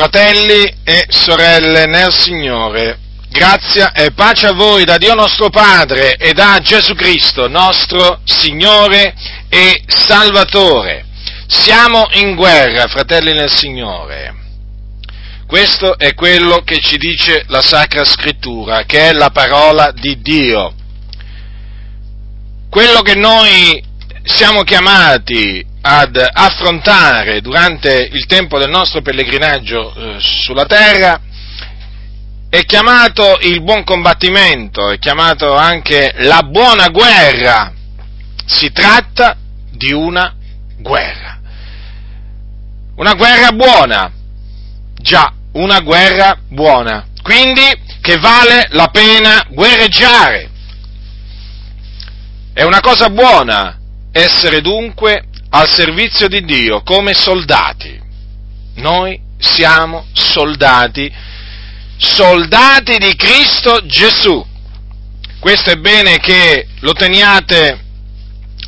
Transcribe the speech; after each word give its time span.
Fratelli 0.00 0.64
e 0.82 1.04
sorelle 1.10 1.84
nel 1.84 2.10
Signore, 2.10 2.98
grazia 3.28 3.92
e 3.92 4.12
pace 4.12 4.46
a 4.46 4.54
voi 4.54 4.86
da 4.86 4.96
Dio 4.96 5.12
nostro 5.12 5.50
Padre 5.50 6.16
e 6.16 6.32
da 6.32 6.58
Gesù 6.62 6.94
Cristo, 6.94 7.48
nostro 7.48 8.22
Signore 8.24 9.14
e 9.50 9.82
Salvatore. 9.86 11.04
Siamo 11.46 12.06
in 12.12 12.34
guerra, 12.34 12.86
fratelli 12.86 13.34
nel 13.34 13.50
Signore. 13.50 14.34
Questo 15.46 15.98
è 15.98 16.14
quello 16.14 16.62
che 16.64 16.78
ci 16.78 16.96
dice 16.96 17.44
la 17.48 17.60
Sacra 17.60 18.02
Scrittura, 18.02 18.84
che 18.84 19.10
è 19.10 19.12
la 19.12 19.28
parola 19.28 19.92
di 19.92 20.18
Dio. 20.22 20.72
Quello 22.70 23.02
che 23.02 23.16
noi 23.16 23.84
siamo 24.22 24.62
chiamati 24.62 25.62
ad 25.82 26.16
affrontare 26.32 27.40
durante 27.40 28.08
il 28.12 28.26
tempo 28.26 28.58
del 28.58 28.70
nostro 28.70 29.00
pellegrinaggio 29.00 29.94
eh, 29.94 30.16
sulla 30.18 30.66
terra 30.66 31.20
è 32.50 32.64
chiamato 32.64 33.38
il 33.42 33.62
buon 33.62 33.84
combattimento, 33.84 34.90
è 34.90 34.98
chiamato 34.98 35.54
anche 35.54 36.12
la 36.18 36.42
buona 36.42 36.88
guerra. 36.88 37.72
Si 38.44 38.72
tratta 38.72 39.36
di 39.70 39.92
una 39.92 40.34
guerra. 40.76 41.38
Una 42.96 43.14
guerra 43.14 43.52
buona. 43.52 44.12
Già, 44.96 45.32
una 45.52 45.78
guerra 45.78 46.36
buona. 46.48 47.06
Quindi 47.22 47.62
che 48.00 48.16
vale 48.16 48.66
la 48.70 48.88
pena 48.88 49.46
guerreggiare. 49.48 50.50
È 52.52 52.64
una 52.64 52.80
cosa 52.80 53.10
buona 53.10 53.78
essere 54.10 54.60
dunque 54.60 55.26
al 55.50 55.68
servizio 55.68 56.28
di 56.28 56.44
Dio 56.44 56.82
come 56.82 57.14
soldati. 57.14 57.98
Noi 58.76 59.20
siamo 59.38 60.06
soldati, 60.12 61.12
soldati 61.96 62.98
di 62.98 63.14
Cristo 63.16 63.84
Gesù. 63.86 64.46
Questo 65.38 65.70
è 65.70 65.76
bene 65.76 66.18
che 66.18 66.68
lo 66.80 66.92
teniate 66.92 67.84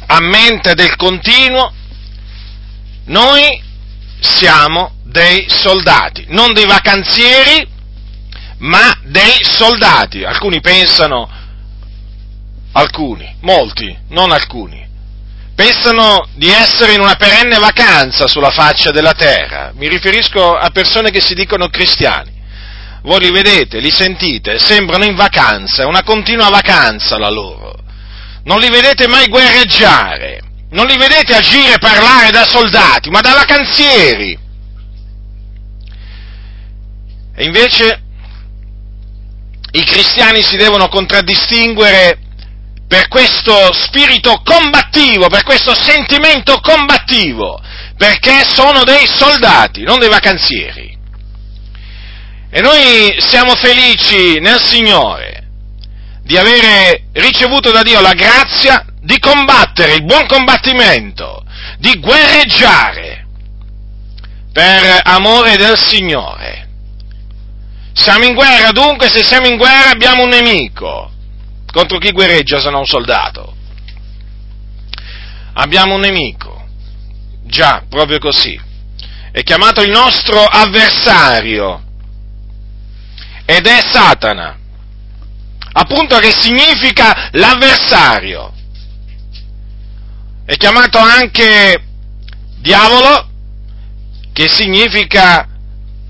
a 0.06 0.20
mente 0.20 0.75
del 0.75 0.97
continuo. 0.97 1.72
Noi 3.05 3.62
siamo 4.20 4.94
dei 5.05 5.47
soldati, 5.48 6.27
non 6.28 6.53
dei 6.53 6.66
vacanzieri, 6.66 7.66
ma 8.58 8.92
dei 9.05 9.36
soldati. 9.42 10.25
Alcuni 10.25 10.60
pensano, 10.60 11.28
alcuni, 12.72 13.36
molti, 13.41 13.97
non 14.08 14.33
alcuni, 14.33 14.83
pensano 15.55 16.27
di 16.34 16.48
essere 16.48 16.95
in 16.95 17.00
una 17.00 17.14
perenne 17.14 17.58
vacanza 17.58 18.27
sulla 18.27 18.50
faccia 18.50 18.91
della 18.91 19.12
terra. 19.12 19.72
Mi 19.75 19.89
riferisco 19.89 20.56
a 20.56 20.70
persone 20.70 21.11
che 21.11 21.20
si 21.20 21.34
dicono 21.34 21.69
cristiani. 21.69 22.41
Voi 23.03 23.20
li 23.20 23.31
vedete, 23.31 23.81
li 23.81 23.91
sentite, 23.91 24.59
sembrano 24.59 25.05
in 25.05 25.17
vacanza, 25.17 25.83
è 25.83 25.86
una 25.86 26.05
continua 26.05 26.48
vacanza 26.48 27.19
la 27.19 27.31
loro. 27.31 27.75
Non 28.44 28.61
li 28.61 28.70
vedete 28.70 29.09
mai 29.09 29.28
guerreggiare, 29.28 30.41
non 30.70 30.86
li 30.86 30.97
vedete 30.97 31.34
agire 31.34 31.75
e 31.75 31.78
parlare 31.78 32.31
da 32.31 32.47
soldati, 32.47 33.11
ma 33.11 33.20
da 33.20 33.34
vacanzieri. 33.34 34.39
E 37.34 37.44
invece 37.44 38.03
i 39.72 39.84
cristiani 39.84 40.42
si 40.42 40.56
devono 40.56 40.89
contraddistinguere 40.89 42.19
per 42.92 43.08
questo 43.08 43.72
spirito 43.72 44.42
combattivo, 44.44 45.28
per 45.28 45.44
questo 45.44 45.74
sentimento 45.74 46.60
combattivo, 46.60 47.58
perché 47.96 48.44
sono 48.44 48.84
dei 48.84 49.06
soldati, 49.08 49.82
non 49.82 49.98
dei 49.98 50.10
vacanzieri. 50.10 50.94
E 52.50 52.60
noi 52.60 53.14
siamo 53.16 53.54
felici 53.54 54.40
nel 54.40 54.60
Signore 54.60 55.48
di 56.22 56.36
avere 56.36 57.04
ricevuto 57.14 57.70
da 57.70 57.82
Dio 57.82 58.02
la 58.02 58.12
grazia 58.12 58.84
di 59.00 59.19
combattere 59.19 59.94
il 59.94 60.04
buon 60.04 60.26
combattimento, 60.26 61.47
di 61.78 61.98
guerreggiare 61.98 63.26
per 64.52 65.00
amore 65.04 65.56
del 65.56 65.78
Signore. 65.78 66.69
Siamo 67.94 68.26
in 68.26 68.34
guerra, 68.34 68.70
dunque 68.70 69.08
se 69.08 69.25
siamo 69.25 69.47
in 69.47 69.56
guerra 69.56 69.92
abbiamo 69.92 70.25
un 70.25 70.28
nemico, 70.28 71.10
contro 71.72 71.99
chi 71.99 72.12
guerreggia 72.12 72.60
se 72.60 72.71
non 72.71 72.81
un 72.81 72.87
soldato? 72.87 73.56
Abbiamo 75.55 75.94
un 75.94 76.00
nemico, 76.00 76.66
già, 77.44 77.84
proprio 77.88 78.19
così. 78.19 78.60
È 79.33 79.43
chiamato 79.43 79.82
il 79.82 79.91
nostro 79.91 80.44
avversario 80.44 81.82
ed 83.44 83.66
è 83.66 83.81
Satana, 83.81 84.56
appunto 85.72 86.19
che 86.19 86.31
significa 86.31 87.31
l'avversario. 87.32 88.53
È 90.44 90.56
chiamato 90.56 90.99
anche 90.99 91.84
diavolo, 92.59 93.28
che 94.32 94.49
significa 94.49 95.49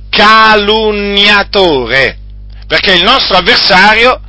calunniatore, 0.08 2.18
perché 2.66 2.94
il 2.94 3.02
nostro 3.02 3.36
avversario 3.36 4.21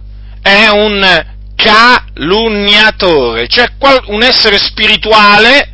è 0.44 0.68
un 0.68 1.32
calunniatore, 1.56 3.48
cioè 3.48 3.72
un 4.08 4.22
essere 4.22 4.58
spirituale, 4.58 5.72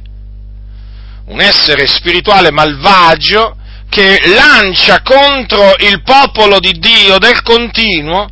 un 1.26 1.42
essere 1.42 1.88
spirituale 1.88 2.52
malvagio 2.52 3.58
che 3.90 4.20
lancia 4.28 5.02
contro 5.02 5.74
il 5.80 6.04
popolo 6.04 6.60
di 6.60 6.74
Dio 6.78 7.18
del 7.18 7.42
continuo 7.42 8.30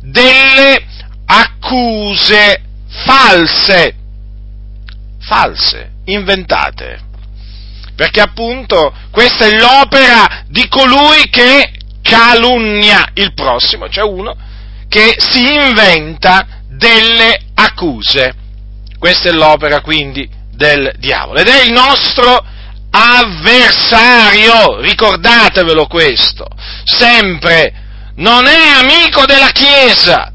delle 0.00 0.84
accuse 1.26 2.62
false, 2.88 3.94
false, 5.20 5.90
inventate. 6.06 7.04
Perché 7.94 8.20
appunto 8.20 8.92
questa 9.10 9.46
è 9.46 9.56
l'opera 9.56 10.42
di 10.48 10.66
colui 10.68 11.28
che 11.30 11.72
calunnia 12.02 13.10
il 13.14 13.32
prossimo, 13.34 13.88
cioè 13.88 14.04
uno 14.04 14.36
che 14.88 15.16
si 15.18 15.52
inventa 15.52 16.46
delle 16.68 17.38
accuse. 17.54 18.34
Questa 18.98 19.28
è 19.28 19.32
l'opera 19.32 19.80
quindi 19.80 20.28
del 20.52 20.94
diavolo 20.98 21.40
ed 21.40 21.48
è 21.48 21.64
il 21.64 21.72
nostro 21.72 22.44
avversario, 22.90 24.80
ricordatevelo 24.80 25.86
questo, 25.86 26.46
sempre 26.84 27.84
non 28.16 28.46
è 28.46 28.68
amico 28.80 29.26
della 29.26 29.50
Chiesa, 29.50 30.32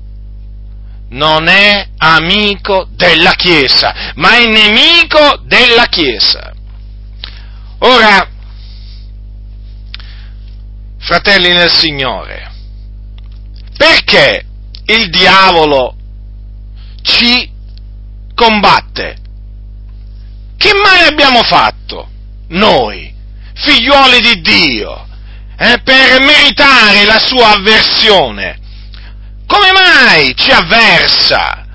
non 1.10 1.48
è 1.48 1.88
amico 1.98 2.88
della 2.92 3.32
Chiesa, 3.32 4.12
ma 4.16 4.38
è 4.38 4.46
nemico 4.46 5.40
della 5.44 5.86
Chiesa. 5.88 6.54
Ora, 7.80 8.30
fratelli 11.00 11.52
nel 11.52 11.72
Signore, 11.72 12.52
perché 13.82 14.46
il 14.86 15.10
diavolo 15.10 15.96
ci 17.02 17.50
combatte? 18.36 19.18
Che 20.56 20.72
male 20.76 21.06
abbiamo 21.06 21.42
fatto 21.42 22.08
noi, 22.50 23.12
figliuoli 23.56 24.22
di 24.22 24.42
Dio, 24.42 25.08
eh, 25.58 25.80
per 25.84 26.22
meritare 26.22 27.06
la 27.06 27.18
sua 27.18 27.54
avversione? 27.54 28.60
Come 29.48 29.72
mai 29.72 30.36
ci 30.36 30.52
avversa? 30.52 31.66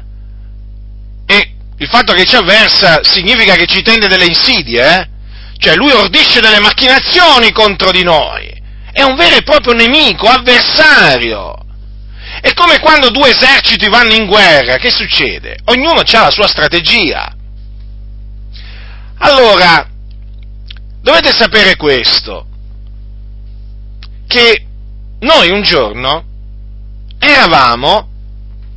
E 1.26 1.54
il 1.76 1.88
fatto 1.88 2.12
che 2.12 2.24
ci 2.24 2.36
avversa 2.36 3.02
significa 3.02 3.56
che 3.56 3.66
ci 3.66 3.82
tende 3.82 4.06
delle 4.06 4.26
insidie, 4.26 4.96
eh? 4.96 5.08
Cioè 5.58 5.74
lui 5.74 5.90
ordisce 5.90 6.40
delle 6.40 6.60
macchinazioni 6.60 7.50
contro 7.50 7.90
di 7.90 8.04
noi. 8.04 8.46
È 8.92 9.02
un 9.02 9.16
vero 9.16 9.34
e 9.34 9.42
proprio 9.42 9.74
nemico, 9.74 10.28
avversario. 10.28 11.64
È 12.40 12.52
come 12.54 12.78
quando 12.80 13.10
due 13.10 13.30
eserciti 13.30 13.88
vanno 13.88 14.14
in 14.14 14.26
guerra, 14.26 14.76
che 14.76 14.90
succede? 14.90 15.58
Ognuno 15.66 16.00
ha 16.00 16.20
la 16.20 16.30
sua 16.30 16.46
strategia. 16.46 17.34
Allora, 19.18 19.88
dovete 21.00 21.32
sapere 21.32 21.76
questo, 21.76 22.46
che 24.26 24.66
noi 25.20 25.50
un 25.50 25.62
giorno 25.62 26.24
eravamo 27.18 28.08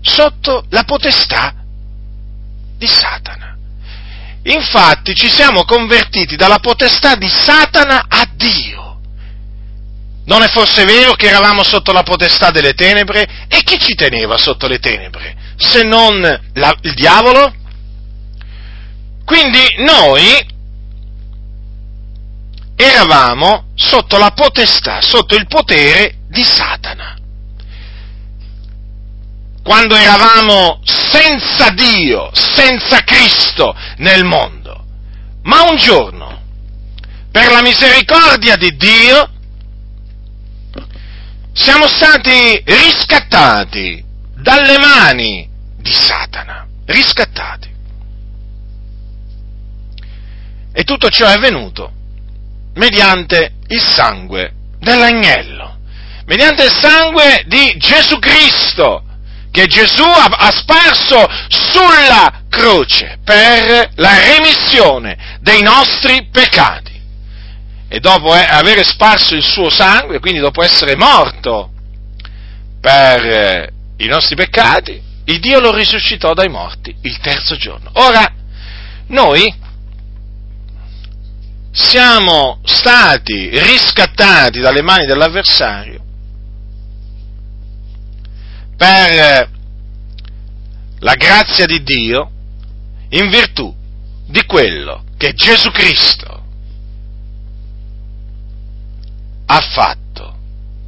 sotto 0.02 0.66
la 0.70 0.84
potestà 0.84 1.54
di 2.78 2.88
Satana. 2.88 3.58
Infatti 4.44 5.14
ci 5.14 5.30
siamo 5.30 5.66
convertiti 5.66 6.36
dalla 6.38 6.60
potestà 6.60 7.16
di 7.16 7.28
Satana 7.28 8.06
a 8.08 8.28
Dio. 8.34 8.89
Non 10.30 10.44
è 10.44 10.48
forse 10.48 10.86
vero 10.86 11.14
che 11.16 11.28
eravamo 11.28 11.64
sotto 11.64 11.92
la 11.92 12.04
potestà 12.04 12.52
delle 12.52 12.76
tenebre? 12.76 13.48
E 13.48 13.64
chi 13.64 13.80
ci 13.80 13.96
teneva 13.96 14.38
sotto 14.38 14.68
le 14.68 14.78
tenebre? 14.78 15.36
Se 15.56 15.82
non 15.82 16.22
la, 16.54 16.78
il 16.82 16.94
diavolo? 16.94 17.52
Quindi 19.26 19.60
noi 19.80 20.22
eravamo 22.76 23.72
sotto 23.74 24.20
la 24.20 24.30
potestà, 24.30 25.02
sotto 25.02 25.34
il 25.34 25.48
potere 25.48 26.18
di 26.28 26.44
Satana. 26.44 27.18
Quando 29.64 29.96
eravamo 29.96 30.80
senza 30.84 31.72
Dio, 31.72 32.30
senza 32.34 33.04
Cristo 33.04 33.76
nel 33.98 34.24
mondo. 34.26 34.86
Ma 35.42 35.64
un 35.64 35.78
giorno, 35.78 36.40
per 37.32 37.52
la 37.52 37.64
misericordia 37.64 38.56
di 38.58 38.76
Dio, 38.78 39.32
siamo 41.60 41.88
stati 41.88 42.62
riscattati 42.66 44.04
dalle 44.36 44.78
mani 44.78 45.48
di 45.78 45.92
Satana, 45.92 46.66
riscattati. 46.86 47.68
E 50.72 50.84
tutto 50.84 51.10
ciò 51.10 51.28
è 51.28 51.34
avvenuto 51.34 51.92
mediante 52.76 53.56
il 53.68 53.82
sangue 53.82 54.54
dell'agnello, 54.80 55.80
mediante 56.26 56.64
il 56.64 56.74
sangue 56.74 57.44
di 57.48 57.76
Gesù 57.78 58.18
Cristo, 58.20 59.04
che 59.52 59.68
Gesù 59.68 60.04
ha, 60.04 60.52
sparso 60.52 61.28
sulla 61.50 62.44
croce 62.50 63.20
per 63.26 63.92
la 63.96 64.18
remissione 64.18 65.38
dei 65.42 65.62
nostri 65.62 66.30
peccati. 66.32 66.89
E 67.92 68.00
dopo 68.00 68.36
eh, 68.36 68.46
aver 68.48 68.86
sparso 68.86 69.36
il 69.36 69.44
suo 69.44 69.70
sangue, 69.70 70.20
quindi 70.20 70.40
dopo 70.40 70.64
essere 70.64 70.96
morto 70.96 71.72
per 72.80 73.26
eh, 73.26 73.74
i 73.98 74.06
nostri 74.06 74.36
peccati, 74.36 75.02
il 75.26 75.40
Dio 75.40 75.60
lo 75.60 75.74
risuscitò 75.74 76.34
dai 76.34 76.50
morti 76.50 76.96
il 77.02 77.18
terzo 77.20 77.56
giorno. 77.56 77.90
Ora, 77.94 78.32
noi 79.08 79.52
siamo 81.72 82.60
stati 82.64 83.50
riscattati 83.50 84.60
dalle 84.60 84.82
mani 84.82 85.06
dell'avversario 85.06 86.04
per 88.76 89.50
la 91.00 91.16
grazia 91.16 91.66
di 91.66 91.84
Dio 91.84 92.32
in 93.10 93.30
virtù 93.30 93.76
di 94.26 94.46
quello 94.46 95.04
che 95.18 95.34
Gesù 95.34 95.70
Cristo 95.72 96.29
ha 99.52 99.62
fatto 99.62 100.38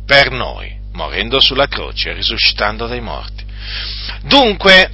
per 0.06 0.30
noi, 0.30 0.72
morendo 0.94 1.40
sulla 1.40 1.68
croce 1.68 2.10
e 2.10 2.13
risuscitando 2.13 2.86
dai 2.86 3.02
morti. 3.02 3.44
Dunque, 4.24 4.92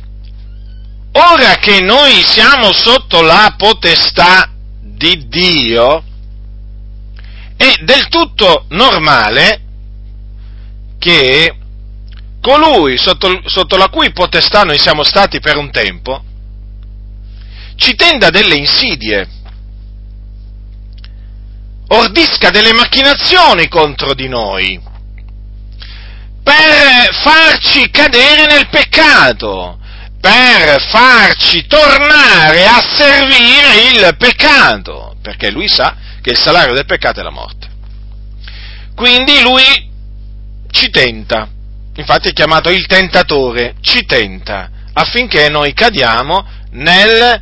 ora 1.12 1.56
che 1.56 1.82
noi 1.82 2.22
siamo 2.24 2.72
sotto 2.72 3.22
la 3.22 3.56
potestà 3.58 4.50
di 4.82 5.28
Dio, 5.28 6.04
è 7.58 7.74
del 7.84 8.08
tutto 8.08 8.66
normale 8.70 9.62
che 10.98 11.54
colui 12.40 12.98
sotto, 12.98 13.42
sotto, 13.46 13.76
la 13.76 13.90
cui 13.90 14.12
potestà 14.14 14.64
noi 14.64 14.80
siamo 14.80 15.04
stati 15.04 15.40
per 15.40 15.58
un 15.58 15.72
tempo 15.72 16.24
ci 17.78 17.96
tenda 17.96 18.30
delle 18.30 18.56
insidie, 18.56 19.28
ordisca 21.90 22.50
delle 22.50 22.74
macchinazioni 22.74 23.68
contro 23.68 24.14
di 24.14 24.28
noi, 24.28 24.80
per 26.44 27.14
farci 27.22 27.90
cadere 27.90 28.46
nel 28.46 28.68
peccato, 28.70 29.80
per 30.20 30.82
farci 30.82 31.66
tornare 31.68 32.66
a 32.66 32.82
servire 32.82 33.90
il 33.92 34.16
peccato, 34.18 35.16
perché 35.22 35.52
lui 35.52 35.68
sa 35.68 35.96
che 36.22 36.32
il 36.32 36.38
salario 36.38 36.74
del 36.74 36.86
peccato 36.86 37.20
è 37.20 37.24
la 37.24 37.30
morte. 37.30 37.68
Quindi 38.96 39.42
lui 39.42 39.90
ci 40.72 40.90
tenta, 40.90 41.48
infatti 41.96 42.30
è 42.30 42.34
chiamato 42.34 42.70
il 42.70 42.86
tentatore, 42.88 43.76
ci 43.82 44.06
tenta 44.06 44.72
affinché 44.94 45.50
noi 45.50 45.74
cadiamo 45.74 46.46
nel 46.72 47.40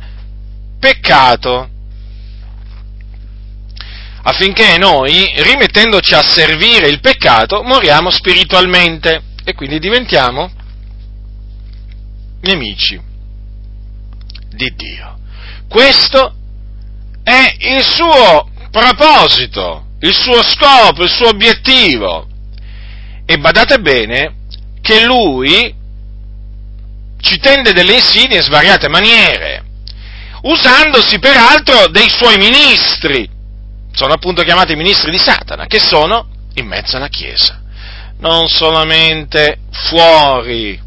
peccato, 0.78 1.70
affinché 4.28 4.76
noi, 4.76 5.32
rimettendoci 5.36 6.12
a 6.12 6.22
servire 6.22 6.88
il 6.88 6.98
peccato, 6.98 7.62
moriamo 7.62 8.10
spiritualmente 8.10 9.22
e 9.44 9.54
quindi 9.54 9.78
diventiamo 9.78 10.50
nemici 12.40 13.00
di 14.48 14.74
Dio. 14.74 15.18
Questo 15.68 16.34
è 17.22 17.54
il 17.56 17.84
suo 17.84 18.50
proposito, 18.72 19.86
il 20.00 20.12
suo 20.12 20.42
scopo, 20.42 21.04
il 21.04 21.10
suo 21.10 21.28
obiettivo. 21.28 22.26
E 23.24 23.38
badate 23.38 23.78
bene 23.78 24.34
che 24.80 25.04
lui 25.04 25.72
ci 27.20 27.38
tende 27.38 27.72
delle 27.72 27.94
insidie 27.94 28.38
in 28.38 28.42
svariate 28.42 28.88
maniere, 28.88 29.64
usandosi 30.42 31.20
peraltro 31.20 31.86
dei 31.88 32.08
suoi 32.10 32.36
ministri, 32.38 33.34
sono 33.96 34.12
appunto 34.12 34.42
chiamati 34.42 34.76
ministri 34.76 35.10
di 35.10 35.18
Satana, 35.18 35.64
che 35.64 35.80
sono 35.80 36.28
in 36.54 36.66
mezzo 36.66 36.98
alla 36.98 37.08
Chiesa, 37.08 37.62
non 38.18 38.46
solamente 38.46 39.60
fuori 39.70 40.78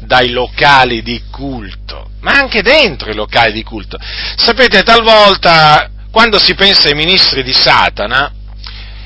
dai 0.00 0.30
locali 0.30 1.02
di 1.02 1.22
culto, 1.30 2.10
ma 2.22 2.32
anche 2.32 2.62
dentro 2.62 3.10
i 3.10 3.14
locali 3.14 3.52
di 3.52 3.62
culto. 3.62 3.96
Sapete, 4.00 4.82
talvolta, 4.82 5.88
quando 6.10 6.40
si 6.40 6.56
pensa 6.56 6.88
ai 6.88 6.94
ministri 6.94 7.44
di 7.44 7.52
Satana, 7.52 8.32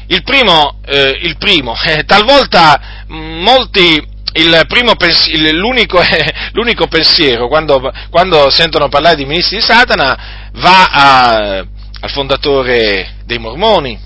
il 0.06 0.23
primo, 0.23 0.78
eh, 0.87 1.19
il 1.20 1.37
primo 1.37 1.76
eh, 1.84 2.05
talvolta 2.05 3.05
molti, 3.08 4.02
il 4.32 4.64
primo 4.66 4.96
pens- 4.96 5.31
l'unico, 5.31 6.00
eh, 6.00 6.34
l'unico, 6.52 6.87
pensiero, 6.87 7.49
quando, 7.49 7.93
quando, 8.08 8.49
sentono 8.49 8.88
parlare 8.88 9.16
di 9.16 9.26
ministri 9.26 9.58
di 9.58 9.62
Satana, 9.62 10.50
va 10.55 10.84
a, 10.84 11.66
al 12.00 12.11
fondatore 12.11 13.17
dei 13.25 13.38
Mormoni, 13.38 13.99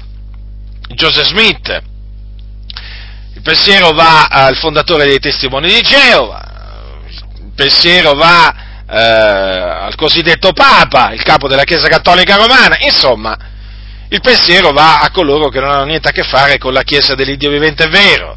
Joseph 0.89 1.27
Smith, 1.27 1.83
il 3.35 3.41
pensiero 3.41 3.93
va 3.93 4.27
al 4.27 4.57
fondatore 4.57 5.07
dei 5.07 5.19
Testimoni 5.21 5.69
di 5.69 5.81
Geova, 5.81 7.01
pensiero 7.55 8.15
va 8.15 8.55
eh, 8.89 8.99
al 8.99 9.95
cosiddetto 9.95 10.53
Papa, 10.53 11.13
il 11.13 11.23
capo 11.23 11.47
della 11.49 11.65
Chiesa 11.65 11.89
Cattolica 11.89 12.37
Romana, 12.37 12.77
insomma, 12.81 13.37
il 14.09 14.21
pensiero 14.21 14.73
va 14.73 15.01
a 15.01 15.11
coloro 15.11 15.49
che 15.49 15.61
non 15.61 15.71
hanno 15.71 15.85
niente 15.85 16.09
a 16.09 16.13
che 16.13 16.25
fare 16.25 16.59
con 16.59 16.73
la 16.73 16.83
Chiesa 16.83 17.15
dell'Iddio 17.15 17.51
vivente 17.51 17.87
vero. 17.87 18.37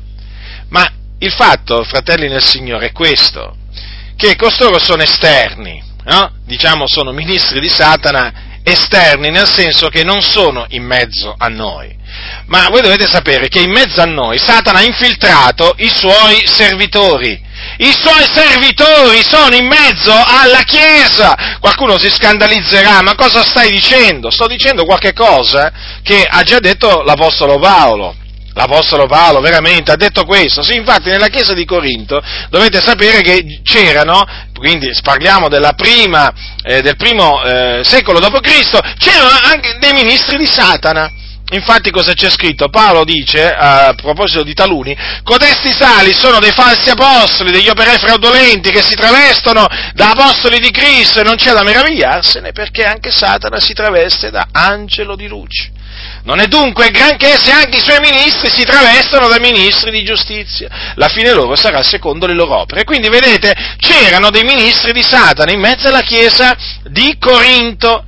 Ma 0.69 0.87
il 1.19 1.31
fatto, 1.31 1.83
fratelli 1.83 2.28
nel 2.28 2.44
Signore, 2.44 2.87
è 2.87 2.92
questo, 2.92 3.56
che 4.16 4.35
costoro 4.35 4.80
sono 4.80 5.02
esterni, 5.02 5.83
no? 6.06 6.31
diciamo 6.45 6.87
sono 6.87 7.11
ministri 7.11 7.59
di 7.59 7.69
Satana 7.69 8.46
esterni, 8.68 9.30
nel 9.30 9.47
senso 9.47 9.88
che 9.90 10.04
non 10.04 10.21
sono 10.21 10.66
in 10.69 10.83
mezzo 10.83 11.33
a 11.38 11.47
noi. 11.47 11.95
Ma 12.47 12.68
voi 12.69 12.81
dovete 12.81 13.07
sapere 13.07 13.47
che 13.47 13.59
in 13.59 13.71
mezzo 13.71 14.02
a 14.02 14.06
noi 14.06 14.38
Satana 14.38 14.80
ha 14.80 14.83
infiltrato 14.83 15.74
i 15.78 15.92
suoi 15.94 16.44
servitori, 16.45 17.40
i 17.78 17.92
suoi 17.92 18.26
servitori 18.33 19.24
sono 19.24 19.56
in 19.56 19.68
mezzo 19.68 20.12
alla 20.12 20.64
Chiesa. 20.64 21.57
Qualcuno 21.59 21.97
si 21.97 22.09
scandalizzerà, 22.09 23.02
ma 23.02 23.16
cosa 23.16 23.44
stai 23.44 23.71
dicendo? 23.71 24.30
Sto 24.30 24.47
dicendo 24.47 24.86
qualche 24.86 25.14
cosa 25.14 25.71
che 26.02 26.26
ha 26.30 26.42
già 26.44 26.59
detto 26.59 27.04
l'Apostolo 27.04 27.59
Paolo. 27.59 28.16
L'Apostolo 28.57 29.06
Paolo 29.06 29.40
veramente 29.40 29.92
ha 29.92 29.95
detto 29.95 30.26
questo. 30.26 30.64
Sì, 30.64 30.76
infatti 30.76 31.09
nella 31.09 31.28
Chiesa 31.28 31.54
di 31.54 31.64
Corinto 31.64 32.19
dovete 32.49 32.81
sapere 32.81 33.21
che 33.21 33.61
c'erano, 33.64 34.26
quindi 34.56 34.90
parliamo 35.04 35.47
prima, 35.76 36.33
eh, 36.64 36.81
del 36.81 36.95
primo 36.95 37.44
eh, 37.44 37.81
secolo 37.83 38.19
d.C., 38.19 38.80
c'erano 38.97 39.37
anche 39.44 39.78
dei 39.80 39.94
ministri 39.94 40.37
di 40.37 40.47
Satana 40.47 41.11
Infatti 41.52 41.92
cosa 41.92 42.14
c'è 42.14 42.30
scritto? 42.30 42.68
Paolo 42.68 43.06
dice, 43.06 43.49
a 43.49 43.94
proposito 43.95 44.44
di 44.44 44.54
taluni, 44.54 44.97
codesti 45.23 45.71
sali 45.71 46.14
sono 46.14 46.40
dei 46.40 46.52
falsi 46.52 46.90
apostoli, 46.90 47.52
degli 47.52 47.69
operai 47.69 47.97
fraudolenti 47.97 48.69
che 48.69 48.81
si 48.81 48.95
travestono 48.95 49.66
da 49.94 50.09
apostoli 50.09 50.59
di 50.59 50.71
Cristo 50.71 51.21
e 51.21 51.23
non 51.23 51.35
c'è 51.35 51.54
da 51.54 51.64
meravigliarsene 51.64 52.52
perché 52.52 52.83
anche 52.83 53.11
Satana 53.11 53.61
si 53.61 53.73
traveste 53.73 54.30
da 54.30 54.47
angelo 54.52 55.16
di 55.16 55.28
luce. 55.28 55.71
Non 56.23 56.39
è 56.39 56.47
dunque 56.47 56.89
granché 56.89 57.37
se 57.37 57.51
anche 57.51 57.77
i 57.77 57.81
suoi 57.81 57.99
ministri 57.99 58.49
si 58.49 58.63
travestono 58.63 59.27
da 59.27 59.39
ministri 59.39 59.92
di 59.92 60.04
giustizia. 60.04 60.68
La 60.95 61.07
fine 61.07 61.31
loro 61.31 61.56
sarà 61.56 61.83
secondo 61.83 62.25
le 62.25 62.33
loro 62.33 62.59
opere. 62.59 62.83
Quindi 62.83 63.09
vedete, 63.09 63.56
c'erano 63.77 64.30
dei 64.30 64.44
ministri 64.44 64.92
di 64.92 65.04
Satana 65.04 65.51
in 65.51 65.59
mezzo 65.59 65.87
alla 65.87 66.01
chiesa 66.01 66.56
di 66.83 67.18
Corinto 67.19 68.04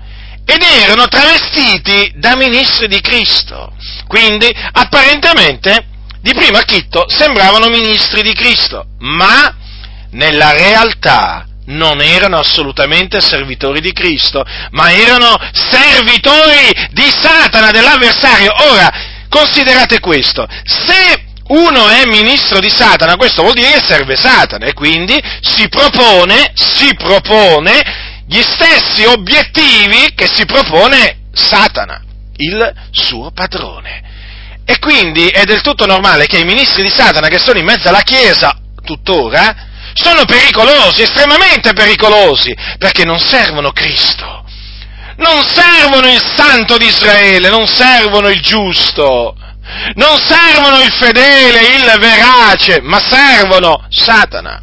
ed 0.46 0.62
erano 0.62 1.08
travestiti 1.08 2.12
da 2.15 2.36
ministri 2.36 2.88
di 2.88 3.00
Cristo. 3.01 3.74
Quindi, 4.08 4.51
apparentemente, 4.72 5.86
di 6.22 6.34
primo 6.34 6.58
acchitto 6.58 7.05
sembravano 7.08 7.69
ministri 7.69 8.22
di 8.22 8.34
Cristo, 8.34 8.86
ma 9.00 9.55
nella 10.12 10.51
realtà 10.53 11.46
non 11.70 12.02
erano 12.02 12.40
assolutamente 12.40 13.22
servitori 13.22 13.82
di 13.82 13.92
Cristo, 13.92 14.44
ma 14.72 14.92
erano 14.92 15.36
servitori 15.52 16.88
di 16.92 17.10
Satana, 17.10 17.72
dell'avversario. 17.72 18.54
Ora, 18.72 18.90
considerate 19.30 20.00
questo, 20.00 20.48
se 20.64 21.26
uno 21.50 21.88
è 21.88 22.06
ministro 22.06 22.60
di 22.60 22.70
Satana, 22.70 23.16
questo 23.16 23.42
vuol 23.42 23.54
dire 23.54 23.74
che 23.74 23.86
serve 23.86 24.16
Satana 24.16 24.66
e 24.66 24.74
quindi 24.74 25.20
si 25.42 25.68
propone, 25.68 26.52
si 26.54 26.94
propone 26.96 27.82
gli 28.28 28.42
stessi 28.42 29.06
obiettivi 29.06 30.14
che 30.16 30.28
si 30.28 30.46
propone 30.46 31.18
Satana, 31.34 32.02
il 32.38 32.74
suo 32.92 33.32
padrone. 33.32 34.08
E 34.66 34.78
quindi 34.78 35.28
è 35.28 35.46
del 35.46 35.62
tutto 35.62 35.88
normale 35.88 36.28
che 36.28 36.38
i 36.38 36.46
ministri 36.46 36.84
di 36.84 36.90
Satana 36.90 37.28
che 37.28 37.40
sono 37.40 37.58
in 37.58 37.66
mezzo 37.66 37.90
alla 37.90 38.02
Chiesa 38.02 38.56
tuttora 38.84 39.68
sono 39.93 40.25
pericolosi, 40.25 41.01
estremamente 41.01 41.74
pericolosi, 41.74 42.55
perché 42.77 43.05
non 43.05 43.19
servono 43.19 43.72
Cristo, 43.72 44.46
non 45.17 45.43
servono 45.48 46.08
il 46.08 46.22
santo 46.36 46.77
di 46.77 46.86
Israele, 46.86 47.50
non 47.50 47.67
servono 47.67 48.29
il 48.29 48.41
giusto, 48.41 49.36
non 49.96 50.17
servono 50.17 50.81
il 50.81 50.91
fedele, 50.91 51.75
il 51.75 52.00
verace, 52.00 52.79
ma 52.81 53.00
servono 53.00 53.86
Satana, 53.89 54.62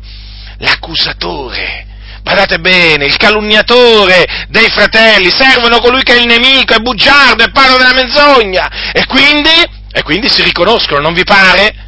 l'accusatore. 0.58 1.84
Badate 2.22 2.58
bene, 2.58 3.04
il 3.04 3.16
calunniatore 3.16 4.46
dei 4.48 4.68
fratelli, 4.68 5.30
servono 5.30 5.78
colui 5.78 6.02
che 6.02 6.14
è 6.14 6.18
il 6.18 6.26
nemico, 6.26 6.74
è 6.74 6.80
bugiardo, 6.80 7.44
è 7.44 7.52
parla 7.52 7.76
della 7.76 7.94
menzogna. 7.94 8.90
E 8.92 9.06
quindi, 9.06 9.52
e 9.92 10.02
quindi 10.02 10.28
si 10.28 10.42
riconoscono, 10.42 11.00
non 11.00 11.14
vi 11.14 11.22
pare? 11.22 11.85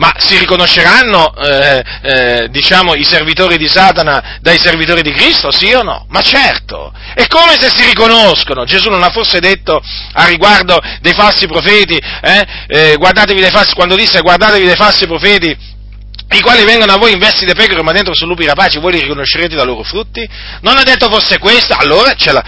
Ma 0.00 0.14
si 0.16 0.38
riconosceranno, 0.38 1.34
eh, 1.36 1.84
eh, 2.00 2.48
diciamo, 2.48 2.94
i 2.94 3.04
servitori 3.04 3.58
di 3.58 3.68
Satana 3.68 4.38
dai 4.40 4.58
servitori 4.58 5.02
di 5.02 5.12
Cristo, 5.12 5.52
sì 5.52 5.74
o 5.74 5.82
no? 5.82 6.06
Ma 6.08 6.22
certo! 6.22 6.90
È 7.12 7.26
come 7.26 7.58
se 7.60 7.68
si 7.68 7.84
riconoscono. 7.84 8.64
Gesù 8.64 8.88
non 8.88 9.02
ha 9.02 9.10
forse 9.10 9.40
detto 9.40 9.78
a 10.14 10.24
riguardo 10.24 10.80
dei 11.02 11.12
falsi 11.12 11.46
profeti, 11.46 12.00
eh, 12.22 12.46
eh 12.66 12.96
dei 12.96 13.50
falsi, 13.50 13.74
quando 13.74 13.94
disse 13.94 14.22
guardatevi 14.22 14.64
dei 14.64 14.74
falsi 14.74 15.06
profeti, 15.06 15.54
i 16.32 16.40
quali 16.40 16.64
vengono 16.64 16.92
a 16.92 16.96
voi 16.96 17.12
in 17.12 17.18
vesti 17.18 17.44
di 17.44 17.52
pecore 17.52 17.82
ma 17.82 17.92
dentro 17.92 18.14
sono 18.14 18.30
lupi 18.30 18.46
rapaci, 18.46 18.78
voi 18.78 18.92
li 18.92 19.00
riconoscerete 19.00 19.54
dai 19.54 19.66
loro 19.66 19.82
frutti? 19.82 20.26
Non 20.62 20.78
ha 20.78 20.82
detto 20.82 21.10
forse 21.10 21.38
questo? 21.38 21.74
Allora 21.76 22.14
la, 22.16 22.42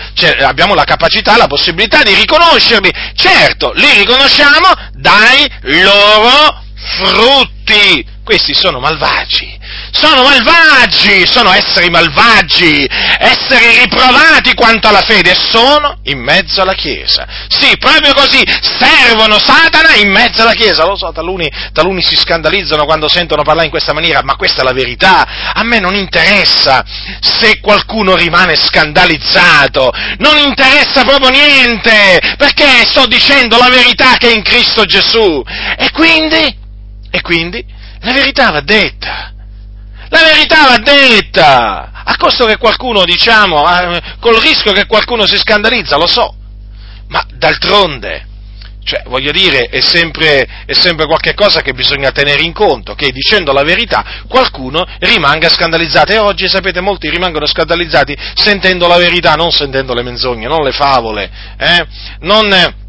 abbiamo 0.47 0.73
la 0.75 0.85
capacità, 0.85 1.37
la 1.37 1.49
possibilità 1.49 2.03
di 2.03 2.15
riconoscerli. 2.15 2.91
Certo, 3.15 3.73
li 3.75 3.93
riconosciamo 3.99 4.69
dai 4.95 5.47
loro 5.83 6.61
frutti. 6.83 8.11
Questi 8.25 8.55
sono 8.55 8.79
malvagi, 8.79 9.59
sono 9.91 10.23
malvagi, 10.23 11.27
sono 11.27 11.53
esseri 11.53 11.91
malvagi, 11.91 12.89
esseri 13.19 13.81
riprovati 13.81 14.55
quanto 14.55 14.87
alla 14.87 15.03
fede, 15.03 15.35
sono 15.35 15.99
in 16.05 16.21
mezzo 16.21 16.62
alla 16.62 16.75
Chiesa. 16.75 17.27
Sì, 17.49 17.77
proprio 17.79 18.15
così, 18.15 18.41
servono 18.79 19.41
Satana 19.41 19.97
in 19.97 20.09
mezzo 20.09 20.43
alla 20.43 20.55
Chiesa. 20.55 20.87
Lo 20.87 20.97
so, 20.97 21.11
taluni, 21.12 21.51
taluni 21.73 22.01
si 22.01 22.15
scandalizzano 22.15 22.85
quando 22.85 23.09
sentono 23.09 23.43
parlare 23.43 23.67
in 23.67 23.73
questa 23.73 23.93
maniera, 23.93 24.23
ma 24.23 24.37
questa 24.37 24.61
è 24.61 24.65
la 24.65 24.73
verità. 24.73 25.53
A 25.53 25.65
me 25.65 25.81
non 25.81 25.97
interessa 25.97 26.85
se 27.21 27.59
qualcuno 27.59 28.15
rimane 28.15 28.55
scandalizzato, 28.55 29.91
non 30.19 30.39
interessa 30.39 31.03
proprio 31.03 31.31
niente, 31.31 32.21
perché 32.39 32.87
sto 32.89 33.07
dicendo 33.07 33.59
la 33.59 33.69
verità 33.69 34.17
che 34.17 34.29
è 34.29 34.33
in 34.33 34.43
Cristo 34.43 34.85
Gesù. 34.85 35.43
E 35.77 35.91
quindi 35.91 36.61
e 37.12 37.21
quindi 37.21 37.62
la 38.00 38.12
verità 38.12 38.50
va 38.50 38.61
detta. 38.62 39.33
La 40.09 40.23
verità 40.23 40.66
va 40.66 40.78
detta! 40.78 41.90
A 42.04 42.16
costo 42.16 42.47
che 42.47 42.57
qualcuno, 42.57 43.04
diciamo, 43.04 43.64
col 44.19 44.37
rischio 44.37 44.73
che 44.73 44.87
qualcuno 44.87 45.26
si 45.26 45.37
scandalizza, 45.37 45.97
lo 45.97 46.07
so. 46.07 46.35
Ma 47.09 47.25
d'altronde, 47.35 48.26
cioè, 48.83 49.02
voglio 49.07 49.31
dire, 49.31 49.64
è 49.64 49.81
sempre, 49.81 50.49
è 50.64 50.73
sempre 50.73 51.07
qualche 51.07 51.35
che 51.35 51.73
bisogna 51.73 52.11
tenere 52.12 52.42
in 52.42 52.52
conto, 52.52 52.95
che 52.95 53.12
dicendo 53.12 53.52
la 53.52 53.62
verità 53.62 54.23
qualcuno 54.26 54.87
rimanga 55.00 55.50
scandalizzato. 55.50 56.12
E 56.12 56.19
oggi, 56.19 56.49
sapete, 56.49 56.81
molti 56.81 57.11
rimangono 57.11 57.47
scandalizzati 57.47 58.16
sentendo 58.35 58.88
la 58.88 58.97
verità, 58.97 59.35
non 59.35 59.50
sentendo 59.50 59.92
le 59.92 60.02
menzogne, 60.02 60.47
non 60.47 60.62
le 60.62 60.73
favole, 60.73 61.31
eh? 61.59 61.87
non 62.21 62.81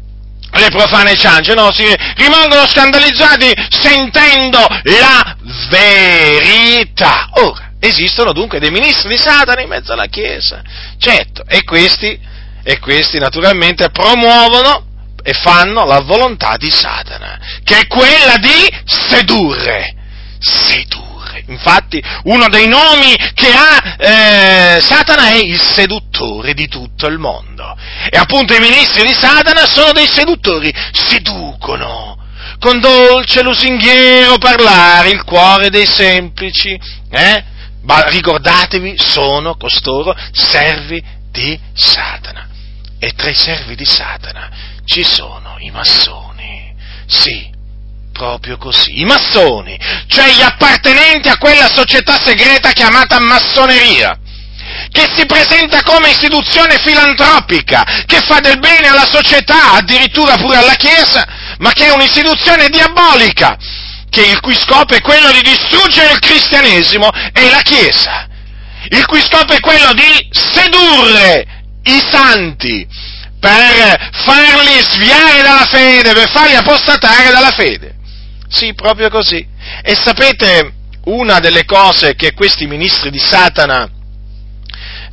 le 0.54 0.70
profane 0.70 1.16
ciance, 1.16 1.54
no, 1.54 1.72
si 1.72 1.84
rimangono 2.16 2.66
scandalizzati 2.66 3.50
sentendo 3.68 4.58
la 4.82 5.36
verità. 5.68 7.28
Ora, 7.34 7.72
esistono 7.80 8.32
dunque 8.32 8.60
dei 8.60 8.70
ministri 8.70 9.08
di 9.08 9.18
Satana 9.18 9.60
in 9.60 9.68
mezzo 9.68 9.92
alla 9.92 10.06
Chiesa, 10.06 10.62
certo, 10.98 11.44
e 11.46 11.64
questi, 11.64 12.18
e 12.62 12.78
questi 12.78 13.18
naturalmente 13.18 13.90
promuovono 13.90 14.92
e 15.22 15.32
fanno 15.32 15.84
la 15.84 16.00
volontà 16.00 16.56
di 16.56 16.70
Satana, 16.70 17.38
che 17.64 17.80
è 17.80 17.86
quella 17.86 18.36
di 18.36 18.82
sedurre, 18.84 19.94
sedurre 20.38 21.13
Infatti, 21.46 22.02
uno 22.24 22.48
dei 22.48 22.68
nomi 22.68 23.16
che 23.34 23.52
ha 23.52 23.96
eh, 23.98 24.80
Satana 24.80 25.28
è 25.28 25.36
il 25.36 25.60
seduttore 25.60 26.54
di 26.54 26.68
tutto 26.68 27.06
il 27.06 27.18
mondo. 27.18 27.76
E 28.10 28.16
appunto 28.16 28.54
i 28.54 28.60
ministri 28.60 29.02
di 29.02 29.12
Satana 29.12 29.66
sono 29.66 29.92
dei 29.92 30.06
seduttori, 30.06 30.72
seducono 30.92 32.18
con 32.58 32.80
dolce 32.80 33.42
lusinghiero 33.42 34.38
parlare 34.38 35.10
il 35.10 35.24
cuore 35.24 35.70
dei 35.70 35.86
semplici. 35.86 36.78
Eh? 37.10 37.44
Ma 37.82 38.02
ricordatevi, 38.08 38.94
sono 38.96 39.56
costoro 39.56 40.14
servi 40.32 41.02
di 41.30 41.58
Satana. 41.74 42.48
E 42.98 43.12
tra 43.12 43.28
i 43.28 43.34
servi 43.34 43.74
di 43.74 43.84
Satana 43.84 44.50
ci 44.84 45.04
sono 45.04 45.56
i 45.58 45.70
massoni. 45.70 46.74
Sì, 47.06 47.52
proprio 48.14 48.56
così, 48.56 49.00
i 49.00 49.04
massoni, 49.04 49.76
cioè 50.06 50.30
gli 50.30 50.40
appartenenti 50.40 51.28
a 51.28 51.36
quella 51.36 51.68
società 51.68 52.16
segreta 52.24 52.70
chiamata 52.70 53.18
massoneria, 53.20 54.16
che 54.90 55.10
si 55.14 55.26
presenta 55.26 55.82
come 55.82 56.10
istituzione 56.10 56.78
filantropica, 56.78 58.04
che 58.06 58.20
fa 58.20 58.38
del 58.38 58.60
bene 58.60 58.88
alla 58.88 59.04
società, 59.04 59.72
addirittura 59.72 60.36
pure 60.36 60.58
alla 60.58 60.76
Chiesa, 60.76 61.26
ma 61.58 61.72
che 61.72 61.86
è 61.86 61.92
un'istituzione 61.92 62.68
diabolica, 62.68 63.58
il 64.16 64.40
cui 64.40 64.54
scopo 64.54 64.94
è 64.94 65.00
quello 65.00 65.32
di 65.32 65.42
distruggere 65.42 66.12
il 66.12 66.20
cristianesimo 66.20 67.10
e 67.32 67.50
la 67.50 67.62
Chiesa, 67.62 68.28
il 68.90 69.04
cui 69.06 69.20
scopo 69.20 69.52
è 69.52 69.58
quello 69.58 69.92
di 69.92 70.28
sedurre 70.30 71.44
i 71.82 72.00
santi 72.10 72.86
per 73.40 74.10
farli 74.24 74.80
sviare 74.88 75.42
dalla 75.42 75.66
fede, 75.66 76.12
per 76.12 76.30
farli 76.30 76.54
apostatare 76.54 77.32
dalla 77.32 77.50
fede. 77.50 78.02
Sì, 78.54 78.72
proprio 78.72 79.10
così. 79.10 79.44
E 79.82 79.96
sapete 79.96 80.72
una 81.06 81.40
delle 81.40 81.64
cose 81.64 82.14
che 82.14 82.34
questi 82.34 82.68
ministri 82.68 83.10
di 83.10 83.18
Satana 83.18 83.90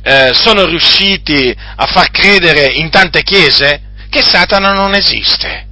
eh, 0.00 0.30
sono 0.32 0.64
riusciti 0.64 1.52
a 1.76 1.86
far 1.86 2.12
credere 2.12 2.66
in 2.66 2.88
tante 2.88 3.24
chiese? 3.24 3.80
Che 4.08 4.22
Satana 4.22 4.74
non 4.74 4.94
esiste. 4.94 5.66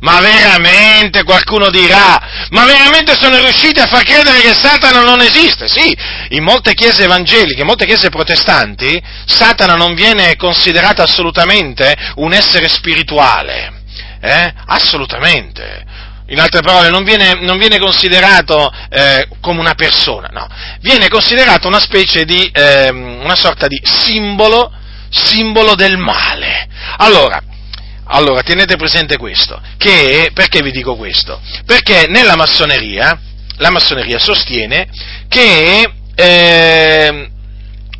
Ma 0.00 0.20
veramente 0.20 1.22
qualcuno 1.22 1.70
dirà, 1.70 2.46
ma 2.50 2.66
veramente 2.66 3.16
sono 3.16 3.38
riusciti 3.38 3.80
a 3.80 3.86
far 3.86 4.04
credere 4.04 4.42
che 4.42 4.52
Satana 4.52 5.00
non 5.00 5.22
esiste? 5.22 5.66
Sì, 5.66 5.96
in 6.28 6.42
molte 6.42 6.74
chiese 6.74 7.04
evangeliche, 7.04 7.62
in 7.62 7.66
molte 7.66 7.86
chiese 7.86 8.10
protestanti, 8.10 9.02
Satana 9.24 9.76
non 9.76 9.94
viene 9.94 10.36
considerato 10.36 11.00
assolutamente 11.00 11.96
un 12.16 12.34
essere 12.34 12.68
spirituale. 12.68 13.80
Eh? 14.20 14.52
Assolutamente 14.66 15.84
in 16.28 16.40
altre 16.40 16.60
parole, 16.62 16.88
non 16.88 17.04
viene, 17.04 17.34
non 17.40 17.58
viene 17.58 17.78
considerato 17.78 18.72
eh, 18.88 19.28
come 19.40 19.60
una 19.60 19.74
persona, 19.74 20.28
no, 20.32 20.46
viene 20.80 21.08
considerato 21.08 21.68
una 21.68 21.80
specie 21.80 22.24
di, 22.24 22.50
eh, 22.52 22.90
una 22.90 23.36
sorta 23.36 23.66
di 23.66 23.80
simbolo, 23.82 24.72
simbolo 25.10 25.74
del 25.74 25.98
male. 25.98 26.66
Allora, 26.96 27.42
allora, 28.06 28.42
tenete 28.42 28.76
presente 28.76 29.16
questo, 29.16 29.60
che, 29.76 30.30
perché 30.32 30.62
vi 30.62 30.70
dico 30.70 30.96
questo? 30.96 31.40
Perché 31.66 32.06
nella 32.08 32.36
massoneria, 32.36 33.18
la 33.56 33.70
massoneria 33.70 34.18
sostiene 34.18 34.88
che 35.28 35.92
eh, 36.14 37.28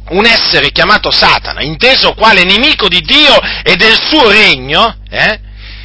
un 0.08 0.26
essere 0.26 0.70
chiamato 0.70 1.10
Satana, 1.10 1.62
inteso 1.62 2.14
quale 2.14 2.44
nemico 2.44 2.88
di 2.88 3.00
Dio 3.00 3.38
e 3.62 3.76
del 3.76 3.98
suo 4.08 4.30
regno, 4.30 4.96
eh, 5.08 5.40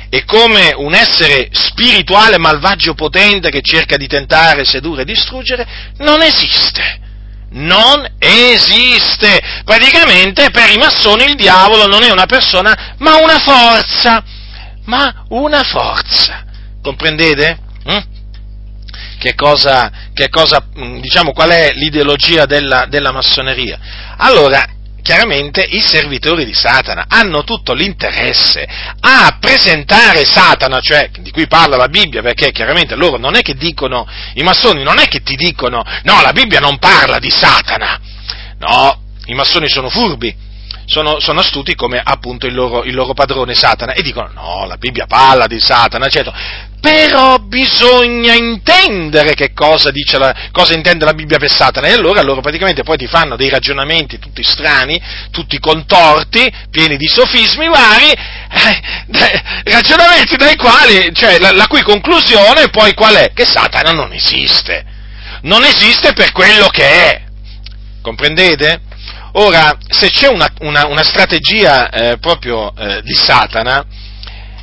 e 0.10 0.26
come 0.26 0.74
un 0.76 0.94
essere 0.94 1.50
spirituale 1.52 2.38
malvagio 2.38 2.94
potente 2.94 3.50
che 3.50 3.62
cerca 3.62 3.98
di 3.98 4.08
tentare, 4.08 4.66
sedurre 4.66 5.04
e 5.04 5.06
distruggere, 5.06 5.68
non 5.98 6.22
esiste. 6.22 7.08
Non 7.52 8.08
esiste. 8.20 9.40
Praticamente 9.64 10.52
per 10.52 10.70
i 10.70 10.78
massoni 10.78 11.26
il 11.26 11.36
diavolo 11.36 11.88
non 11.88 12.04
è 12.04 12.12
una 12.12 12.26
persona, 12.26 12.96
ma 12.98 13.16
una 13.16 13.40
forza. 13.40 14.24
Ma 14.86 15.26
una 15.30 15.64
forza. 15.64 16.46
Comprendete? 16.82 17.60
Mm? 17.90 18.18
che 19.20 19.36
cosa, 19.36 19.92
che 20.14 20.30
cosa 20.30 20.66
diciamo, 20.74 21.34
qual 21.34 21.50
è 21.50 21.74
l'ideologia 21.74 22.46
della, 22.46 22.86
della 22.88 23.12
massoneria. 23.12 23.78
Allora, 24.18 24.66
chiaramente 25.10 25.64
i 25.64 25.82
servitori 25.82 26.46
di 26.46 26.54
Satana 26.54 27.06
hanno 27.08 27.44
tutto 27.44 27.74
l'interesse 27.74 28.64
a 29.00 29.38
presentare 29.40 30.24
Satana, 30.24 30.80
cioè 30.82 31.10
di 31.22 31.32
cui 31.32 31.48
parla 31.48 31.78
la 31.78 31.88
Bibbia, 31.88 32.22
perché 32.22 32.52
chiaramente 32.52 32.94
loro 32.94 33.18
non 33.18 33.36
è 33.36 33.42
che 33.42 33.56
dicono, 33.56 34.08
i 34.36 34.44
massoni 34.44 34.84
non 34.84 35.00
è 35.00 35.08
che 35.08 35.24
ti 35.24 35.36
dicono, 35.36 35.84
no, 36.04 36.22
la 36.22 36.32
Bibbia 36.32 36.60
non 36.60 36.78
parla 36.78 37.18
di 37.18 37.32
Satana, 37.32 38.00
no, 38.60 39.02
i 39.26 39.34
massoni 39.34 39.68
sono 39.68 39.90
furbi, 39.90 40.32
sono, 40.90 41.20
sono, 41.20 41.40
astuti 41.40 41.76
come 41.76 42.02
appunto 42.04 42.48
il 42.48 42.54
loro, 42.56 42.84
il 42.84 42.96
loro, 42.96 43.14
padrone 43.14 43.54
Satana 43.54 43.94
e 43.94 44.02
dicono 44.02 44.30
no, 44.34 44.66
la 44.66 44.78
Bibbia 44.78 45.06
parla 45.06 45.46
di 45.46 45.60
Satana, 45.60 46.08
eccetera. 46.08 46.68
Però 46.82 47.38
bisogna 47.38 48.34
intendere 48.34 49.36
che 49.36 49.54
cosa, 49.54 49.92
la, 50.18 50.34
cosa 50.52 50.74
intende 50.74 51.06
la 51.06 51.14
Bibbia 51.14 51.38
per 51.38 51.52
Satana 51.52 51.88
e 51.88 51.92
allora 51.92 52.22
loro 52.24 52.42
praticamente 52.42 52.84
poi 52.84 52.98
ti 52.98 53.06
fanno 53.06 53.36
dei 53.36 53.50
ragionamenti 53.50 54.18
tutti 54.18 54.42
strani, 54.44 55.00
tutti 55.30 55.60
contorti, 55.60 56.52
pieni 56.72 56.98
di 56.98 57.08
sofismi 57.08 57.68
vari, 57.68 58.12
eh, 58.12 59.44
ragionamenti 59.66 60.38
dai 60.38 60.56
quali, 60.56 61.14
cioè 61.14 61.38
la, 61.38 61.52
la 61.52 61.68
cui 61.68 61.84
conclusione 61.84 62.70
poi 62.70 62.94
qual 62.96 63.14
è? 63.16 63.32
Che 63.34 63.46
Satana 63.46 63.92
non 63.92 64.12
esiste. 64.12 64.86
Non 65.42 65.64
esiste 65.64 66.14
per 66.14 66.32
quello 66.32 66.68
che 66.68 66.84
è. 66.84 67.22
Comprendete? 68.02 68.88
Ora, 69.34 69.78
se 69.88 70.10
c'è 70.10 70.28
una, 70.28 70.52
una, 70.62 70.88
una 70.88 71.04
strategia 71.04 71.90
eh, 71.90 72.18
proprio 72.18 72.74
eh, 72.76 73.02
di 73.04 73.14
Satana, 73.14 73.86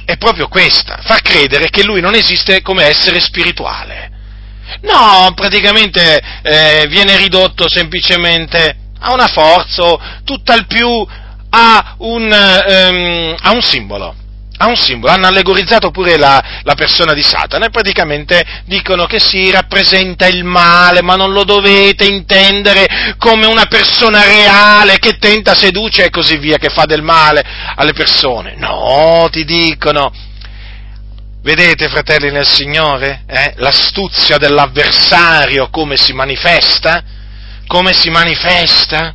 è 0.04 0.16
proprio 0.16 0.48
questa, 0.48 1.00
far 1.02 1.20
credere 1.22 1.68
che 1.70 1.84
lui 1.84 2.00
non 2.00 2.14
esiste 2.14 2.62
come 2.62 2.84
essere 2.84 3.20
spirituale. 3.20 4.10
No, 4.82 5.32
praticamente 5.34 6.20
eh, 6.42 6.86
viene 6.88 7.16
ridotto 7.16 7.68
semplicemente 7.68 8.76
a 8.98 9.12
una 9.12 9.28
forza, 9.28 10.20
tutt'al 10.24 10.66
più 10.66 11.06
a 11.50 11.94
un, 11.98 12.22
um, 12.24 13.34
a 13.38 13.52
un 13.52 13.62
simbolo 13.62 14.14
ha 14.58 14.66
un 14.66 14.76
simbolo, 14.76 15.12
hanno 15.12 15.26
allegorizzato 15.26 15.90
pure 15.90 16.16
la, 16.16 16.42
la, 16.62 16.74
persona 16.74 17.12
di 17.12 17.22
Satana 17.22 17.66
e 17.66 17.70
praticamente 17.70 18.62
dicono 18.64 19.06
che 19.06 19.18
si 19.18 19.50
rappresenta 19.50 20.26
il 20.26 20.44
male, 20.44 21.02
ma 21.02 21.14
non 21.14 21.32
lo 21.32 21.44
dovete 21.44 22.04
intendere 22.04 23.14
come 23.18 23.46
una 23.46 23.66
persona 23.66 24.24
reale 24.24 24.98
che 24.98 25.18
tenta, 25.18 25.54
seduce 25.54 26.06
e 26.06 26.10
così 26.10 26.38
via, 26.38 26.56
che 26.56 26.70
fa 26.70 26.86
del 26.86 27.02
male 27.02 27.44
alle 27.74 27.92
persone. 27.92 28.54
No, 28.56 29.28
ti 29.30 29.44
dicono. 29.44 30.12
Vedete, 31.42 31.88
fratelli 31.88 32.32
nel 32.32 32.46
Signore, 32.46 33.22
eh, 33.26 33.52
l'astuzia 33.58 34.36
dell'avversario 34.36 35.68
come 35.70 35.96
si 35.96 36.12
manifesta? 36.12 37.04
Come 37.68 37.92
si 37.92 38.10
manifesta? 38.10 39.14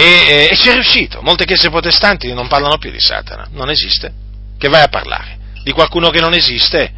E, 0.00 0.50
e 0.52 0.56
ci 0.56 0.68
è 0.68 0.74
riuscito. 0.74 1.20
Molte 1.22 1.44
chiese 1.44 1.70
protestanti 1.70 2.32
non 2.32 2.46
parlano 2.46 2.78
più 2.78 2.92
di 2.92 3.00
Satana, 3.00 3.48
non 3.50 3.68
esiste. 3.68 4.12
Che 4.56 4.68
vai 4.68 4.82
a 4.82 4.88
parlare? 4.88 5.38
Di 5.64 5.72
qualcuno 5.72 6.10
che 6.10 6.20
non 6.20 6.34
esiste? 6.34 6.92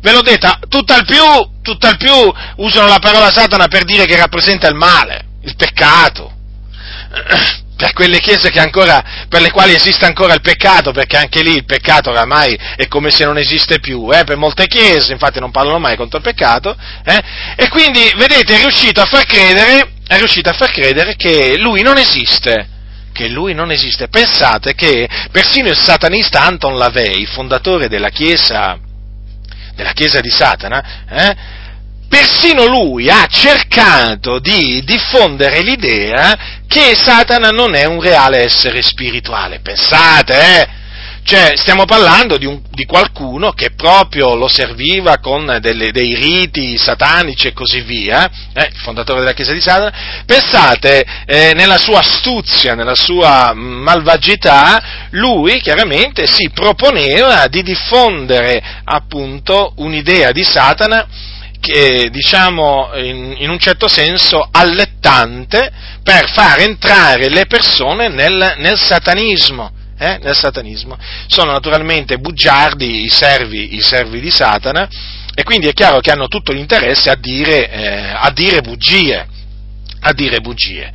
Ve 0.00 0.12
l'ho 0.12 0.22
detta, 0.22 0.60
tutt'al 0.68 1.04
più, 1.04 1.18
tutt'al 1.62 1.96
più 1.96 2.12
usano 2.58 2.86
la 2.86 3.00
parola 3.00 3.32
Satana 3.32 3.66
per 3.66 3.82
dire 3.82 4.04
che 4.04 4.16
rappresenta 4.16 4.68
il 4.68 4.76
male, 4.76 5.24
il 5.42 5.56
peccato. 5.56 6.32
Per 7.76 7.92
quelle 7.92 8.20
chiese 8.20 8.50
ancora, 8.58 9.26
per 9.28 9.40
le 9.40 9.50
quali 9.50 9.74
esiste 9.74 10.04
ancora 10.04 10.32
il 10.34 10.40
peccato, 10.40 10.92
perché 10.92 11.16
anche 11.16 11.42
lì 11.42 11.54
il 11.56 11.64
peccato 11.64 12.10
oramai 12.10 12.56
è 12.76 12.86
come 12.86 13.10
se 13.10 13.24
non 13.24 13.36
esiste 13.36 13.80
più, 13.80 14.08
eh? 14.12 14.24
per 14.24 14.36
molte 14.36 14.66
chiese, 14.68 15.12
infatti 15.12 15.40
non 15.40 15.50
parlano 15.50 15.80
mai 15.80 15.96
contro 15.96 16.18
il 16.18 16.24
peccato, 16.24 16.76
eh? 17.04 17.22
e 17.56 17.68
quindi, 17.68 18.12
vedete, 18.16 18.54
è 18.54 18.60
riuscito 18.60 19.00
a 19.00 19.06
far 19.06 19.24
credere 19.24 19.94
è 20.06 20.18
riuscito 20.18 20.50
a 20.50 20.52
far 20.52 20.70
credere 20.70 21.16
che 21.16 21.56
lui 21.56 21.82
non 21.82 21.96
esiste, 21.96 22.68
che 23.12 23.28
lui 23.28 23.54
non 23.54 23.70
esiste. 23.70 24.08
Pensate 24.08 24.74
che 24.74 25.08
persino 25.30 25.68
il 25.68 25.78
satanista 25.78 26.42
Anton 26.42 26.76
LaVey, 26.76 27.24
fondatore 27.26 27.88
della 27.88 28.10
chiesa, 28.10 28.78
della 29.74 29.92
chiesa 29.92 30.20
di 30.20 30.30
Satana, 30.30 31.06
eh, 31.08 31.36
persino 32.14 32.66
lui 32.66 33.10
ha 33.10 33.26
cercato 33.26 34.38
di 34.38 34.84
diffondere 34.84 35.62
l'idea 35.62 36.62
che 36.68 36.94
Satana 36.94 37.48
non 37.48 37.74
è 37.74 37.86
un 37.86 38.00
reale 38.00 38.38
essere 38.38 38.82
spirituale. 38.82 39.58
Pensate, 39.58 40.38
eh? 40.38 40.68
Cioè, 41.24 41.54
stiamo 41.56 41.86
parlando 41.86 42.36
di, 42.36 42.44
un, 42.44 42.60
di, 42.70 42.84
qualcuno 42.84 43.52
che 43.52 43.70
proprio 43.74 44.36
lo 44.36 44.46
serviva 44.46 45.18
con 45.18 45.58
delle, 45.60 45.90
dei 45.90 46.14
riti 46.14 46.76
satanici 46.76 47.48
e 47.48 47.52
così 47.52 47.80
via, 47.80 48.30
eh, 48.52 48.68
il 48.70 48.78
fondatore 48.80 49.20
della 49.20 49.32
Chiesa 49.32 49.52
di 49.52 49.60
Satana. 49.60 50.22
Pensate, 50.24 51.04
eh, 51.26 51.52
nella 51.54 51.78
sua 51.78 51.98
astuzia, 51.98 52.74
nella 52.74 52.94
sua 52.94 53.54
malvagità, 53.54 55.08
lui 55.10 55.60
chiaramente 55.60 56.26
si 56.26 56.50
proponeva 56.50 57.48
di 57.48 57.62
diffondere 57.62 58.62
appunto 58.84 59.72
un'idea 59.78 60.30
di 60.30 60.44
Satana 60.44 61.32
che, 61.64 62.10
diciamo, 62.10 62.90
in, 62.96 63.36
in, 63.38 63.48
un 63.48 63.58
certo 63.58 63.88
senso 63.88 64.46
allettante 64.50 65.72
per 66.02 66.28
far 66.28 66.60
entrare 66.60 67.30
le 67.30 67.46
persone 67.46 68.08
nel, 68.08 68.56
nel 68.58 68.78
satanismo 68.78 69.72
eh, 69.96 70.18
nel 70.20 70.36
satanismo, 70.36 70.98
sono 71.28 71.52
naturalmente 71.52 72.18
bugiardi 72.18 73.04
i 73.04 73.08
servi, 73.08 73.76
i 73.76 73.80
servi, 73.80 74.20
di 74.20 74.30
Satana 74.30 74.86
e 75.34 75.42
quindi 75.44 75.68
è 75.68 75.72
chiaro 75.72 76.00
che 76.00 76.10
hanno 76.10 76.28
tutto 76.28 76.52
l'interesse 76.52 77.08
a 77.08 77.16
dire, 77.16 77.70
eh, 77.70 78.12
a 78.14 78.30
dire 78.30 78.60
bugie, 78.60 79.26
a 80.00 80.12
dire 80.12 80.40
bugie 80.40 80.92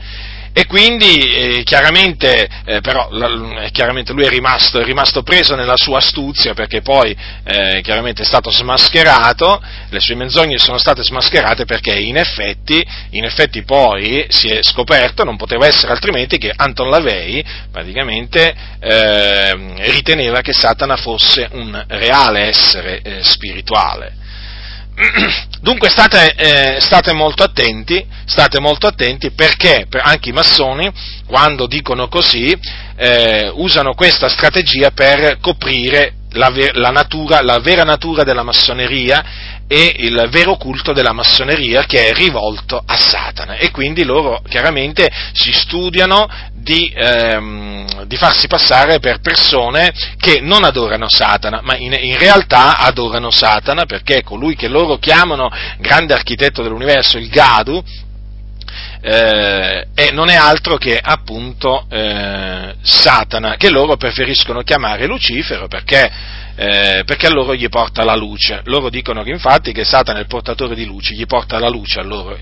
e 0.51 0.65
quindi 0.65 1.17
eh, 1.17 1.63
chiaramente, 1.63 2.47
eh, 2.65 2.81
però, 2.81 3.09
la, 3.11 3.63
eh, 3.63 3.71
chiaramente, 3.71 4.13
lui 4.13 4.25
è 4.25 4.29
rimasto, 4.29 4.79
è 4.79 4.83
rimasto, 4.83 5.23
preso 5.23 5.55
nella 5.55 5.77
sua 5.77 5.99
astuzia 5.99 6.53
perché 6.53 6.81
poi 6.81 7.15
eh, 7.43 7.81
chiaramente 7.81 8.23
è 8.23 8.25
stato 8.25 8.49
smascherato, 8.49 9.61
le 9.89 9.99
sue 9.99 10.15
menzogne 10.15 10.57
sono 10.57 10.77
state 10.77 11.03
smascherate 11.03 11.65
perché 11.65 11.93
in 11.93 12.17
effetti, 12.17 12.85
in 13.11 13.25
effetti 13.25 13.63
poi 13.63 14.25
si 14.29 14.49
è 14.49 14.63
scoperto, 14.63 15.23
non 15.23 15.37
poteva 15.37 15.67
essere 15.67 15.91
altrimenti 15.91 16.37
che 16.37 16.51
Anton 16.55 16.89
Lavey 16.89 17.43
praticamente 17.71 18.53
ehm, 18.79 19.75
riteneva 19.91 20.41
che 20.41 20.53
Satana 20.53 20.95
fosse 20.95 21.47
un 21.51 21.83
reale 21.87 22.41
essere 22.41 23.01
eh, 23.01 23.23
spirituale. 23.23 24.18
Dunque 25.61 25.89
state, 25.89 26.33
eh, 26.35 26.81
state, 26.81 27.13
molto 27.13 27.43
attenti, 27.43 28.05
state 28.25 28.59
molto 28.59 28.87
attenti 28.87 29.31
perché 29.31 29.87
anche 30.01 30.29
i 30.29 30.33
massoni, 30.33 30.91
quando 31.25 31.67
dicono 31.67 32.07
così, 32.07 32.57
eh, 32.97 33.49
usano 33.53 33.93
questa 33.93 34.27
strategia 34.27 34.91
per 34.91 35.37
coprire 35.39 36.15
la, 36.31 36.51
la, 36.73 36.89
natura, 36.91 37.41
la 37.41 37.59
vera 37.59 37.83
natura 37.83 38.23
della 38.23 38.43
massoneria 38.43 39.23
e 39.67 39.95
il 39.97 40.27
vero 40.31 40.55
culto 40.57 40.93
della 40.93 41.13
massoneria 41.13 41.85
che 41.85 42.09
è 42.09 42.13
rivolto 42.13 42.81
a 42.83 42.97
Satana. 42.97 43.55
E 43.55 43.71
quindi 43.71 44.03
loro 44.03 44.41
chiaramente 44.47 45.09
si 45.33 45.51
studiano 45.51 46.27
di, 46.53 46.91
ehm, 46.95 48.05
di 48.05 48.17
farsi 48.17 48.47
passare 48.47 48.99
per 48.99 49.19
persone 49.19 49.93
che 50.17 50.39
non 50.41 50.63
adorano 50.63 51.07
Satana, 51.07 51.61
ma 51.63 51.75
in, 51.75 51.95
in, 51.99 52.17
realtà 52.17 52.77
adorano 52.77 53.29
Satana 53.31 53.85
perché 53.85 54.23
colui 54.23 54.55
che 54.55 54.67
loro 54.67 54.97
chiamano 54.97 55.49
grande 55.77 56.13
architetto 56.13 56.61
dell'universo, 56.61 57.17
il 57.17 57.29
Gadu, 57.29 57.83
eh, 59.01 59.87
e 59.95 60.11
non 60.11 60.29
è 60.29 60.35
altro 60.35 60.77
che 60.77 60.99
appunto 61.01 61.85
eh, 61.89 62.75
Satana, 62.81 63.55
che 63.55 63.69
loro 63.69 63.95
preferiscono 63.95 64.61
chiamare 64.61 65.07
Lucifero 65.07 65.67
perché 65.67 66.37
eh, 66.59 67.03
perché 67.05 67.27
a 67.27 67.29
loro 67.29 67.55
gli 67.55 67.69
porta 67.69 68.03
la 68.03 68.15
luce. 68.15 68.61
Loro 68.65 68.89
dicono 68.89 69.23
che 69.23 69.29
infatti 69.31 69.71
che 69.71 69.85
Satana 69.85 70.17
è 70.17 70.21
il 70.21 70.27
portatore 70.27 70.75
di 70.75 70.83
luce, 70.83 71.13
gli 71.13 71.25
porta 71.25 71.57
la 71.57 71.69
luce 71.69 72.01
a 72.01 72.03
loro. 72.03 72.37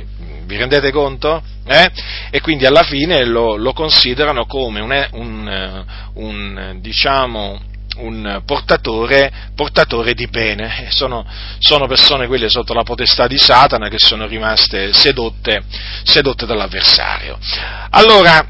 Vi 0.45 0.57
rendete 0.57 0.91
conto? 0.91 1.43
Eh? 1.67 1.91
E 2.31 2.41
quindi 2.41 2.65
alla 2.65 2.81
fine 2.81 3.23
lo, 3.25 3.57
lo 3.57 3.73
considerano 3.73 4.45
come 4.47 4.79
un, 4.79 5.07
un, 5.11 5.85
un, 6.15 6.77
diciamo, 6.81 7.61
un 7.97 8.41
portatore, 8.45 9.31
portatore, 9.55 10.13
di 10.13 10.27
bene. 10.27 10.87
Sono, 10.89 11.25
sono, 11.59 11.87
persone 11.87 12.27
quelle 12.27 12.49
sotto 12.49 12.73
la 12.73 12.83
potestà 12.83 13.27
di 13.27 13.37
Satana 13.37 13.89
che 13.89 13.99
sono 13.99 14.27
rimaste 14.27 14.93
sedotte, 14.93 15.63
sedotte 16.03 16.45
dall'avversario. 16.45 17.37
Allora, 17.91 18.45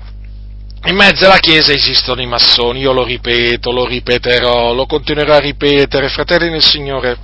in 0.85 0.95
mezzo 0.95 1.25
alla 1.25 1.39
Chiesa 1.39 1.73
esistono 1.73 2.21
i 2.21 2.27
massoni, 2.27 2.79
io 2.79 2.93
lo 2.93 3.03
ripeto, 3.03 3.71
lo 3.71 3.85
ripeterò, 3.85 4.73
lo 4.73 4.85
continuerò 4.85 5.33
a 5.33 5.39
ripetere, 5.39 6.07
fratelli 6.09 6.49
nel 6.49 6.63
Signore, 6.63 7.17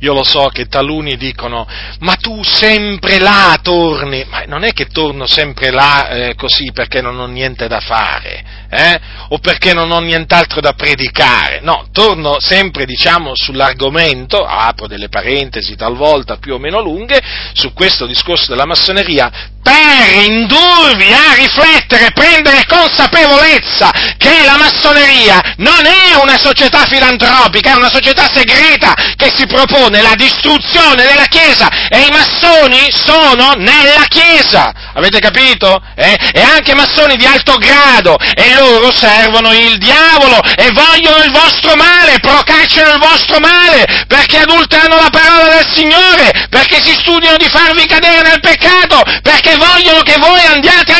io 0.00 0.12
lo 0.12 0.24
so 0.24 0.48
che 0.48 0.66
taluni 0.66 1.16
dicono, 1.16 1.66
ma 2.00 2.14
tu 2.14 2.42
sempre 2.42 3.18
là 3.18 3.58
torni, 3.62 4.24
ma 4.28 4.42
non 4.46 4.64
è 4.64 4.72
che 4.72 4.86
torno 4.86 5.26
sempre 5.26 5.70
là 5.70 6.08
eh, 6.08 6.34
così 6.34 6.72
perché 6.72 7.00
non 7.00 7.18
ho 7.18 7.26
niente 7.26 7.66
da 7.68 7.80
fare, 7.80 8.44
eh? 8.68 9.00
o 9.28 9.38
perché 9.38 9.72
non 9.72 9.90
ho 9.90 10.00
nient'altro 10.00 10.60
da 10.60 10.72
predicare, 10.72 11.60
no, 11.62 11.88
torno 11.92 12.38
sempre, 12.40 12.84
diciamo, 12.84 13.32
sull'argomento, 13.34 14.44
apro 14.44 14.86
delle 14.86 15.08
parentesi 15.08 15.76
talvolta 15.76 16.36
più 16.36 16.54
o 16.54 16.58
meno 16.58 16.80
lunghe, 16.80 17.20
su 17.54 17.72
questo 17.72 18.06
discorso 18.06 18.50
della 18.50 18.66
massoneria, 18.66 19.30
per 19.66 20.22
indurvi 20.22 21.12
a 21.12 21.34
riflettere, 21.34 22.12
prendere 22.12 22.64
consapevolezza 22.68 23.90
che 24.16 24.44
la 24.44 24.56
massoneria 24.56 25.42
non 25.56 25.84
è 25.84 26.14
una 26.22 26.38
società 26.38 26.86
filantropica, 26.86 27.72
è 27.72 27.76
una 27.76 27.90
società 27.90 28.30
segreta 28.32 28.94
che 29.16 29.32
si 29.34 29.44
propone 29.46 30.02
la 30.02 30.14
distruzione 30.14 31.02
della 31.02 31.26
Chiesa 31.26 31.68
e 31.88 31.98
i 31.98 32.10
massoni 32.10 32.92
sono 32.92 33.54
nella 33.56 34.04
Chiesa. 34.08 34.72
Avete 34.94 35.18
capito? 35.18 35.82
Eh? 35.96 36.16
E 36.32 36.40
anche 36.40 36.74
massoni 36.74 37.16
di 37.16 37.26
alto 37.26 37.56
grado 37.56 38.16
e 38.18 38.54
loro 38.54 38.92
servono 38.92 39.52
il 39.52 39.78
diavolo 39.78 40.40
e 40.56 40.70
vogliono 40.70 41.24
il 41.24 41.32
vostro 41.32 41.74
male, 41.74 42.20
procacciano 42.20 42.92
il 42.92 43.00
vostro 43.00 43.40
male 43.40 44.04
perché 44.06 44.38
adulterano 44.38 44.94
la 44.96 45.10
parola 45.10 45.56
del 45.56 45.66
Signore, 45.72 46.46
perché 46.48 46.80
si 46.80 46.92
studiano 46.92 47.36
di 47.36 47.48
farvi 47.48 47.84
cadere 47.86 48.22
nel 48.22 48.40
peccato, 48.40 49.02
perché 49.22 49.56
vogliono 49.56 50.02
che 50.02 50.16
voi 50.18 50.40
andiate 50.44 50.92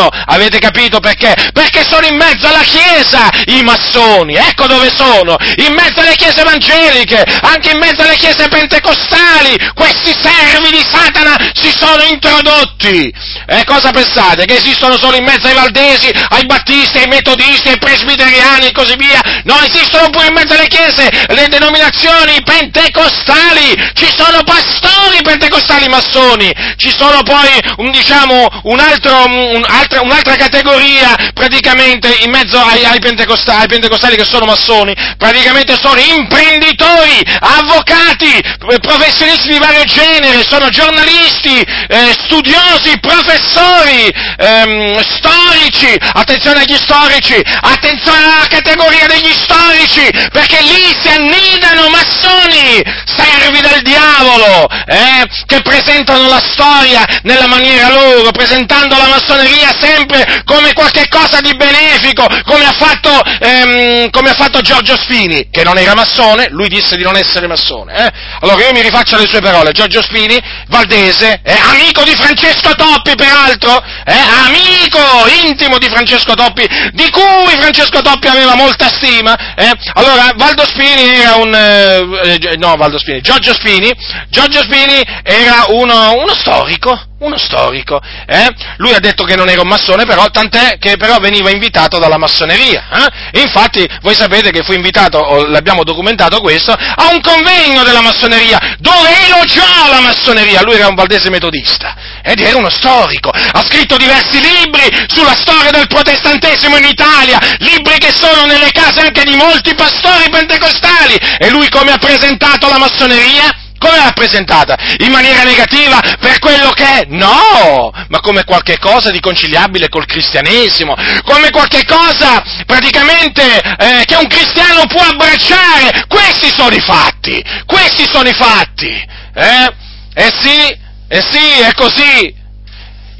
all'inferno. 0.00 0.08
Avete 0.26 0.58
capito 0.58 1.00
perché? 1.00 1.34
Perché 1.52 1.84
sono 1.88 2.06
in 2.06 2.16
mezzo 2.16 2.46
alla 2.46 2.62
Chiesa 2.62 3.28
i 3.46 3.62
massoni. 3.62 4.34
Ecco 4.34 4.66
dove 4.66 4.90
sono. 4.94 5.36
In 5.56 5.74
mezzo 5.74 6.00
alle 6.00 6.14
chiese 6.14 6.40
evangeliche, 6.40 7.22
anche 7.42 7.70
in 7.70 7.78
mezzo 7.78 8.02
alle 8.02 8.16
chiese 8.16 8.48
pentecostali. 8.48 9.58
Questi 9.74 10.14
servi 10.20 10.70
di 10.70 10.84
Satana 10.88 11.36
si 11.54 11.72
sono 11.76 12.02
introdotti. 12.04 13.12
E 13.46 13.64
cosa 13.64 13.90
pensate? 13.90 14.46
Che 14.46 14.56
esistono 14.56 14.96
solo 14.96 15.16
in 15.16 15.24
mezzo 15.24 15.46
ai 15.46 15.54
valdesi, 15.54 16.10
ai 16.30 16.46
battisti, 16.46 16.98
ai 16.98 17.08
metodisti, 17.08 17.68
ai 17.68 17.78
presbiteriani 17.78 18.66
e 18.66 18.72
così 18.72 18.96
via? 18.96 19.20
No, 19.44 19.58
esistono 19.62 20.10
pure 20.10 20.26
in 20.26 20.34
mezzo 20.34 20.54
alle 20.54 20.68
chiese, 20.68 21.10
le 21.28 21.48
denominazioni 21.48 22.40
pentecostali. 22.42 23.92
Ci 23.94 24.08
sono 24.14 24.42
pastori 24.44 25.22
pentecostali 25.22 25.88
massoni. 25.88 26.52
Ci 26.76 26.94
sono 26.96 27.22
poi 27.22 27.48
un, 27.78 27.90
diciamo, 27.90 28.48
un 28.64 28.78
altro, 28.78 29.24
un 29.24 29.64
altra, 29.66 29.89
un'altra 29.98 30.36
categoria 30.36 31.16
praticamente 31.34 32.14
in 32.20 32.30
mezzo 32.30 32.58
ai, 32.58 32.84
ai, 32.84 33.00
pentecostali, 33.00 33.62
ai, 33.62 33.68
pentecostali, 33.68 34.16
che 34.16 34.24
sono 34.24 34.46
massoni, 34.46 34.94
praticamente 35.18 35.76
sono 35.80 35.98
imprenditori, 35.98 37.24
avvocati, 37.40 38.40
professionisti 38.80 39.48
di 39.48 39.58
vario 39.58 39.84
genere, 39.84 40.44
sono 40.48 40.68
giornalisti, 40.68 41.60
eh, 41.60 42.14
studiosi, 42.24 42.98
professori, 43.00 44.12
ehm, 44.38 45.00
storici, 45.00 45.94
attenzione 46.12 46.60
agli 46.60 46.76
storici, 46.76 47.40
attenzione 47.60 48.18
alla 48.18 48.46
categoria 48.48 49.06
degli 49.06 49.32
storici, 49.32 50.08
perché 50.30 50.60
lì 50.62 50.94
si 51.00 51.08
annidano 51.08 51.88
massoni, 51.88 52.82
servi 53.04 53.60
del 53.60 53.82
diavolo, 53.82 54.68
eh, 54.86 55.26
che 55.46 55.60
presentano 55.62 56.28
la 56.28 56.42
storia 56.52 57.04
nella 57.22 57.46
maniera 57.46 57.90
loro, 57.90 58.30
presentando 58.30 58.96
la 58.96 59.08
massoneria 59.08 59.72
sempre 59.80 60.42
come 60.44 60.72
qualche 60.72 61.08
cosa 61.08 61.40
di 61.40 61.54
benefico, 61.54 62.26
come 62.44 62.64
ha 62.64 62.72
fatto, 62.72 63.10
ehm, 63.40 64.10
come 64.10 64.30
ha 64.30 64.34
fatto 64.34 64.60
Giorgio 64.60 64.96
Spini, 64.96 65.48
che 65.50 65.64
non 65.64 65.78
era 65.78 65.94
massone, 65.94 66.48
lui 66.50 66.68
disse 66.68 66.96
di 66.96 67.02
non 67.02 67.16
essere 67.16 67.46
massone. 67.46 67.94
Eh? 67.94 68.10
Allora 68.40 68.64
io 68.64 68.72
mi 68.72 68.82
rifaccio 68.82 69.16
alle 69.16 69.28
sue 69.28 69.40
parole, 69.40 69.72
Giorgio 69.72 70.02
Spini, 70.02 70.38
valdese, 70.68 71.40
eh, 71.42 71.58
amico 71.70 72.02
di 72.04 72.14
Francesco 72.14 72.74
Toppi 72.74 73.14
peraltro, 73.14 73.82
eh, 74.04 74.14
amico 74.46 75.00
intimo 75.44 75.78
di 75.78 75.88
Francesco 75.88 76.34
Toppi, 76.34 76.66
di 76.92 77.10
cui 77.10 77.56
Francesco 77.58 78.00
Toppi 78.02 78.28
aveva 78.28 78.54
molta 78.54 78.88
stima. 78.88 79.54
Eh? 79.54 79.72
Allora 79.94 80.32
Valdo 80.36 80.64
Spini 80.66 81.14
era 81.14 81.34
un... 81.34 81.54
Eh, 81.54 82.56
no, 82.56 82.76
Valdo 82.76 82.98
Spini, 82.98 83.20
Giorgio 83.20 83.52
Spini, 83.54 83.92
Giorgio 84.28 84.62
Spini 84.62 85.02
era 85.22 85.64
uno, 85.68 86.14
uno 86.14 86.34
storico, 86.34 87.09
uno 87.20 87.36
storico, 87.36 88.00
eh? 88.26 88.48
lui 88.78 88.94
ha 88.94 88.98
detto 88.98 89.24
che 89.24 89.36
non 89.36 89.48
era 89.48 89.60
un 89.60 89.68
massone, 89.68 90.04
però, 90.06 90.28
tant'è 90.30 90.78
che 90.78 90.96
però 90.96 91.18
veniva 91.18 91.50
invitato 91.50 91.98
dalla 91.98 92.16
massoneria. 92.16 92.84
Eh? 93.32 93.40
Infatti, 93.42 93.86
voi 94.00 94.14
sapete 94.14 94.50
che 94.50 94.62
fu 94.62 94.72
invitato, 94.72 95.46
l'abbiamo 95.46 95.84
documentato 95.84 96.40
questo, 96.40 96.72
a 96.72 97.10
un 97.12 97.20
convegno 97.20 97.82
della 97.84 98.00
massoneria, 98.00 98.76
dove 98.78 99.26
elogiò 99.26 99.88
la 99.90 100.00
massoneria. 100.00 100.62
Lui 100.62 100.74
era 100.74 100.88
un 100.88 100.94
valdese 100.94 101.28
metodista 101.28 101.94
ed 102.22 102.40
era 102.40 102.56
uno 102.56 102.70
storico. 102.70 103.30
Ha 103.30 103.62
scritto 103.66 103.96
diversi 103.98 104.40
libri 104.40 105.06
sulla 105.08 105.36
storia 105.36 105.70
del 105.70 105.88
protestantesimo 105.88 106.78
in 106.78 106.84
Italia, 106.84 107.38
libri 107.58 107.98
che 107.98 108.12
sono 108.12 108.46
nelle 108.46 108.70
case 108.70 109.00
anche 109.00 109.24
di 109.24 109.34
molti 109.34 109.74
pastori 109.74 110.30
pentecostali. 110.30 111.16
E 111.38 111.50
lui 111.50 111.68
come 111.68 111.92
ha 111.92 111.98
presentato 111.98 112.66
la 112.68 112.78
massoneria? 112.78 113.68
Come 113.80 113.96
l'ha 113.96 114.12
presentata? 114.12 114.76
In 114.98 115.10
maniera 115.10 115.42
negativa 115.42 116.00
per 116.20 116.38
quello 116.38 116.68
che 116.70 116.84
è? 116.84 117.06
No! 117.08 117.90
Ma 118.08 118.20
come 118.20 118.44
qualche 118.44 118.76
cosa 118.78 119.10
di 119.10 119.20
conciliabile 119.20 119.88
col 119.88 120.04
cristianesimo, 120.04 120.94
come 121.24 121.50
qualche 121.50 121.86
cosa 121.86 122.42
praticamente 122.66 123.42
eh, 123.42 124.04
che 124.04 124.16
un 124.16 124.26
cristiano 124.26 124.84
può 124.86 125.00
abbracciare. 125.00 126.04
Questi 126.08 126.50
sono 126.50 126.74
i 126.74 126.80
fatti! 126.80 127.42
Questi 127.64 128.06
sono 128.06 128.28
i 128.28 128.34
fatti! 128.34 128.90
Eh? 129.34 129.72
Eh 130.12 130.32
sì, 130.42 130.78
eh 131.08 131.22
sì, 131.22 131.60
è 131.62 131.72
così! 131.72 132.39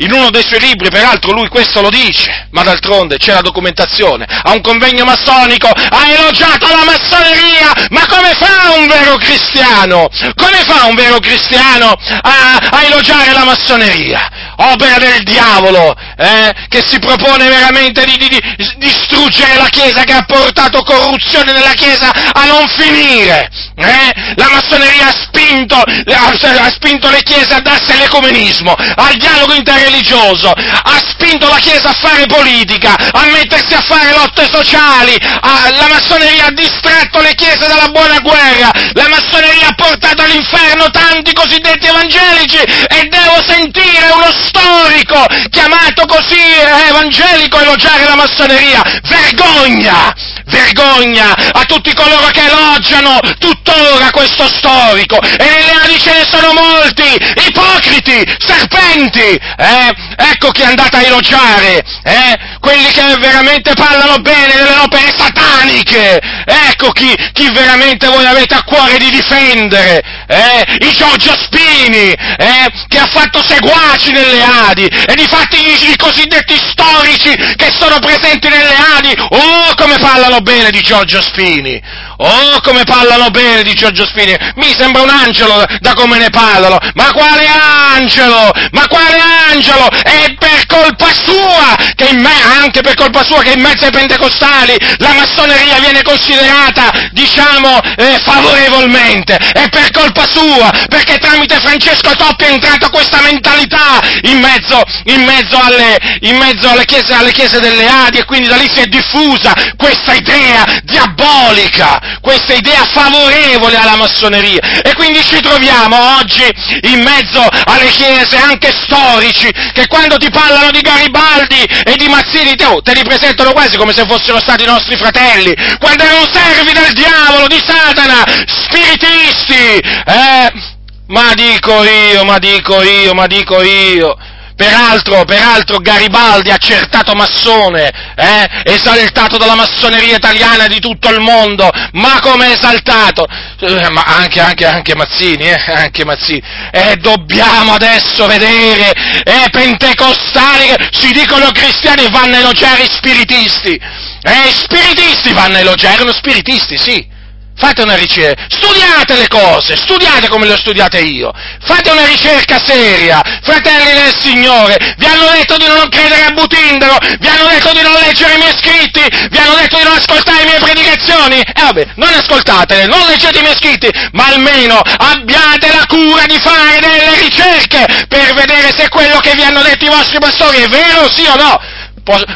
In 0.01 0.13
uno 0.13 0.31
dei 0.31 0.43
suoi 0.43 0.61
libri, 0.61 0.89
peraltro, 0.89 1.33
lui 1.33 1.49
questo 1.49 1.83
lo 1.83 1.91
dice, 1.91 2.49
ma 2.53 2.63
d'altronde 2.63 3.19
c'è 3.19 3.35
la 3.35 3.43
documentazione. 3.43 4.25
A 4.27 4.53
un 4.53 4.63
convegno 4.63 5.05
massonico 5.05 5.69
ha 5.69 6.09
elogiato 6.09 6.67
la 6.69 6.85
massoneria, 6.85 7.71
ma 7.91 8.07
come 8.07 8.33
fa 8.33 8.73
un 8.79 8.87
vero 8.87 9.17
cristiano? 9.17 10.09
Come 10.37 10.63
fa 10.67 10.87
un 10.87 10.95
vero 10.95 11.19
cristiano 11.19 11.95
a, 12.23 12.57
a 12.71 12.83
elogiare 12.85 13.33
la 13.33 13.45
massoneria? 13.45 14.55
Opera 14.57 14.97
del 14.97 15.23
diavolo, 15.23 15.95
eh, 16.21 16.53
che 16.69 16.83
si 16.87 16.99
propone 16.99 17.49
veramente 17.49 18.05
di, 18.05 18.17
di, 18.17 18.29
di, 18.29 18.41
distruggere 18.77 19.57
la 19.57 19.69
Chiesa, 19.69 20.05
che 20.05 20.13
ha 20.13 20.25
portato 20.25 20.83
corruzione 20.83 21.53
nella 21.53 21.73
Chiesa 21.73 22.11
a 22.33 22.45
non 22.45 22.67
finire. 22.69 23.49
Eh? 23.77 24.35
La 24.37 24.49
massoneria 24.53 25.09
ha 25.09 25.13
spinto, 25.13 25.77
ha, 25.77 26.71
spinto 26.71 27.09
le 27.11 27.23
Chiese 27.23 27.55
a 27.55 27.61
darsi 27.61 27.93
all'ecumenismo, 27.93 28.75
al 28.75 29.17
dialogo 29.17 29.55
interreligioso 29.55 29.89
religioso, 29.91 30.51
ha 30.51 30.99
spinto 31.09 31.49
la 31.49 31.59
Chiesa 31.59 31.91
a 31.91 31.93
fare 31.93 32.27
politica, 32.27 32.95
a 32.95 33.27
mettersi 33.27 33.75
a 33.75 33.81
fare 33.81 34.13
lotte 34.13 34.47
sociali, 34.51 35.17
a, 35.21 35.71
la 35.73 35.89
massoneria 35.89 36.47
ha 36.47 36.53
distratto 36.53 37.21
le 37.21 37.35
Chiese 37.35 37.67
dalla 37.67 37.89
buona 37.89 38.19
guerra, 38.21 38.71
la 38.93 39.09
massoneria 39.09 39.69
ha 39.69 39.75
portato 39.75 40.23
all'inferno 40.23 40.91
tanti 40.91 41.33
cosiddetti 41.33 41.87
evangelici 41.87 42.59
e 42.59 43.09
devo 43.09 43.43
sentire 43.47 44.11
uno 44.15 44.31
storico 44.33 45.27
chiamato 45.51 46.07
così 46.11 46.35
eh, 46.35 46.89
evangelico 46.89 47.61
elogiare 47.61 48.05
la 48.05 48.17
massoneria. 48.17 48.83
Vergogna! 49.03 50.13
Vergogna 50.51 51.33
a 51.53 51.65
tutti 51.65 51.95
coloro 51.95 52.27
che 52.33 52.43
elogiano 52.45 53.21
tuttora 53.39 54.11
questo 54.11 54.49
storico 54.49 55.21
e 55.21 55.45
nelle 55.45 55.73
ali 55.85 55.99
ce 55.99 56.13
ne 56.13 56.27
sono 56.29 56.53
molti, 56.53 57.07
ipocriti, 57.47 58.25
serpenti, 58.39 59.21
eh? 59.21 59.95
ecco 60.17 60.51
chi 60.51 60.63
è 60.63 60.67
andato 60.67 60.97
a 60.97 61.03
elogiare, 61.03 61.85
eh? 62.03 62.39
quelli 62.59 62.91
che 62.91 63.03
veramente 63.21 63.75
parlano 63.75 64.19
bene 64.19 64.55
delle 64.57 64.79
opere 64.83 65.15
sataniche, 65.17 66.21
ecco 66.45 66.91
chi, 66.91 67.15
chi 67.33 67.49
veramente 67.53 68.09
voi 68.09 68.27
avete 68.27 68.55
a 68.55 68.65
cuore 68.65 68.99
di 68.99 69.11
difendere, 69.11 70.03
eh? 70.31 70.87
i 70.87 70.93
Giorgio 70.93 71.35
Spini, 71.37 72.13
eh? 72.13 72.71
che 72.87 72.99
ha 72.99 73.07
fatto 73.07 73.43
seguaci 73.43 74.13
nelle 74.13 74.43
Adi, 74.43 74.85
e 74.85 75.15
difatti 75.15 75.57
i, 75.57 75.91
i 75.93 75.97
cosiddetti 75.97 76.55
storici 76.57 77.35
che 77.57 77.73
sono 77.77 77.99
presenti 77.99 78.49
nelle 78.49 78.77
Adi, 78.97 79.15
oh 79.19 79.75
come 79.75 79.99
parlano 79.99 80.41
bene 80.41 80.71
di 80.71 80.81
Giorgio 80.81 81.21
Spini, 81.21 81.81
oh 82.23 82.61
come 82.63 82.85
parlano 82.85 83.31
bene 83.31 83.63
di 83.63 83.75
Giorgio 83.75 84.07
Spini, 84.07 84.37
mi 84.57 84.75
sembra 84.77 85.03
un 85.03 85.11
angelo 85.11 85.65
da 85.81 85.95
come 85.95 86.19
ne 86.19 86.31
parlano, 86.31 86.79
ma 86.95 87.11
quale 87.13 87.47
angelo, 87.47 88.51
ma 88.73 88.87
quale 88.87 89.19
angelo? 89.51 89.89
è 90.03 90.35
per 90.39 90.67
colpa 90.67 91.13
sua, 91.13 91.77
che 91.95 92.09
in 92.11 92.21
me, 92.21 92.33
anche 92.61 92.81
per 92.81 92.95
colpa 92.95 93.25
sua 93.25 93.43
che 93.43 93.53
in 93.53 93.61
mezzo 93.61 93.85
ai 93.85 93.91
pentecostali 93.91 94.77
la 94.99 95.13
massoneria 95.13 95.79
viene 95.79 96.03
considerata, 96.03 96.91
diciamo, 97.13 97.81
eh, 97.97 98.19
favorevole 98.23 98.71
notevolmente, 98.71 99.37
è 99.37 99.69
per 99.69 99.91
colpa 99.91 100.27
sua, 100.27 100.71
perché 100.89 101.19
tramite 101.19 101.59
Francesco 101.61 102.15
Toppi 102.17 102.45
è 102.45 102.53
entrata 102.53 102.89
questa 102.89 103.21
mentalità 103.21 104.01
in 104.23 104.39
mezzo, 104.39 104.83
in 105.05 105.23
mezzo, 105.23 105.59
alle, 105.61 105.99
in 106.21 106.37
mezzo 106.37 106.69
alle, 106.69 106.85
chiese, 106.85 107.13
alle 107.13 107.33
chiese 107.33 107.59
delle 107.61 107.87
Adi 107.87 108.19
e 108.19 108.25
quindi 108.25 108.49
da 108.49 108.57
lì 108.57 108.69
si 108.69 108.81
è 108.81 108.87
diffusa 108.87 109.53
questa 109.77 110.15
idea 110.15 110.65
diabolica, 110.83 112.10
questa 112.21 112.55
idea 112.55 112.85
favorevole 112.93 113.77
alla 113.77 113.97
massoneria. 113.97 114.83
E 114.83 114.95
quindi 114.95 115.23
ci 115.23 115.41
troviamo 115.41 116.19
oggi 116.19 116.45
in 116.83 117.03
mezzo 117.03 117.47
alle 117.65 117.89
chiese 117.89 118.37
anche 118.37 118.73
storici 118.83 119.51
che 119.73 119.87
quando 119.87 120.17
ti 120.17 120.31
parlano 120.31 120.71
di 120.71 120.81
Garibaldi 120.81 121.63
e 121.85 121.95
di 121.97 122.09
Mazzini 122.09 122.55
te, 122.57 122.65
oh, 122.65 122.83
te 122.83 122.93
li 122.95 123.03
presentano 123.05 123.53
quasi 123.53 123.77
come 123.77 123.93
se 123.93 124.07
fossero 124.07 124.41
stati 124.41 124.63
i 124.65 124.67
nostri 124.67 124.97
fratelli, 124.97 125.55
quando 125.79 126.03
erano 126.03 126.27
servi 126.33 126.73
del 126.73 126.93
diavolo, 126.93 127.47
di 127.47 127.61
Satana, 127.65 128.25
spiritisti, 128.47 129.79
eh? 130.07 130.79
Ma 131.11 131.35
dico 131.35 131.83
io, 131.83 132.25
ma 132.25 132.39
dico 132.39 132.83
io, 132.83 133.15
ma 133.15 133.27
dico 133.27 133.61
io. 133.63 134.17
Peraltro, 134.61 135.25
peraltro 135.25 135.79
Garibaldi, 135.79 136.51
accertato 136.51 137.15
massone, 137.15 137.91
eh, 138.15 138.47
esaltato 138.65 139.39
dalla 139.39 139.55
massoneria 139.55 140.17
italiana 140.17 140.67
di 140.67 140.79
tutto 140.81 141.09
il 141.09 141.19
mondo, 141.19 141.71
ma 141.93 142.21
come 142.21 142.53
esaltato? 142.53 143.27
Eh, 143.59 143.89
ma 143.89 144.03
anche, 144.03 144.39
anche, 144.39 144.67
anche 144.67 144.95
Mazzini, 144.95 145.45
eh, 145.45 145.63
anche 145.73 146.05
Mazzini. 146.05 146.43
E 146.73 146.97
dobbiamo 146.97 147.73
adesso 147.73 148.27
vedere, 148.27 148.93
eh, 149.25 149.49
pentecostali 149.51 150.67
che 150.67 150.89
si 150.93 151.11
dicono 151.11 151.51
cristiani 151.53 152.05
e 152.05 152.11
vanno 152.11 152.35
a 152.35 152.41
elogiare 152.41 152.83
i 152.83 152.91
spiritisti. 152.91 153.81
Eh, 154.23 154.53
spiritisti 154.53 155.33
vanno 155.33 155.57
a 155.57 155.61
elogiare, 155.61 155.95
erano 155.95 156.13
spiritisti, 156.13 156.77
sì. 156.77 157.19
Fate 157.61 157.83
una 157.83 157.95
ricerca, 157.95 158.47
studiate 158.49 159.17
le 159.17 159.29
cose, 159.29 159.77
studiate 159.77 160.29
come 160.29 160.47
le 160.47 160.55
ho 160.55 160.57
studiate 160.57 160.99
io, 161.01 161.31
fate 161.61 161.91
una 161.91 162.07
ricerca 162.07 162.59
seria, 162.59 163.21
fratelli 163.43 163.93
del 163.93 164.15
Signore, 164.19 164.95
vi 164.97 165.05
hanno 165.05 165.29
detto 165.37 165.59
di 165.59 165.67
non 165.67 165.87
credere 165.91 166.25
a 166.25 166.31
Butindaro, 166.31 166.97
vi 167.19 167.29
hanno 167.29 167.49
detto 167.51 167.71
di 167.73 167.83
non 167.83 167.93
leggere 168.01 168.33
i 168.33 168.39
miei 168.39 168.57
scritti, 168.57 169.03
vi 169.29 169.37
hanno 169.37 169.57
detto 169.57 169.77
di 169.77 169.85
non 169.85 169.93
ascoltare 169.93 170.39
le 170.39 170.45
mie 170.47 170.59
predicazioni, 170.59 171.37
e 171.37 171.53
eh 171.55 171.63
vabbè, 171.63 171.87
non 171.97 172.15
ascoltatele, 172.15 172.87
non 172.87 173.07
leggete 173.07 173.39
i 173.39 173.43
miei 173.43 173.57
scritti, 173.57 173.91
ma 174.13 174.29
almeno 174.29 174.81
abbiate 174.81 175.69
la 175.69 175.85
cura 175.87 176.25
di 176.25 176.39
fare 176.41 176.81
delle 176.81 177.19
ricerche 177.21 178.07
per 178.09 178.33
vedere 178.33 178.73
se 178.75 178.89
quello 178.89 179.19
che 179.21 179.35
vi 179.35 179.43
hanno 179.43 179.61
detto 179.61 179.85
i 179.85 179.89
vostri 179.89 180.19
pastori 180.19 180.63
è 180.63 180.69
vero, 180.69 181.11
sì 181.13 181.27
o 181.27 181.37
no. 181.37 181.61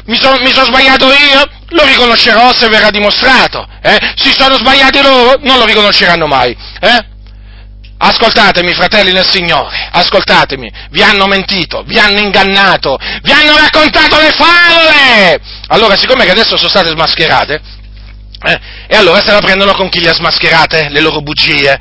Mi 0.07 0.17
sono, 0.17 0.39
mi 0.41 0.53
sono 0.53 0.67
sbagliato 0.67 1.07
io? 1.07 1.43
Lo 1.71 1.85
riconoscerò 1.85 2.53
se 2.53 2.69
verrà 2.69 2.91
dimostrato. 2.91 3.67
Eh? 3.83 3.99
Si 4.17 4.33
sono 4.33 4.57
sbagliati 4.57 5.03
loro? 5.03 5.39
Non 5.43 5.59
lo 5.59 5.65
riconosceranno 5.65 6.27
mai. 6.27 6.57
Eh? 6.81 7.13
Ascoltatemi, 7.97 8.75
fratelli 8.75 9.13
del 9.13 9.27
Signore, 9.27 9.89
ascoltatemi, 9.91 10.71
vi 10.91 11.03
hanno 11.03 11.27
mentito, 11.27 11.83
vi 11.87 11.99
hanno 11.99 12.19
ingannato, 12.19 12.99
vi 13.23 13.31
hanno 13.31 13.57
raccontato 13.57 14.19
le 14.21 14.31
favole! 14.33 15.41
Allora, 15.69 15.97
siccome 15.97 16.25
che 16.25 16.33
adesso 16.33 16.57
sono 16.57 16.69
state 16.69 16.89
smascherate, 16.89 17.63
eh, 18.47 18.61
e 18.89 18.97
allora 18.97 19.23
se 19.23 19.33
la 19.33 19.41
prendono 19.41 19.73
con 19.73 19.89
chi 19.89 20.01
le 20.01 20.11
ha 20.11 20.13
smascherate, 20.13 20.89
le 20.91 21.01
loro 21.01 21.21
bugie, 21.21 21.79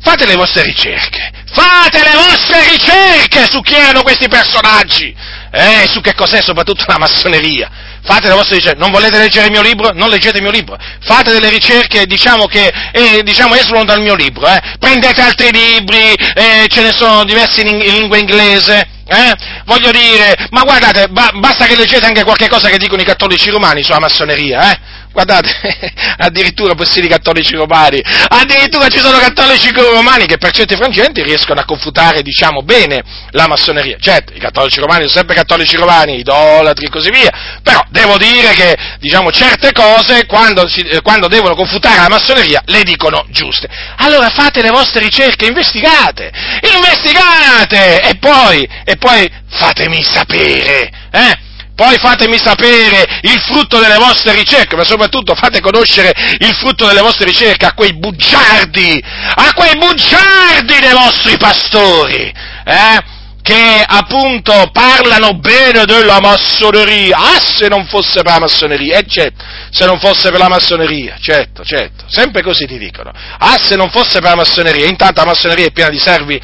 fate 0.00 0.26
le 0.26 0.36
vostre 0.36 0.62
ricerche, 0.62 1.30
fate 1.52 2.02
le 2.02 2.16
vostre 2.16 2.68
ricerche 2.70 3.46
su 3.50 3.60
chi 3.60 3.74
erano 3.74 4.02
questi 4.02 4.28
personaggi, 4.28 5.14
eh, 5.52 5.86
su 5.90 6.00
che 6.00 6.14
cos'è 6.14 6.40
soprattutto 6.40 6.84
la 6.86 6.98
massoneria. 6.98 7.70
Fate 8.04 8.28
le 8.28 8.34
vostre 8.34 8.56
ricerche. 8.56 8.80
Non 8.80 8.90
volete 8.90 9.18
leggere 9.18 9.46
il 9.46 9.52
mio 9.52 9.62
libro? 9.62 9.92
Non 9.92 10.08
leggete 10.08 10.38
il 10.38 10.42
mio 10.42 10.50
libro. 10.50 10.76
Fate 11.00 11.30
delle 11.30 11.48
ricerche, 11.48 12.06
diciamo, 12.06 12.46
che 12.46 12.72
eh, 12.92 13.22
diciamo, 13.22 13.54
esulano 13.54 13.84
dal 13.84 14.00
mio 14.00 14.14
libro. 14.14 14.46
Eh. 14.48 14.60
Prendete 14.78 15.20
altri 15.20 15.52
libri, 15.52 16.12
eh, 16.14 16.66
ce 16.68 16.82
ne 16.82 16.92
sono 16.92 17.24
diversi 17.24 17.60
in, 17.60 17.68
in 17.68 17.94
lingua 17.94 18.16
inglese. 18.16 18.88
Eh? 19.06 19.34
Voglio 19.64 19.90
dire, 19.90 20.34
ma 20.50 20.62
guardate, 20.62 21.08
ba- 21.08 21.32
basta 21.34 21.66
che 21.66 21.76
leggete 21.76 22.06
anche 22.06 22.24
qualche 22.24 22.48
cosa 22.48 22.68
che 22.68 22.78
dicono 22.78 23.02
i 23.02 23.04
cattolici 23.04 23.50
romani 23.50 23.82
sulla 23.82 23.98
massoneria, 23.98 24.70
eh? 24.70 24.78
Guardate, 25.12 25.52
addirittura 26.18 26.74
possiedi 26.74 27.06
cattolici 27.06 27.54
romani, 27.54 28.02
addirittura 28.28 28.88
ci 28.88 28.98
sono 28.98 29.18
cattolici 29.18 29.70
romani 29.72 30.24
che 30.24 30.38
per 30.38 30.52
certi 30.52 30.74
frangenti 30.74 31.22
riescono 31.22 31.60
a 31.60 31.64
confutare, 31.64 32.22
diciamo, 32.22 32.62
bene 32.62 33.02
la 33.30 33.46
massoneria. 33.46 33.98
Certo, 34.00 34.32
i 34.34 34.38
cattolici 34.38 34.80
romani 34.80 35.02
sono 35.02 35.16
sempre 35.16 35.34
cattolici 35.34 35.76
romani, 35.76 36.18
idolatri 36.18 36.86
e 36.86 36.88
così 36.88 37.10
via, 37.10 37.30
però 37.62 37.84
devo 37.90 38.16
dire 38.16 38.54
che, 38.54 38.74
diciamo, 39.00 39.30
certe 39.30 39.72
cose, 39.72 40.24
quando, 40.24 40.66
si, 40.66 40.80
eh, 40.80 41.02
quando 41.02 41.28
devono 41.28 41.54
confutare 41.54 42.00
la 42.00 42.08
massoneria, 42.08 42.62
le 42.64 42.82
dicono 42.82 43.26
giuste. 43.28 43.68
Allora 43.96 44.30
fate 44.30 44.62
le 44.62 44.70
vostre 44.70 45.00
ricerche, 45.00 45.44
investigate, 45.44 46.32
investigate, 46.74 48.00
e 48.00 48.16
poi, 48.16 48.66
e 48.92 48.96
poi 48.96 49.26
fatemi 49.48 50.02
sapere, 50.02 50.90
eh? 51.10 51.38
Poi 51.74 51.96
fatemi 51.96 52.36
sapere 52.36 53.20
il 53.22 53.40
frutto 53.40 53.78
delle 53.78 53.96
vostre 53.96 54.34
ricerche, 54.34 54.76
ma 54.76 54.84
soprattutto 54.84 55.34
fate 55.34 55.60
conoscere 55.60 56.12
il 56.38 56.54
frutto 56.54 56.86
delle 56.86 57.00
vostre 57.00 57.24
ricerche 57.24 57.64
a 57.64 57.72
quei 57.72 57.94
bugiardi, 57.94 59.02
a 59.02 59.54
quei 59.54 59.78
bugiardi 59.78 60.78
dei 60.78 60.92
vostri 60.92 61.38
pastori, 61.38 62.30
eh? 62.66 63.20
che 63.40 63.84
appunto 63.84 64.68
parlano 64.72 65.38
bene 65.38 65.86
della 65.86 66.20
massoneria. 66.20 67.16
Ah, 67.16 67.40
se 67.40 67.68
non 67.68 67.86
fosse 67.86 68.20
per 68.22 68.32
la 68.32 68.40
massoneria, 68.40 68.98
eh 68.98 69.06
certo, 69.08 69.42
se 69.70 69.86
non 69.86 69.98
fosse 69.98 70.30
per 70.30 70.38
la 70.38 70.48
massoneria, 70.48 71.16
certo, 71.18 71.64
certo, 71.64 72.04
sempre 72.08 72.42
così 72.42 72.66
ti 72.66 72.76
dicono. 72.76 73.10
Ah, 73.38 73.56
se 73.58 73.76
non 73.76 73.90
fosse 73.90 74.20
per 74.20 74.28
la 74.28 74.36
massoneria, 74.36 74.86
intanto 74.86 75.20
la 75.20 75.26
massoneria 75.26 75.66
è 75.66 75.72
piena 75.72 75.90
di 75.90 75.98
servi 75.98 76.40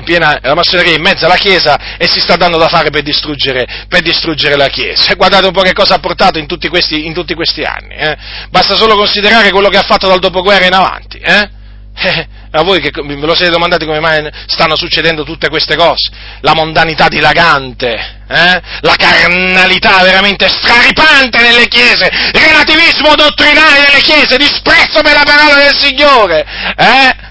piena 0.00 0.38
la 0.40 0.54
massoneria 0.54 0.94
in 0.94 1.02
mezzo 1.02 1.26
alla 1.26 1.36
Chiesa 1.36 1.96
e 1.98 2.06
si 2.06 2.20
sta 2.20 2.36
dando 2.36 2.56
da 2.56 2.68
fare 2.68 2.90
per 2.90 3.02
distruggere, 3.02 3.66
per 3.88 4.00
distruggere 4.00 4.56
la 4.56 4.68
Chiesa. 4.68 5.14
Guardate 5.14 5.46
un 5.46 5.52
po' 5.52 5.62
che 5.62 5.74
cosa 5.74 5.94
ha 5.94 5.98
portato 5.98 6.38
in 6.38 6.46
tutti 6.46 6.68
questi, 6.68 7.04
in 7.04 7.12
tutti 7.12 7.34
questi 7.34 7.62
anni. 7.62 7.94
Eh? 7.94 8.16
Basta 8.48 8.74
solo 8.74 8.96
considerare 8.96 9.50
quello 9.50 9.68
che 9.68 9.76
ha 9.76 9.82
fatto 9.82 10.08
dal 10.08 10.18
dopoguerra 10.18 10.66
in 10.66 10.72
avanti. 10.74 11.18
Eh? 11.18 11.60
Eh, 12.04 12.26
a 12.52 12.62
voi 12.62 12.80
che 12.80 12.90
ve 12.90 13.14
lo 13.14 13.34
siete 13.34 13.50
domandati 13.50 13.86
come 13.86 14.00
mai 14.00 14.28
stanno 14.46 14.76
succedendo 14.76 15.24
tutte 15.24 15.48
queste 15.48 15.76
cose? 15.76 16.10
La 16.40 16.54
mondanità 16.54 17.08
dilagante, 17.08 17.92
eh? 18.28 18.60
la 18.80 18.94
carnalità 18.96 20.02
veramente 20.02 20.48
straripante 20.48 21.40
nelle 21.40 21.68
chiese, 21.68 22.10
il 22.32 22.40
relativismo 22.40 23.14
dottrinale 23.14 23.86
nelle 23.86 24.00
chiese, 24.00 24.36
disprezzo 24.36 25.00
per 25.02 25.14
la 25.14 25.24
parola 25.24 25.54
del 25.54 25.78
Signore. 25.78 26.44
Eh? 26.76 27.30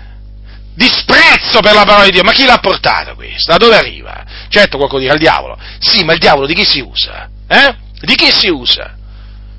Disprezzo 0.73 1.59
per 1.59 1.73
la 1.73 1.83
parola 1.83 2.05
di 2.05 2.11
Dio. 2.11 2.23
Ma 2.23 2.31
chi 2.31 2.45
l'ha 2.45 2.59
portato 2.59 3.15
questo? 3.15 3.51
Da 3.51 3.57
dove 3.57 3.75
arriva? 3.75 4.23
Certo, 4.49 4.77
qualcuno 4.77 5.01
dirà 5.01 5.13
il 5.13 5.19
diavolo. 5.19 5.57
Sì, 5.79 6.03
ma 6.03 6.13
il 6.13 6.19
diavolo 6.19 6.45
di 6.45 6.53
chi 6.53 6.65
si 6.65 6.79
usa? 6.79 7.29
Eh? 7.47 7.75
Di 8.01 8.15
chi 8.15 8.31
si 8.31 8.47
usa? 8.47 8.95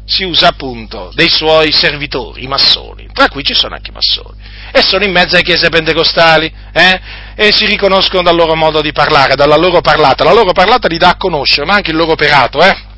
Si 0.05 0.25
usa 0.25 0.49
appunto 0.49 1.13
dei 1.15 1.29
suoi 1.29 1.73
servitori, 1.73 2.43
i 2.43 2.49
massoni, 2.49 3.09
tra 3.13 3.29
cui 3.29 3.45
ci 3.45 3.55
sono 3.55 3.77
anche 3.77 3.91
i 3.91 3.95
massoni. 3.95 4.37
E 4.73 4.83
sono 4.83 5.05
in 5.05 5.13
mezzo 5.13 5.35
alle 5.35 5.45
chiese 5.45 5.69
pentecostali, 5.69 6.53
eh? 6.73 7.01
E 7.37 7.53
si 7.53 7.67
riconoscono 7.67 8.23
dal 8.23 8.35
loro 8.35 8.57
modo 8.57 8.81
di 8.81 8.93
parlare, 8.93 9.37
dalla 9.37 9.57
loro 9.57 9.81
parlata. 9.81 10.25
La 10.25 10.33
loro 10.33 10.53
parlata 10.53 10.89
li 10.89 10.99
dà 10.99 11.11
a 11.11 11.17
conoscere, 11.17 11.67
ma 11.67 11.75
anche 11.75 11.91
il 11.91 11.97
loro 11.97 12.13
operato, 12.13 12.61
eh? 12.63 12.91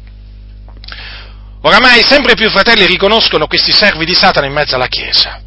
Oramai 1.61 2.03
sempre 2.03 2.35
più 2.35 2.51
fratelli 2.51 2.87
riconoscono 2.87 3.47
questi 3.47 3.73
servi 3.73 4.05
di 4.05 4.15
Satana 4.15 4.47
in 4.47 4.53
mezzo 4.53 4.75
alla 4.75 4.87
Chiesa. 4.87 5.44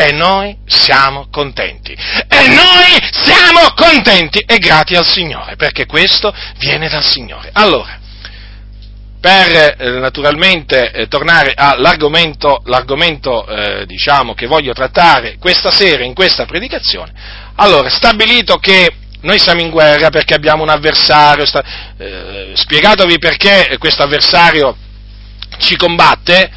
E 0.00 0.12
noi 0.12 0.56
siamo 0.64 1.28
contenti. 1.30 1.92
E 1.92 2.48
noi 2.48 2.98
siamo 3.22 3.70
contenti 3.74 4.38
e 4.38 4.56
grati 4.56 4.96
al 4.96 5.04
Signore, 5.04 5.56
perché 5.56 5.84
questo 5.84 6.34
viene 6.56 6.88
dal 6.88 7.04
Signore. 7.04 7.50
Allora, 7.52 7.98
per 9.20 9.76
eh, 9.78 9.90
naturalmente 9.98 10.90
eh, 10.90 11.06
tornare 11.06 11.52
all'argomento 11.54 12.62
l'argomento, 12.64 13.46
eh, 13.46 13.84
diciamo, 13.84 14.32
che 14.32 14.46
voglio 14.46 14.72
trattare 14.72 15.36
questa 15.38 15.70
sera 15.70 16.02
in 16.02 16.14
questa 16.14 16.46
predicazione, 16.46 17.12
allora, 17.56 17.90
stabilito 17.90 18.56
che 18.56 18.94
noi 19.20 19.38
siamo 19.38 19.60
in 19.60 19.68
guerra 19.68 20.08
perché 20.08 20.32
abbiamo 20.32 20.62
un 20.62 20.70
avversario, 20.70 21.44
sta, 21.44 21.62
eh, 21.98 22.52
spiegatovi 22.54 23.18
perché 23.18 23.76
questo 23.78 24.02
avversario 24.02 24.74
ci 25.58 25.76
combatte, 25.76 26.50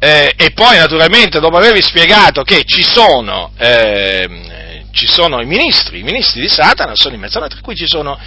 eh, 0.00 0.32
e 0.36 0.50
poi 0.52 0.76
naturalmente 0.76 1.40
dopo 1.40 1.56
avervi 1.56 1.82
spiegato 1.82 2.42
che 2.42 2.62
ci 2.64 2.82
sono, 2.82 3.50
eh, 3.58 4.86
ci 4.92 5.06
sono 5.06 5.40
i 5.40 5.46
ministri, 5.46 5.98
i 5.98 6.02
ministri 6.04 6.40
di 6.40 6.48
Satana 6.48 6.94
sono 6.94 7.14
in 7.14 7.20
mezzo, 7.20 7.38
tra 7.40 7.48
cui 7.60 7.74
ci 7.74 7.86
sono, 7.86 8.18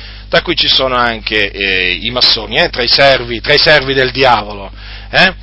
cui 0.44 0.56
ci 0.56 0.68
sono 0.68 0.96
anche 0.96 1.50
eh, 1.50 1.98
i 2.02 2.10
massoni, 2.10 2.58
eh, 2.58 2.70
tra 2.70 2.84
i, 2.84 2.90
servi, 2.90 3.40
tra, 3.40 3.54
i 3.54 3.58
servi, 3.58 3.94
del 3.94 4.12
diavolo. 4.12 4.72
Eh. 5.10 5.36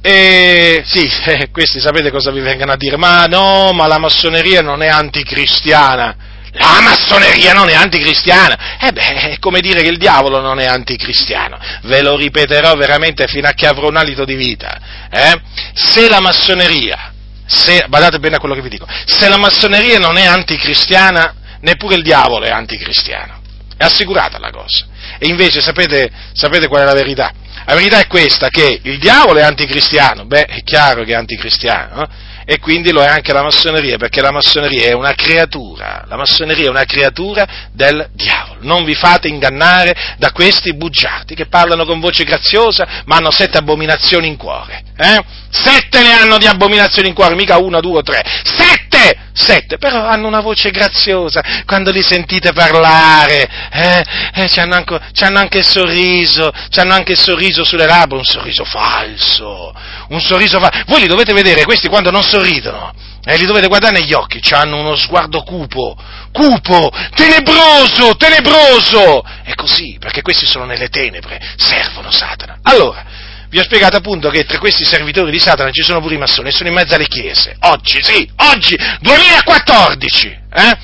E 0.00 0.82
sì, 0.84 1.08
questi 1.52 1.80
sapete 1.80 2.10
cosa 2.10 2.30
vi 2.30 2.40
vengono 2.40 2.72
a 2.72 2.76
dire? 2.76 2.96
Ma 2.96 3.26
no, 3.26 3.72
ma 3.72 3.86
la 3.86 3.98
massoneria 3.98 4.60
non 4.60 4.82
è 4.82 4.88
anticristiana. 4.88 6.27
La 6.52 6.80
massoneria 6.80 7.52
non 7.52 7.68
è 7.68 7.74
anticristiana. 7.74 8.78
Eh 8.80 8.92
beh, 8.92 9.30
è 9.32 9.38
come 9.38 9.60
dire 9.60 9.82
che 9.82 9.88
il 9.88 9.98
diavolo 9.98 10.40
non 10.40 10.58
è 10.58 10.66
anticristiano. 10.66 11.58
Ve 11.82 12.02
lo 12.02 12.16
ripeterò 12.16 12.74
veramente 12.74 13.26
fino 13.26 13.48
a 13.48 13.52
che 13.52 13.66
avrò 13.66 13.88
un 13.88 13.96
alito 13.96 14.24
di 14.24 14.34
vita. 14.34 15.08
Eh? 15.10 15.40
Se 15.74 16.08
la 16.08 16.20
massoneria 16.20 17.12
se, 17.48 17.86
badate 17.88 18.18
bene 18.18 18.36
a 18.36 18.38
quello 18.38 18.54
che 18.54 18.60
vi 18.60 18.68
dico, 18.68 18.86
se 19.06 19.26
la 19.26 19.38
massoneria 19.38 19.98
non 19.98 20.18
è 20.18 20.26
anticristiana, 20.26 21.34
neppure 21.60 21.94
il 21.94 22.02
diavolo 22.02 22.44
è 22.44 22.50
anticristiano. 22.50 23.40
È 23.74 23.84
assicurata 23.84 24.38
la 24.38 24.50
cosa. 24.50 24.86
E 25.18 25.28
invece 25.28 25.62
sapete, 25.62 26.10
sapete 26.34 26.68
qual 26.68 26.82
è 26.82 26.84
la 26.84 26.92
verità? 26.92 27.32
La 27.64 27.74
verità 27.74 27.98
è 28.00 28.06
questa, 28.06 28.48
che 28.50 28.80
il 28.82 28.98
diavolo 28.98 29.38
è 29.38 29.42
anticristiano, 29.42 30.26
beh, 30.26 30.44
è 30.44 30.62
chiaro 30.62 31.04
che 31.04 31.12
è 31.12 31.16
anticristiano, 31.16 32.02
eh? 32.02 32.08
E 32.50 32.60
quindi 32.60 32.92
lo 32.92 33.02
è 33.02 33.06
anche 33.06 33.34
la 33.34 33.42
massoneria, 33.42 33.98
perché 33.98 34.22
la 34.22 34.30
massoneria 34.30 34.86
è 34.86 34.94
una 34.94 35.12
creatura, 35.12 36.06
la 36.08 36.16
massoneria 36.16 36.64
è 36.64 36.70
una 36.70 36.86
creatura 36.86 37.46
del 37.74 38.08
diavolo. 38.14 38.60
Non 38.62 38.84
vi 38.84 38.94
fate 38.94 39.28
ingannare 39.28 39.94
da 40.16 40.32
questi 40.32 40.74
bugiardi 40.74 41.34
che 41.34 41.44
parlano 41.44 41.84
con 41.84 42.00
voce 42.00 42.24
graziosa, 42.24 43.02
ma 43.04 43.16
hanno 43.16 43.30
sette 43.30 43.58
abominazioni 43.58 44.28
in 44.28 44.38
cuore. 44.38 44.82
Eh? 44.96 45.22
Sette 45.50 46.00
ne 46.00 46.12
hanno 46.12 46.38
di 46.38 46.46
abominazioni 46.46 47.08
in 47.08 47.14
cuore, 47.14 47.34
mica 47.34 47.58
una, 47.58 47.80
due 47.80 48.02
tre. 48.02 48.24
Sette! 48.42 48.87
Sette, 49.32 49.78
però 49.78 50.04
hanno 50.06 50.26
una 50.26 50.40
voce 50.40 50.70
graziosa. 50.70 51.42
Quando 51.64 51.90
li 51.90 52.02
sentite 52.02 52.52
parlare, 52.52 53.48
eh, 53.70 54.04
eh, 54.34 54.48
c'hanno, 54.48 54.74
anche, 54.74 54.98
c'hanno 55.12 55.38
anche 55.38 55.58
il 55.58 55.64
sorriso, 55.64 56.52
c'hanno 56.70 56.94
anche 56.94 57.12
il 57.12 57.18
sorriso 57.18 57.64
sulle 57.64 57.86
labbra, 57.86 58.18
un 58.18 58.24
sorriso 58.24 58.64
falso, 58.64 59.72
un 60.08 60.20
sorriso 60.20 60.58
falso. 60.58 60.82
Voi 60.86 61.02
li 61.02 61.06
dovete 61.06 61.32
vedere, 61.32 61.64
questi 61.64 61.88
quando 61.88 62.10
non 62.10 62.22
sorridono, 62.22 62.92
eh, 63.24 63.36
li 63.36 63.46
dovete 63.46 63.68
guardare 63.68 64.00
negli 64.00 64.12
occhi, 64.12 64.40
hanno 64.52 64.80
uno 64.80 64.96
sguardo 64.96 65.42
cupo, 65.42 65.96
cupo, 66.32 66.90
tenebroso, 67.14 68.16
tenebroso. 68.16 69.22
È 69.44 69.54
così, 69.54 69.98
perché 70.00 70.22
questi 70.22 70.46
sono 70.46 70.64
nelle 70.64 70.88
tenebre, 70.88 71.40
servono 71.56 72.10
Satana. 72.10 72.58
Allora, 72.62 73.04
vi 73.50 73.58
ho 73.58 73.62
spiegato 73.62 73.96
appunto 73.96 74.28
che 74.30 74.44
tra 74.44 74.58
questi 74.58 74.84
servitori 74.84 75.30
di 75.30 75.38
Satana 75.38 75.70
ci 75.70 75.82
sono 75.82 76.00
pure 76.00 76.14
i 76.14 76.18
massoni 76.18 76.50
sono 76.50 76.68
in 76.68 76.74
mezzo 76.74 76.94
alle 76.94 77.06
chiese. 77.06 77.56
Oggi, 77.60 78.02
sì, 78.02 78.28
oggi, 78.36 78.76
2014! 79.00 80.38
Eh? 80.52 80.78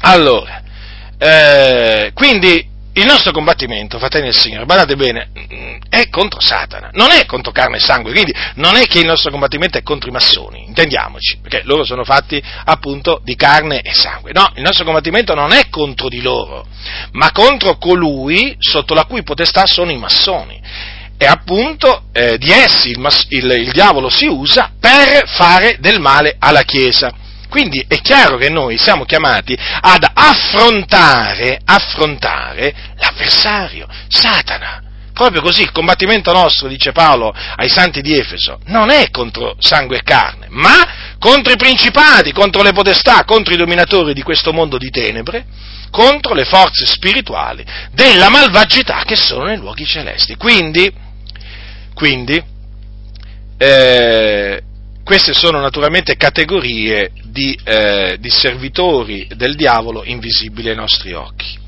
Allora, 0.00 0.62
eh, 1.18 2.10
quindi 2.14 2.76
il 2.98 3.06
nostro 3.06 3.30
combattimento, 3.30 3.98
fratelli 3.98 4.24
del 4.24 4.34
Signore, 4.34 4.64
badate 4.64 4.96
bene, 4.96 5.30
mm, 5.38 5.76
è 5.88 6.08
contro 6.08 6.40
Satana, 6.40 6.90
non 6.94 7.10
è 7.12 7.24
contro 7.26 7.52
carne 7.52 7.76
e 7.76 7.80
sangue, 7.80 8.10
quindi 8.10 8.34
non 8.54 8.74
è 8.74 8.86
che 8.86 8.98
il 8.98 9.06
nostro 9.06 9.30
combattimento 9.30 9.78
è 9.78 9.82
contro 9.82 10.08
i 10.08 10.12
massoni, 10.12 10.64
intendiamoci, 10.66 11.38
perché 11.40 11.62
loro 11.64 11.84
sono 11.84 12.02
fatti 12.02 12.42
appunto 12.64 13.20
di 13.22 13.36
carne 13.36 13.82
e 13.82 13.94
sangue. 13.94 14.32
No, 14.32 14.50
il 14.56 14.62
nostro 14.62 14.84
combattimento 14.84 15.34
non 15.34 15.52
è 15.52 15.68
contro 15.68 16.08
di 16.08 16.20
loro, 16.20 16.66
ma 17.12 17.30
contro 17.30 17.76
colui 17.78 18.56
sotto 18.58 18.94
la 18.94 19.04
cui 19.04 19.22
potestà 19.22 19.64
sono 19.66 19.92
i 19.92 19.96
massoni 19.96 20.60
e 21.18 21.26
appunto 21.26 22.04
eh, 22.12 22.38
di 22.38 22.50
essi 22.50 22.90
il, 22.90 23.26
il, 23.30 23.50
il 23.50 23.72
diavolo 23.72 24.08
si 24.08 24.26
usa 24.26 24.70
per 24.78 25.28
fare 25.28 25.76
del 25.80 26.00
male 26.00 26.36
alla 26.38 26.62
Chiesa. 26.62 27.12
Quindi 27.48 27.84
è 27.88 28.00
chiaro 28.00 28.36
che 28.36 28.50
noi 28.50 28.78
siamo 28.78 29.04
chiamati 29.04 29.58
ad 29.58 30.06
affrontare, 30.12 31.58
affrontare 31.64 32.74
l'avversario, 32.96 33.86
Satana. 34.08 34.82
Proprio 35.14 35.40
così, 35.42 35.62
il 35.62 35.72
combattimento 35.72 36.32
nostro, 36.32 36.68
dice 36.68 36.92
Paolo 36.92 37.34
ai 37.56 37.68
santi 37.68 38.02
di 38.02 38.16
Efeso, 38.16 38.60
non 38.66 38.90
è 38.90 39.10
contro 39.10 39.56
sangue 39.58 39.96
e 39.96 40.02
carne, 40.04 40.46
ma 40.50 41.16
contro 41.18 41.52
i 41.52 41.56
principati, 41.56 42.32
contro 42.32 42.62
le 42.62 42.72
potestà, 42.72 43.24
contro 43.24 43.52
i 43.52 43.56
dominatori 43.56 44.14
di 44.14 44.22
questo 44.22 44.52
mondo 44.52 44.78
di 44.78 44.90
tenebre, 44.90 45.44
contro 45.90 46.34
le 46.34 46.44
forze 46.44 46.86
spirituali 46.86 47.64
della 47.90 48.28
malvagità 48.28 49.02
che 49.04 49.16
sono 49.16 49.46
nei 49.46 49.56
luoghi 49.56 49.86
celesti. 49.86 50.36
Quindi, 50.36 50.92
quindi, 51.98 52.40
eh, 53.58 54.62
queste 55.02 55.32
sono 55.32 55.60
naturalmente 55.60 56.16
categorie 56.16 57.10
di, 57.24 57.58
eh, 57.64 58.18
di, 58.20 58.30
servitori 58.30 59.26
del 59.34 59.56
diavolo 59.56 60.04
invisibili 60.04 60.68
ai 60.68 60.76
nostri 60.76 61.12
occhi. 61.12 61.58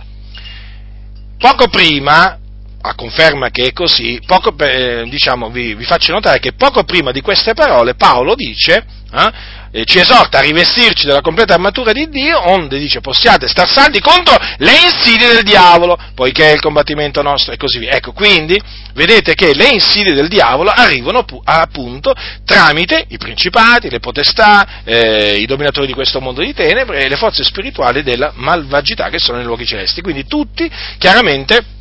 Poco 1.36 1.66
prima, 1.66 2.38
a 2.82 2.94
conferma 2.94 3.50
che 3.50 3.66
è 3.66 3.72
così, 3.72 4.20
poco, 4.24 4.54
eh, 4.58 5.04
diciamo, 5.08 5.50
vi, 5.50 5.74
vi, 5.74 5.84
faccio 5.84 6.12
notare 6.12 6.38
che 6.38 6.52
poco 6.52 6.84
prima 6.84 7.10
di 7.12 7.20
queste 7.20 7.52
parole 7.52 7.94
Paolo 7.94 8.34
dice, 8.34 8.84
eh, 9.12 9.32
eh, 9.72 9.84
ci 9.84 9.98
esorta 9.98 10.38
a 10.38 10.40
rivestirci 10.40 11.06
della 11.06 11.20
completa 11.20 11.54
armatura 11.54 11.92
di 11.92 12.08
Dio, 12.08 12.40
onde 12.50 12.78
dice 12.78 13.00
possiate 13.00 13.48
star 13.48 13.68
saldi 13.68 14.00
contro 14.00 14.34
le 14.56 14.72
insidie 14.72 15.28
del 15.28 15.42
diavolo, 15.42 15.98
poiché 16.14 16.50
è 16.50 16.54
il 16.54 16.60
combattimento 16.60 17.20
nostro 17.20 17.52
e 17.52 17.56
così 17.58 17.78
via. 17.78 17.90
Ecco, 17.90 18.12
quindi 18.12 18.58
vedete 18.94 19.34
che 19.34 19.54
le 19.54 19.68
insidie 19.68 20.14
del 20.14 20.28
diavolo 20.28 20.70
arrivano 20.70 21.24
appunto 21.44 22.14
tramite 22.46 23.04
i 23.08 23.18
principati, 23.18 23.90
le 23.90 24.00
potestà, 24.00 24.82
eh, 24.84 25.36
i 25.36 25.46
dominatori 25.46 25.86
di 25.86 25.92
questo 25.92 26.20
mondo 26.20 26.40
di 26.40 26.54
tenebre 26.54 27.04
e 27.04 27.08
le 27.08 27.16
forze 27.16 27.44
spirituali 27.44 28.02
della 28.02 28.32
malvagità 28.36 29.10
che 29.10 29.18
sono 29.18 29.36
nei 29.36 29.46
luoghi 29.46 29.66
celesti. 29.66 30.00
Quindi 30.00 30.26
tutti 30.26 30.70
chiaramente 30.98 31.78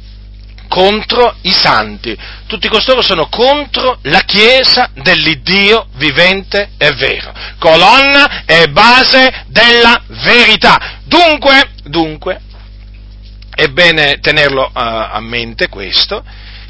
contro 0.69 1.36
i 1.41 1.51
santi. 1.51 2.17
Tutti 2.45 2.69
costoro 2.69 3.01
sono 3.01 3.27
contro 3.27 3.99
la 4.03 4.21
Chiesa 4.21 4.89
dell'Iddio 4.93 5.88
vivente 5.95 6.69
e 6.77 6.91
vero, 6.93 7.34
colonna 7.58 8.45
e 8.45 8.69
base 8.69 9.43
della 9.47 10.01
verità. 10.08 10.99
Dunque, 11.03 11.71
dunque, 11.84 12.39
è 13.53 13.67
bene 13.67 14.19
tenerlo 14.19 14.63
uh, 14.63 14.71
a 14.73 15.19
mente 15.19 15.67
questo, 15.67 16.23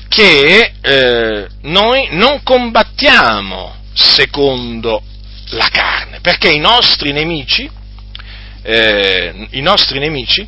che 0.08 0.74
eh, 0.82 1.48
noi 1.62 2.08
non 2.14 2.42
combattiamo 2.42 3.76
secondo 3.94 5.04
la 5.50 5.68
carne, 5.72 6.20
perché 6.20 6.50
i 6.50 6.58
nostri 6.58 7.12
nemici, 7.12 7.70
eh, 8.64 9.48
i 9.52 9.62
nostri 9.62 10.00
nemici 10.00 10.48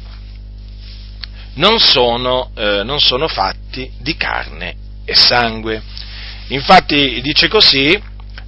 non 1.56 1.80
sono, 1.80 2.52
eh, 2.56 2.84
non 2.84 3.00
sono 3.00 3.28
fatti 3.28 3.92
di 4.00 4.16
carne 4.16 4.76
e 5.06 5.16
sangue. 5.16 5.82
Infatti 6.50 7.22
dice 7.22 7.48
così, 7.48 8.00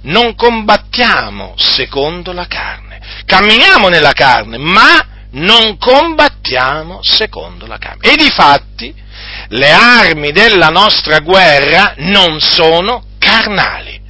non 0.02 0.34
combattiamo 0.34 1.54
secondo 1.56 2.32
la 2.32 2.46
carne, 2.46 3.00
camminiamo 3.24 3.88
nella 3.88 4.12
carne, 4.12 4.58
ma 4.58 5.06
non 5.32 5.76
combattiamo 5.78 7.02
secondo 7.02 7.66
la 7.66 7.78
carne. 7.78 8.12
E 8.12 8.16
di 8.16 8.30
fatti 8.30 8.94
le 9.48 9.70
armi 9.70 10.32
della 10.32 10.68
nostra 10.68 11.20
guerra 11.20 11.94
non 11.98 12.40
sono 12.40 13.04
carnali, 13.18 14.00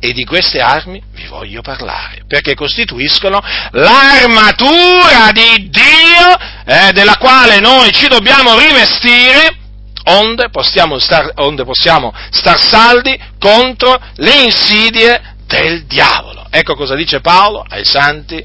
e 0.00 0.12
di 0.12 0.24
queste 0.24 0.60
armi 0.60 1.02
vi 1.12 1.26
voglio 1.26 1.60
parlare, 1.60 2.22
perché 2.26 2.54
costituiscono 2.54 3.40
l'armatura 3.72 5.32
di 5.32 5.68
Dio 5.70 6.36
eh, 6.64 6.92
della 6.92 7.16
quale 7.16 7.60
noi 7.60 7.92
ci 7.92 8.06
dobbiamo 8.06 8.58
rivestire 8.58 9.56
onde 10.04 10.48
possiamo, 10.50 10.98
star, 10.98 11.32
onde 11.36 11.64
possiamo 11.64 12.14
star 12.30 12.58
saldi 12.58 13.18
contro 13.38 14.00
le 14.16 14.42
insidie 14.42 15.36
del 15.46 15.84
diavolo. 15.86 16.46
Ecco 16.50 16.74
cosa 16.76 16.94
dice 16.94 17.20
Paolo 17.20 17.64
ai 17.68 17.84
santi 17.84 18.42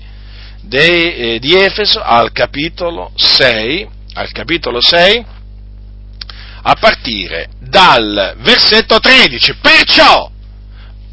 de, 0.62 1.36
eh, 1.36 1.39
di 1.39 1.54
Efeso 1.54 2.02
al 2.02 2.32
capitolo 2.32 3.12
6, 3.16 3.88
al 4.13 4.32
capitolo 4.32 4.82
6, 4.82 5.26
a 6.63 6.76
partire 6.76 7.50
dal 7.60 8.36
versetto 8.38 9.00
13. 9.00 9.56
Perciò, 9.56 10.32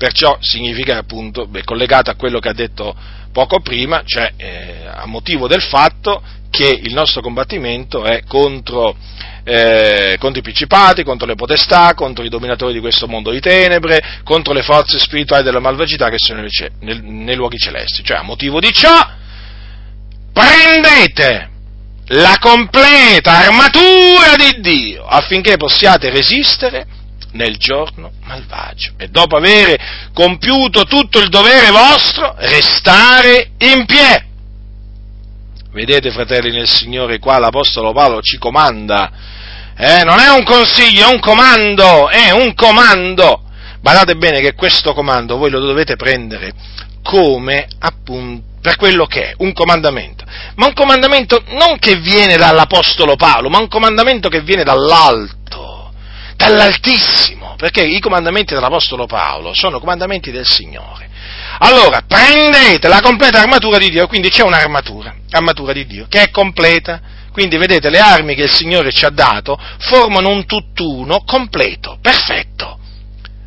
Perciò 0.00 0.38
significa 0.40 0.96
appunto, 0.96 1.46
beh, 1.46 1.62
collegato 1.62 2.10
a 2.10 2.14
quello 2.14 2.38
che 2.38 2.48
ha 2.48 2.54
detto 2.54 2.96
poco 3.32 3.60
prima, 3.60 4.00
cioè 4.06 4.32
eh, 4.34 4.86
a 4.86 5.04
motivo 5.04 5.46
del 5.46 5.60
fatto 5.60 6.22
che 6.48 6.70
il 6.70 6.94
nostro 6.94 7.20
combattimento 7.20 8.04
è 8.04 8.22
contro, 8.26 8.96
eh, 9.44 10.16
contro, 10.18 10.38
i 10.38 10.42
principati, 10.42 11.04
contro 11.04 11.26
le 11.26 11.34
potestà, 11.34 11.92
contro 11.92 12.24
i 12.24 12.30
dominatori 12.30 12.72
di 12.72 12.80
questo 12.80 13.08
mondo 13.08 13.30
di 13.30 13.40
tenebre, 13.40 14.22
contro 14.24 14.54
le 14.54 14.62
forze 14.62 14.98
spirituali 14.98 15.44
della 15.44 15.60
malvagità 15.60 16.08
che 16.08 16.16
sono 16.16 16.40
nel, 16.40 16.50
nel, 16.80 17.02
nei 17.02 17.36
luoghi 17.36 17.58
celesti. 17.58 18.02
Cioè 18.02 18.16
a 18.16 18.22
motivo 18.22 18.58
di 18.58 18.72
ciò 18.72 19.06
prendete 20.32 21.50
la 22.06 22.38
completa 22.40 23.32
armatura 23.32 24.34
di 24.34 24.62
Dio 24.62 25.04
affinché 25.04 25.58
possiate 25.58 26.08
resistere 26.08 26.86
nel 27.32 27.56
giorno 27.56 28.12
malvagio 28.24 28.92
e 28.96 29.08
dopo 29.08 29.36
aver 29.36 30.10
compiuto 30.12 30.84
tutto 30.84 31.20
il 31.20 31.28
dovere 31.28 31.70
vostro, 31.70 32.34
restare 32.38 33.52
in 33.58 33.84
piedi. 33.86 34.28
Vedete, 35.72 36.10
fratelli 36.10 36.50
nel 36.50 36.68
Signore, 36.68 37.18
qua 37.18 37.38
l'Apostolo 37.38 37.92
Paolo 37.92 38.20
ci 38.22 38.38
comanda, 38.38 39.10
eh? 39.76 40.02
non 40.02 40.18
è 40.18 40.28
un 40.28 40.42
consiglio, 40.42 41.08
è 41.08 41.12
un 41.12 41.20
comando, 41.20 42.08
è 42.08 42.30
un 42.30 42.54
comando. 42.54 43.44
Guardate 43.80 44.16
bene 44.16 44.40
che 44.40 44.54
questo 44.54 44.92
comando 44.92 45.36
voi 45.36 45.50
lo 45.50 45.60
dovete 45.60 45.96
prendere 45.96 46.52
come 47.02 47.66
appunto 47.78 48.48
per 48.60 48.76
quello 48.76 49.06
che 49.06 49.30
è, 49.30 49.34
un 49.38 49.52
comandamento. 49.52 50.24
Ma 50.56 50.66
un 50.66 50.74
comandamento 50.74 51.42
non 51.48 51.78
che 51.78 51.96
viene 51.96 52.36
dall'Apostolo 52.36 53.16
Paolo, 53.16 53.48
ma 53.48 53.58
un 53.58 53.68
comandamento 53.68 54.28
che 54.28 54.42
viene 54.42 54.64
dall'alto 54.64 55.39
dall'Altissimo, 56.40 57.54
perché 57.58 57.83
i 57.83 58.00
comandamenti 58.00 58.54
dell'Apostolo 58.54 59.04
Paolo 59.04 59.52
sono 59.52 59.79
comandamenti 59.79 60.31
del 60.31 60.46
Signore. 60.46 61.08
Allora, 61.58 62.02
prendete 62.06 62.88
la 62.88 63.02
completa 63.02 63.40
armatura 63.40 63.77
di 63.77 63.90
Dio, 63.90 64.06
quindi 64.06 64.31
c'è 64.31 64.42
un'armatura, 64.42 65.14
armatura 65.31 65.75
di 65.75 65.85
Dio, 65.85 66.06
che 66.08 66.23
è 66.23 66.31
completa. 66.31 67.19
Quindi 67.31 67.58
vedete, 67.58 67.90
le 67.90 67.98
armi 67.98 68.35
che 68.35 68.44
il 68.44 68.50
Signore 68.50 68.90
ci 68.90 69.04
ha 69.04 69.10
dato 69.10 69.60
formano 69.81 70.31
un 70.31 70.46
tutt'uno 70.46 71.23
completo, 71.25 71.98
perfetto. 72.00 72.79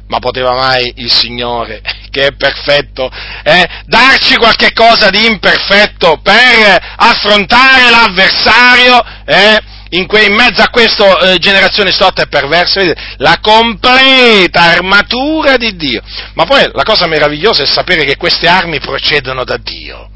Ma 0.08 0.20
poteva 0.20 0.54
mai 0.54 0.94
il 0.98 1.12
Signore, 1.12 1.82
che 2.12 2.28
è 2.28 2.36
perfetto, 2.36 3.10
eh, 3.44 3.68
darci 3.86 4.36
qualche 4.38 4.72
cosa 4.72 5.10
di 5.10 5.26
imperfetto 5.26 6.20
per 6.22 6.94
affrontare 6.98 7.90
l'avversario? 7.90 9.04
Eh? 9.26 9.73
In, 9.94 10.08
que, 10.08 10.24
in 10.24 10.34
mezzo 10.34 10.62
a 10.62 10.70
questa 10.70 11.20
eh, 11.20 11.38
generazione 11.40 11.92
storta 11.92 12.24
e 12.24 12.28
perversa, 12.28 12.80
vedete, 12.80 13.16
la 13.18 13.38
completa 13.42 14.62
armatura 14.62 15.58
di 15.58 15.76
Dio. 15.76 16.02
Ma 16.34 16.46
poi 16.46 16.70
la 16.72 16.84
cosa 16.84 17.08
meravigliosa 17.08 17.64
è 17.64 17.66
sapere 17.66 18.04
che 18.04 18.18
queste 18.18 18.48
armi 18.48 18.80
procedono 18.80 19.44
da 19.44 19.58
Dio. 19.58 20.10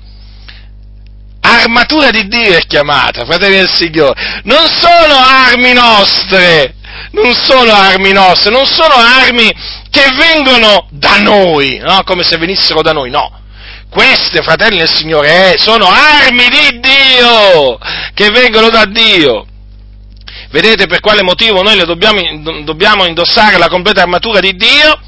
Armatura 1.41 2.09
di 2.09 2.28
Dio 2.28 2.57
è 2.57 2.65
chiamata, 2.65 3.23
fratelli 3.25 3.57
del 3.57 3.69
Signore. 3.69 4.41
Non 4.43 4.67
sono 4.67 5.15
armi 5.15 5.73
nostre, 5.73 6.75
non 7.11 7.34
sono 7.36 7.71
armi 7.71 8.11
nostre, 8.11 8.51
non 8.51 8.65
sono 8.65 8.95
armi 8.95 9.53
che 9.89 10.11
vengono 10.15 10.88
da 10.91 11.19
noi, 11.19 11.78
no? 11.78 12.01
come 12.03 12.23
se 12.23 12.38
venissero 12.38 12.82
da 12.82 12.93
noi, 12.93 13.09
no. 13.09 13.32
Queste, 13.89 14.41
fratelli 14.41 14.80
del 14.80 14.93
Signore, 14.93 15.53
eh, 15.53 15.57
sono 15.57 15.88
armi 15.88 16.49
di 16.49 16.80
Dio, 16.80 17.78
che 18.13 18.30
vengono 18.32 18.69
da 18.69 18.86
Dio. 18.86 19.45
Vedete 20.50 20.88
per 20.88 21.02
quale 21.02 21.24
motivo 21.24 21.62
noi 21.62 21.78
dobbiamo, 21.86 22.22
dobbiamo 22.64 23.06
indossare 23.06 23.58
la 23.58 23.68
completa 23.68 24.02
armatura 24.02 24.39
di 24.39 24.56
Dio? 24.56 25.02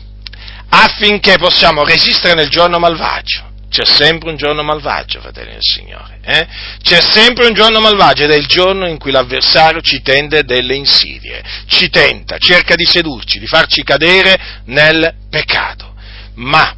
Affinché 0.69 1.37
possiamo 1.37 1.83
resistere 1.83 2.35
nel 2.35 2.49
giorno 2.49 2.77
malvagio. 2.77 3.47
C'è 3.69 3.85
sempre 3.85 4.31
un 4.31 4.35
giorno 4.35 4.63
malvagio, 4.63 5.21
fratelli 5.21 5.51
del 5.51 5.61
Signore. 5.61 6.19
Eh? 6.23 6.47
C'è 6.81 7.01
sempre 7.01 7.45
un 7.45 7.53
giorno 7.53 7.79
malvagio 7.79 8.23
ed 8.23 8.31
è 8.31 8.35
il 8.35 8.47
giorno 8.47 8.87
in 8.87 8.97
cui 8.97 9.11
l'avversario 9.11 9.79
ci 9.81 10.01
tende 10.01 10.43
delle 10.43 10.75
insidie, 10.75 11.43
ci 11.67 11.89
tenta, 11.89 12.37
cerca 12.39 12.75
di 12.75 12.85
sedurci, 12.85 13.39
di 13.39 13.45
farci 13.45 13.83
cadere 13.83 14.61
nel 14.65 15.13
peccato. 15.29 15.93
Ma 16.35 16.75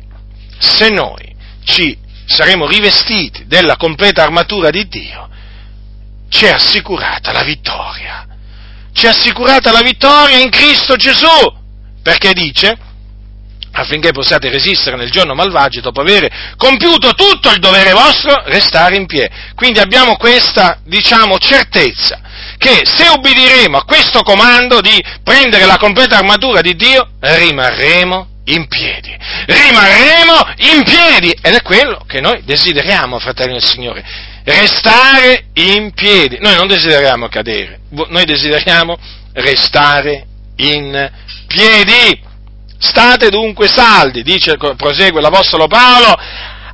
se 0.59 0.89
noi 0.89 1.34
ci 1.64 1.97
saremo 2.26 2.68
rivestiti 2.68 3.45
della 3.47 3.78
completa 3.78 4.22
armatura 4.24 4.70
di 4.70 4.88
Dio, 4.88 5.30
ci 6.30 6.45
è 6.45 6.49
assicurata 6.49 7.32
la 7.32 7.43
vittoria 7.43 8.26
ci 8.93 9.07
ha 9.07 9.11
assicurata 9.11 9.71
la 9.71 9.81
vittoria 9.81 10.37
in 10.37 10.49
Cristo 10.49 10.95
Gesù, 10.95 11.59
perché 12.01 12.33
dice, 12.33 12.77
affinché 13.71 14.11
possiate 14.11 14.49
resistere 14.49 14.97
nel 14.97 15.11
giorno 15.11 15.33
malvagio, 15.33 15.81
dopo 15.81 16.01
aver 16.01 16.55
compiuto 16.57 17.13
tutto 17.13 17.49
il 17.49 17.59
dovere 17.59 17.93
vostro, 17.93 18.43
restare 18.45 18.97
in 18.97 19.05
piedi. 19.05 19.33
Quindi 19.55 19.79
abbiamo 19.79 20.15
questa, 20.17 20.79
diciamo, 20.83 21.37
certezza, 21.37 22.19
che 22.57 22.81
se 22.83 23.07
ubbidiremo 23.07 23.77
a 23.77 23.85
questo 23.85 24.21
comando 24.23 24.81
di 24.81 25.01
prendere 25.23 25.65
la 25.65 25.77
completa 25.77 26.17
armatura 26.17 26.61
di 26.61 26.75
Dio, 26.75 27.11
rimarremo 27.19 28.27
in 28.45 28.67
piedi. 28.67 29.15
Rimarremo 29.45 30.53
in 30.57 30.83
piedi! 30.83 31.31
Ed 31.41 31.53
è 31.53 31.61
quello 31.61 32.03
che 32.07 32.19
noi 32.19 32.43
desideriamo, 32.43 33.19
fratelli 33.19 33.53
del 33.53 33.63
Signore 33.63 34.30
restare 34.43 35.45
in 35.53 35.91
piedi. 35.93 36.37
Noi 36.39 36.55
non 36.55 36.67
desideriamo 36.67 37.27
cadere, 37.27 37.81
noi 37.89 38.25
desideriamo 38.25 38.97
restare 39.33 40.25
in 40.57 41.11
piedi. 41.47 42.29
State 42.77 43.29
dunque 43.29 43.67
saldi, 43.67 44.23
dice, 44.23 44.57
prosegue 44.57 45.21
l'Apostolo 45.21 45.67
Paolo, 45.67 46.15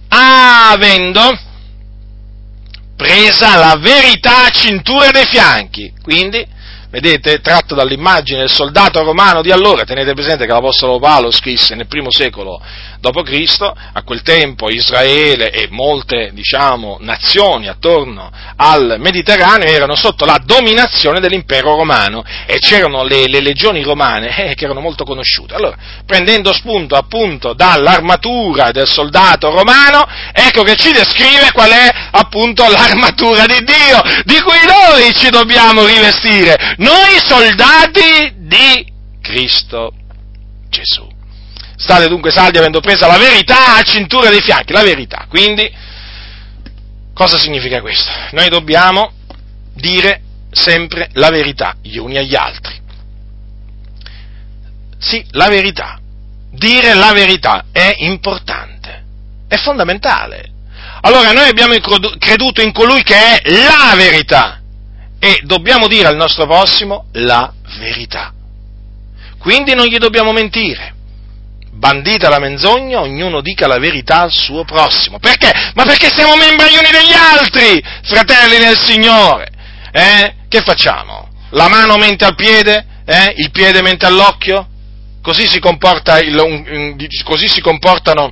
avendo 0.07 1.38
presa 2.95 3.57
la 3.57 3.76
verità 3.78 4.45
a 4.45 4.49
cintura 4.49 5.11
dei 5.11 5.26
fianchi. 5.26 5.91
Quindi 6.01 6.45
vedete, 6.89 7.41
tratto 7.41 7.76
dall'immagine 7.76 8.39
del 8.39 8.49
soldato 8.49 9.03
romano 9.03 9.41
di 9.41 9.51
allora, 9.51 9.84
tenete 9.84 10.13
presente 10.13 10.45
che 10.45 10.51
l'Apostolo 10.51 10.97
Paolo 10.97 11.30
scrisse 11.32 11.76
nel 11.76 11.88
primo 11.88 12.09
secolo 12.09 12.61
d.C., 13.12 13.72
a 13.93 14.03
quel 14.03 14.22
tempo 14.22 14.70
Israele 14.70 15.51
e 15.51 15.68
molte, 15.70 16.32
diciamo, 16.34 16.97
nazioni 17.01 17.68
attorno 17.68 18.32
al 18.55 18.97
Mediterraneo 18.99 19.68
erano 19.68 19.95
sotto 19.95 20.26
la 20.26 20.39
dominazione 20.43 21.20
dell'impero 21.20 21.76
romano 21.76 22.24
e 22.45 22.60
c'erano 22.60 23.03
le, 23.03 23.28
le 23.28 23.41
legioni 23.41 23.84
romane 23.84 24.49
eh, 24.49 24.55
che 24.55 24.66
erano 24.66 24.80
molto 24.80 25.03
conosciute. 25.03 25.55
Allora, 25.55 25.78
prendendo 26.05 26.53
spunto 26.53 26.95
appunto 26.95 27.53
dall'armatura 27.53 28.72
del 28.72 28.88
soldato 28.88 29.49
romano, 29.49 30.05
ecco 30.32 30.64
che 30.64 30.76
ci 30.76 30.91
descrive 30.91 31.51
qual 31.51 31.72
è 31.72 31.89
appunto 32.12 32.68
l'armatura 32.70 33.45
di 33.45 33.64
Dio, 33.64 34.01
di 34.24 34.39
cui 34.41 34.60
noi 34.66 35.14
ci 35.14 35.30
dobbiamo 35.30 35.86
rivestire 35.86 36.76
noi 36.78 37.20
soldati 37.24 38.34
di 38.38 38.86
Cristo 39.22 39.91
Gesù. 40.70 41.16
State 41.78 42.08
dunque 42.08 42.32
saldi 42.32 42.58
avendo 42.58 42.80
presa 42.80 43.06
la 43.06 43.20
verità 43.20 43.76
a 43.78 43.84
cintura 43.84 44.30
dei 44.30 44.42
fianchi, 44.42 44.74
la 44.74 44.84
verità. 44.84 45.28
Quindi, 45.30 45.72
cosa 47.14 47.38
significa 47.38 47.82
questo? 47.82 48.10
Noi 48.32 48.50
dobbiamo 48.50 49.12
dire 49.76 50.22
sempre 50.52 51.10
la 51.14 51.30
verità 51.30 51.76
gli 51.82 51.98
uni 51.98 52.18
agli 52.18 52.36
altri. 52.36 52.76
Sì, 54.98 55.24
la 55.32 55.48
verità. 55.48 56.00
Dire 56.50 56.96
la 56.96 57.14
verità 57.14 57.66
è 57.72 57.94
importante, 58.00 59.04
è 59.48 59.58
fondamentale. 59.58 60.54
Allora 61.02 61.32
noi 61.32 61.48
abbiamo 61.48 61.76
creduto 62.18 62.62
in 62.62 62.72
colui 62.72 63.04
che 63.04 63.14
è 63.16 63.42
la 63.52 63.94
verità 63.96 64.60
e 65.20 65.42
dobbiamo 65.44 65.88
dire 65.88 66.08
al 66.08 66.16
nostro 66.16 66.48
prossimo 66.48 67.06
la 67.14 67.54
verità. 67.78 68.34
Quindi 69.38 69.76
non 69.76 69.86
gli 69.86 69.98
dobbiamo 69.98 70.32
mentire. 70.32 70.96
Bandita 71.78 72.28
la 72.28 72.40
menzogna, 72.40 73.02
ognuno 73.02 73.40
dica 73.42 73.68
la 73.68 73.78
verità 73.78 74.22
al 74.22 74.32
suo 74.32 74.64
prossimo. 74.64 75.20
Perché? 75.20 75.52
Ma 75.76 75.84
perché 75.86 76.10
siamo 76.10 76.36
membri 76.36 76.70
gli 76.70 76.78
uni 76.78 76.90
degli 76.92 77.14
altri, 77.14 77.82
fratelli 78.04 78.58
nel 78.58 78.78
Signore. 78.78 79.48
Eh? 79.92 80.34
Che 80.50 80.62
facciamo? 80.62 81.30
La 81.52 81.68
mano 81.68 81.98
mente 81.98 82.26
al 82.26 82.36
piede? 82.36 82.84
Eh? 83.06 83.36
Il 83.38 83.52
piede 83.52 83.82
mente 83.84 84.08
all'occhio? 84.08 84.68
Così 85.22 85.46
si, 85.46 85.58
il, 85.58 86.38
un, 86.40 86.96
così 87.24 87.48
si 87.48 87.62
comportano 87.62 88.32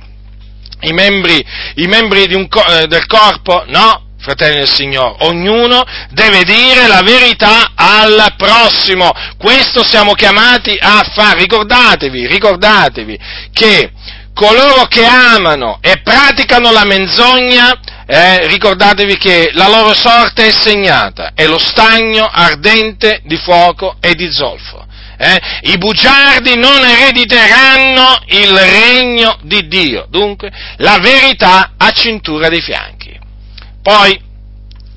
i 0.80 0.92
membri, 0.92 1.44
i 1.76 1.86
membri 1.86 2.34
un, 2.34 2.48
eh, 2.68 2.86
del 2.88 3.06
corpo? 3.06 3.64
No, 3.68 4.05
fratelli 4.18 4.58
del 4.58 4.70
Signore, 4.70 5.16
ognuno 5.20 5.84
deve 6.10 6.42
dire 6.44 6.86
la 6.86 7.02
verità 7.02 7.72
al 7.74 8.34
prossimo. 8.36 9.12
Questo 9.38 9.84
siamo 9.84 10.14
chiamati 10.14 10.76
a 10.80 11.02
fare. 11.14 11.40
Ricordatevi, 11.40 12.26
ricordatevi 12.26 13.18
che 13.52 13.90
coloro 14.34 14.86
che 14.86 15.04
amano 15.04 15.78
e 15.80 16.00
praticano 16.02 16.70
la 16.70 16.84
menzogna, 16.84 17.80
eh, 18.06 18.46
ricordatevi 18.48 19.16
che 19.16 19.50
la 19.54 19.68
loro 19.68 19.94
sorte 19.94 20.48
è 20.48 20.52
segnata, 20.52 21.32
è 21.34 21.46
lo 21.46 21.58
stagno 21.58 22.28
ardente 22.30 23.22
di 23.24 23.36
fuoco 23.36 23.96
e 24.00 24.14
di 24.14 24.30
zolfo. 24.30 24.84
Eh? 25.18 25.40
I 25.62 25.78
bugiardi 25.78 26.56
non 26.56 26.84
erediteranno 26.84 28.18
il 28.26 28.58
regno 28.58 29.38
di 29.42 29.66
Dio. 29.66 30.06
Dunque, 30.10 30.52
la 30.76 30.98
verità 30.98 31.72
a 31.78 31.90
cintura 31.92 32.50
dei 32.50 32.60
fianchi. 32.60 33.18
Poi, 33.86 34.20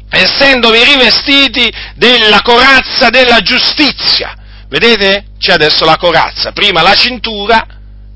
essendovi 0.09 0.83
rivestiti 0.83 1.71
della 1.93 2.41
corazza 2.41 3.11
della 3.11 3.39
giustizia, 3.41 4.35
vedete? 4.67 5.25
C'è 5.37 5.53
adesso 5.53 5.85
la 5.85 5.95
corazza, 5.95 6.53
prima 6.53 6.81
la 6.81 6.95
cintura, 6.95 7.63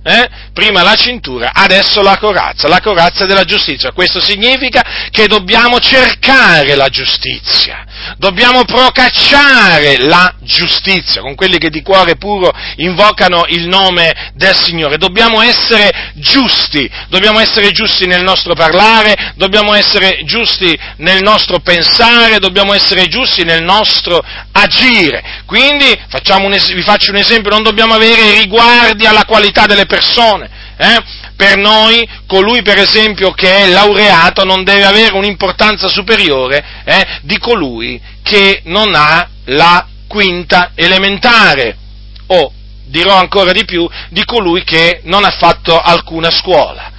eh? 0.04 0.30
Prima 0.54 0.84
la 0.84 0.96
cintura, 0.96 1.52
adesso 1.54 2.02
la 2.02 2.18
corazza, 2.18 2.68
la 2.68 2.80
corazza 2.80 3.26
della 3.26 3.44
giustizia. 3.44 3.92
Questo 3.92 4.22
significa 4.22 5.10
che 5.10 5.28
dobbiamo 5.28 5.80
cercare 5.80 6.76
la 6.76 6.90
giustizia, 6.90 7.86
dobbiamo 8.18 8.64
procacciare 8.64 9.98
la 10.06 10.34
giustizia 10.42 11.22
con 11.22 11.36
quelli 11.36 11.58
che 11.58 11.70
di 11.70 11.82
cuore 11.82 12.16
puro 12.16 12.52
invocano 12.78 13.46
il 13.48 13.68
nome 13.68 14.32
del 14.36 14.56
Signore. 14.56 14.98
Dobbiamo 14.98 15.42
essere 15.42 16.12
giusti, 16.16 16.90
dobbiamo 17.10 17.40
essere 17.40 17.72
giusti 17.72 18.06
nel 18.06 18.24
nostro 18.24 18.54
parlare, 18.54 19.34
dobbiamo 19.36 19.74
essere 19.74 20.22
giusti 20.24 20.78
nel 20.98 21.22
nostro 21.22 21.60
pensare, 21.60 22.40
dobbiamo 22.40 22.74
essere 22.74 23.08
giusti 23.08 23.44
nel 23.44 23.64
nostro 23.64 24.24
agire. 24.52 25.42
Quindi 25.46 26.00
es- 26.54 26.74
vi 26.74 26.82
faccio 26.82 27.12
un 27.12 27.18
esempio, 27.18 27.50
non 27.50 27.64
dobbiamo 27.64 27.96
avere 27.96 28.40
riguardi 28.40 29.06
alla 29.06 29.26
qualità 29.26 29.66
delle 29.66 29.86
persone. 29.86 30.43
Eh? 30.76 31.04
Per 31.36 31.58
noi, 31.58 32.08
colui 32.28 32.62
per 32.62 32.78
esempio 32.80 33.32
che 33.32 33.64
è 33.64 33.68
laureato 33.68 34.44
non 34.44 34.64
deve 34.64 34.86
avere 34.86 35.16
un'importanza 35.16 35.88
superiore 35.88 36.64
eh, 36.86 37.20
di 37.22 37.38
colui 37.38 38.02
che 38.22 38.62
non 38.66 38.94
ha 38.96 39.28
la 39.46 39.88
quinta 40.08 40.72
elementare 40.76 41.78
o 42.28 42.52
dirò 42.86 43.16
ancora 43.16 43.52
di 43.52 43.66
più 43.66 43.90
di 44.10 44.24
colui 44.24 44.64
che 44.64 45.02
non 45.04 45.24
ha 45.24 45.32
fatto 45.32 45.80
alcuna 45.80 46.30
scuola. 46.30 46.92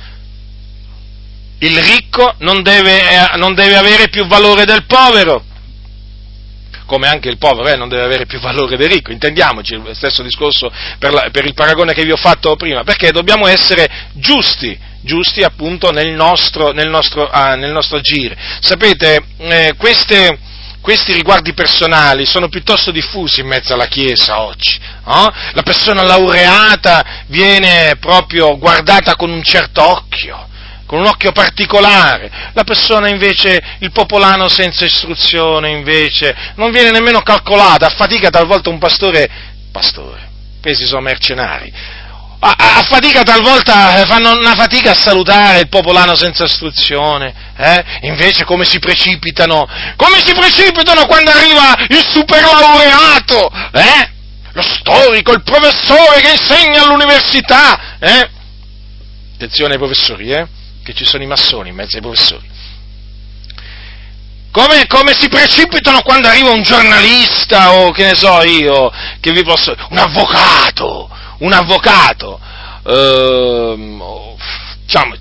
Il 1.58 1.78
ricco 1.80 2.34
non 2.38 2.62
deve, 2.62 3.00
eh, 3.10 3.36
non 3.36 3.54
deve 3.54 3.76
avere 3.76 4.08
più 4.08 4.26
valore 4.26 4.64
del 4.64 4.84
povero, 4.84 5.44
come 6.87 7.09
anche 7.09 7.28
il 7.28 7.39
povero 7.39 7.68
eh, 7.68 7.76
non 7.76 7.89
deve 7.89 8.05
avere 8.05 8.26
più 8.26 8.41
valore 8.41 8.76
del 8.76 8.91
ricco, 8.91 9.12
intendiamoci, 9.12 9.80
stesso 9.93 10.22
discorso 10.22 10.70
per, 10.99 11.12
la, 11.12 11.28
per, 11.30 11.45
il 11.45 11.55
paragone 11.55 11.93
che 11.93 12.05
vi 12.05 12.12
ho 12.12 12.16
fatto 12.16 12.57
prima, 12.57 12.82
perché 12.85 13.11
dobbiamo 13.11 13.47
essere 13.47 13.89
giusti, 14.14 14.78
giusti 15.01 15.43
appunto 15.43 15.91
nel 15.91 16.12
nostro, 16.12 16.72
nel 16.72 16.89
nostro, 16.89 17.28
ah, 17.28 17.55
nel 17.55 17.72
nostro 17.72 17.99
agire. 17.99 18.37
Sapete, 18.61 19.24
eh, 19.39 19.74
queste, 19.78 20.39
questi 20.80 21.12
riguardi 21.12 21.55
personali 21.55 22.26
sono 22.26 22.49
piuttosto 22.49 22.91
diffusi 22.91 23.41
in 23.41 23.47
mezzo 23.47 23.72
alla 23.72 23.87
Chiesa 23.87 24.41
oggi. 24.41 24.78
No? 25.07 25.32
La 25.53 25.62
persona 25.62 26.03
laureata 26.03 27.24
viene 27.26 27.97
proprio 27.99 28.59
guardata 28.59 29.16
con 29.16 29.30
un 29.30 29.43
certo 29.43 29.82
occhio 29.82 30.53
con 30.87 31.01
un 31.01 31.07
occhio 31.07 31.32
particolare, 31.32 32.30
la 32.53 32.64
persona 32.64 33.09
invece, 33.09 33.76
il 33.80 33.91
popolano 33.93 34.49
senza 34.49 34.85
istruzione 34.85 35.70
invece, 35.70 36.35
non 36.57 36.70
viene 36.70 36.91
nemmeno 36.91 37.22
calcolata, 37.22 37.87
a 37.87 37.91
fatica 37.91 38.30
talvolta 38.30 38.70
un 38.70 38.78
pastore, 38.78 39.28
pastore, 39.70 40.28
pesi 40.61 40.87
sono 40.87 41.01
mercenari, 41.01 41.72
a, 42.47 42.82
fatica 42.82 43.22
talvolta 43.22 44.05
fanno 44.05 44.37
una 44.37 44.55
fatica 44.55 44.91
a 44.91 44.95
salutare 44.95 45.61
il 45.61 45.68
popolano 45.68 46.14
senza 46.14 46.45
istruzione, 46.45 47.32
eh? 47.57 47.85
invece 48.03 48.45
come 48.45 48.66
si 48.66 48.78
precipitano, 48.78 49.66
come 49.97 50.18
si 50.18 50.35
precipitano 50.35 51.07
quando 51.07 51.30
arriva 51.30 51.74
il 51.89 52.05
superlaureato, 52.07 53.51
eh? 53.72 54.11
lo 54.53 54.62
storico, 54.62 55.32
il 55.32 55.43
professore 55.43 56.20
che 56.20 56.32
insegna 56.32 56.82
all'università, 56.82 57.97
eh? 57.99 58.30
attenzione 59.35 59.72
ai 59.72 59.78
professori, 59.78 60.30
eh? 60.30 60.47
Che 60.85 60.93
ci 60.93 61.05
sono 61.05 61.22
i 61.22 61.26
massoni 61.26 61.70
in 61.70 61.74
mezzo 61.74 61.97
ai 61.97 62.03
professori. 62.03 62.53
Come, 64.53 64.87
come, 64.87 65.16
si 65.18 65.28
precipitano 65.28 66.03
quando 66.03 66.28
arriva 66.28 66.51
un 66.51 66.62
giornalista 66.62 67.72
o 67.72 67.91
che 67.91 68.05
ne 68.05 68.14
so 68.14 68.41
io, 68.43 68.93
che 69.18 69.32
vi 69.32 69.43
posso, 69.43 69.74
un 69.89 69.99
avvocato, 69.99 71.11
un 71.39 71.53
avvocato, 71.53 72.39
ehm, 72.87 74.01
diciamo, 74.85 75.16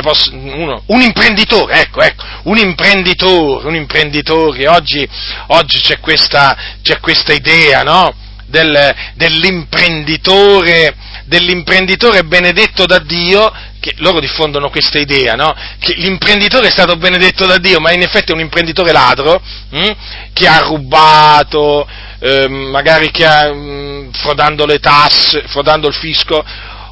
posso, 0.00 0.30
uno, 0.32 0.82
un 0.86 1.02
imprenditore, 1.02 1.82
ecco, 1.82 2.00
ecco, 2.00 2.24
un 2.44 2.56
imprenditore, 2.56 3.66
un 3.66 3.74
imprenditore, 3.74 4.66
oggi, 4.68 5.06
oggi 5.48 5.80
c'è, 5.80 6.00
questa, 6.00 6.56
c'è 6.80 6.98
questa 7.00 7.34
idea, 7.34 7.82
no? 7.82 8.14
Del, 8.46 8.94
dell'imprenditore, 9.16 10.96
dell'imprenditore 11.28 12.24
benedetto 12.24 12.86
da 12.86 12.98
Dio 12.98 13.52
che 13.80 13.94
loro 13.98 14.18
diffondono 14.18 14.70
questa 14.70 14.98
idea, 14.98 15.34
no? 15.34 15.54
che 15.78 15.94
l'imprenditore 15.94 16.68
è 16.68 16.70
stato 16.70 16.96
benedetto 16.96 17.46
da 17.46 17.58
Dio, 17.58 17.78
ma 17.78 17.92
in 17.92 18.02
effetti 18.02 18.32
è 18.32 18.34
un 18.34 18.40
imprenditore 18.40 18.90
ladro, 18.90 19.40
hm? 19.70 19.90
che 20.32 20.48
ha 20.48 20.58
rubato, 20.60 21.86
eh, 22.18 22.48
magari 22.48 23.10
che 23.10 23.24
ha, 23.24 23.52
mh, 23.52 24.08
hm, 24.08 24.12
frodando 24.12 24.66
le 24.66 24.78
tasse, 24.80 25.44
frodando 25.46 25.86
il 25.86 25.94
fisco, 25.94 26.44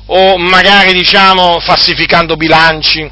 o 0.08 0.38
magari 0.38 0.92
diciamo 0.92 1.58
falsificando 1.58 2.36
bilanci, 2.36 3.10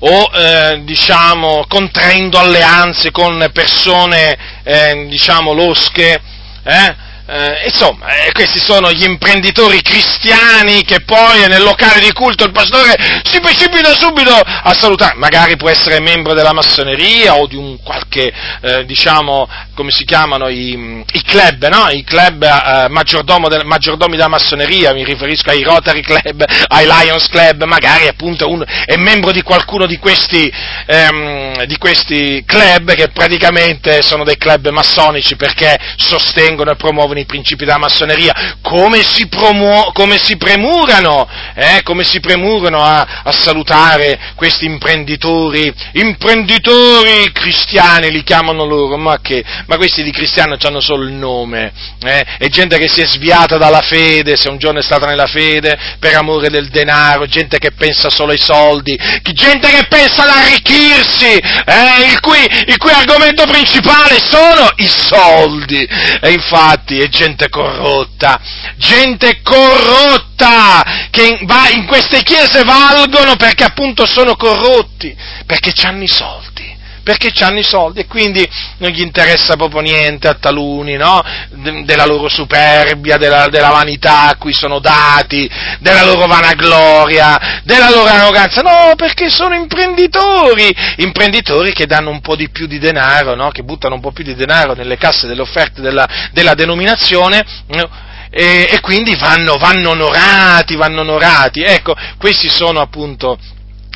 o 0.00 0.30
eh, 0.32 0.80
diciamo 0.84 1.64
contraendo 1.68 2.38
alleanze 2.38 3.10
con 3.10 3.50
persone 3.52 4.38
eh, 4.62 5.06
diciamo 5.08 5.52
losche, 5.52 6.22
eh? 6.62 7.06
Eh, 7.30 7.66
insomma, 7.66 8.06
eh, 8.24 8.32
questi 8.32 8.58
sono 8.58 8.90
gli 8.90 9.04
imprenditori 9.04 9.82
cristiani 9.82 10.82
che 10.82 11.02
poi 11.02 11.46
nel 11.46 11.62
locale 11.62 12.00
di 12.00 12.10
culto 12.12 12.44
il 12.44 12.52
pastore 12.52 12.94
si 13.22 13.38
precipita 13.38 13.92
subito 13.92 14.32
a 14.32 14.72
salutare. 14.72 15.14
Magari 15.16 15.58
può 15.58 15.68
essere 15.68 16.00
membro 16.00 16.32
della 16.32 16.54
massoneria 16.54 17.34
o 17.34 17.46
di 17.46 17.56
un 17.56 17.82
qualche, 17.82 18.32
eh, 18.62 18.86
diciamo, 18.86 19.46
come 19.74 19.90
si 19.90 20.06
chiamano 20.06 20.48
i, 20.48 21.04
i 21.12 21.22
club, 21.22 21.68
no? 21.68 21.90
I 21.90 22.02
club 22.02 22.42
eh, 22.44 22.88
del, 22.88 23.66
maggiordomi 23.66 24.16
della 24.16 24.28
massoneria, 24.28 24.94
mi 24.94 25.04
riferisco 25.04 25.50
ai 25.50 25.62
Rotary 25.62 26.00
Club, 26.00 26.42
ai 26.68 26.86
Lions 26.86 27.28
Club, 27.28 27.64
magari 27.64 28.08
appunto 28.08 28.48
un, 28.48 28.64
è 28.86 28.96
membro 28.96 29.32
di 29.32 29.42
qualcuno 29.42 29.84
di 29.84 29.98
questi, 29.98 30.50
ehm, 30.86 31.64
di 31.64 31.76
questi 31.76 32.42
club 32.46 32.94
che 32.94 33.08
praticamente 33.08 34.00
sono 34.00 34.24
dei 34.24 34.38
club 34.38 34.70
massonici 34.70 35.36
perché 35.36 35.78
sostengono 35.96 36.70
e 36.70 36.76
promuovono 36.76 37.16
i 37.20 37.26
principi 37.26 37.64
della 37.64 37.78
massoneria, 37.78 38.56
come 38.62 39.02
si, 39.02 39.28
promuo- 39.28 39.90
come 39.92 40.18
si 40.18 40.36
premurano, 40.36 41.28
eh, 41.54 41.80
come 41.82 42.04
si 42.04 42.20
premurano 42.20 42.82
a, 42.82 43.22
a, 43.24 43.32
salutare 43.32 44.32
questi 44.34 44.64
imprenditori, 44.64 45.72
imprenditori 45.92 47.30
cristiani 47.32 48.10
li 48.10 48.22
chiamano 48.22 48.64
loro, 48.64 48.96
ma 48.96 49.20
che, 49.20 49.44
ma 49.66 49.76
questi 49.76 50.02
di 50.02 50.10
cristiano 50.10 50.56
hanno 50.60 50.80
solo 50.80 51.04
il 51.04 51.12
nome, 51.12 51.72
eh, 52.02 52.24
è 52.38 52.48
gente 52.48 52.78
che 52.78 52.88
si 52.88 53.00
è 53.00 53.06
sviata 53.06 53.56
dalla 53.56 53.80
fede, 53.80 54.36
se 54.36 54.48
un 54.48 54.58
giorno 54.58 54.80
è 54.80 54.82
stata 54.82 55.06
nella 55.06 55.26
fede, 55.26 55.96
per 55.98 56.14
amore 56.14 56.48
del 56.48 56.68
denaro, 56.68 57.26
gente 57.26 57.58
che 57.58 57.72
pensa 57.72 58.10
solo 58.10 58.32
ai 58.32 58.38
soldi, 58.38 58.98
gente 59.32 59.68
che 59.68 59.86
pensa 59.88 60.22
ad 60.22 60.30
arricchirsi, 60.30 61.36
eh, 61.36 62.10
il, 62.10 62.20
cui, 62.20 62.44
il 62.66 62.76
cui 62.76 62.90
argomento 62.90 63.44
principale 63.44 64.18
sono 64.18 64.68
i 64.76 64.86
soldi, 64.86 65.86
e 66.20 66.30
infatti 66.30 66.98
è 66.98 67.07
gente 67.08 67.48
corrotta, 67.48 68.40
gente 68.76 69.40
corrotta 69.42 71.08
che 71.10 71.40
va 71.42 71.68
in 71.70 71.86
queste 71.86 72.22
chiese 72.22 72.62
valgono 72.64 73.36
perché 73.36 73.64
appunto 73.64 74.06
sono 74.06 74.36
corrotti, 74.36 75.16
perché 75.46 75.72
hanno 75.86 76.02
i 76.02 76.08
soldi 76.08 76.67
perché 77.08 77.32
hanno 77.42 77.60
i 77.60 77.64
soldi 77.64 78.00
e 78.00 78.06
quindi 78.06 78.46
non 78.78 78.90
gli 78.90 79.00
interessa 79.00 79.56
proprio 79.56 79.80
niente 79.80 80.28
a 80.28 80.34
taluni, 80.34 80.96
no? 80.96 81.22
De- 81.48 81.82
della 81.84 82.04
loro 82.04 82.28
superbia, 82.28 83.16
della, 83.16 83.48
della, 83.48 83.70
vanità 83.70 84.28
a 84.28 84.36
cui 84.36 84.52
sono 84.52 84.78
dati, 84.78 85.48
della 85.78 86.04
loro 86.04 86.26
vanagloria, 86.26 87.62
della 87.64 87.88
loro 87.88 88.10
arroganza, 88.10 88.60
no, 88.60 88.92
perché 88.94 89.30
sono 89.30 89.54
imprenditori, 89.54 90.70
imprenditori 90.96 91.72
che 91.72 91.86
danno 91.86 92.10
un 92.10 92.20
po' 92.20 92.36
di 92.36 92.50
più 92.50 92.66
di 92.66 92.78
denaro, 92.78 93.34
no? 93.34 93.50
Che 93.52 93.62
buttano 93.62 93.94
un 93.94 94.02
po' 94.02 94.12
più 94.12 94.22
di 94.22 94.34
denaro 94.34 94.74
nelle 94.74 94.98
casse 94.98 95.26
delle 95.26 95.40
offerte 95.40 95.80
della, 95.80 96.06
della 96.32 96.52
denominazione, 96.52 97.42
no? 97.68 97.88
e, 98.28 98.68
e, 98.70 98.80
quindi 98.80 99.16
vanno, 99.16 99.56
vanno 99.56 99.90
onorati, 99.90 100.76
vanno 100.76 101.00
onorati. 101.00 101.62
Ecco, 101.62 101.94
questi 102.18 102.50
sono 102.50 102.80
appunto 102.80 103.38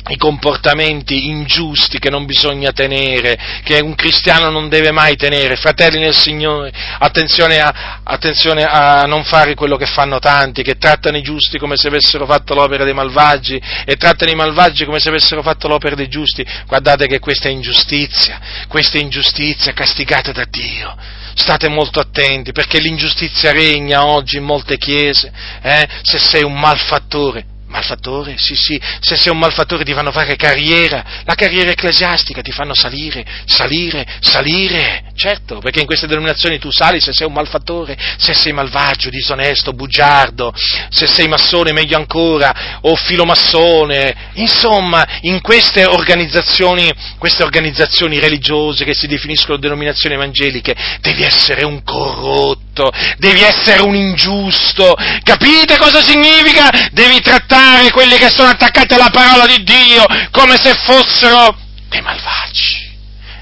i 0.09 0.17
comportamenti 0.17 1.27
ingiusti 1.27 1.97
che 1.97 2.09
non 2.09 2.25
bisogna 2.25 2.71
tenere, 2.71 3.61
che 3.63 3.79
un 3.79 3.95
cristiano 3.95 4.49
non 4.49 4.67
deve 4.67 4.91
mai 4.91 5.15
tenere. 5.15 5.55
Fratelli 5.55 5.99
nel 5.99 6.13
Signore, 6.13 6.71
attenzione 6.99 7.59
a, 7.59 8.01
attenzione 8.03 8.65
a, 8.65 9.05
non 9.05 9.23
fare 9.23 9.55
quello 9.55 9.77
che 9.77 9.85
fanno 9.85 10.19
tanti, 10.19 10.61
che 10.61 10.77
trattano 10.77 11.17
i 11.17 11.21
giusti 11.21 11.57
come 11.57 11.77
se 11.77 11.87
avessero 11.87 12.25
fatto 12.25 12.53
l'opera 12.53 12.83
dei 12.83 12.93
malvagi 12.93 13.61
e 13.85 13.95
trattano 13.95 14.31
i 14.31 14.35
malvagi 14.35 14.83
come 14.85 14.99
se 14.99 15.09
avessero 15.09 15.41
fatto 15.41 15.67
l'opera 15.69 15.95
dei 15.95 16.09
giusti. 16.09 16.45
Guardate 16.67 17.07
che 17.07 17.19
questa 17.19 17.47
è 17.47 17.51
ingiustizia, 17.51 18.39
questa 18.67 18.97
è 18.97 19.01
ingiustizia 19.01 19.71
castigata 19.71 20.33
da 20.33 20.45
Dio. 20.49 20.95
State 21.35 21.67
molto 21.67 21.99
attenti 21.99 22.51
perché 22.51 22.79
l'ingiustizia 22.79 23.51
regna 23.51 24.05
oggi 24.05 24.37
in 24.37 24.43
molte 24.43 24.77
chiese. 24.77 25.31
Eh? 25.61 25.87
Se 26.01 26.19
sei 26.19 26.43
un 26.43 26.59
malfattore, 26.59 27.45
Malfattore? 27.73 28.35
Sì, 28.37 28.55
sì, 28.55 28.79
se 28.99 29.15
sei 29.15 29.31
un 29.31 29.39
malfattore 29.39 29.83
ti 29.83 29.93
fanno 29.93 30.11
fare 30.11 30.35
carriera, 30.35 31.03
la 31.25 31.33
carriera 31.33 31.71
ecclesiastica 31.71 32.43
ti 32.43 32.51
fanno 32.51 32.75
salire, 32.75 33.25
salire, 33.45 34.05
salire, 34.19 35.05
certo, 35.15 35.57
perché 35.57 35.79
in 35.79 35.87
queste 35.87 36.05
denominazioni 36.05 36.59
tu 36.59 36.69
sali 36.69 37.01
se 37.01 37.13
sei 37.13 37.25
un 37.25 37.33
malfattore, 37.33 37.97
se 38.17 38.35
sei 38.35 38.53
malvagio, 38.53 39.09
disonesto, 39.09 39.73
bugiardo, 39.73 40.53
se 40.89 41.07
sei 41.07 41.27
massone 41.27 41.71
meglio 41.71 41.97
ancora, 41.97 42.79
o 42.81 42.95
filomassone, 42.95 44.29
insomma, 44.33 45.03
in 45.21 45.41
queste 45.41 45.85
organizzazioni, 45.85 46.91
queste 47.17 47.41
organizzazioni 47.41 48.19
religiose 48.19 48.85
che 48.85 48.93
si 48.93 49.07
definiscono 49.07 49.57
denominazioni 49.57 50.13
evangeliche, 50.13 50.75
devi 51.01 51.23
essere 51.23 51.65
un 51.65 51.81
corrotto, 51.81 52.91
devi 53.17 53.41
essere 53.41 53.81
un 53.81 53.95
ingiusto, 53.95 54.93
capite 55.23 55.79
cosa 55.79 56.03
significa? 56.03 56.69
Devi 56.91 57.19
trattare 57.19 57.61
trattare 57.63 57.91
quelli 57.91 58.17
che 58.17 58.29
sono 58.29 58.49
attaccati 58.49 58.93
alla 58.93 59.09
parola 59.09 59.45
di 59.45 59.63
Dio 59.63 60.03
come 60.31 60.57
se 60.57 60.73
fossero 60.75 61.57
dei 61.87 62.01
malvagi. 62.01 62.91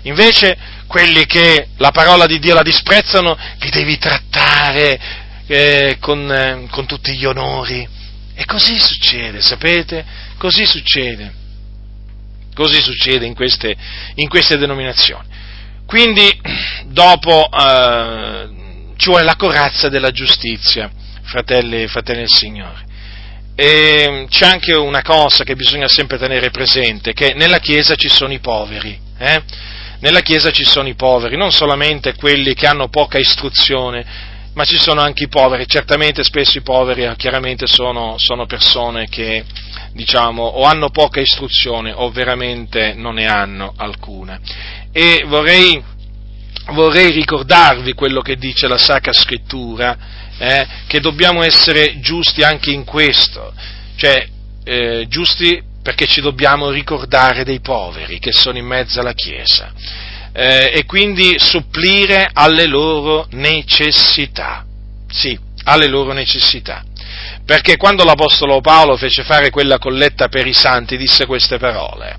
Invece 0.03 0.57
quelli 0.87 1.25
che 1.25 1.69
la 1.77 1.91
parola 1.91 2.25
di 2.25 2.39
Dio 2.39 2.53
la 2.53 2.61
disprezzano 2.61 3.37
li 3.59 3.69
devi 3.69 3.97
trattare 3.97 4.99
eh, 5.47 5.97
con, 5.99 6.31
eh, 6.31 6.67
con 6.69 6.85
tutti 6.85 7.15
gli 7.15 7.25
onori. 7.25 7.87
E 8.33 8.45
così 8.45 8.79
succede, 8.79 9.41
sapete? 9.41 10.05
Così 10.37 10.65
succede. 10.65 11.39
Così 12.53 12.81
succede 12.81 13.25
in 13.25 13.33
queste, 13.33 13.75
in 14.15 14.27
queste 14.27 14.57
denominazioni. 14.57 15.27
Quindi, 15.85 16.29
dopo, 16.87 17.49
eh, 17.49 18.49
ci 18.97 19.09
vuole 19.09 19.23
la 19.23 19.35
corazza 19.35 19.89
della 19.89 20.11
giustizia 20.11 20.89
fratelli, 21.23 21.87
fratelli 21.87 22.19
del 22.19 22.29
Signore. 22.29 22.89
E 23.55 24.25
c'è 24.29 24.45
anche 24.45 24.73
una 24.73 25.01
cosa 25.01 25.43
che 25.43 25.55
bisogna 25.55 25.87
sempre 25.87 26.17
tenere 26.17 26.49
presente, 26.49 27.13
che 27.13 27.33
nella 27.35 27.59
Chiesa 27.59 27.95
ci 27.95 28.09
sono 28.09 28.33
i 28.33 28.39
poveri. 28.39 28.99
Eh? 29.17 29.43
Nella 29.99 30.21
Chiesa 30.21 30.51
ci 30.51 30.65
sono 30.65 30.87
i 30.87 30.95
poveri, 30.95 31.37
non 31.37 31.51
solamente 31.51 32.15
quelli 32.15 32.53
che 32.55 32.65
hanno 32.65 32.89
poca 32.89 33.19
istruzione, 33.19 34.29
ma 34.53 34.65
ci 34.65 34.77
sono 34.77 35.01
anche 35.01 35.23
i 35.23 35.27
poveri. 35.27 35.67
Certamente 35.67 36.23
spesso 36.23 36.57
i 36.57 36.61
poveri 36.61 37.03
eh, 37.03 37.15
chiaramente 37.15 37.67
sono, 37.67 38.17
sono 38.17 38.45
persone 38.45 39.07
che 39.07 39.43
diciamo, 39.93 40.43
o 40.43 40.63
hanno 40.63 40.89
poca 40.89 41.19
istruzione 41.19 41.91
o 41.91 42.09
veramente 42.11 42.93
non 42.93 43.15
ne 43.15 43.27
hanno 43.27 43.73
alcuna. 43.75 44.39
E 44.91 45.23
vorrei, 45.27 45.81
vorrei 46.71 47.11
ricordarvi 47.11 47.93
quello 47.93 48.21
che 48.21 48.35
dice 48.35 48.67
la 48.67 48.77
Sacra 48.77 49.13
Scrittura, 49.13 49.97
eh, 50.41 50.67
che 50.87 50.99
dobbiamo 50.99 51.43
essere 51.43 51.99
giusti 51.99 52.41
anche 52.41 52.71
in 52.71 52.83
questo, 52.83 53.53
cioè 53.95 54.27
eh, 54.63 55.05
giusti 55.07 55.61
perché 55.83 56.07
ci 56.07 56.19
dobbiamo 56.19 56.71
ricordare 56.71 57.43
dei 57.43 57.59
poveri 57.59 58.17
che 58.17 58.31
sono 58.31 58.57
in 58.57 58.65
mezzo 58.65 58.99
alla 58.99 59.13
Chiesa 59.13 59.71
eh, 60.33 60.71
e 60.73 60.85
quindi 60.85 61.35
supplire 61.37 62.27
alle 62.33 62.65
loro 62.65 63.27
necessità. 63.31 64.65
Sì, 65.07 65.37
alle 65.65 65.87
loro 65.87 66.11
necessità. 66.11 66.83
Perché 67.45 67.77
quando 67.77 68.03
l'Apostolo 68.03 68.61
Paolo 68.61 68.97
fece 68.97 69.23
fare 69.23 69.51
quella 69.51 69.77
colletta 69.77 70.27
per 70.27 70.47
i 70.47 70.53
santi 70.53 70.97
disse 70.97 71.27
queste 71.27 71.57
parole 71.59 72.15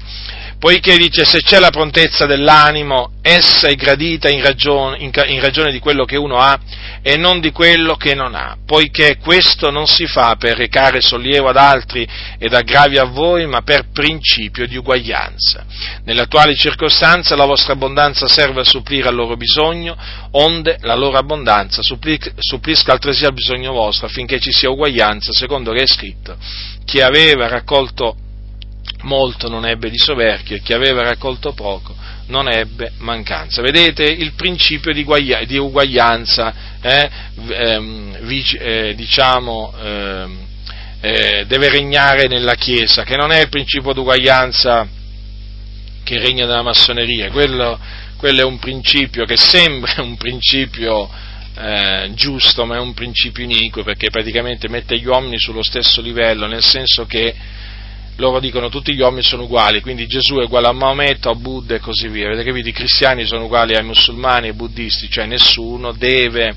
poiché 0.63 0.97
dice 0.97 1.25
se 1.25 1.43
c'è 1.43 1.59
la 1.59 1.71
prontezza 1.71 2.25
dell'animo, 2.25 3.15
essa 3.21 3.67
è 3.67 3.75
gradita 3.75 4.29
in 4.29 4.41
ragione, 4.41 4.99
in, 4.99 5.11
in 5.27 5.41
ragione, 5.41 5.73
di 5.73 5.81
quello 5.81 6.05
che 6.05 6.17
uno 6.17 6.37
ha 6.37 6.57
e 7.03 7.17
non 7.17 7.41
di 7.41 7.51
quello 7.51 7.97
che 7.97 8.15
non 8.15 8.37
ha, 8.37 8.57
poiché 8.65 9.17
questo 9.17 9.73
non 9.73 9.89
si 9.89 10.07
fa 10.07 10.37
per 10.37 10.57
recare 10.57 11.01
sollievo 11.01 11.49
ad 11.49 11.57
altri 11.57 12.07
ed 12.39 12.55
aggravi 12.55 12.97
a 12.99 13.07
voi, 13.07 13.45
ma 13.49 13.63
per 13.63 13.89
principio 13.93 14.69
di 14.69 14.77
uguaglianza. 14.77 15.67
Nelle 16.05 16.21
attuali 16.21 16.55
circostanze 16.55 17.35
la 17.35 17.45
vostra 17.45 17.73
abbondanza 17.73 18.29
serve 18.29 18.61
a 18.61 18.65
supplire 18.65 19.09
al 19.09 19.17
loro 19.17 19.37
bisogno, 19.37 19.97
onde 20.31 20.79
la 20.83 20.95
loro 20.95 21.19
abbondanza 21.19 21.83
supplisca 21.83 22.93
altresì 22.93 23.25
al 23.25 23.33
bisogno 23.33 23.73
vostro, 23.73 24.07
affinché 24.07 24.39
ci 24.39 24.53
sia 24.53 24.71
uguaglianza, 24.71 25.33
secondo 25.33 25.73
che 25.73 25.83
è 25.83 25.87
scritto, 25.89 26.37
chi 26.85 27.01
aveva 27.01 27.49
raccolto 27.49 28.22
molto 29.03 29.49
non 29.49 29.67
ebbe 29.67 29.91
di 29.91 29.99
soverchio 29.99 30.57
e 30.57 30.61
chi 30.61 30.73
aveva 30.73 31.03
raccolto 31.03 31.53
poco 31.53 31.95
non 32.27 32.49
ebbe 32.49 32.93
mancanza. 32.99 33.63
Vedete 33.63 34.05
il 34.05 34.33
principio 34.33 34.93
di, 34.93 35.05
guaglia, 35.05 35.45
di 35.45 35.57
uguaglianza, 35.59 36.55
eh, 36.81 37.11
ehm, 37.49 38.17
eh, 38.59 38.95
diciamo, 38.97 39.75
ehm, 39.81 40.39
eh, 41.01 41.45
deve 41.47 41.69
regnare 41.69 42.29
nella 42.29 42.55
Chiesa, 42.55 43.03
che 43.03 43.17
non 43.17 43.33
è 43.33 43.41
il 43.41 43.49
principio 43.49 43.93
di 43.93 43.99
uguaglianza 43.99 44.87
che 46.05 46.19
regna 46.19 46.47
nella 46.47 46.63
massoneria, 46.63 47.31
quello, 47.31 47.79
quello 48.17 48.41
è 48.41 48.45
un 48.45 48.59
principio 48.59 49.25
che 49.25 49.37
sembra 49.37 50.03
un 50.03 50.17
principio 50.17 51.09
eh, 51.55 52.11
giusto, 52.15 52.65
ma 52.65 52.77
è 52.77 52.81
un 52.81 52.95
principio 52.95 53.45
iniquo 53.45 53.83
perché 53.83 54.11
praticamente 54.11 54.69
mette 54.69 54.99
gli 54.99 55.07
uomini 55.07 55.39
sullo 55.39 55.63
stesso 55.63 56.01
livello, 56.01 56.47
nel 56.47 56.63
senso 56.63 57.05
che 57.07 57.35
loro 58.17 58.41
dicono 58.41 58.69
tutti 58.69 58.95
gli 58.95 59.01
uomini 59.01 59.23
sono 59.23 59.45
uguali, 59.45 59.81
quindi 59.81 60.07
Gesù 60.07 60.37
è 60.37 60.45
uguale 60.45 60.69
a 60.69 60.73
Maometto, 60.73 61.31
a 61.31 61.35
Buddha 61.35 61.75
e 61.75 61.81
così 61.81 62.09
via. 62.09 62.27
Avete 62.27 62.45
capito? 62.45 62.69
I 62.69 62.73
cristiani 62.73 63.25
sono 63.25 63.45
uguali 63.45 63.75
ai 63.75 63.85
musulmani 63.85 64.47
e 64.47 64.51
ai 64.51 64.57
buddisti, 64.57 65.09
cioè 65.09 65.27
nessuno 65.27 65.93
deve, 65.93 66.55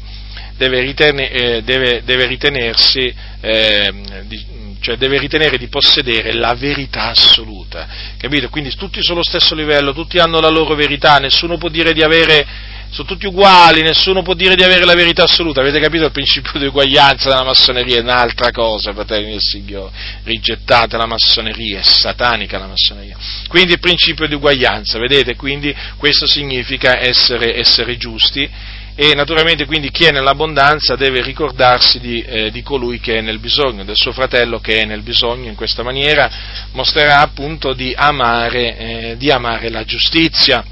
deve, 0.58 0.82
ritene, 0.82 1.30
eh, 1.32 1.64
deve, 1.64 2.02
deve 2.04 2.28
ritenersi, 2.28 3.14
eh, 3.42 3.94
di, 4.26 4.46
cioè 4.82 4.98
deve 4.98 5.18
ritenere 5.18 5.58
di 5.58 5.68
possedere 5.68 6.34
la 6.34 6.54
verità 6.56 7.10
assoluta. 7.10 7.88
Capito? 8.18 8.50
Quindi 8.50 8.76
tutti 8.76 9.02
sullo 9.02 9.24
stesso 9.24 9.56
livello, 9.56 9.94
tutti 9.94 10.20
hanno 10.20 10.40
la 10.40 10.50
loro 10.50 10.76
verità, 10.76 11.18
nessuno 11.20 11.58
può 11.58 11.70
dire 11.70 11.94
di 11.94 12.04
avere 12.04 12.46
sono 12.90 13.08
tutti 13.08 13.26
uguali, 13.26 13.82
nessuno 13.82 14.22
può 14.22 14.34
dire 14.34 14.56
di 14.56 14.64
avere 14.64 14.86
la 14.86 14.96
verità 14.96 15.24
assoluta. 15.24 15.62
Avete 15.62 15.80
capito 15.80 16.06
il 16.06 16.12
principio 16.12 16.60
di 16.60 16.68
uguaglianza 16.68 17.30
della 17.30 17.44
massoneria? 17.44 17.98
È 17.98 18.02
un'altra 18.02 18.52
cosa, 18.52 18.94
fratelli 18.94 19.32
del 19.32 19.42
Signore. 19.42 19.92
Rigettate 20.24 20.98
la 20.98 21.06
massoneria, 21.06 21.80
è 21.80 21.84
satanica 21.84 22.58
la 22.58 22.68
massoneria. 22.68 23.18
Quindi 23.48 23.74
il 23.74 23.80
principio 23.80 24.28
di 24.28 24.36
uguaglianza, 24.36 24.98
vedete? 25.00 25.36
Quindi 25.36 25.76
questo 25.98 26.28
significa 26.28 27.00
essere, 27.00 27.58
essere 27.58 27.98
giusti 27.98 28.50
e 28.98 29.14
naturalmente 29.14 29.66
quindi 29.66 29.92
chi 29.92 30.06
è 30.06 30.12
nell'abbondanza 30.12 30.96
deve 30.96 31.22
ricordarsi 31.22 32.00
di, 32.00 32.22
eh, 32.22 32.50
di, 32.50 32.64
colui 32.64 33.02
che 33.02 33.18
è 33.18 33.22
nel 33.22 33.40
bisogno, 33.40 33.84
del 33.84 33.98
suo 33.98 34.14
fratello 34.14 34.60
che 34.60 34.80
è 34.80 34.86
nel 34.86 35.02
bisogno, 35.02 35.50
in 35.50 35.56
questa 35.56 35.84
maniera 35.84 36.32
mostrerà 36.72 37.20
appunto 37.20 37.74
di 37.74 37.94
amare, 37.94 38.78
eh, 38.78 39.18
di 39.18 39.30
amare 39.32 39.70
la 39.70 39.84
giustizia 39.84 40.64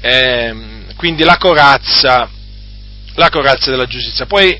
eh, 0.00 0.54
quindi 0.96 1.24
la 1.24 1.36
corazza, 1.36 2.28
la 3.14 3.28
corazza 3.30 3.70
della 3.70 3.86
giustizia. 3.86 4.26
Poi 4.26 4.58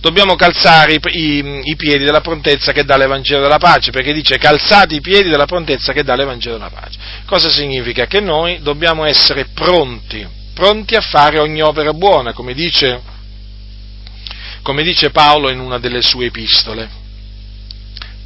dobbiamo 0.00 0.36
calzare 0.36 0.94
i, 0.94 1.00
i, 1.02 1.60
i, 1.64 1.76
piedi 1.76 2.04
della 2.04 2.20
prontezza 2.20 2.72
che 2.72 2.84
dà 2.84 2.96
l'Evangelo 2.96 3.42
della 3.42 3.58
pace, 3.58 3.90
perché 3.90 4.12
dice 4.12 4.38
calzate 4.38 4.94
i 4.94 5.00
piedi 5.00 5.28
della 5.28 5.46
prontezza 5.46 5.92
che 5.92 6.04
dà 6.04 6.14
l'Evangelo 6.14 6.56
della 6.56 6.70
pace. 6.70 6.98
Cosa 7.26 7.50
significa? 7.50 8.06
Che 8.06 8.20
noi 8.20 8.60
dobbiamo 8.62 9.04
essere 9.04 9.46
pronti, 9.52 10.26
pronti 10.54 10.94
a 10.94 11.00
fare 11.00 11.38
ogni 11.38 11.62
opera 11.62 11.92
buona, 11.92 12.32
come 12.32 12.54
dice, 12.54 13.00
come 14.62 14.82
dice 14.82 15.10
Paolo 15.10 15.50
in 15.50 15.58
una 15.58 15.78
delle 15.78 16.02
sue 16.02 16.26
epistole. 16.26 17.04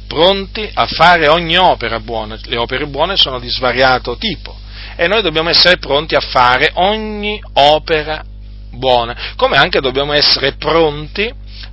Pronti 0.07 0.69
a 0.73 0.87
fare 0.87 1.29
ogni 1.29 1.55
opera 1.57 1.99
buona. 2.01 2.37
Le 2.43 2.57
opere 2.57 2.85
buone 2.85 3.15
sono 3.15 3.39
di 3.39 3.49
svariato 3.49 4.17
tipo 4.17 4.60
e 4.95 5.07
noi 5.07 5.21
dobbiamo 5.21 5.49
essere 5.49 5.77
pronti 5.77 6.15
a 6.15 6.19
fare 6.19 6.71
ogni 6.73 7.41
opera 7.53 8.23
buona, 8.71 9.33
come 9.35 9.57
anche 9.57 9.79
dobbiamo 9.79 10.13
essere 10.13 10.53
pronti, 10.53 11.31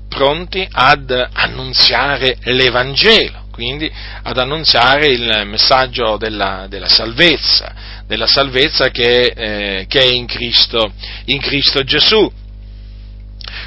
pronti 0.09 0.67
ad 0.71 1.29
annunziare 1.33 2.37
l'Evangelo, 2.43 3.47
quindi 3.53 3.91
ad 4.23 4.39
annunziare 4.39 5.07
il 5.07 5.43
messaggio 5.47 6.17
della, 6.17 6.67
della 6.69 6.89
salvezza, 6.89 7.75
della 8.07 8.27
salvezza 8.27 8.91
che, 8.91 9.33
eh, 9.35 9.87
che 9.87 10.01
è 10.01 10.13
in 10.13 10.27
Cristo, 10.27 10.93
in 11.27 11.41
Cristo 11.41 11.83
Gesù 11.85 12.31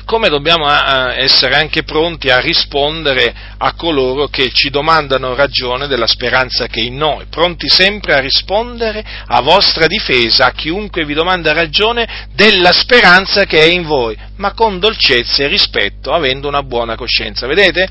come 0.06 0.30
dobbiamo 0.30 0.68
eh, 0.70 1.24
essere 1.24 1.56
anche 1.56 1.84
pronti 1.84 2.30
a 2.30 2.40
rispondere 2.40 3.34
a 3.58 3.74
coloro 3.74 4.28
che 4.28 4.52
ci 4.52 4.70
domandano 4.70 5.36
ragione 5.36 5.88
della 5.88 6.08
speranza 6.08 6.68
che 6.68 6.82
è 6.82 6.84
in 6.84 6.98
noi, 6.98 7.26
pronti 7.30 7.70
sempre 7.70 8.14
a 8.14 8.20
rispondere 8.20 9.04
a 9.26 9.42
vostra 9.42 9.88
difesa 9.88 10.48
a 10.48 10.52
chiunque 10.52 11.06
vi 11.06 11.14
domanda 11.14 11.54
ragione 11.54 12.28
della 12.34 12.74
speranza 12.74 13.46
che 13.46 13.62
è 13.62 13.66
in 13.66 13.84
voi, 13.84 14.18
ma 14.38 14.54
con 14.54 14.80
dolcezza 14.80 15.44
e 15.44 15.48
rispetto, 15.48 16.12
avendo 16.12 16.48
una 16.48 16.64
buona 16.64 16.96
coscienza. 16.96 17.48
Vedete? 17.48 17.88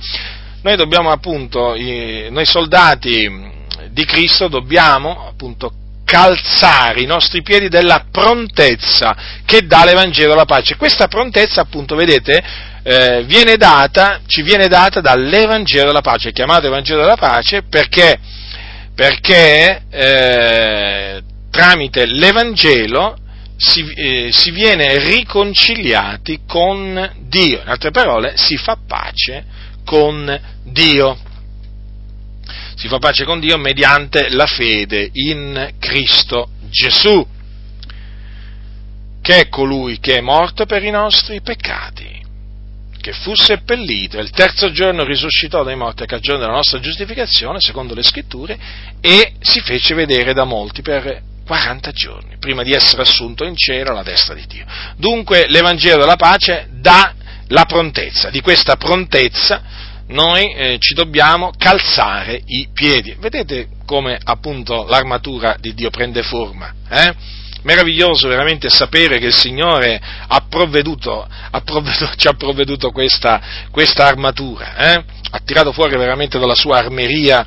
Noi 0.62 0.76
dobbiamo 0.76 1.10
appunto, 1.10 1.74
noi 1.74 2.44
soldati 2.44 3.58
di 3.90 4.04
Cristo 4.04 4.48
dobbiamo 4.48 5.26
appunto 5.28 5.72
calzare 6.10 7.02
i 7.02 7.06
nostri 7.06 7.40
piedi 7.40 7.68
della 7.68 8.06
prontezza 8.10 9.14
che 9.44 9.64
dà 9.64 9.84
l'Evangelo 9.84 10.32
alla 10.32 10.44
pace. 10.44 10.74
Questa 10.74 11.06
prontezza, 11.06 11.60
appunto, 11.60 11.94
vedete, 11.94 12.42
eh, 12.82 13.22
viene 13.26 13.56
data, 13.56 14.20
ci 14.26 14.42
viene 14.42 14.66
data 14.66 15.00
dall'Evangelo 15.00 15.86
della 15.86 16.00
pace, 16.00 16.32
chiamato 16.32 16.66
Evangelo 16.66 17.02
della 17.02 17.16
pace 17.16 17.62
perché, 17.62 18.18
perché 18.92 19.82
eh, 19.88 21.22
tramite 21.48 22.06
l'Evangelo 22.06 23.16
si, 23.56 23.88
eh, 23.94 24.30
si 24.32 24.50
viene 24.50 24.98
riconciliati 24.98 26.40
con 26.44 27.08
Dio, 27.20 27.60
in 27.62 27.68
altre 27.68 27.92
parole 27.92 28.32
si 28.34 28.56
fa 28.56 28.76
pace 28.84 29.44
con 29.84 30.40
Dio 30.64 31.16
si 32.80 32.88
fa 32.88 32.98
pace 32.98 33.24
con 33.24 33.40
Dio 33.40 33.58
mediante 33.58 34.30
la 34.30 34.46
fede 34.46 35.10
in 35.12 35.74
Cristo 35.78 36.48
Gesù, 36.70 37.26
che 39.20 39.36
è 39.36 39.48
colui 39.50 40.00
che 40.00 40.16
è 40.16 40.20
morto 40.22 40.64
per 40.64 40.82
i 40.82 40.88
nostri 40.88 41.42
peccati, 41.42 42.08
che 42.98 43.12
fu 43.12 43.34
seppellito 43.34 44.16
e 44.16 44.22
il 44.22 44.30
terzo 44.30 44.72
giorno 44.72 45.04
risuscitò 45.04 45.62
dai 45.62 45.76
morti 45.76 46.04
a 46.04 46.06
cagione 46.06 46.38
della 46.38 46.54
nostra 46.54 46.80
giustificazione, 46.80 47.60
secondo 47.60 47.94
le 47.94 48.02
scritture, 48.02 48.58
e 49.02 49.34
si 49.40 49.60
fece 49.60 49.92
vedere 49.92 50.32
da 50.32 50.44
molti 50.44 50.80
per 50.80 51.20
40 51.44 51.90
giorni, 51.90 52.38
prima 52.38 52.62
di 52.62 52.72
essere 52.72 53.02
assunto 53.02 53.44
in 53.44 53.56
cielo 53.56 53.90
alla 53.90 54.02
destra 54.02 54.32
di 54.32 54.46
Dio. 54.46 54.64
Dunque 54.96 55.48
l'Evangelo 55.48 56.00
della 56.00 56.16
pace 56.16 56.66
dà 56.70 57.12
la 57.48 57.66
prontezza, 57.66 58.30
di 58.30 58.40
questa 58.40 58.76
prontezza 58.76 59.88
noi 60.10 60.52
eh, 60.52 60.76
ci 60.78 60.94
dobbiamo 60.94 61.52
calzare 61.56 62.40
i 62.44 62.68
piedi. 62.72 63.16
Vedete 63.18 63.68
come 63.84 64.18
appunto 64.22 64.84
l'armatura 64.88 65.56
di 65.58 65.74
Dio 65.74 65.90
prende 65.90 66.22
forma? 66.22 66.74
Eh? 66.88 67.38
meraviglioso 67.62 68.28
veramente 68.28 68.70
sapere 68.70 69.18
che 69.18 69.26
il 69.26 69.34
Signore 69.34 70.00
ha 70.28 70.46
provveduto, 70.48 71.26
ha 71.50 71.60
provveduto, 71.60 72.12
ci 72.16 72.28
ha 72.28 72.32
provveduto 72.32 72.90
questa, 72.90 73.40
questa 73.70 74.06
armatura, 74.06 74.76
eh? 74.76 75.04
ha 75.30 75.40
tirato 75.44 75.72
fuori 75.72 75.96
veramente 75.96 76.38
dalla 76.38 76.54
sua 76.54 76.78
armeria 76.78 77.46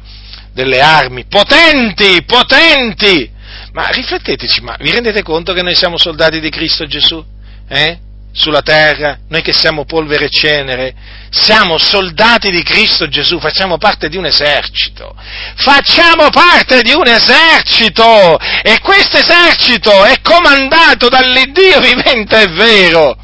delle 0.53 0.82
armi 0.82 1.26
potenti, 1.26 2.24
potenti! 2.26 3.32
Ma 3.72 3.88
rifletteteci, 3.88 4.61
ma 4.61 4.76
vi 4.80 4.91
rendete 4.91 5.24
conto 5.24 5.53
che 5.53 5.64
noi 5.64 5.76
siamo 5.76 5.97
soldati 5.97 6.39
di 6.39 6.49
Cristo 6.49 6.86
Gesù? 6.86 7.24
Eh? 7.68 7.99
Sulla 8.36 8.64
terra, 8.64 9.20
noi 9.30 9.44
che 9.44 9.54
siamo 9.54 9.86
polvere 9.86 10.26
e 10.26 10.30
cenere, 10.30 10.96
siamo 11.30 11.78
soldati 11.78 12.50
di 12.50 12.64
Cristo 12.64 13.08
Gesù, 13.08 13.40
facciamo 13.40 13.78
parte 13.78 14.10
di 14.10 14.18
un 14.18 14.26
esercito, 14.26 15.16
facciamo 15.58 16.32
parte 16.32 16.82
di 16.82 16.94
un 16.94 17.08
esercito 17.08 18.40
e 18.64 18.80
questo 18.80 19.18
esercito 19.18 20.04
è 20.04 20.20
comandato 20.24 21.10
dall'Iddio 21.10 21.80
vivente 21.80 22.42
e 22.42 22.48
vero. 22.48 23.16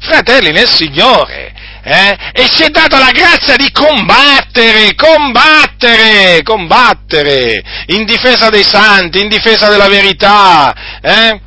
Fratelli 0.00 0.50
nel 0.50 0.68
Signore, 0.68 1.52
eh? 1.84 2.16
e 2.32 2.48
ci 2.48 2.64
è 2.64 2.68
data 2.68 2.98
la 2.98 3.12
grazia 3.12 3.54
di 3.54 3.70
combattere, 3.70 4.96
combattere, 4.96 6.42
combattere, 6.42 7.62
in 7.86 8.04
difesa 8.04 8.48
dei 8.48 8.64
santi, 8.64 9.20
in 9.20 9.28
difesa 9.28 9.68
della 9.68 9.88
verità. 9.88 10.74
Eh? 11.00 11.40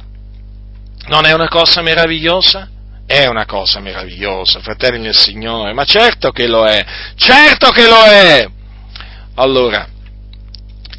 Non 1.07 1.25
è 1.25 1.33
una 1.33 1.49
cosa 1.49 1.81
meravigliosa? 1.81 2.69
È 3.09 3.25
una 3.25 3.47
cosa 3.47 3.79
meravigliosa, 3.79 4.59
fratelli 4.59 5.01
del 5.01 5.15
Signore, 5.15 5.73
ma 5.73 5.83
certo 5.83 6.29
che 6.29 6.45
lo 6.45 6.67
è, 6.67 6.85
certo 7.15 7.71
che 7.71 7.87
lo 7.87 8.03
è. 8.03 8.47
Allora, 9.33 9.87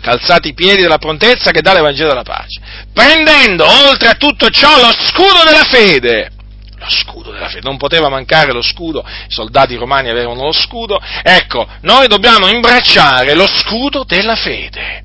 calzati 0.01 0.49
i 0.49 0.55
piedi 0.55 0.83
della 0.83 0.99
prontezza 0.99 1.53
che 1.53 1.61
dà 1.61 1.73
l'Evangelo 1.73 2.09
della 2.09 2.25
pace, 2.25 2.61
prendendo 2.93 3.65
oltre 3.65 4.09
a 4.09 4.15
tutto 4.15 4.51
ciò 4.51 4.77
lo 4.81 4.91
scudo 4.91 5.45
della 5.45 5.63
fede 5.63 6.33
lo 6.79 6.89
scudo 6.89 7.31
della 7.31 7.49
fede, 7.49 7.61
non 7.63 7.77
poteva 7.77 8.09
mancare 8.09 8.53
lo 8.53 8.63
scudo, 8.63 9.07
i 9.07 9.31
soldati 9.31 9.77
romani 9.77 10.09
avevano 10.09 10.47
lo 10.47 10.53
scudo, 10.53 11.01
ecco, 11.23 11.69
noi 11.83 12.09
dobbiamo 12.09 12.49
imbracciare 12.49 13.35
lo 13.35 13.47
scudo 13.47 14.03
della 14.03 14.35
fede, 14.35 15.05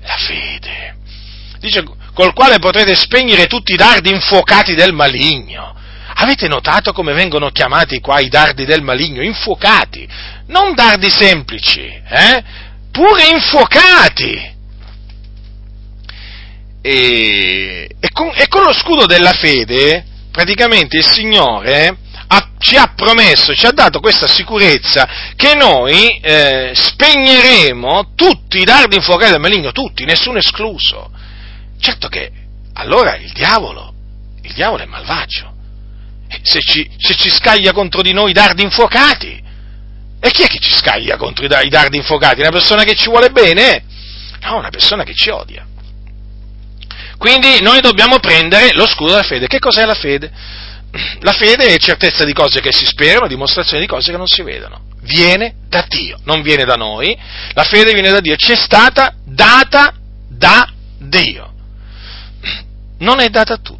la 0.00 0.16
fede, 0.16 0.96
dice, 1.58 1.84
col 2.14 2.32
quale 2.32 2.58
potrete 2.60 2.94
spegnere 2.94 3.46
tutti 3.46 3.72
i 3.72 3.76
dardi 3.76 4.10
infuocati 4.10 4.74
del 4.74 4.94
maligno. 4.94 5.76
Avete 6.22 6.48
notato 6.48 6.92
come 6.92 7.14
vengono 7.14 7.48
chiamati 7.48 7.98
qua 7.98 8.20
i 8.20 8.28
dardi 8.28 8.66
del 8.66 8.82
maligno? 8.82 9.22
Infuocati, 9.22 10.06
non 10.48 10.74
dardi 10.74 11.08
semplici, 11.08 11.80
eh? 11.80 12.44
Pure 12.92 13.28
infuocati. 13.28 14.58
E, 16.82 17.90
e, 17.98 18.10
con, 18.12 18.32
e, 18.34 18.48
con, 18.48 18.62
lo 18.64 18.74
scudo 18.74 19.06
della 19.06 19.32
fede 19.32 20.04
praticamente 20.30 20.98
il 20.98 21.06
Signore 21.06 21.96
ha, 22.26 22.50
ci 22.58 22.76
ha 22.76 22.92
promesso, 22.94 23.54
ci 23.54 23.64
ha 23.64 23.72
dato 23.72 24.00
questa 24.00 24.26
sicurezza 24.26 25.08
che 25.36 25.54
noi 25.54 26.18
eh, 26.20 26.72
spegneremo 26.74 28.12
tutti 28.14 28.58
i 28.58 28.64
dardi 28.64 28.96
infuocati 28.96 29.32
del 29.32 29.40
maligno, 29.40 29.72
tutti, 29.72 30.04
nessuno 30.04 30.36
escluso. 30.36 31.10
Certo 31.80 32.08
che 32.08 32.30
allora 32.74 33.16
il 33.16 33.32
diavolo, 33.32 33.94
il 34.42 34.52
diavolo 34.52 34.82
è 34.82 34.86
malvagio. 34.86 35.56
Se 36.42 36.60
ci, 36.60 36.90
se 36.96 37.14
ci 37.14 37.28
scaglia 37.30 37.72
contro 37.72 38.02
di 38.02 38.12
noi 38.12 38.32
dardi 38.32 38.62
infuocati, 38.62 39.42
e 40.20 40.30
chi 40.30 40.42
è 40.42 40.46
che 40.46 40.58
ci 40.58 40.74
scaglia 40.74 41.16
contro 41.16 41.44
i 41.44 41.68
dardi 41.68 41.96
infuocati? 41.96 42.40
Una 42.40 42.50
persona 42.50 42.84
che 42.84 42.94
ci 42.94 43.08
vuole 43.08 43.30
bene? 43.30 43.84
No, 44.42 44.58
una 44.58 44.68
persona 44.68 45.02
che 45.02 45.14
ci 45.14 45.30
odia. 45.30 45.66
Quindi 47.16 47.60
noi 47.60 47.80
dobbiamo 47.80 48.18
prendere 48.18 48.72
lo 48.72 48.86
scudo 48.86 49.10
della 49.10 49.22
fede. 49.22 49.46
Che 49.46 49.58
cos'è 49.58 49.84
la 49.84 49.94
fede? 49.94 50.30
La 51.20 51.32
fede 51.32 51.66
è 51.66 51.76
certezza 51.78 52.24
di 52.24 52.32
cose 52.32 52.60
che 52.60 52.72
si 52.72 52.84
sperano, 52.84 53.28
dimostrazione 53.28 53.80
di 53.80 53.86
cose 53.86 54.10
che 54.10 54.16
non 54.16 54.26
si 54.26 54.42
vedono. 54.42 54.88
Viene 55.02 55.54
da 55.68 55.84
Dio, 55.88 56.18
non 56.24 56.42
viene 56.42 56.64
da 56.64 56.74
noi. 56.74 57.16
La 57.52 57.64
fede 57.64 57.92
viene 57.92 58.10
da 58.10 58.20
Dio, 58.20 58.36
ci 58.36 58.52
è 58.52 58.56
stata 58.56 59.14
data 59.24 59.94
da 60.28 60.68
Dio. 60.98 61.52
Non 62.98 63.20
è 63.20 63.28
data 63.28 63.54
a 63.54 63.58
tutti. 63.58 63.79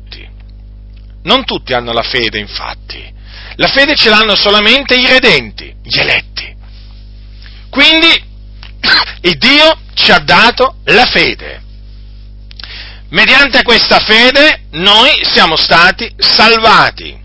Non 1.22 1.44
tutti 1.44 1.72
hanno 1.72 1.92
la 1.92 2.02
fede, 2.02 2.38
infatti. 2.38 3.18
La 3.56 3.68
fede 3.68 3.94
ce 3.94 4.08
l'hanno 4.08 4.36
solamente 4.36 4.94
i 4.94 5.06
redenti, 5.06 5.74
gli 5.82 5.98
eletti. 5.98 6.56
Quindi 7.68 8.08
il 9.22 9.38
Dio 9.38 9.78
ci 9.94 10.10
ha 10.10 10.18
dato 10.18 10.76
la 10.84 11.06
fede 11.06 11.68
mediante 13.10 13.62
questa 13.62 13.98
fede 13.98 14.62
noi 14.72 15.10
siamo 15.22 15.56
stati 15.56 16.12
salvati. 16.16 17.18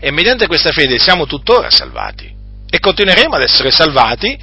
E 0.00 0.10
mediante 0.10 0.46
questa 0.46 0.72
fede 0.72 0.98
siamo 0.98 1.26
tuttora 1.26 1.70
salvati. 1.70 2.34
E 2.70 2.78
continueremo 2.78 3.34
ad 3.34 3.42
essere 3.42 3.70
salvati 3.70 4.38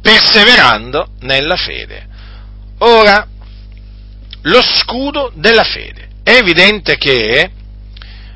perseverando 0.00 1.12
nella 1.20 1.56
fede. 1.56 2.06
Ora, 2.78 3.26
lo 4.42 4.62
scudo 4.62 5.32
della 5.34 5.64
fede. 5.64 6.10
È 6.24 6.30
evidente 6.30 6.96
che 6.96 7.50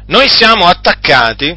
noi 0.06 0.28
siamo 0.28 0.66
attaccati 0.66 1.56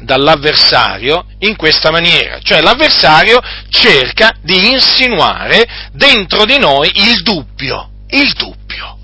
dall'avversario 0.00 1.26
in 1.38 1.56
questa 1.56 1.90
maniera, 1.90 2.38
cioè 2.42 2.60
l'avversario 2.60 3.40
cerca 3.70 4.34
di 4.42 4.72
insinuare 4.72 5.64
dentro 5.92 6.44
di 6.44 6.58
noi 6.58 6.90
il 6.94 7.22
dubbio, 7.22 7.90
il 8.10 8.32
dubbio, 8.32 8.98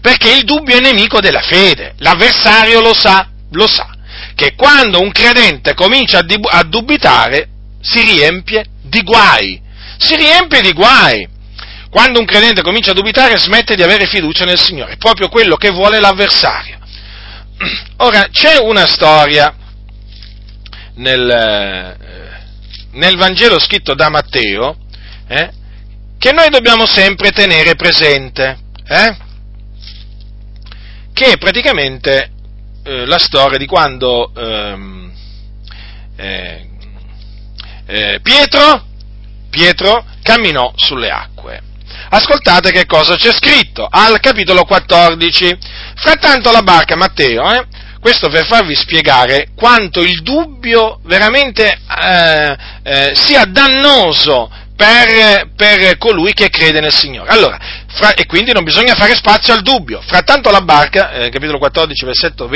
perché 0.00 0.32
il 0.32 0.44
dubbio 0.44 0.76
è 0.76 0.80
nemico 0.80 1.20
della 1.20 1.42
fede, 1.42 1.94
l'avversario 1.98 2.80
lo 2.80 2.94
sa, 2.94 3.28
lo 3.52 3.66
sa, 3.66 3.90
che 4.34 4.54
quando 4.54 5.00
un 5.00 5.10
credente 5.10 5.74
comincia 5.74 6.18
a 6.18 6.62
dubitare 6.62 7.48
si 7.80 8.02
riempie 8.02 8.66
di 8.82 9.02
guai, 9.02 9.60
si 9.98 10.14
riempie 10.14 10.60
di 10.60 10.72
guai. 10.72 11.36
Quando 11.98 12.20
un 12.20 12.26
credente 12.26 12.62
comincia 12.62 12.92
a 12.92 12.94
dubitare 12.94 13.36
smette 13.40 13.74
di 13.74 13.82
avere 13.82 14.06
fiducia 14.06 14.44
nel 14.44 14.56
Signore, 14.56 14.98
proprio 14.98 15.28
quello 15.28 15.56
che 15.56 15.70
vuole 15.70 15.98
l'avversario. 15.98 16.78
Ora, 17.98 18.28
c'è 18.30 18.56
una 18.58 18.86
storia 18.86 19.52
nel, 20.94 21.28
eh, 21.28 21.96
nel 22.92 23.16
Vangelo 23.16 23.58
scritto 23.58 23.94
da 23.94 24.10
Matteo, 24.10 24.76
eh, 25.26 25.50
che 26.20 26.30
noi 26.30 26.50
dobbiamo 26.50 26.86
sempre 26.86 27.32
tenere 27.32 27.74
presente, 27.74 28.58
eh, 28.86 29.16
che 31.12 31.32
è 31.32 31.36
praticamente 31.36 32.30
eh, 32.84 33.06
la 33.06 33.18
storia 33.18 33.58
di 33.58 33.66
quando 33.66 34.32
ehm, 34.36 35.12
eh, 36.14 36.68
eh, 37.86 38.20
Pietro, 38.22 38.86
Pietro 39.50 40.04
camminò 40.22 40.72
sulle 40.76 41.10
acque. 41.10 41.66
Ascoltate 42.10 42.70
che 42.70 42.86
cosa 42.86 43.16
c'è 43.16 43.32
scritto 43.32 43.86
al 43.88 44.18
capitolo 44.20 44.64
14. 44.64 45.58
Frattanto 45.94 46.50
la 46.50 46.62
barca, 46.62 46.96
Matteo, 46.96 47.52
eh, 47.52 47.66
questo 48.00 48.28
per 48.28 48.46
farvi 48.46 48.74
spiegare 48.74 49.48
quanto 49.54 50.00
il 50.00 50.22
dubbio 50.22 51.00
veramente 51.04 51.78
eh, 52.00 52.56
eh, 52.82 53.12
sia 53.14 53.44
dannoso 53.44 54.50
per, 54.76 55.50
per, 55.56 55.98
colui 55.98 56.32
che 56.32 56.48
crede 56.48 56.80
nel 56.80 56.94
Signore. 56.94 57.30
Allora, 57.30 57.58
fra, 57.88 58.14
e 58.14 58.26
quindi 58.26 58.52
non 58.52 58.62
bisogna 58.62 58.94
fare 58.94 59.14
spazio 59.14 59.52
al 59.52 59.62
dubbio. 59.62 60.00
Frattanto 60.00 60.50
la 60.50 60.60
barca, 60.60 61.10
eh, 61.10 61.28
capitolo 61.30 61.58
14, 61.58 62.04
versetto 62.04 62.46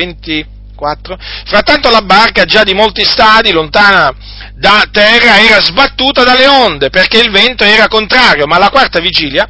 24, 0.83 1.16
frattanto 1.47 1.91
la 1.91 2.03
barca 2.03 2.45
già 2.45 2.64
di 2.64 2.74
molti 2.74 3.05
stadi, 3.05 3.53
lontana 3.53 4.12
da 4.55 4.85
terra, 4.91 5.41
era 5.41 5.61
sbattuta 5.61 6.24
dalle 6.24 6.47
onde, 6.47 6.91
perché 6.91 7.20
il 7.20 7.30
vento 7.30 7.64
era 7.64 7.89
contrario, 7.89 8.47
ma 8.47 8.57
alla 8.57 8.70
quarta 8.70 9.01
vigilia 9.01 9.49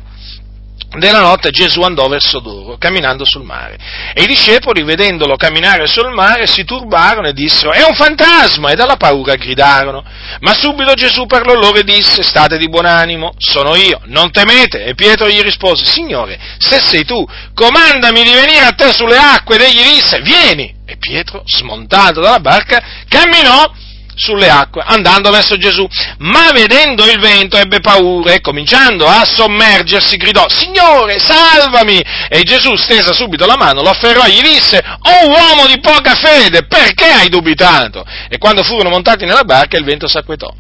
della 0.99 1.20
notte 1.20 1.51
Gesù 1.51 1.80
andò 1.82 2.07
verso 2.09 2.40
loro, 2.40 2.76
camminando 2.76 3.24
sul 3.24 3.45
mare. 3.45 3.78
E 4.14 4.22
i 4.22 4.26
discepoli, 4.26 4.82
vedendolo 4.82 5.36
camminare 5.36 5.86
sul 5.86 6.12
mare, 6.12 6.47
si 6.47 6.64
turbarono 6.64 7.28
e 7.28 7.32
dissero, 7.32 7.72
è 7.72 7.82
un 7.82 7.95
fantasma! 7.95 8.70
E 8.70 8.74
dalla 8.74 8.97
paura 8.97 9.34
gridarono. 9.34 10.05
Ma 10.40 10.53
subito 10.55 10.95
Gesù 10.95 11.26
parlò 11.26 11.55
loro 11.55 11.78
e 11.78 11.84
disse, 11.84 12.22
state 12.22 12.59
di 12.59 12.68
buon 12.68 12.86
animo, 12.86 13.32
sono 13.38 13.74
io, 13.74 14.01
non 14.05 14.30
temete. 14.30 14.84
E 14.84 14.95
Pietro 14.95 15.28
gli 15.28 15.40
rispose, 15.40 15.84
Signore, 15.84 16.38
se 16.59 16.78
sei 16.78 17.05
tu, 17.05 17.26
comandami 17.55 18.22
di 18.22 18.32
venire 18.32 18.64
a 18.66 18.72
te 18.72 18.93
sulle 18.93 19.16
acque. 19.16 19.57
Ed 19.57 19.62
egli 19.62 19.95
disse, 19.95 20.20
vieni. 20.20 20.74
E 20.84 20.97
Pietro, 20.99 21.43
smontato 21.47 22.20
dalla 22.20 22.40
barca, 22.40 22.82
camminò 23.09 23.72
sulle 24.15 24.49
acque, 24.49 24.83
andando 24.85 25.31
verso 25.31 25.57
Gesù. 25.57 25.87
Ma 26.19 26.51
vedendo 26.53 27.05
il 27.05 27.19
vento 27.19 27.57
ebbe 27.57 27.81
paura 27.81 28.33
e 28.33 28.41
cominciando 28.41 29.07
a 29.07 29.25
sommergersi 29.25 30.17
gridò, 30.17 30.49
Signore, 30.49 31.19
salvami! 31.19 32.01
E 32.29 32.43
Gesù, 32.43 32.75
stesa 32.77 33.13
subito 33.13 33.47
la 33.47 33.57
mano, 33.57 33.83
lo 33.83 33.91
afferrò 33.91 34.25
e 34.25 34.31
gli 34.31 34.43
disse, 34.43 34.83
Oh 35.03 35.29
uomo 35.29 35.67
di 35.67 35.81
poca 35.81 36.15
fede, 36.15 36.67
perché 36.67 37.07
hai 37.07 37.29
dubitato? 37.29 38.05
E 38.29 38.39
quando 38.39 38.63
furono 38.63 38.91
montati 38.91 39.25
nella 39.25 39.45
barca 39.45 39.77
il 39.77 39.85
vento 39.85 40.09
s'acquetò. 40.09 40.53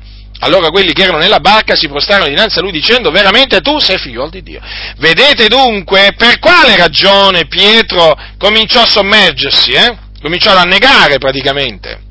Allora 0.44 0.70
quelli 0.70 0.92
che 0.92 1.02
erano 1.02 1.18
nella 1.18 1.38
barca 1.38 1.76
si 1.76 1.88
prostrarono 1.88 2.28
dinanzi 2.28 2.58
a 2.58 2.62
lui 2.62 2.72
dicendo 2.72 3.12
veramente 3.12 3.60
tu 3.60 3.78
sei 3.78 3.98
figlio 3.98 4.28
di 4.28 4.42
Dio. 4.42 4.60
Vedete 4.96 5.46
dunque 5.46 6.14
per 6.16 6.40
quale 6.40 6.76
ragione 6.76 7.46
Pietro 7.46 8.16
cominciò 8.38 8.82
a 8.82 8.86
sommergersi, 8.86 9.70
eh? 9.70 9.96
cominciò 10.20 10.50
ad 10.50 10.58
annegare 10.58 11.18
praticamente. 11.18 12.10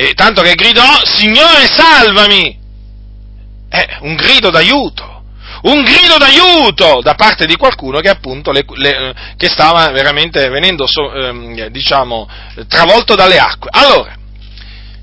E 0.00 0.14
tanto 0.14 0.40
che 0.40 0.54
gridò, 0.54 1.04
Signore 1.04 1.66
salvami! 1.70 2.58
È 3.68 3.98
un 4.00 4.14
grido 4.14 4.48
d'aiuto 4.48 5.18
un 5.62 5.82
grido 5.82 6.16
d'aiuto 6.16 7.00
da 7.02 7.14
parte 7.14 7.44
di 7.44 7.54
qualcuno 7.56 8.00
che 8.00 8.08
appunto 8.08 8.50
le, 8.50 8.64
le, 8.76 9.14
che 9.36 9.48
stava 9.48 9.90
veramente 9.90 10.48
venendo, 10.48 10.86
ehm, 10.86 11.66
diciamo, 11.66 12.26
travolto 12.66 13.14
dalle 13.14 13.36
acque. 13.36 13.68
Allora, 13.70 14.14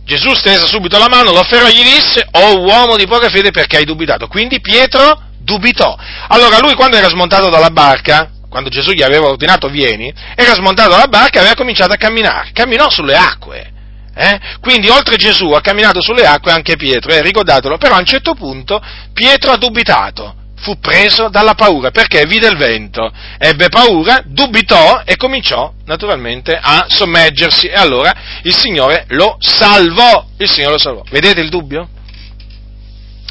Gesù 0.04 0.34
stese 0.34 0.66
subito 0.66 0.98
la 0.98 1.10
mano, 1.10 1.32
lo 1.32 1.42
afferrò 1.42 1.68
e 1.68 1.74
gli 1.74 1.84
disse, 1.84 2.28
oh 2.32 2.62
uomo 2.62 2.96
di 2.96 3.06
poca 3.06 3.30
fede 3.30 3.52
perché 3.52 3.78
hai 3.78 3.86
dubitato? 3.86 4.28
Quindi 4.28 4.60
Pietro 4.60 5.22
dubitò. 5.38 5.96
Allora 6.30 6.58
lui 6.58 6.74
quando 6.74 6.98
era 6.98 7.10
smontato 7.10 7.50
dalla 7.50 7.70
barca, 7.70 8.32
quando 8.50 8.70
Gesù 8.70 8.94
gli 8.94 9.04
aveva 9.04 9.28
ordinato 9.28 9.68
vieni, 9.68 10.12
era 10.34 10.56
smontato 10.56 10.90
dalla 10.90 11.08
barca 11.08 11.38
e 11.38 11.42
aveva 11.42 11.56
cominciato 11.56 11.94
a 11.94 11.98
camminare, 11.98 12.50
camminò 12.52 12.90
sulle 12.90 13.16
acque. 13.16 13.76
Eh? 14.18 14.40
Quindi 14.60 14.90
oltre 14.90 15.16
Gesù 15.16 15.52
ha 15.52 15.62
camminato 15.62 16.02
sulle 16.02 16.26
acque 16.26 16.52
anche 16.52 16.76
Pietro, 16.76 17.12
eh? 17.12 17.22
ricordatelo, 17.22 17.78
però 17.78 17.96
a 17.96 18.00
un 18.00 18.06
certo 18.06 18.34
punto 18.34 18.82
Pietro 19.14 19.52
ha 19.52 19.58
dubitato, 19.58 20.34
fu 20.60 20.80
preso 20.80 21.30
dalla 21.30 21.54
paura 21.54 21.92
perché 21.92 22.26
vide 22.26 22.48
il 22.48 22.58
vento, 22.58 23.12
ebbe 23.38 23.70
paura, 23.70 24.24
dubitò 24.26 25.04
e 25.06 25.16
cominciò 25.18 25.72
naturalmente 25.86 26.58
a 26.60 26.88
sommergersi 26.90 27.68
e 27.68 27.76
allora 27.76 28.12
il 28.42 28.56
Signore 28.56 29.06
lo 29.10 29.38
salvò. 29.40 30.26
Il 30.38 30.50
Signore 30.50 30.74
lo 30.74 30.80
salvò. 30.80 31.04
Vedete 31.12 31.42
il 31.42 31.50
dubbio? 31.50 31.88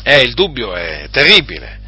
Eh, 0.04 0.20
il 0.20 0.34
dubbio 0.34 0.72
è 0.74 1.08
terribile, 1.10 1.80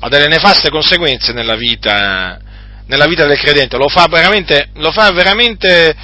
ha 0.00 0.08
delle 0.10 0.26
nefaste 0.26 0.68
conseguenze 0.68 1.32
nella 1.32 1.56
vita, 1.56 2.38
nella 2.84 3.06
vita 3.06 3.24
del 3.24 3.38
credente, 3.38 3.78
lo 3.78 3.88
fa 3.88 4.06
veramente, 4.06 4.68
lo 4.74 4.92
fa 4.92 5.10
veramente 5.12 5.96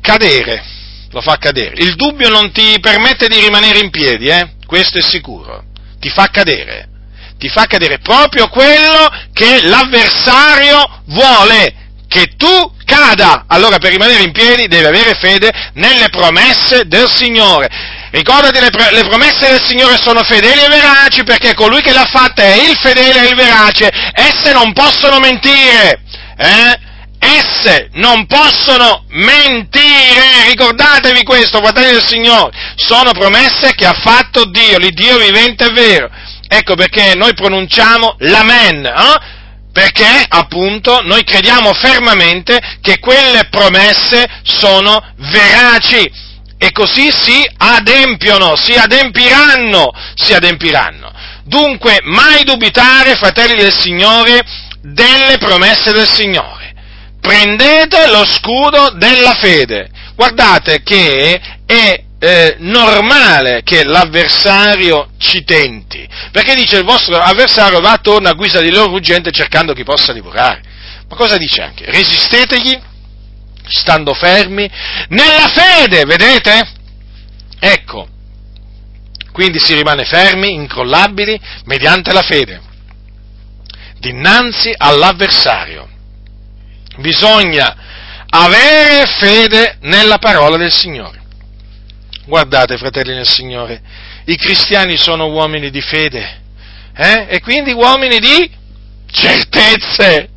cadere, 0.00 0.77
lo 1.10 1.20
fa 1.20 1.36
cadere. 1.36 1.82
Il 1.82 1.94
dubbio 1.94 2.28
non 2.28 2.52
ti 2.52 2.78
permette 2.80 3.28
di 3.28 3.38
rimanere 3.40 3.78
in 3.78 3.90
piedi, 3.90 4.28
eh? 4.28 4.52
questo 4.66 4.98
è 4.98 5.02
sicuro, 5.02 5.64
ti 5.98 6.08
fa 6.08 6.28
cadere 6.30 6.88
ti 7.38 7.48
fa 7.48 7.66
cadere 7.66 7.98
proprio 8.00 8.48
quello 8.48 9.08
che 9.32 9.62
l'avversario 9.62 11.02
vuole 11.06 11.86
che 12.08 12.34
tu 12.36 12.72
cada. 12.84 13.44
Allora 13.46 13.78
per 13.78 13.92
rimanere 13.92 14.24
in 14.24 14.32
piedi 14.32 14.66
devi 14.66 14.84
avere 14.84 15.14
fede 15.14 15.52
nelle 15.74 16.08
promesse 16.08 16.86
del 16.86 17.08
Signore. 17.08 17.68
Ricordati 18.10 18.58
le, 18.58 18.70
le 18.90 19.06
promesse 19.06 19.50
del 19.50 19.62
Signore 19.62 19.98
sono 19.98 20.22
fedeli 20.24 20.62
e 20.64 20.68
veraci 20.68 21.22
perché 21.22 21.54
colui 21.54 21.82
che 21.82 21.92
l'ha 21.92 22.06
fatta 22.10 22.42
è 22.42 22.54
il 22.54 22.76
fedele 22.76 23.22
e 23.22 23.28
il 23.28 23.36
verace. 23.36 23.88
Esse 24.14 24.52
non 24.52 24.72
possono 24.72 25.20
mentire. 25.20 26.00
Eh? 26.36 26.86
Esse 27.18 27.88
non 27.94 28.26
possono 28.26 29.04
mentire, 29.08 30.46
ricordatevi 30.48 31.24
questo, 31.24 31.58
fratelli 31.58 31.92
del 31.92 32.06
Signore, 32.06 32.50
sono 32.76 33.10
promesse 33.12 33.74
che 33.74 33.86
ha 33.86 34.00
fatto 34.00 34.44
Dio, 34.44 34.78
l'Iddio 34.78 35.18
vivente 35.18 35.66
e 35.66 35.72
vero. 35.72 36.08
Ecco 36.46 36.74
perché 36.76 37.14
noi 37.14 37.34
pronunciamo 37.34 38.16
l'amen, 38.20 38.86
eh? 38.86 39.36
perché 39.72 40.24
appunto 40.28 41.00
noi 41.02 41.24
crediamo 41.24 41.72
fermamente 41.74 42.58
che 42.80 42.98
quelle 42.98 43.48
promesse 43.50 44.26
sono 44.42 45.00
veraci 45.16 46.10
e 46.56 46.72
così 46.72 47.10
si 47.12 47.48
adempiono, 47.56 48.56
si 48.56 48.72
adempiranno, 48.72 49.92
si 50.14 50.34
adempiranno. 50.34 51.12
Dunque 51.44 52.00
mai 52.02 52.44
dubitare, 52.44 53.14
fratelli 53.14 53.54
del 53.54 53.72
Signore, 53.72 54.42
delle 54.82 55.38
promesse 55.38 55.92
del 55.92 56.08
Signore. 56.08 56.67
Prendete 57.20 58.08
lo 58.10 58.24
scudo 58.26 58.90
della 58.90 59.34
fede. 59.34 59.90
Guardate 60.14 60.82
che 60.82 61.40
è 61.66 62.04
eh, 62.20 62.56
normale 62.58 63.62
che 63.62 63.84
l'avversario 63.84 65.10
ci 65.18 65.44
tenti, 65.44 66.08
perché 66.32 66.54
dice 66.54 66.78
il 66.78 66.84
vostro 66.84 67.16
avversario 67.18 67.80
va 67.80 67.92
attorno 67.92 68.28
a 68.28 68.34
guisa 68.34 68.60
di 68.60 68.70
loro 68.70 68.90
ruggente 68.90 69.30
cercando 69.30 69.72
chi 69.72 69.84
possa 69.84 70.12
divorare. 70.12 70.62
Ma 71.08 71.16
cosa 71.16 71.36
dice 71.36 71.62
anche? 71.62 71.84
Resistetegli, 71.90 72.78
stando 73.66 74.14
fermi, 74.14 74.68
nella 75.08 75.48
fede, 75.48 76.04
vedete? 76.04 76.68
Ecco, 77.60 78.08
quindi 79.32 79.58
si 79.60 79.74
rimane 79.74 80.04
fermi, 80.04 80.52
incrollabili, 80.52 81.40
mediante 81.64 82.12
la 82.12 82.22
fede, 82.22 82.60
dinanzi 83.98 84.72
all'avversario. 84.76 85.88
Bisogna 86.98 87.76
avere 88.28 89.06
fede 89.06 89.78
nella 89.82 90.18
parola 90.18 90.56
del 90.56 90.72
Signore. 90.72 91.22
Guardate, 92.26 92.76
fratelli 92.76 93.14
nel 93.14 93.26
Signore, 93.26 93.80
i 94.26 94.36
cristiani 94.36 94.96
sono 94.98 95.28
uomini 95.28 95.70
di 95.70 95.80
fede, 95.80 96.40
eh? 96.94 97.26
e 97.28 97.40
quindi 97.40 97.72
uomini 97.72 98.18
di 98.18 98.50
certezze, 99.10 100.28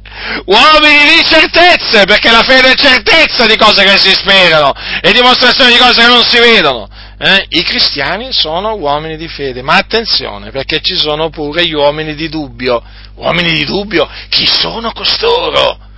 uomini 0.45 1.15
di 1.15 1.23
certezze, 1.25 2.05
perché 2.05 2.31
la 2.31 2.43
fede 2.43 2.71
è 2.71 2.75
certezza 2.75 3.45
di 3.45 3.57
cose 3.57 3.83
che 3.83 3.97
si 3.97 4.13
sperano 4.13 4.71
e 5.01 5.11
dimostrazione 5.11 5.71
di 5.71 5.77
cose 5.77 5.99
che 5.99 6.07
non 6.07 6.23
si 6.23 6.39
vedono. 6.39 6.87
Eh? 7.17 7.45
I 7.49 7.63
cristiani 7.63 8.31
sono 8.31 8.75
uomini 8.75 9.17
di 9.17 9.27
fede, 9.27 9.61
ma 9.61 9.75
attenzione, 9.75 10.51
perché 10.51 10.79
ci 10.81 10.95
sono 10.95 11.29
pure 11.29 11.65
gli 11.65 11.73
uomini 11.73 12.15
di 12.15 12.29
dubbio. 12.29 12.81
Uomini 13.15 13.51
di 13.51 13.65
dubbio, 13.65 14.09
chi 14.29 14.45
sono 14.45 14.91
costoro? 14.93 15.89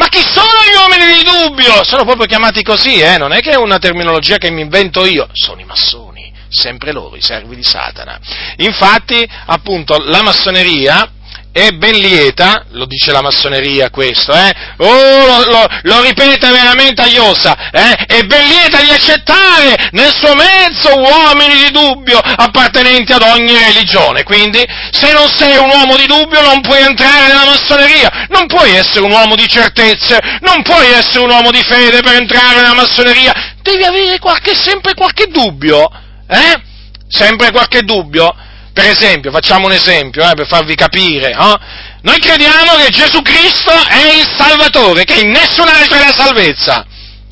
Ma 0.00 0.08
chi 0.08 0.22
sono 0.22 0.46
gli 0.64 0.74
uomini 0.74 1.12
di 1.12 1.22
dubbio? 1.22 1.84
Sono 1.84 2.04
proprio 2.04 2.24
chiamati 2.24 2.62
così, 2.62 3.00
eh? 3.00 3.18
non 3.18 3.32
è 3.32 3.40
che 3.40 3.50
è 3.50 3.56
una 3.56 3.78
terminologia 3.78 4.38
che 4.38 4.50
mi 4.50 4.62
invento 4.62 5.04
io, 5.04 5.28
sono 5.34 5.60
i 5.60 5.64
massoni, 5.64 6.32
sempre 6.48 6.90
loro, 6.92 7.16
i 7.16 7.20
servi 7.20 7.54
di 7.54 7.62
Satana. 7.62 8.18
Infatti, 8.56 9.28
appunto, 9.44 9.98
la 10.06 10.22
massoneria 10.22 11.06
è 11.52 11.70
ben 11.72 11.98
lieta, 11.98 12.64
lo 12.70 12.84
dice 12.84 13.10
la 13.10 13.22
massoneria 13.22 13.90
questo, 13.90 14.32
eh? 14.32 14.54
Oh, 14.78 15.26
lo, 15.26 15.50
lo, 15.50 15.66
lo 15.82 16.02
ripete 16.02 16.48
veramente 16.48 17.02
a 17.02 17.06
Iosa, 17.06 17.70
eh? 17.70 17.94
È 18.06 18.22
ben 18.22 18.46
lieta 18.46 18.80
di 18.80 18.90
accettare 18.90 19.88
nel 19.90 20.14
suo 20.14 20.34
mezzo 20.34 20.96
uomini 20.96 21.64
di 21.64 21.70
dubbio 21.72 22.18
appartenenti 22.18 23.12
ad 23.12 23.22
ogni 23.22 23.56
religione. 23.58 24.22
Quindi, 24.22 24.64
se 24.92 25.12
non 25.12 25.28
sei 25.28 25.56
un 25.56 25.68
uomo 25.68 25.96
di 25.96 26.06
dubbio 26.06 26.40
non 26.40 26.60
puoi 26.60 26.82
entrare 26.82 27.26
nella 27.26 27.46
massoneria, 27.46 28.26
non 28.28 28.46
puoi 28.46 28.70
essere 28.76 29.04
un 29.04 29.10
uomo 29.10 29.34
di 29.34 29.48
certezze, 29.48 30.20
non 30.42 30.62
puoi 30.62 30.86
essere 30.92 31.24
un 31.24 31.30
uomo 31.30 31.50
di 31.50 31.62
fede 31.62 32.00
per 32.00 32.14
entrare 32.14 32.60
nella 32.60 32.74
massoneria, 32.74 33.32
devi 33.60 33.82
avere 33.82 34.18
qualche, 34.20 34.54
sempre 34.54 34.94
qualche 34.94 35.26
dubbio, 35.26 35.90
eh? 36.28 36.62
Sempre 37.08 37.50
qualche 37.50 37.82
dubbio? 37.82 38.32
Per 38.72 38.84
esempio, 38.84 39.32
facciamo 39.32 39.66
un 39.66 39.72
esempio 39.72 40.28
eh, 40.28 40.34
per 40.34 40.46
farvi 40.46 40.74
capire, 40.74 41.34
no? 41.34 41.58
noi 42.02 42.18
crediamo 42.18 42.76
che 42.76 42.90
Gesù 42.90 43.20
Cristo 43.20 43.72
è 43.72 44.16
il 44.16 44.26
Salvatore, 44.36 45.04
che 45.04 45.20
in 45.20 45.30
nessun 45.30 45.66
altro 45.66 45.96
è 45.96 46.00
la 46.00 46.12
salvezza, 46.12 46.86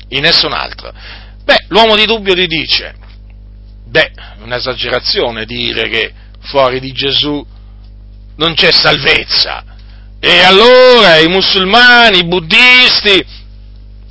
in 0.09 0.21
nessun 0.21 0.51
altro. 0.51 0.91
Beh, 1.43 1.65
l'uomo 1.69 1.95
di 1.95 2.05
dubbio 2.05 2.35
ti 2.35 2.45
dice, 2.45 2.93
beh, 3.85 4.11
è 4.13 4.41
un'esagerazione 4.43 5.45
dire 5.45 5.87
che 5.87 6.13
fuori 6.41 6.79
di 6.79 6.91
Gesù 6.91 7.45
non 8.35 8.53
c'è 8.53 8.71
salvezza. 8.71 9.63
E 10.19 10.43
allora 10.43 11.17
i 11.19 11.27
musulmani, 11.27 12.19
i 12.19 12.27
buddisti, 12.27 13.25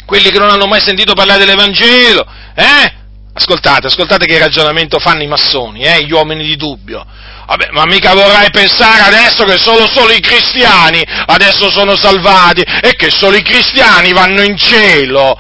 quelli 0.07 0.31
che 0.31 0.39
non 0.39 0.49
hanno 0.49 0.67
mai 0.67 0.81
sentito 0.81 1.13
parlare 1.13 1.41
dell'Evangelo, 1.41 2.27
eh? 2.55 2.98
Ascoltate, 3.39 3.87
ascoltate 3.87 4.27
che 4.27 4.37
ragionamento 4.37 4.99
fanno 4.99 5.23
i 5.23 5.29
massoni, 5.29 5.83
eh, 5.83 6.05
gli 6.05 6.13
uomini 6.13 6.45
di 6.45 6.57
dubbio. 6.57 7.07
Vabbè, 7.47 7.69
ma 7.71 7.85
mica 7.87 8.13
vorrai 8.13 8.51
pensare 8.51 9.01
adesso 9.01 9.45
che 9.45 9.57
solo, 9.57 9.87
solo 9.87 10.13
i 10.13 10.19
cristiani 10.19 11.05
adesso 11.27 11.71
sono 11.71 11.95
salvati 11.95 12.63
e 12.63 12.97
che 12.97 13.11
solo 13.11 13.37
i 13.37 13.43
cristiani 13.43 14.13
vanno 14.13 14.43
in 14.43 14.57
cielo 14.57 15.39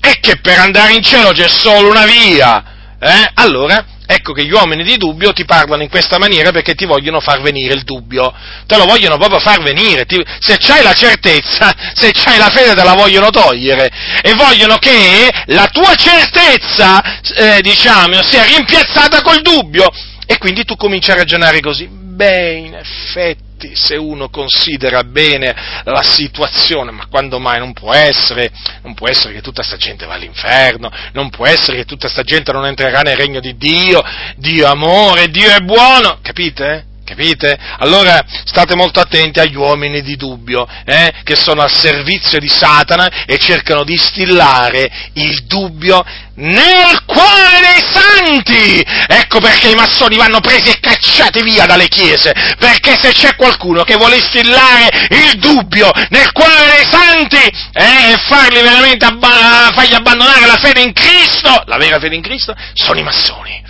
e 0.00 0.20
che 0.20 0.36
per 0.36 0.60
andare 0.60 0.92
in 0.92 1.02
cielo 1.02 1.32
c'è 1.32 1.48
solo 1.48 1.90
una 1.90 2.06
via. 2.06 2.64
Eh? 3.00 3.30
Allora, 3.34 3.84
ecco 4.12 4.32
che 4.32 4.44
gli 4.44 4.50
uomini 4.50 4.82
di 4.82 4.96
dubbio 4.96 5.32
ti 5.32 5.44
parlano 5.44 5.84
in 5.84 5.88
questa 5.88 6.18
maniera 6.18 6.50
perché 6.50 6.74
ti 6.74 6.84
vogliono 6.84 7.20
far 7.20 7.40
venire 7.40 7.74
il 7.74 7.82
dubbio, 7.82 8.34
te 8.66 8.76
lo 8.76 8.84
vogliono 8.84 9.16
proprio 9.16 9.38
far 9.38 9.62
venire, 9.62 10.04
ti, 10.04 10.20
se 10.40 10.56
c'hai 10.58 10.82
la 10.82 10.92
certezza, 10.92 11.72
se 11.94 12.10
c'hai 12.12 12.36
la 12.36 12.48
fede 12.48 12.74
te 12.74 12.82
la 12.82 12.94
vogliono 12.94 13.30
togliere. 13.30 13.88
E 14.22 14.34
vogliono 14.34 14.78
che 14.78 15.30
la 15.46 15.68
tua 15.68 15.94
certezza, 15.94 17.20
eh, 17.36 17.60
diciamo, 17.62 18.20
sia 18.22 18.42
rimpiazzata 18.42 19.22
col 19.22 19.42
dubbio. 19.42 19.88
E 20.26 20.38
quindi 20.38 20.64
tu 20.64 20.76
cominci 20.76 21.10
a 21.10 21.14
ragionare 21.14 21.60
così, 21.60 21.88
beh, 21.88 22.52
in 22.52 22.74
effetti, 22.74 23.49
infatti, 23.60 23.76
se 23.76 23.96
uno 23.96 24.30
considera 24.30 25.04
bene 25.04 25.54
la 25.84 26.02
situazione, 26.02 26.90
ma 26.90 27.06
quando 27.06 27.38
mai 27.38 27.58
non 27.58 27.72
può 27.72 27.92
essere, 27.92 28.50
non 28.82 28.94
può 28.94 29.08
essere 29.08 29.34
che 29.34 29.42
tutta 29.42 29.62
questa 29.62 29.76
gente 29.76 30.06
va 30.06 30.14
all'inferno, 30.14 30.90
non 31.12 31.28
può 31.28 31.46
essere 31.46 31.76
che 31.76 31.84
tutta 31.84 32.08
questa 32.10 32.22
gente 32.22 32.52
non 32.52 32.64
entrerà 32.66 33.02
nel 33.02 33.16
regno 33.16 33.40
di 33.40 33.56
Dio, 33.56 34.02
Dio 34.36 34.66
è 34.66 34.70
amore, 34.70 35.28
Dio 35.28 35.50
è 35.50 35.60
buono, 35.60 36.18
capite? 36.22 36.89
Capite? 37.10 37.58
Allora 37.78 38.24
state 38.44 38.76
molto 38.76 39.00
attenti 39.00 39.40
agli 39.40 39.56
uomini 39.56 40.00
di 40.00 40.14
dubbio, 40.14 40.64
eh, 40.84 41.12
che 41.24 41.34
sono 41.34 41.60
al 41.60 41.72
servizio 41.72 42.38
di 42.38 42.48
Satana 42.48 43.24
e 43.26 43.36
cercano 43.36 43.82
di 43.82 43.94
instillare 43.94 44.88
il 45.14 45.42
dubbio 45.46 46.04
nel 46.36 47.02
cuore 47.06 47.58
dei 47.62 47.82
santi! 47.82 48.80
Ecco 49.08 49.40
perché 49.40 49.70
i 49.70 49.74
massoni 49.74 50.18
vanno 50.18 50.38
presi 50.38 50.70
e 50.70 50.78
cacciati 50.78 51.42
via 51.42 51.66
dalle 51.66 51.88
chiese, 51.88 52.32
perché 52.56 52.96
se 52.96 53.10
c'è 53.10 53.34
qualcuno 53.34 53.82
che 53.82 53.96
vuole 53.96 54.14
instillare 54.14 55.08
il 55.08 55.40
dubbio 55.40 55.90
nel 56.10 56.30
cuore 56.30 56.76
dei 56.76 56.86
santi 56.88 57.42
eh, 57.72 58.12
e 58.12 58.18
farli 58.28 58.62
veramente 58.62 59.04
abba- 59.04 59.72
fargli 59.74 59.94
abbandonare 59.94 60.46
la 60.46 60.58
fede 60.58 60.80
in 60.80 60.92
Cristo, 60.92 61.64
la 61.66 61.76
vera 61.76 61.98
fede 61.98 62.14
in 62.14 62.22
Cristo, 62.22 62.54
sono 62.74 63.00
i 63.00 63.02
massoni 63.02 63.60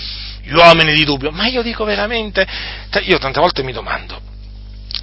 gli 0.50 0.56
uomini 0.56 0.94
di 0.94 1.04
dubbio, 1.04 1.30
ma 1.30 1.46
io 1.46 1.62
dico 1.62 1.84
veramente, 1.84 2.44
io 3.02 3.18
tante 3.18 3.38
volte 3.38 3.62
mi 3.62 3.72
domando, 3.72 4.20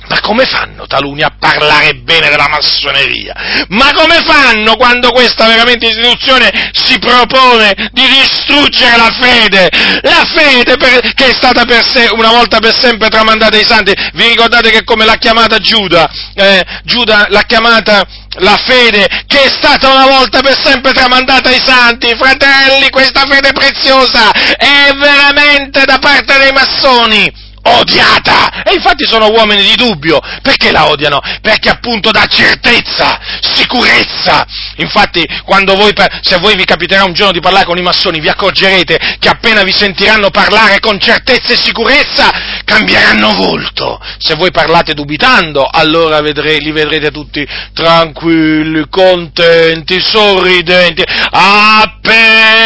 ma 0.10 0.20
come 0.20 0.46
fanno 0.46 0.86
taluni 0.88 1.22
a 1.22 1.36
parlare 1.40 1.96
bene 1.96 2.30
della 2.30 2.50
massoneria? 2.50 3.66
Ma 3.70 3.94
come 3.94 4.22
fanno 4.26 4.76
quando 4.76 5.12
questa 5.12 5.48
veramente 5.48 5.88
istituzione 5.88 6.72
si 6.74 7.00
propone 7.00 7.74
di 7.92 8.04
distruggere 8.08 8.98
la 8.98 9.12
fede? 9.20 9.70
La 10.02 10.24
fede 10.34 10.76
per, 10.78 11.14
che 11.14 11.30
è 11.30 11.34
stata 11.34 11.66
per 11.66 11.86
se, 11.86 12.10
una 12.12 12.30
volta 12.30 12.60
per 12.60 12.78
sempre 12.78 13.10
tramandata 13.10 13.58
ai 13.58 13.66
santi. 13.66 13.94
Vi 14.14 14.28
ricordate 14.28 14.70
che 14.70 14.84
come 14.84 15.06
l'ha 15.06 15.18
chiamata 15.18 15.60
Giuda? 15.60 16.10
Eh, 16.36 16.64
Giuda 16.84 17.28
l'ha 17.30 17.44
chiamata 17.44 18.06
la 18.40 18.58
fede 18.58 19.08
che 19.28 19.44
è 19.44 19.50
stata 19.50 19.90
una 19.92 20.08
volta 20.08 20.42
per 20.42 20.58
sempre 20.64 20.94
tramandata 20.94 21.50
ai 21.50 21.62
santi, 21.64 22.16
fratelli, 22.16 22.90
questa 22.90 23.26
fede 23.28 23.52
preziosa 23.52 24.32
è 24.32 24.92
veramente 24.96 25.86
da 25.86 25.98
parte 26.00 26.38
dei 26.38 26.52
massoni 26.52 27.46
odiata! 27.68 28.64
E 28.64 28.74
infatti 28.74 29.06
sono 29.06 29.30
uomini 29.30 29.64
di 29.64 29.76
dubbio. 29.76 30.20
Perché 30.42 30.72
la 30.72 30.88
odiano? 30.88 31.20
Perché 31.42 31.70
appunto 31.70 32.12
dà 32.12 32.26
certezza, 32.26 33.20
sicurezza. 33.42 34.46
Infatti, 34.78 35.28
quando 35.44 35.76
voi, 35.76 35.94
se 36.22 36.38
voi 36.38 36.56
vi 36.56 36.66
capiterà 36.66 37.04
un 37.04 37.14
giorno 37.14 37.34
di 37.34 37.40
parlare 37.40 37.66
con 37.66 37.78
i 37.78 37.82
massoni, 37.82 38.20
vi 38.20 38.30
accorgerete 38.30 39.18
che 39.20 39.30
appena 39.30 39.64
vi 39.64 39.74
sentiranno 39.74 40.30
parlare 40.30 40.80
con 40.80 41.00
certezza 41.00 41.54
e 41.54 41.58
sicurezza, 41.58 42.32
cambieranno 42.68 43.34
volto. 43.34 43.98
Se 44.18 44.36
voi 44.36 44.52
parlate 44.52 44.94
dubitando, 44.94 45.66
allora 45.72 46.20
vedrete, 46.20 46.66
li 46.66 46.74
vedrete 46.74 47.12
tutti 47.12 47.48
tranquilli, 47.74 48.90
contenti, 48.90 50.02
sorridenti. 50.02 51.02
Appena, 51.32 52.60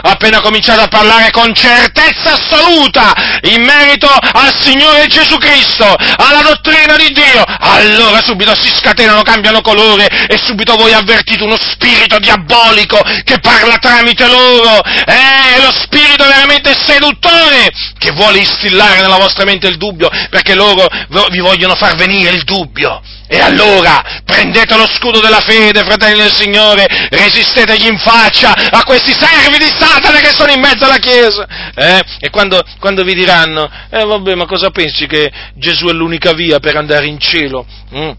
appena 0.00 0.40
cominciate 0.40 0.80
a 0.80 0.88
parlare 0.88 1.30
con 1.32 1.54
certezza 1.54 2.32
assoluta 2.32 3.12
in 3.42 3.62
merito 3.62 4.08
al 4.08 4.54
Signore 4.58 5.06
Gesù 5.06 5.36
Cristo, 5.36 5.84
alla 5.84 6.40
dottrina 6.40 6.96
di 6.96 7.12
Dio, 7.12 7.44
allora 7.58 8.22
subito 8.22 8.54
si 8.58 8.70
scatenano, 8.74 9.20
cambiano 9.20 9.60
colore 9.60 10.06
e 10.26 10.38
subito 10.42 10.76
voi 10.76 10.94
avvertite 10.94 11.42
uno 11.42 11.58
spirito 11.60 12.18
diabolico 12.18 12.98
che 13.24 13.38
parla 13.38 13.76
tramite 13.76 14.26
loro, 14.26 14.80
è 14.82 15.60
lo 15.60 15.72
spirito 15.72 16.24
veramente 16.24 16.74
seduttore 16.74 17.70
che 17.98 18.12
vuole 18.12 18.38
instillare 18.38 18.93
nella 19.02 19.18
vostra 19.18 19.44
mente 19.44 19.68
il 19.68 19.76
dubbio, 19.76 20.08
perché 20.30 20.54
loro 20.54 20.86
vi 21.30 21.40
vogliono 21.40 21.74
far 21.74 21.96
venire 21.96 22.30
il 22.30 22.44
dubbio. 22.44 23.00
E 23.26 23.38
allora 23.40 24.20
prendete 24.24 24.76
lo 24.76 24.86
scudo 24.86 25.20
della 25.20 25.40
fede, 25.40 25.82
fratelli 25.82 26.18
del 26.18 26.32
Signore, 26.32 26.86
resistetegli 27.10 27.86
in 27.86 27.98
faccia 27.98 28.52
a 28.52 28.84
questi 28.84 29.12
servi 29.12 29.58
di 29.58 29.72
Satana 29.76 30.20
che 30.20 30.30
sono 30.36 30.52
in 30.52 30.60
mezzo 30.60 30.84
alla 30.84 30.98
Chiesa. 30.98 31.46
Eh? 31.74 32.02
E 32.20 32.30
quando, 32.30 32.62
quando, 32.78 33.02
vi 33.02 33.14
diranno, 33.14 33.68
eh 33.90 34.04
vabbè, 34.04 34.34
ma 34.34 34.46
cosa 34.46 34.70
pensi 34.70 35.06
che 35.06 35.32
Gesù 35.54 35.86
è 35.86 35.92
l'unica 35.92 36.32
via 36.32 36.58
per 36.60 36.76
andare 36.76 37.06
in 37.06 37.18
cielo? 37.18 37.66
Mm? 37.94 38.10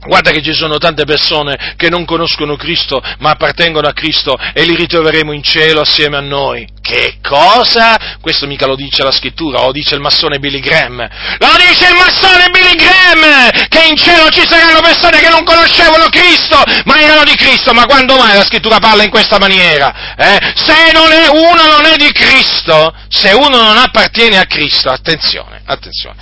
Guarda 0.00 0.30
che 0.30 0.42
ci 0.42 0.52
sono 0.52 0.78
tante 0.78 1.04
persone 1.04 1.74
che 1.76 1.88
non 1.88 2.04
conoscono 2.04 2.56
Cristo, 2.56 3.02
ma 3.18 3.30
appartengono 3.30 3.86
a 3.86 3.92
Cristo 3.92 4.36
e 4.52 4.64
li 4.64 4.74
ritroveremo 4.74 5.32
in 5.32 5.42
cielo 5.42 5.80
assieme 5.80 6.16
a 6.16 6.20
noi. 6.20 6.66
Che 6.80 7.18
cosa? 7.22 8.16
Questo 8.20 8.46
mica 8.46 8.66
lo 8.66 8.74
dice 8.74 9.02
la 9.04 9.12
scrittura, 9.12 9.62
lo 9.62 9.72
dice 9.72 9.94
il 9.94 10.00
massone 10.00 10.38
Billy 10.38 10.60
Graham. 10.60 10.98
Lo 11.38 11.48
dice 11.56 11.88
il 11.88 11.96
massone 11.96 12.50
Billy 12.50 12.74
Graham! 12.74 13.50
Che 13.68 13.84
in 13.88 13.96
cielo 13.96 14.28
ci 14.30 14.44
saranno 14.46 14.80
persone 14.80 15.20
che 15.20 15.28
non 15.28 15.44
conoscevano 15.44 16.08
Cristo, 16.08 16.60
ma 16.84 17.00
erano 17.00 17.22
di 17.24 17.34
Cristo. 17.36 17.72
Ma 17.72 17.86
quando 17.86 18.16
mai 18.16 18.36
la 18.36 18.44
scrittura 18.44 18.78
parla 18.78 19.04
in 19.04 19.10
questa 19.10 19.38
maniera? 19.38 20.14
Eh? 20.16 20.52
Se 20.56 20.90
non 20.92 21.12
è, 21.12 21.28
uno 21.28 21.66
non 21.66 21.84
è 21.86 21.96
di 21.96 22.10
Cristo, 22.12 22.92
se 23.08 23.30
uno 23.32 23.62
non 23.62 23.76
appartiene 23.76 24.38
a 24.38 24.46
Cristo, 24.46 24.90
attenzione, 24.90 25.61
attenzione 25.64 26.16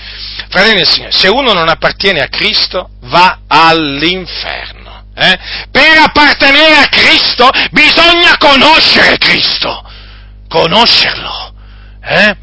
fratelli 0.51 0.77
del 0.77 0.89
Signore, 0.89 1.13
se 1.13 1.29
uno 1.29 1.53
non 1.53 1.69
appartiene 1.69 2.21
a 2.21 2.29
Cristo 2.29 2.91
va 3.03 3.41
all'inferno. 3.47 4.79
Eh? 5.15 5.39
Per 5.71 5.99
appartenere 5.99 6.77
a 6.77 6.89
Cristo 6.89 7.51
bisogna 7.71 8.37
conoscere 8.39 9.17
Cristo, 9.19 9.89
conoscerlo. 10.49 11.55
Eh? 12.03 12.37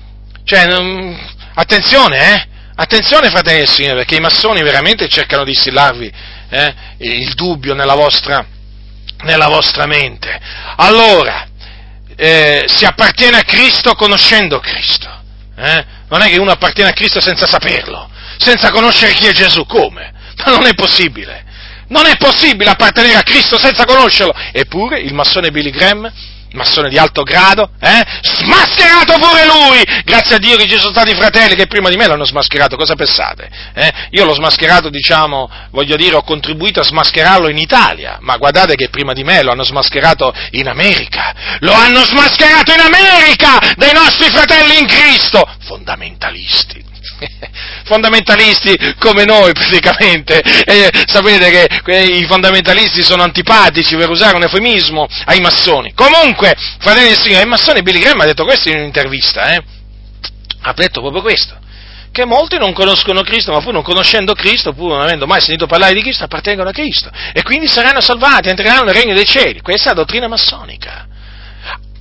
Cioè, 0.43 0.67
non... 0.67 1.17
attenzione, 1.55 2.33
eh? 2.33 2.47
Attenzione, 2.75 3.29
fratelli 3.29 3.59
del 3.59 3.69
Signore, 3.69 3.95
perché 3.95 4.15
i 4.15 4.21
massoni 4.21 4.61
veramente 4.61 5.09
cercano 5.09 5.43
di 5.43 5.49
instillarvi 5.51 6.13
eh, 6.49 6.75
il 6.99 7.33
dubbio 7.33 7.73
nella 7.73 7.95
vostra, 7.95 8.45
nella 9.23 9.47
vostra 9.47 9.87
mente. 9.87 10.39
Allora, 10.75 11.47
eh, 12.15 12.65
si 12.67 12.85
appartiene 12.85 13.37
a 13.37 13.43
Cristo 13.43 13.95
conoscendo 13.95 14.59
Cristo. 14.59 15.16
Eh? 15.57 15.85
Non 16.09 16.21
è 16.21 16.29
che 16.29 16.37
uno 16.37 16.51
appartiene 16.51 16.91
a 16.91 16.93
Cristo 16.93 17.19
senza 17.19 17.47
saperlo, 17.47 18.09
senza 18.37 18.69
conoscere 18.71 19.13
chi 19.13 19.25
è 19.25 19.33
Gesù. 19.33 19.65
Come? 19.65 20.13
Ma 20.45 20.51
non 20.51 20.65
è 20.65 20.73
possibile. 20.75 21.45
Non 21.89 22.05
è 22.05 22.15
possibile 22.17 22.69
appartenere 22.69 23.15
a 23.15 23.23
Cristo 23.23 23.57
senza 23.57 23.85
conoscerlo. 23.85 24.33
Eppure 24.51 24.99
il 24.99 25.13
massone 25.13 25.51
Billy 25.51 25.71
Graham 25.71 26.11
massone 26.53 26.89
di 26.89 26.97
alto 26.97 27.23
grado, 27.23 27.71
eh? 27.79 28.03
Smascherato 28.21 29.17
pure 29.17 29.45
lui! 29.45 29.83
Grazie 30.03 30.35
a 30.35 30.39
Dio 30.39 30.55
che 30.57 30.67
ci 30.67 30.77
sono 30.77 30.91
stati 30.91 31.13
fratelli 31.15 31.55
che 31.55 31.67
prima 31.67 31.89
di 31.89 31.95
me 31.95 32.07
l'hanno 32.07 32.25
smascherato, 32.25 32.75
cosa 32.75 32.95
pensate? 32.95 33.49
Eh? 33.73 33.93
Io 34.11 34.25
l'ho 34.25 34.33
smascherato, 34.33 34.89
diciamo, 34.89 35.49
voglio 35.71 35.95
dire, 35.95 36.15
ho 36.15 36.23
contribuito 36.23 36.79
a 36.79 36.83
smascherarlo 36.83 37.49
in 37.49 37.57
Italia, 37.57 38.17
ma 38.21 38.37
guardate 38.37 38.75
che 38.75 38.89
prima 38.89 39.13
di 39.13 39.23
me 39.23 39.43
lo 39.43 39.51
hanno 39.51 39.63
smascherato 39.63 40.33
in 40.51 40.67
America! 40.67 41.33
Lo 41.59 41.73
hanno 41.73 42.03
smascherato 42.03 42.73
in 42.73 42.79
America 42.79 43.59
dei 43.75 43.93
nostri 43.93 44.27
fratelli 44.29 44.79
in 44.79 44.87
Cristo! 44.87 45.47
Fondamentalisti! 45.65 46.95
fondamentalisti 47.85 48.95
come 48.99 49.25
noi 49.25 49.51
praticamente. 49.53 50.39
E 50.39 50.89
sapete 51.05 51.49
che 51.83 51.95
i 51.95 52.25
fondamentalisti 52.25 53.01
sono 53.01 53.23
antipatici, 53.23 53.95
per 53.95 54.09
usare 54.09 54.35
un 54.35 54.43
eufemismo, 54.43 55.07
ai 55.25 55.39
massoni. 55.39 55.93
Comunque, 55.93 56.55
fratelli 56.79 57.09
del 57.09 57.17
Signore, 57.17 57.43
il 57.43 57.49
massone 57.49 57.81
Billy 57.81 57.99
Graham 57.99 58.21
ha 58.21 58.25
detto 58.25 58.43
questo 58.43 58.69
in 58.69 58.77
un'intervista, 58.77 59.53
eh? 59.53 59.63
ha 60.61 60.73
detto 60.73 61.01
proprio 61.01 61.21
questo 61.21 61.65
che 62.17 62.25
molti 62.25 62.57
non 62.57 62.73
conoscono 62.73 63.21
Cristo, 63.21 63.51
ma 63.51 63.61
pur 63.61 63.73
non 63.73 63.83
conoscendo 63.83 64.33
Cristo, 64.33 64.73
pur 64.73 64.89
non 64.89 65.01
avendo 65.01 65.27
mai 65.27 65.39
sentito 65.39 65.67
parlare 65.67 65.93
di 65.93 66.01
Cristo, 66.01 66.23
appartengono 66.23 66.69
a 66.69 66.71
Cristo 66.71 67.11
e 67.31 67.43
quindi 67.43 67.67
saranno 67.67 68.01
salvati, 68.01 68.49
entreranno 68.49 68.85
nel 68.85 68.95
regno 68.95 69.13
dei 69.13 69.25
cieli. 69.25 69.61
Questa 69.61 69.91
è 69.91 69.93
la 69.93 69.99
dottrina 69.99 70.27
massonica. 70.27 71.05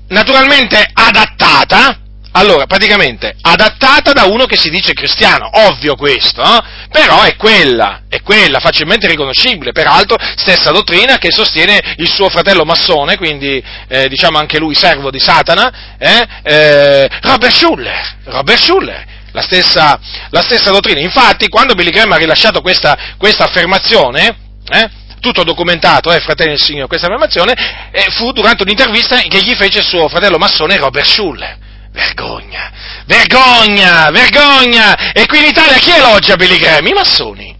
Naturalmente 0.09 0.89
adattata 0.91 1.99
allora, 2.37 2.66
praticamente, 2.66 3.34
adattata 3.41 4.12
da 4.12 4.24
uno 4.24 4.45
che 4.45 4.59
si 4.59 4.68
dice 4.68 4.93
cristiano, 4.93 5.49
ovvio 5.51 5.97
questo, 5.97 6.43
eh? 6.43 6.62
però 6.91 7.22
è 7.22 7.34
quella, 7.34 8.03
è 8.11 8.20
quella, 8.20 8.61
facilmente 8.61 9.07
riconoscibile, 9.07 9.72
peraltro 9.72 10.18
stessa 10.37 10.70
dottrina 10.70 11.16
che 11.16 11.30
sostiene 11.30 11.95
il 11.97 12.12
suo 12.12 12.28
fratello 12.28 12.66
massone, 12.66 13.16
quindi 13.16 13.62
eh, 13.89 14.09
diciamo 14.09 14.37
anche 14.37 14.59
lui 14.59 14.74
servo 14.74 15.11
di 15.11 15.18
Satana, 15.18 15.97
eh? 15.99 16.26
eh 16.43 17.09
Robert 17.22 17.55
Schuller, 17.55 18.16
Robert 18.24 18.61
Schuller, 18.61 19.05
la 19.32 19.41
stessa, 19.41 19.99
la 20.28 20.43
stessa, 20.43 20.70
dottrina. 20.70 21.01
Infatti, 21.01 21.49
quando 21.49 21.72
Billy 21.72 21.91
Graham 21.91 22.12
ha 22.12 22.16
rilasciato 22.16 22.61
questa, 22.61 23.14
questa 23.16 23.45
affermazione, 23.45 24.37
eh, 24.68 24.91
tutto 25.20 25.43
documentato, 25.43 26.12
eh, 26.12 26.20
fratelli 26.20 26.51
del 26.51 26.61
Signore, 26.61 26.87
questa 26.87 27.07
affermazione, 27.07 27.55
eh, 27.93 28.11
fu 28.11 28.32
durante 28.32 28.62
un'intervista 28.62 29.16
che 29.22 29.41
gli 29.41 29.55
fece 29.55 29.78
il 29.78 29.87
suo 29.87 30.07
fratello 30.09 30.37
massone 30.37 30.76
Robert 30.76 31.07
Schuller. 31.07 31.64
Vergogna, 31.97 32.71
vergogna, 33.07 34.11
vergogna! 34.11 35.13
E 35.13 35.25
qui 35.25 35.39
in 35.39 35.47
Italia 35.47 35.79
chi 35.79 35.93
elogia 35.93 36.37
Billy 36.37 36.59
Graham? 36.59 36.87
I 36.87 36.93
massoni. 36.93 37.57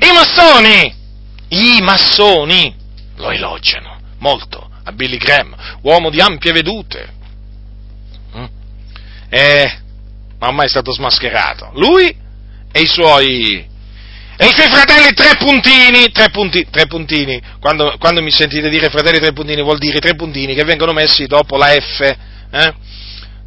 I 0.00 0.12
massoni! 0.12 0.94
I 1.50 1.78
massoni 1.80 2.74
lo 3.14 3.30
elogiano 3.30 4.00
molto 4.18 4.68
a 4.82 4.90
Billy 4.90 5.18
Graham, 5.18 5.54
uomo 5.82 6.10
di 6.10 6.20
ampie 6.20 6.50
vedute. 6.50 7.12
Eh, 9.30 9.78
ma 10.40 10.48
ormai 10.48 10.66
è 10.66 10.68
stato 10.68 10.92
smascherato. 10.92 11.70
Lui 11.74 12.06
e 12.72 12.80
i 12.80 12.86
suoi, 12.86 13.64
e 14.36 14.46
i 14.46 14.52
suoi 14.52 14.68
fratelli 14.68 15.14
tre 15.14 15.36
puntini, 15.36 16.10
tre, 16.10 16.30
punti, 16.30 16.66
tre 16.68 16.88
puntini, 16.88 17.40
quando, 17.60 17.94
quando, 17.98 18.20
mi 18.20 18.32
sentite 18.32 18.68
dire 18.68 18.90
fratelli 18.90 19.20
tre 19.20 19.32
puntini 19.32 19.62
vuol 19.62 19.78
dire 19.78 20.00
tre 20.00 20.16
puntini 20.16 20.54
che 20.54 20.64
vengono 20.64 20.92
messi 20.92 21.26
dopo 21.26 21.56
la 21.56 21.68
F, 21.68 22.00
eh? 22.50 22.74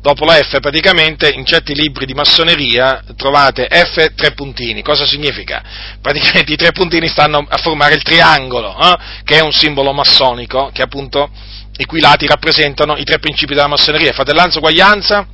Dopo 0.08 0.24
la 0.24 0.36
F 0.36 0.62
praticamente 0.62 1.30
in 1.30 1.44
certi 1.44 1.76
libri 1.76 2.06
di 2.06 2.14
massoneria 2.14 3.04
trovate 3.18 3.68
F 3.70 4.14
tre 4.16 4.32
puntini, 4.32 4.82
cosa 4.82 5.06
significa? 5.06 5.62
Praticamente 6.02 6.54
i 6.54 6.56
tre 6.56 6.72
puntini 6.72 7.10
stanno 7.10 7.46
a 7.46 7.58
formare 7.58 7.96
il 7.96 8.04
triangolo, 8.04 8.74
eh? 8.80 8.98
che 9.26 9.36
è 9.36 9.42
un 9.42 9.52
simbolo 9.52 9.92
massonico, 9.92 10.70
che 10.72 10.82
appunto 10.82 11.30
i 11.76 11.84
cui 11.84 12.00
lati 12.00 12.26
rappresentano 12.26 12.96
i 12.96 13.04
tre 13.04 13.20
principi 13.20 13.54
della 13.54 13.68
massoneria, 13.68 14.14
fratellanza, 14.14 14.60
uguaglianza, 14.60 15.28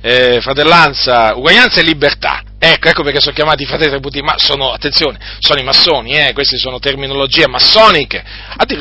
eh, 0.00 0.40
fratellanza, 0.40 1.34
uguaglianza 1.36 1.80
e 1.80 1.82
libertà. 1.82 2.42
Ecco, 2.64 2.90
ecco 2.90 3.02
perché 3.02 3.18
sono 3.18 3.34
chiamati 3.34 3.66
fratelli 3.66 3.90
tributi, 3.90 4.22
ma 4.22 4.34
sono, 4.38 4.70
attenzione, 4.70 5.18
sono 5.40 5.58
i 5.58 5.64
massoni, 5.64 6.12
eh, 6.12 6.32
queste 6.32 6.58
sono 6.58 6.78
terminologie 6.78 7.48
massoniche. 7.48 8.22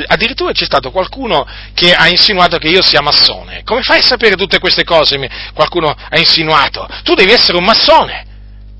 addirittura 0.06 0.52
c'è 0.52 0.66
stato 0.66 0.92
qualcuno 0.92 1.48
che 1.74 1.92
ha 1.92 2.08
insinuato 2.08 2.60
che 2.60 2.68
io 2.68 2.84
sia 2.84 3.02
massone. 3.02 3.64
Come 3.64 3.82
fai 3.82 3.98
a 3.98 4.04
sapere 4.04 4.36
tutte 4.36 4.60
queste 4.60 4.84
cose? 4.84 5.18
Qualcuno 5.56 5.90
ha 5.90 6.20
insinuato. 6.20 6.88
Tu 7.02 7.16
devi 7.16 7.32
essere 7.32 7.58
un 7.58 7.64
massone, 7.64 8.24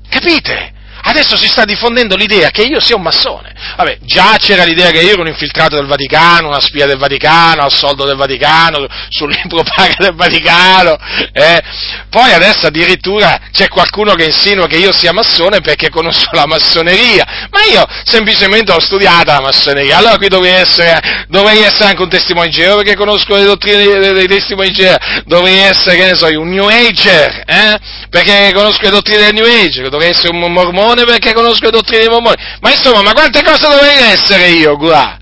capite? 0.08 0.72
Adesso 1.04 1.36
si 1.36 1.48
sta 1.48 1.64
diffondendo 1.64 2.14
l'idea 2.14 2.50
che 2.50 2.62
io 2.62 2.80
sia 2.80 2.94
un 2.94 3.02
massone. 3.02 3.52
Vabbè, 3.76 3.98
già 4.02 4.36
c'era 4.38 4.64
l'idea 4.64 4.90
che 4.90 5.00
io 5.00 5.12
ero 5.12 5.22
un 5.22 5.28
infiltrato 5.28 5.76
del 5.76 5.86
Vaticano, 5.86 6.48
una 6.48 6.60
spia 6.60 6.86
del 6.86 6.98
Vaticano, 6.98 7.62
al 7.62 7.72
soldo 7.72 8.04
del 8.04 8.16
Vaticano, 8.16 8.86
sul 9.08 9.30
libro 9.30 9.62
paga 9.74 9.94
del 9.98 10.14
Vaticano. 10.14 10.96
Eh. 11.32 11.60
Poi 12.08 12.32
adesso 12.32 12.66
addirittura 12.66 13.38
c'è 13.52 13.68
qualcuno 13.68 14.14
che 14.14 14.24
insinua 14.24 14.66
che 14.66 14.76
io 14.76 14.92
sia 14.92 15.12
massone 15.12 15.60
perché 15.60 15.88
conosco 15.88 16.28
la 16.32 16.46
massoneria. 16.46 17.48
Ma 17.50 17.64
io 17.64 17.84
semplicemente 18.04 18.70
ho 18.70 18.80
studiato 18.80 19.32
la 19.32 19.40
massoneria. 19.40 19.96
Allora 19.96 20.16
qui 20.16 20.28
dovrei 20.28 20.52
essere, 20.52 21.26
dovrei 21.28 21.62
essere 21.62 21.86
anche 21.86 22.02
un 22.02 22.10
testimone 22.10 22.48
di 22.48 22.52
Geova 22.52 22.82
perché 22.82 22.94
conosco 22.94 23.34
le 23.34 23.44
dottrine 23.44 23.98
dei, 23.98 24.12
dei 24.12 24.26
testimoni 24.28 24.68
di 24.68 24.74
Geova. 24.74 24.98
Dovrei 25.24 25.58
essere, 25.58 25.96
che 25.96 26.04
ne 26.04 26.14
so, 26.14 26.26
un 26.26 26.50
New 26.50 26.68
Ager, 26.68 27.42
eh? 27.46 27.78
perché 28.08 28.52
conosco 28.54 28.82
le 28.82 28.90
dottrine 28.90 29.24
del 29.24 29.34
New 29.34 29.46
Age. 29.46 29.88
Dovrei 29.88 30.10
essere 30.10 30.30
un 30.30 30.52
mormone 30.52 30.91
mormone 30.92 31.04
perché 31.04 31.32
conosco 31.32 31.64
le 31.64 31.70
dottrine 31.70 32.08
mormoni. 32.08 32.36
Ma 32.60 32.70
insomma, 32.70 33.02
ma 33.02 33.12
quante 33.12 33.42
cose 33.42 33.68
dovrei 33.68 34.12
essere 34.12 34.50
io 34.50 34.76
qua? 34.76 35.18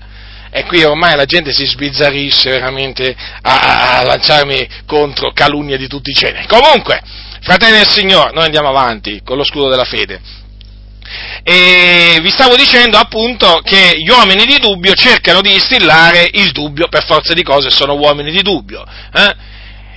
E 0.51 0.65
qui 0.65 0.83
ormai 0.83 1.15
la 1.15 1.25
gente 1.25 1.53
si 1.53 1.65
sbizzarrisce 1.65 2.49
veramente 2.49 3.15
a, 3.41 3.99
a 3.99 4.03
lanciarmi 4.03 4.67
contro 4.85 5.31
calunnie 5.31 5.77
di 5.77 5.87
tutti 5.87 6.09
i 6.09 6.13
generi. 6.13 6.45
Comunque, 6.45 7.01
fratelli 7.41 7.77
del 7.77 7.87
Signore, 7.87 8.31
noi 8.33 8.45
andiamo 8.45 8.67
avanti 8.67 9.21
con 9.23 9.37
lo 9.37 9.45
scudo 9.45 9.69
della 9.69 9.85
fede. 9.85 10.19
E 11.43 12.19
vi 12.21 12.29
stavo 12.29 12.55
dicendo 12.55 12.97
appunto 12.97 13.61
che 13.63 13.97
gli 13.97 14.09
uomini 14.09 14.45
di 14.45 14.59
dubbio 14.59 14.93
cercano 14.93 15.41
di 15.41 15.53
instillare 15.53 16.29
il 16.33 16.51
dubbio, 16.51 16.87
per 16.89 17.05
forza 17.05 17.33
di 17.33 17.43
cose 17.43 17.69
sono 17.69 17.95
uomini 17.95 18.31
di 18.31 18.41
dubbio. 18.41 18.83
Eh? 19.13 19.49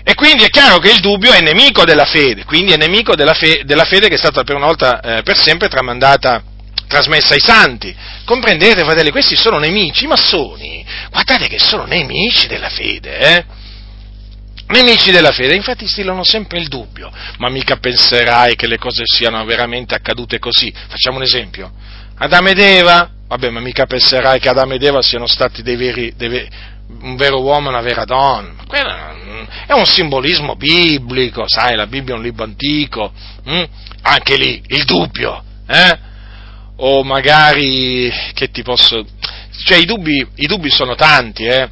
E 0.07 0.14
quindi 0.14 0.44
è 0.44 0.50
chiaro 0.50 0.78
che 0.78 0.90
il 0.90 1.00
dubbio 1.00 1.32
è 1.32 1.40
nemico 1.40 1.84
della 1.84 2.05
fede, 2.05 2.44
quindi 2.44 2.72
è 2.72 2.76
nemico 2.76 3.14
della, 3.16 3.32
fe- 3.32 3.62
della 3.64 3.84
fede 3.84 4.09
che 4.09 4.16
è 4.16 4.18
stata 4.18 4.44
per 4.44 4.55
una 4.55 4.66
volta 4.66 5.00
eh, 5.00 5.22
per 5.22 5.40
sempre 5.40 5.68
tramandata, 5.68 6.42
trasmessa 6.86 7.32
ai 7.32 7.40
santi. 7.40 7.96
Comprendete, 8.26 8.84
fratelli, 8.84 9.11
questi 9.11 9.34
sono 9.34 9.59
nemici 9.59 10.07
massoni. 10.07 10.84
Guardate 11.11 11.48
che 11.48 11.59
sono 11.59 11.86
nemici 11.86 12.46
della 12.46 12.68
fede, 12.68 13.16
eh? 13.16 13.44
Nemici 14.66 15.11
della 15.11 15.30
fede, 15.30 15.55
infatti 15.55 15.86
stilano 15.86 16.22
sempre 16.22 16.59
il 16.59 16.68
dubbio, 16.68 17.11
ma 17.38 17.48
mica 17.48 17.76
penserai 17.76 18.57
che 18.57 18.66
le 18.66 18.78
cose 18.78 19.02
siano 19.07 19.42
veramente 19.44 19.94
accadute 19.94 20.38
così. 20.38 20.72
Facciamo 20.88 21.16
un 21.16 21.22
esempio. 21.22 21.72
Adamo 22.18 22.48
ed 22.48 22.59
Eva, 22.59 23.11
vabbè, 23.26 23.48
ma 23.48 23.61
mica 23.61 23.86
penserai 23.86 24.38
che 24.38 24.50
Adamo 24.50 24.74
ed 24.74 24.82
Eva 24.82 25.00
siano 25.00 25.26
stati 25.26 25.62
dei 25.62 25.76
veri, 25.76 26.12
dei, 26.16 26.48
un 27.01 27.16
vero 27.16 27.41
uomo 27.41 27.66
e 27.66 27.70
una 27.70 27.80
vera 27.80 28.05
donna. 28.05 28.55
Quello 28.66 29.14
è 29.66 29.72
un 29.72 29.87
simbolismo 29.87 30.57
biblico, 30.57 31.45
sai, 31.47 31.76
la 31.76 31.87
Bibbia 31.87 32.14
è 32.14 32.16
un 32.16 32.22
libro 32.22 32.45
antico, 32.45 33.12
hm? 33.45 33.64
anche 34.03 34.37
lì 34.37 34.62
il 34.68 34.85
dubbio, 34.85 35.43
eh? 35.66 35.99
O 36.76 37.05
magari, 37.05 38.12
che 38.32 38.51
ti 38.51 38.62
posso... 38.62 39.05
Cioè 39.64 39.78
i 39.78 39.85
dubbi, 39.85 40.26
i 40.37 40.47
dubbi 40.47 40.70
sono 40.70 40.95
tanti, 40.97 41.45
eh? 41.45 41.68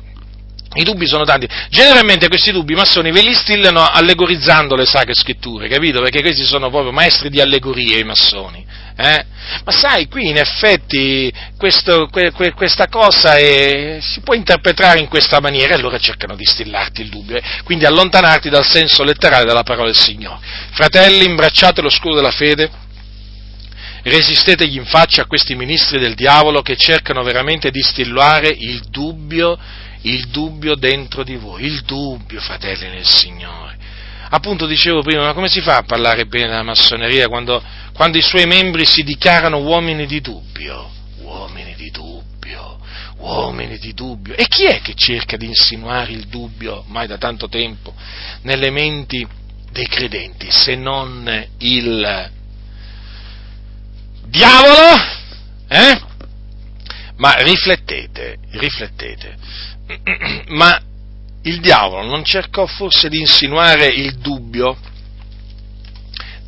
I 0.75 0.85
dubbi 0.85 1.07
sono 1.07 1.25
tanti. 1.25 1.47
Generalmente 1.69 2.29
questi 2.29 2.53
dubbi 2.53 2.73
i 2.73 2.77
massoni 2.77 3.11
ve 3.11 3.21
li 3.21 3.35
stillano 3.35 3.85
allegorizzando 3.85 4.75
le 4.75 4.87
sacre 4.87 5.13
scritture, 5.13 5.69
capito? 5.69 6.01
Perché 6.01 6.23
questi 6.23 6.45
sono 6.45 6.71
proprio 6.71 6.93
maestri 6.93 7.29
di 7.29 7.41
allegorie 7.41 7.99
i 7.99 8.05
massoni. 8.05 8.65
Eh? 8.97 9.25
Ma 9.65 9.73
sai, 9.73 10.07
qui 10.09 10.29
in 10.29 10.37
effetti 10.37 11.33
questo, 11.57 12.09
que, 12.09 12.31
que, 12.31 12.53
questa 12.53 12.89
cosa 12.89 13.37
è, 13.37 13.99
si 14.01 14.21
può 14.21 14.35
interpretare 14.35 15.01
in 15.01 15.09
questa 15.09 15.41
maniera 15.41 15.73
e 15.73 15.77
allora 15.77 15.99
cercano 15.99 16.37
di 16.37 16.45
stillarti 16.45 17.03
il 17.03 17.09
dubbio, 17.09 17.37
eh? 17.37 17.43
quindi 17.65 17.85
allontanarti 17.85 18.49
dal 18.51 18.67
senso 18.67 19.03
letterale 19.03 19.45
della 19.45 19.63
parola 19.63 19.87
del 19.87 19.97
Signore. 19.97 20.41
Fratelli, 20.73 21.25
imbracciate 21.25 21.81
lo 21.81 21.91
scudo 21.91 22.17
della 22.17 22.31
fede, 22.31 22.71
resistetegli 24.03 24.77
in 24.77 24.87
faccia 24.87 25.23
a 25.23 25.27
questi 25.27 25.55
ministri 25.55 25.99
del 25.99 26.15
diavolo 26.15 26.61
che 26.63 26.77
cercano 26.77 27.23
veramente 27.23 27.71
di 27.71 27.83
stillare 27.83 28.49
il 28.49 28.83
dubbio, 28.91 29.59
il 30.03 30.29
dubbio 30.29 30.75
dentro 30.75 31.23
di 31.23 31.37
voi, 31.37 31.65
il 31.65 31.83
dubbio, 31.83 32.41
fratelli 32.41 32.89
nel 32.89 33.07
Signore 33.07 33.82
appunto 34.35 34.67
dicevo 34.67 35.03
prima, 35.03 35.25
ma 35.25 35.35
come 35.35 35.49
si 35.49 35.61
fa 35.61 35.79
a 35.79 35.83
parlare 35.83 36.27
bene 36.27 36.49
della 36.49 36.63
massoneria 36.63 37.29
quando, 37.29 37.63
quando 37.93 38.17
i 38.17 38.23
suoi 38.23 38.47
membri 38.47 38.87
si 38.87 39.03
dichiarano 39.03 39.59
uomini 39.59 40.07
di 40.07 40.21
dubbio? 40.21 40.91
Uomini 41.19 41.75
di 41.75 41.91
dubbio, 41.91 42.79
uomini 43.19 43.79
di 43.79 43.93
dubbio. 43.93 44.35
E 44.35 44.47
chi 44.49 44.65
è 44.65 44.81
che 44.81 44.95
cerca 44.95 45.37
di 45.37 45.47
insinuare 45.47 46.13
il 46.13 46.27
dubbio, 46.29 46.85
mai 46.89 47.07
da 47.07 47.19
tanto 47.19 47.49
tempo, 47.49 47.95
nelle 48.43 48.71
menti 48.71 49.27
dei 49.71 49.87
credenti, 49.87 50.51
se 50.51 50.77
non 50.77 51.47
il 51.59 52.31
diavolo? 54.27 55.21
Eh? 55.69 56.01
Ma 57.17 57.35
riflettete, 57.35 58.39
riflettete. 58.53 59.37
Ma 60.49 60.81
il 61.43 61.61
diavolo 61.61 62.07
non 62.07 62.25
cercò 62.25 62.67
forse 62.67 63.09
di 63.09 63.19
insinuare 63.19 63.87
il 63.87 64.17
dubbio 64.19 64.77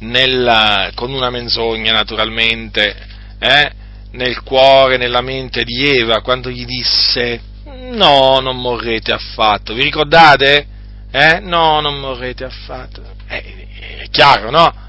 nella, 0.01 0.91
con 0.95 1.13
una 1.13 1.31
menzogna 1.31 1.93
naturalmente 1.93 2.95
eh, 3.39 3.73
nel 4.13 4.43
cuore, 4.43 4.97
nella 4.97 5.21
mente 5.21 5.65
di 5.65 5.89
Eva 5.89 6.21
quando 6.21 6.51
gli 6.51 6.65
disse 6.65 7.41
no, 7.65 8.39
non 8.41 8.61
morrete 8.61 9.13
affatto, 9.13 9.75
vi 9.75 9.83
ricordate? 9.83 10.67
Eh? 11.11 11.41
No, 11.41 11.81
non 11.81 12.01
morrete 12.01 12.45
affatto. 12.45 13.03
Eh, 13.29 14.03
è 14.03 14.09
chiaro, 14.11 14.51
no? 14.51 14.83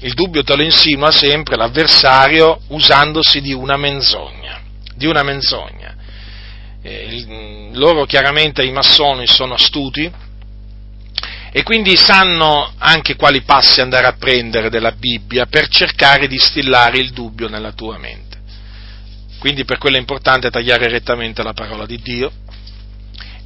Il 0.00 0.14
dubbio 0.14 0.42
te 0.42 0.56
lo 0.56 0.62
insinua 0.62 1.10
sempre 1.10 1.56
l'avversario 1.56 2.60
usandosi 2.68 3.40
di 3.40 3.52
una 3.52 3.76
menzogna, 3.76 4.60
di 4.94 5.06
una 5.06 5.22
menzogna 5.22 5.79
loro 7.72 8.06
chiaramente 8.06 8.64
i 8.64 8.72
massoni 8.72 9.26
sono 9.26 9.54
astuti 9.54 10.10
e 11.52 11.62
quindi 11.62 11.96
sanno 11.96 12.72
anche 12.78 13.16
quali 13.16 13.42
passi 13.42 13.80
andare 13.80 14.06
a 14.06 14.14
prendere 14.14 14.70
della 14.70 14.92
Bibbia 14.92 15.46
per 15.46 15.68
cercare 15.68 16.26
di 16.26 16.38
stillare 16.38 16.98
il 16.98 17.10
dubbio 17.10 17.48
nella 17.48 17.72
tua 17.72 17.98
mente. 17.98 18.38
Quindi 19.38 19.64
per 19.64 19.78
quello 19.78 19.96
è 19.96 20.00
importante 20.00 20.50
tagliare 20.50 20.88
rettamente 20.88 21.42
la 21.42 21.52
parola 21.52 21.86
di 21.86 21.98
Dio 21.98 22.30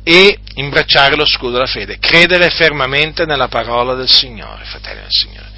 e 0.02 0.38
imbracciare 0.56 1.16
lo 1.16 1.24
scudo 1.24 1.52
della 1.52 1.66
fede, 1.66 1.98
credere 1.98 2.50
fermamente 2.50 3.24
nella 3.24 3.48
parola 3.48 3.94
del 3.94 4.10
Signore, 4.10 4.64
fratelli 4.64 5.00
del 5.00 5.10
Signore 5.10 5.52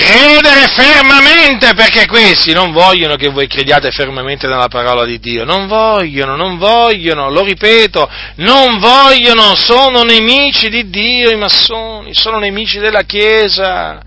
credere 0.00 0.66
fermamente, 0.68 1.74
perché 1.74 2.06
questi 2.06 2.52
non 2.52 2.72
vogliono 2.72 3.16
che 3.16 3.28
voi 3.28 3.46
crediate 3.46 3.90
fermamente 3.90 4.46
nella 4.46 4.68
parola 4.68 5.04
di 5.04 5.18
Dio, 5.18 5.44
non 5.44 5.66
vogliono, 5.66 6.36
non 6.36 6.56
vogliono, 6.56 7.30
lo 7.30 7.44
ripeto, 7.44 8.08
non 8.36 8.78
vogliono, 8.78 9.54
sono 9.54 10.02
nemici 10.02 10.68
di 10.68 10.88
Dio 10.88 11.30
i 11.30 11.36
massoni, 11.36 12.14
sono 12.14 12.38
nemici 12.38 12.78
della 12.78 13.02
Chiesa. 13.02 14.00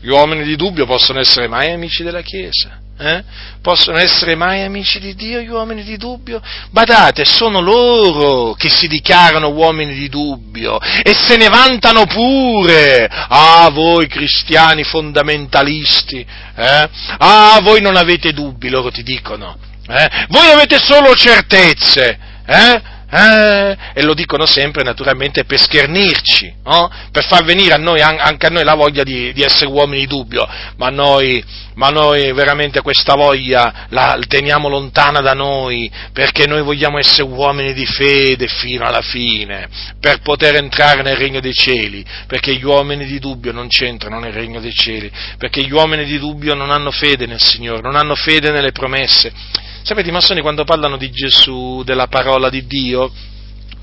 Gli 0.00 0.08
uomini 0.08 0.44
di 0.44 0.56
dubbio 0.56 0.86
possono 0.86 1.20
essere 1.20 1.48
mai 1.48 1.72
amici 1.72 2.02
della 2.02 2.22
Chiesa? 2.22 2.84
Eh? 2.98 3.22
Possono 3.60 3.98
essere 3.98 4.34
mai 4.36 4.62
amici 4.62 4.98
di 4.98 5.14
Dio 5.14 5.40
gli 5.40 5.50
uomini 5.50 5.84
di 5.84 5.98
dubbio? 5.98 6.40
Badate, 6.70 7.26
sono 7.26 7.60
loro 7.60 8.54
che 8.54 8.70
si 8.70 8.88
dichiarano 8.88 9.48
uomini 9.48 9.94
di 9.94 10.08
dubbio 10.08 10.78
e 10.80 11.12
se 11.14 11.36
ne 11.36 11.48
vantano 11.48 12.06
pure. 12.06 13.06
Ah, 13.10 13.68
voi 13.70 14.06
cristiani 14.06 14.82
fondamentalisti, 14.82 16.26
eh? 16.56 16.88
ah, 17.18 17.60
voi 17.62 17.82
non 17.82 17.96
avete 17.96 18.32
dubbi, 18.32 18.70
loro 18.70 18.90
ti 18.90 19.02
dicono. 19.02 19.58
Eh? 19.88 20.26
Voi 20.28 20.50
avete 20.50 20.78
solo 20.78 21.14
certezze. 21.14 22.18
Eh? 22.46 22.94
Eh, 23.08 23.76
e 23.94 24.02
lo 24.02 24.14
dicono 24.14 24.46
sempre 24.46 24.82
naturalmente 24.82 25.44
per 25.44 25.60
schernirci, 25.60 26.52
no? 26.64 26.90
per 27.12 27.24
far 27.24 27.44
venire 27.44 27.72
a 27.72 27.78
noi, 27.78 28.00
anche 28.00 28.46
a 28.46 28.50
noi 28.50 28.64
la 28.64 28.74
voglia 28.74 29.04
di, 29.04 29.32
di 29.32 29.42
essere 29.42 29.70
uomini 29.70 30.00
di 30.00 30.06
dubbio, 30.08 30.46
ma 30.76 30.88
noi, 30.88 31.42
ma 31.74 31.90
noi 31.90 32.32
veramente 32.32 32.80
questa 32.80 33.14
voglia 33.14 33.86
la 33.90 34.18
teniamo 34.26 34.68
lontana 34.68 35.20
da 35.20 35.34
noi, 35.34 35.88
perché 36.12 36.46
noi 36.46 36.62
vogliamo 36.62 36.98
essere 36.98 37.22
uomini 37.22 37.72
di 37.74 37.86
fede 37.86 38.48
fino 38.48 38.84
alla 38.84 39.02
fine, 39.02 39.68
per 40.00 40.20
poter 40.20 40.56
entrare 40.56 41.02
nel 41.02 41.16
regno 41.16 41.38
dei 41.38 41.54
cieli, 41.54 42.04
perché 42.26 42.56
gli 42.56 42.64
uomini 42.64 43.06
di 43.06 43.20
dubbio 43.20 43.52
non 43.52 43.68
c'entrano 43.68 44.18
nel 44.18 44.32
regno 44.32 44.58
dei 44.58 44.74
cieli, 44.74 45.12
perché 45.38 45.62
gli 45.62 45.72
uomini 45.72 46.04
di 46.04 46.18
dubbio 46.18 46.54
non 46.54 46.72
hanno 46.72 46.90
fede 46.90 47.26
nel 47.26 47.40
Signore, 47.40 47.82
non 47.82 47.94
hanno 47.94 48.16
fede 48.16 48.50
nelle 48.50 48.72
promesse 48.72 49.64
Sapete, 49.86 50.08
i 50.08 50.12
massoni 50.12 50.40
quando 50.40 50.64
parlano 50.64 50.96
di 50.96 51.12
Gesù, 51.12 51.84
della 51.84 52.08
parola 52.08 52.50
di 52.50 52.66
Dio, 52.66 53.08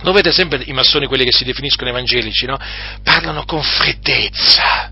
lo 0.01 0.11
vedete 0.11 0.35
sempre 0.35 0.61
i 0.65 0.73
massoni, 0.73 1.07
quelli 1.07 1.23
che 1.23 1.31
si 1.31 1.45
definiscono 1.45 1.91
evangelici, 1.91 2.45
no? 2.45 2.57
Parlano 3.01 3.45
con 3.45 3.63
freddezza, 3.63 4.91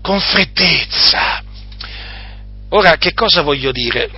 con 0.00 0.20
freddezza. 0.20 1.42
Ora, 2.68 2.94
che 2.98 3.14
cosa 3.14 3.42
voglio 3.42 3.72
dire? 3.72 4.08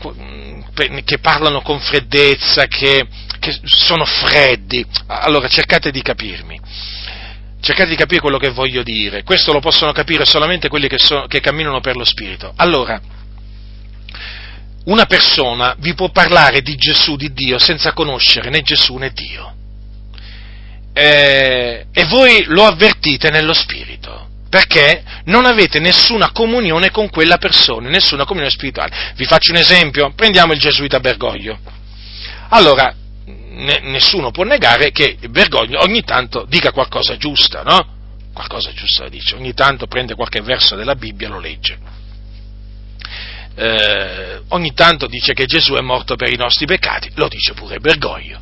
Che 1.05 1.19
parlano 1.21 1.63
con 1.63 1.81
freddezza, 1.81 2.67
che, 2.67 3.07
che 3.39 3.59
sono 3.65 4.05
freddi. 4.05 4.85
Allora, 5.07 5.49
cercate 5.49 5.91
di 5.91 6.03
capirmi. 6.03 6.61
Cercate 7.63 7.89
di 7.89 7.97
capire 7.97 8.21
quello 8.21 8.37
che 8.37 8.51
voglio 8.51 8.83
dire. 8.83 9.23
Questo 9.23 9.55
lo 9.55 9.61
possono 9.61 9.93
capire 9.93 10.27
solamente 10.27 10.69
quelli 10.69 10.87
che, 10.87 10.99
so, 10.99 11.25
che 11.29 11.41
camminano 11.41 11.81
per 11.81 11.97
lo 11.97 12.05
Spirito. 12.05 12.53
Allora, 12.57 13.01
una 14.87 15.07
persona 15.07 15.75
vi 15.79 15.95
può 15.95 16.11
parlare 16.11 16.61
di 16.63 16.77
Gesù, 16.77 17.17
di 17.17 17.33
Dio, 17.33 17.59
senza 17.59 17.93
conoscere 17.93 18.51
né 18.51 18.63
Gesù 18.63 18.97
né 18.97 19.11
Dio. 19.13 19.55
Eh, 20.93 21.87
e 21.93 22.05
voi 22.05 22.45
lo 22.47 22.65
avvertite 22.65 23.31
nello 23.31 23.53
spirito, 23.53 24.29
perché 24.49 25.03
non 25.25 25.45
avete 25.45 25.79
nessuna 25.81 26.31
comunione 26.31 26.91
con 26.91 27.11
quella 27.11 27.37
persona, 27.37 27.89
nessuna 27.89 28.25
comunione 28.25 28.53
spirituale. 28.53 29.13
Vi 29.17 29.25
faccio 29.25 29.51
un 29.51 29.59
esempio, 29.59 30.13
prendiamo 30.15 30.53
il 30.53 30.61
gesuita 30.61 31.01
Bergoglio. 31.01 31.59
Allora, 32.51 32.95
ne, 33.25 33.81
nessuno 33.83 34.31
può 34.31 34.45
negare 34.45 34.93
che 34.93 35.19
Bergoglio 35.29 35.83
ogni 35.83 36.03
tanto 36.03 36.47
dica 36.49 36.71
qualcosa 36.71 37.17
giusta, 37.17 37.63
no? 37.63 37.95
Qualcosa 38.33 38.73
giusta 38.73 39.09
dice, 39.09 39.35
ogni 39.35 39.53
tanto 39.53 39.87
prende 39.87 40.15
qualche 40.15 40.43
verso 40.43 40.77
della 40.77 40.95
Bibbia 40.95 41.27
e 41.27 41.31
lo 41.31 41.41
legge 41.41 41.79
eh, 43.57 44.43
ogni 44.49 44.74
tanto 44.74 45.07
dice 45.07 45.33
che 45.33 45.47
Gesù 45.47 45.74
è 45.74 45.81
morto 45.81 46.15
per 46.15 46.31
i 46.31 46.37
nostri 46.37 46.66
peccati, 46.66 47.11
lo 47.15 47.27
dice 47.28 47.55
pure 47.55 47.78
Bergoglio. 47.78 48.39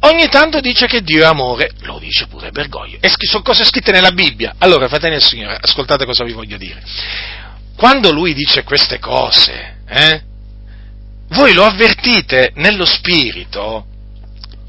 Ogni 0.00 0.28
tanto 0.28 0.60
dice 0.60 0.86
che 0.86 1.02
Dio 1.02 1.22
è 1.22 1.26
amore, 1.26 1.70
lo 1.82 1.98
dice 1.98 2.26
pure 2.26 2.50
Bergoglio. 2.50 2.98
E 3.00 3.10
sono 3.18 3.42
cose 3.42 3.64
scritte 3.64 3.92
nella 3.92 4.10
Bibbia. 4.10 4.54
Allora, 4.58 4.88
fratelli 4.88 5.14
del 5.14 5.22
Signore, 5.22 5.58
ascoltate 5.60 6.04
cosa 6.04 6.24
vi 6.24 6.32
voglio 6.32 6.56
dire. 6.56 6.82
Quando 7.76 8.12
lui 8.12 8.34
dice 8.34 8.64
queste 8.64 8.98
cose, 8.98 9.78
eh, 9.88 10.22
voi 11.28 11.54
lo 11.54 11.64
avvertite 11.64 12.50
nello 12.56 12.84
spirito, 12.84 13.86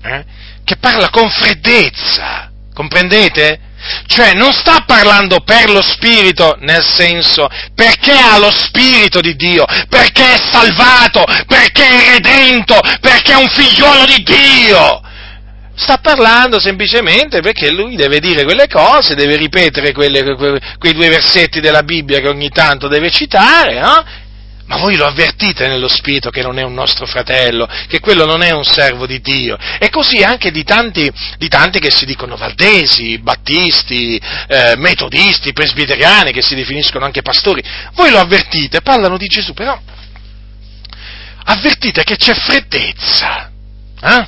eh, 0.04 0.24
che 0.64 0.78
parla 0.78 1.10
con 1.10 1.30
freddezza, 1.30 2.52
comprendete? 2.74 3.60
Cioè 4.08 4.34
non 4.34 4.54
sta 4.54 4.84
parlando 4.86 5.40
per 5.42 5.70
lo 5.70 5.82
Spirito, 5.82 6.56
nel 6.60 6.84
senso 6.84 7.48
perché 7.76 8.14
ha 8.14 8.38
lo 8.38 8.52
Spirito 8.52 9.20
di 9.20 9.36
Dio, 9.36 9.66
perché 9.90 10.34
è 10.34 10.38
salvato, 10.52 11.24
perché 11.48 11.86
è 11.86 12.14
redento, 12.14 12.80
perché 13.02 13.34
è 13.34 13.36
un 13.36 13.50
figliolo 13.50 14.06
di 14.06 14.24
Dio. 14.24 15.02
Sta 15.76 15.98
parlando 15.98 16.60
semplicemente 16.60 17.42
perché 17.42 17.72
lui 17.72 17.96
deve 17.96 18.20
dire 18.20 18.44
quelle 18.44 18.68
cose, 18.68 19.16
deve 19.16 19.38
ripetere 19.38 19.92
quelle, 19.92 20.24
quei 20.78 20.94
due 20.94 21.10
versetti 21.10 21.60
della 21.60 21.82
Bibbia 21.82 22.20
che 22.20 22.30
ogni 22.30 22.50
tanto 22.50 22.88
deve 22.88 23.10
citare, 23.10 23.80
no? 23.80 24.06
Ma 24.66 24.78
voi 24.78 24.96
lo 24.96 25.06
avvertite 25.06 25.68
nello 25.68 25.90
spirito 25.90 26.30
che 26.30 26.42
non 26.42 26.58
è 26.58 26.64
un 26.64 26.74
nostro 26.74 27.06
fratello, 27.06 27.68
che 27.88 28.00
quello 28.00 28.26
non 28.26 28.42
è 28.42 28.52
un 28.52 28.64
servo 28.64 29.06
di 29.06 29.20
Dio. 29.20 29.58
E 29.78 29.90
così 29.90 30.24
anche 30.24 30.52
di 30.52 30.64
tanti, 30.64 31.12
di 31.38 31.48
tanti 31.50 31.80
che 31.80 31.92
si 31.92 32.06
dicono 32.06 32.38
valdesi, 32.38 33.20
battisti, 33.20 34.20
eh, 34.48 34.76
metodisti, 34.78 35.52
presbiteriani, 35.52 36.32
che 36.32 36.42
si 36.42 36.56
definiscono 36.56 37.04
anche 37.04 37.22
pastori. 37.22 37.62
Voi 37.94 38.10
lo 38.10 38.20
avvertite, 38.20 38.82
parlano 38.82 39.18
di 39.18 39.28
Gesù, 39.28 39.54
però 39.54 39.78
avvertite 41.46 42.04
che 42.04 42.16
c'è 42.16 42.34
freddezza. 42.34 43.52
Eh? 44.02 44.28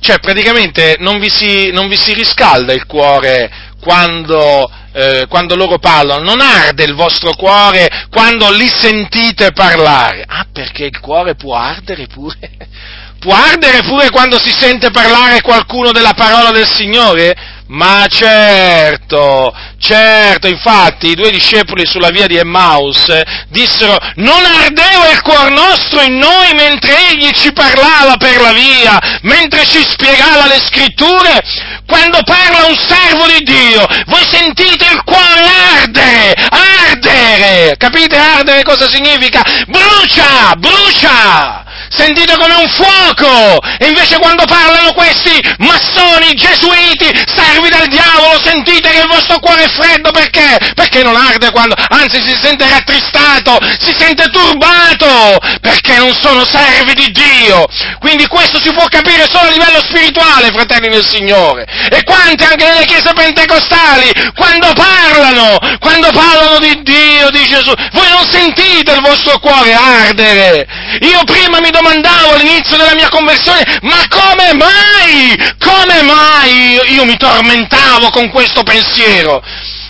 Cioè 0.00 0.18
praticamente 0.18 0.96
non 0.98 1.18
vi, 1.18 1.30
si, 1.30 1.70
non 1.70 1.88
vi 1.88 1.96
si 1.96 2.12
riscalda 2.12 2.72
il 2.72 2.86
cuore 2.86 3.70
quando 3.80 4.70
eh, 4.92 5.26
quando 5.28 5.56
loro 5.56 5.78
parlano, 5.78 6.22
non 6.22 6.40
arde 6.40 6.84
il 6.84 6.94
vostro 6.94 7.34
cuore 7.34 8.06
quando 8.10 8.50
li 8.50 8.68
sentite 8.68 9.52
parlare. 9.52 10.24
Ah, 10.26 10.46
perché 10.50 10.84
il 10.84 11.00
cuore 11.00 11.34
può 11.34 11.54
ardere 11.54 12.06
pure? 12.06 12.36
Può 13.22 13.32
ardere 13.32 13.82
pure 13.82 14.10
quando 14.10 14.36
si 14.36 14.50
sente 14.50 14.90
parlare 14.90 15.42
qualcuno 15.42 15.92
della 15.92 16.12
parola 16.12 16.50
del 16.50 16.66
Signore? 16.66 17.61
Ma 17.72 18.04
certo, 18.06 19.50
certo, 19.78 20.46
infatti 20.46 21.08
i 21.08 21.14
due 21.14 21.30
discepoli 21.30 21.86
sulla 21.86 22.10
via 22.10 22.26
di 22.26 22.36
Emmaus 22.36 23.06
dissero 23.48 23.96
non 24.16 24.44
ardeva 24.44 25.10
il 25.10 25.22
cuor 25.22 25.50
nostro 25.50 26.02
in 26.02 26.18
noi 26.18 26.52
mentre 26.52 26.94
egli 27.08 27.30
ci 27.30 27.50
parlava 27.54 28.18
per 28.18 28.42
la 28.42 28.52
via, 28.52 28.98
mentre 29.22 29.64
ci 29.64 29.82
spiegava 29.84 30.46
le 30.48 30.60
scritture, 30.62 31.42
quando 31.86 32.18
parla 32.24 32.66
un 32.66 32.76
servo 32.76 33.26
di 33.26 33.42
Dio, 33.42 33.86
voi 34.04 34.26
sentite 34.28 34.84
il 34.92 35.02
cuore 35.02 35.46
ardere, 35.80 36.34
ardere, 36.50 37.76
capite 37.78 38.16
ardere 38.18 38.64
cosa 38.64 38.86
significa? 38.86 39.42
Brucia, 39.66 40.54
brucia! 40.58 41.64
Sentite 41.94 42.36
come 42.36 42.54
un 42.54 42.68
fuoco, 42.68 43.60
e 43.78 43.86
invece 43.86 44.18
quando 44.18 44.44
parlano 44.44 44.92
questi 44.92 45.38
massoni, 45.58 46.34
gesuiti, 46.34 47.10
servi 47.26 47.68
del 47.68 47.88
diavolo, 47.88 48.40
sentite 48.42 48.90
che 48.90 49.00
il 49.00 49.08
vostro 49.08 49.38
cuore 49.38 49.64
è 49.64 49.68
freddo 49.68 50.10
perché? 50.10 50.58
Perché 50.74 51.02
non 51.02 51.16
arde 51.16 51.50
quando, 51.50 51.74
anzi 51.88 52.20
si 52.22 52.36
sente 52.40 52.68
rattristato, 52.68 53.58
si 53.78 53.94
sente 53.96 54.28
turbato, 54.30 55.38
perché 55.60 55.98
non 55.98 56.14
sono 56.14 56.44
servi 56.44 56.94
di 56.94 57.10
Dio. 57.12 57.66
Quindi 57.98 58.26
questo 58.26 58.60
si 58.60 58.72
può 58.72 58.86
capire 58.86 59.26
solo 59.30 59.48
a 59.48 59.50
livello 59.50 59.80
spirituale, 59.82 60.50
fratelli 60.52 60.88
del 60.88 61.06
Signore. 61.06 61.66
E 61.90 62.02
quanti 62.04 62.44
anche 62.44 62.64
nelle 62.64 62.84
chiese 62.84 63.12
pentecostali, 63.12 64.10
quando 64.34 64.72
parlano, 64.72 65.58
quando 65.78 66.10
parlano 66.10 66.58
di 66.58 66.82
Dio, 66.82 67.30
di 67.30 67.44
Gesù, 67.46 67.72
voi 67.92 68.08
non 68.10 68.24
sentite 68.28 68.92
il 68.92 69.00
vostro 69.00 69.38
cuore 69.38 69.72
ardere. 69.72 70.66
Io 71.00 71.22
prima 71.24 71.60
mi 71.60 71.70
domandavo 71.82 72.34
all'inizio 72.34 72.76
della 72.76 72.94
mia 72.94 73.08
conversione, 73.08 73.64
ma 73.82 74.06
come 74.08 74.54
mai? 74.54 75.36
Come 75.58 76.02
mai 76.02 76.78
io 76.94 77.04
mi 77.04 77.16
tormentavo 77.16 78.10
con 78.10 78.30
questo 78.30 78.62
pensiero? 78.62 79.42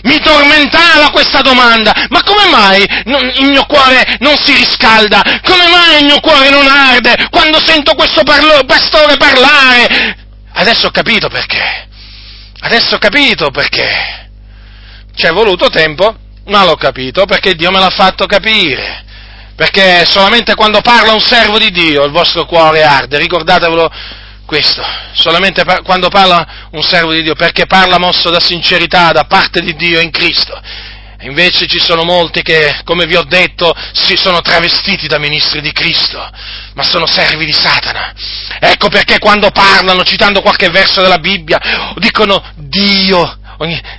Mi 0.05 0.19
tormentava 0.19 1.11
questa 1.11 1.43
domanda, 1.43 1.93
ma 2.09 2.23
come 2.25 2.49
mai 2.49 2.85
il 3.05 3.47
mio 3.47 3.65
cuore 3.67 4.17
non 4.21 4.37
si 4.37 4.55
riscalda? 4.55 5.23
Come 5.45 5.69
mai 5.69 5.99
il 6.01 6.07
mio 6.07 6.21
cuore 6.21 6.49
non 6.49 6.67
arde 6.67 7.29
quando 7.31 7.63
sento 7.63 7.95
questo 7.95 8.25
parlo, 8.25 8.65
pastore 8.67 9.17
parlare? 9.17 10.17
Adesso 10.55 10.87
ho 10.87 10.91
capito 10.91 11.29
perché. 11.29 11.89
Adesso 12.61 12.97
ho 12.97 12.99
capito 12.99 13.51
perché. 13.51 14.31
Ci 15.15 15.27
è 15.27 15.31
voluto 15.31 15.69
tempo, 15.69 16.17
ma 16.47 16.65
l'ho 16.65 16.77
capito 16.77 17.25
perché 17.27 17.55
Dio 17.55 17.71
me 17.71 17.79
l'ha 17.79 17.91
fatto 17.91 18.27
capire 18.27 19.11
perché 19.55 20.05
solamente 20.07 20.55
quando 20.55 20.81
parla 20.81 21.13
un 21.13 21.21
servo 21.21 21.59
di 21.59 21.71
Dio 21.71 22.05
il 22.05 22.11
vostro 22.11 22.47
cuore 22.47 22.83
arde, 22.83 23.19
ricordatevelo 23.19 23.91
questo, 24.47 24.83
solamente 25.13 25.65
par- 25.65 25.83
quando 25.83 26.09
parla 26.09 26.69
un 26.73 26.83
servo 26.83 27.13
di 27.13 27.23
Dio, 27.23 27.35
perché 27.35 27.67
parla 27.67 27.99
mosso 27.99 28.31
da 28.31 28.41
sincerità 28.41 29.13
da 29.13 29.25
parte 29.25 29.61
di 29.61 29.75
Dio 29.75 30.01
in 30.01 30.11
Cristo. 30.11 30.61
Invece 31.21 31.67
ci 31.67 31.79
sono 31.79 32.03
molti 32.03 32.43
che, 32.43 32.81
come 32.83 33.07
vi 33.07 33.15
ho 33.15 33.23
detto, 33.23 33.73
si 33.93 34.17
sono 34.17 34.41
travestiti 34.41 35.07
da 35.07 35.19
ministri 35.19 35.61
di 35.61 35.71
Cristo, 35.71 36.19
ma 36.75 36.83
sono 36.83 37.07
servi 37.07 37.45
di 37.45 37.53
Satana. 37.53 38.13
Ecco 38.59 38.89
perché 38.89 39.21
quando 39.21 39.51
parlano, 39.53 40.03
citando 40.03 40.43
qualche 40.43 40.69
verso 40.71 41.01
della 41.01 41.19
Bibbia, 41.19 41.95
dicono 41.97 42.43
Dio 42.57 43.39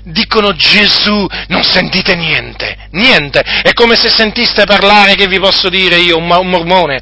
dicono 0.04 0.54
Gesù, 0.54 1.28
non 1.48 1.64
sentite 1.64 2.16
niente, 2.16 2.88
niente. 2.92 3.42
È 3.42 3.74
come 3.74 3.96
se 3.96 4.10
sentiste 4.10 4.66
parlare, 4.66 5.16
che 5.16 5.28
vi 5.28 5.40
posso 5.40 5.70
dire 5.70 5.98
io, 5.98 6.18
un, 6.18 6.28
mormone, 6.28 7.02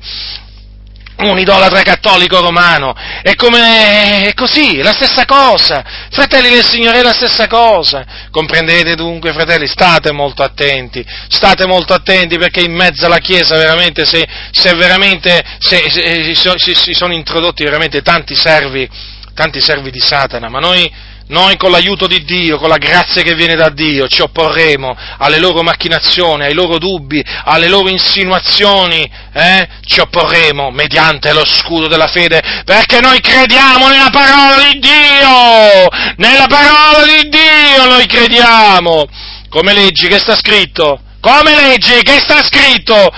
un 1.17 1.38
idolatra 1.38 1.81
cattolico 1.83 2.39
romano, 2.39 2.95
è 3.21 3.35
come, 3.35 4.27
è 4.27 4.33
così, 4.33 4.77
la 4.77 4.93
stessa 4.93 5.25
cosa, 5.25 5.83
fratelli 6.09 6.49
del 6.49 6.65
Signore 6.65 6.99
è 6.99 7.03
la 7.03 7.13
stessa 7.13 7.47
cosa, 7.47 8.05
comprendete 8.31 8.95
dunque 8.95 9.31
fratelli, 9.33 9.67
state 9.67 10.11
molto 10.11 10.41
attenti, 10.43 11.05
state 11.27 11.65
molto 11.65 11.93
attenti 11.93 12.38
perché 12.38 12.61
in 12.61 12.73
mezzo 12.73 13.05
alla 13.05 13.19
Chiesa 13.19 13.55
veramente, 13.55 14.05
se, 14.05 14.27
se 14.51 14.73
veramente, 14.73 15.43
se, 15.59 15.89
se, 15.89 16.35
si, 16.57 16.75
si 16.75 16.93
sono 16.93 17.13
introdotti 17.13 17.63
veramente 17.63 18.01
tanti 18.01 18.35
servi, 18.35 18.89
tanti 19.33 19.61
servi 19.61 19.91
di 19.91 19.99
Satana, 19.99 20.49
ma 20.49 20.59
noi, 20.59 20.91
noi 21.31 21.55
con 21.55 21.71
l'aiuto 21.71 22.07
di 22.07 22.23
Dio, 22.23 22.57
con 22.57 22.67
la 22.67 22.77
grazia 22.77 23.21
che 23.21 23.35
viene 23.35 23.55
da 23.55 23.69
Dio, 23.69 24.07
ci 24.07 24.21
opporremo 24.21 24.95
alle 25.17 25.39
loro 25.39 25.63
macchinazioni, 25.63 26.43
ai 26.43 26.53
loro 26.53 26.77
dubbi, 26.77 27.23
alle 27.45 27.69
loro 27.69 27.87
insinuazioni, 27.87 29.09
eh? 29.33 29.67
ci 29.85 30.01
opporremo 30.01 30.71
mediante 30.71 31.31
lo 31.31 31.45
scudo 31.45 31.87
della 31.87 32.07
fede, 32.07 32.41
perché 32.65 32.99
noi 32.99 33.21
crediamo 33.21 33.87
nella 33.87 34.09
parola 34.09 34.57
di 34.71 34.79
Dio, 34.79 35.87
nella 36.17 36.47
parola 36.47 37.05
di 37.05 37.29
Dio 37.29 37.85
noi 37.85 38.05
crediamo. 38.05 39.05
Come 39.47 39.73
leggi 39.73 40.07
che 40.07 40.19
sta 40.19 40.35
scritto? 40.35 41.01
Come 41.21 41.55
leggi 41.55 42.01
che 42.03 42.19
sta 42.19 42.43
scritto? 42.43 43.09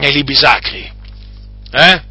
Nei 0.00 0.12
libri 0.12 0.34
sacri. 0.34 0.90
Eh? 1.70 2.02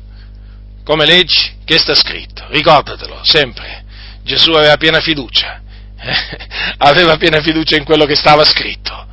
Come 0.86 1.06
leggi 1.06 1.58
che 1.66 1.78
sta 1.78 1.96
scritto? 1.96 2.46
Ricordatelo 2.50 3.20
sempre 3.24 3.84
Gesù 4.28 4.52
aveva 4.52 4.76
piena 4.76 5.00
fiducia, 5.00 5.62
eh? 5.98 6.38
aveva 6.80 7.16
piena 7.16 7.42
fiducia 7.42 7.78
in 7.78 7.86
quello 7.86 8.06
che 8.06 8.16
stava 8.16 8.44
scritto. 8.44 9.08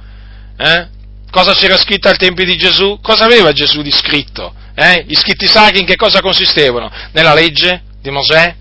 Eh? 0.59 0.89
Cosa 1.31 1.55
c'era 1.55 1.79
scritto 1.79 2.09
ai 2.09 2.17
tempi 2.17 2.45
di 2.45 2.57
Gesù? 2.57 2.99
Cosa 3.01 3.25
aveva 3.25 3.53
Gesù 3.53 3.81
di 3.81 3.93
scritto? 3.93 4.53
Eh? 4.75 5.05
Gli 5.07 5.15
scritti 5.15 5.47
sacri 5.47 5.81
in 5.81 5.87
che 5.87 5.97
cosa 5.97 6.21
consistevano? 6.21 6.91
Nella 7.13 7.33
legge 7.33 7.83
di 8.03 8.11
Mosè, 8.11 8.55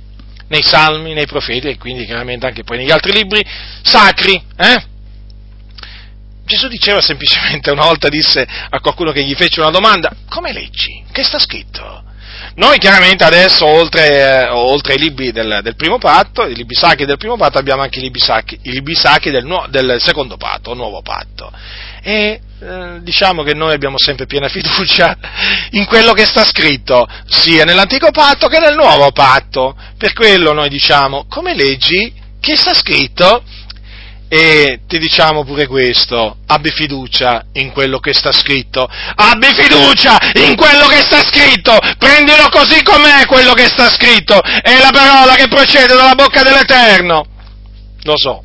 nei 0.47 0.61
salmi, 0.61 1.13
nei 1.13 1.25
profeti 1.25 1.67
e 1.69 1.77
quindi 1.77 2.05
chiaramente 2.05 2.45
anche 2.45 2.63
poi 2.63 2.77
negli 2.77 2.91
altri 2.91 3.13
libri 3.13 3.43
sacri. 3.81 4.41
Eh? 4.55 4.85
Gesù 6.45 6.67
diceva 6.67 7.01
semplicemente, 7.01 7.71
una 7.71 7.85
volta 7.85 8.09
disse 8.09 8.45
a 8.69 8.79
qualcuno 8.79 9.11
che 9.11 9.23
gli 9.23 9.33
fece 9.33 9.59
una 9.59 9.71
domanda, 9.71 10.11
come 10.29 10.53
leggi? 10.53 11.03
Che 11.11 11.23
sta 11.23 11.39
scritto? 11.39 12.03
Noi 12.55 12.77
chiaramente 12.77 13.23
adesso, 13.23 13.65
oltre, 13.65 14.45
eh, 14.45 14.49
oltre 14.49 14.93
ai 14.93 14.99
libri 14.99 15.31
del, 15.31 15.59
del, 15.63 15.75
primo 15.75 15.97
patto, 15.97 16.45
i 16.45 16.55
libri 16.55 16.75
sacri 16.75 17.05
del 17.05 17.17
primo 17.17 17.35
patto, 17.35 17.57
abbiamo 17.57 17.81
anche 17.81 17.99
i 17.99 18.01
libri 18.01 18.19
sacri, 18.19 18.59
i 18.63 18.71
libri 18.71 18.95
sacri 18.95 19.31
del, 19.31 19.45
del, 19.69 19.97
secondo 19.99 20.37
patto, 20.37 20.73
nuovo 20.73 21.01
patto. 21.01 21.51
E 22.01 22.41
eh, 22.59 22.99
diciamo 23.01 23.43
che 23.43 23.53
noi 23.53 23.73
abbiamo 23.73 23.97
sempre 23.97 24.25
piena 24.25 24.47
fiducia 24.49 25.17
in 25.71 25.85
quello 25.85 26.13
che 26.13 26.25
sta 26.25 26.43
scritto, 26.43 27.07
sia 27.27 27.65
nell'antico 27.65 28.11
patto 28.11 28.47
che 28.47 28.59
nel 28.59 28.75
nuovo 28.75 29.11
patto. 29.11 29.75
Per 29.97 30.13
quello 30.13 30.53
noi 30.53 30.69
diciamo, 30.69 31.25
come 31.27 31.55
leggi, 31.55 32.13
che 32.39 32.55
sta 32.55 32.73
scritto? 32.73 33.43
E 34.35 34.79
ti 34.87 34.97
diciamo 34.97 35.43
pure 35.43 35.67
questo, 35.67 36.37
abbi 36.47 36.71
fiducia 36.71 37.45
in 37.53 37.71
quello 37.71 37.99
che 37.99 38.15
sta 38.15 38.31
scritto, 38.31 38.89
abbi 39.15 39.45
fiducia 39.53 40.17
in 40.47 40.55
quello 40.55 40.87
che 40.87 41.01
sta 41.01 41.21
scritto, 41.21 41.77
prendilo 41.99 42.49
così 42.49 42.81
com'è 42.81 43.27
quello 43.27 43.53
che 43.53 43.67
sta 43.67 43.91
scritto, 43.91 44.41
è 44.41 44.79
la 44.79 44.89
parola 44.91 45.35
che 45.35 45.47
procede 45.47 45.93
dalla 45.93 46.15
bocca 46.15 46.41
dell'Eterno. 46.41 47.27
Lo 48.01 48.13
so, 48.17 48.43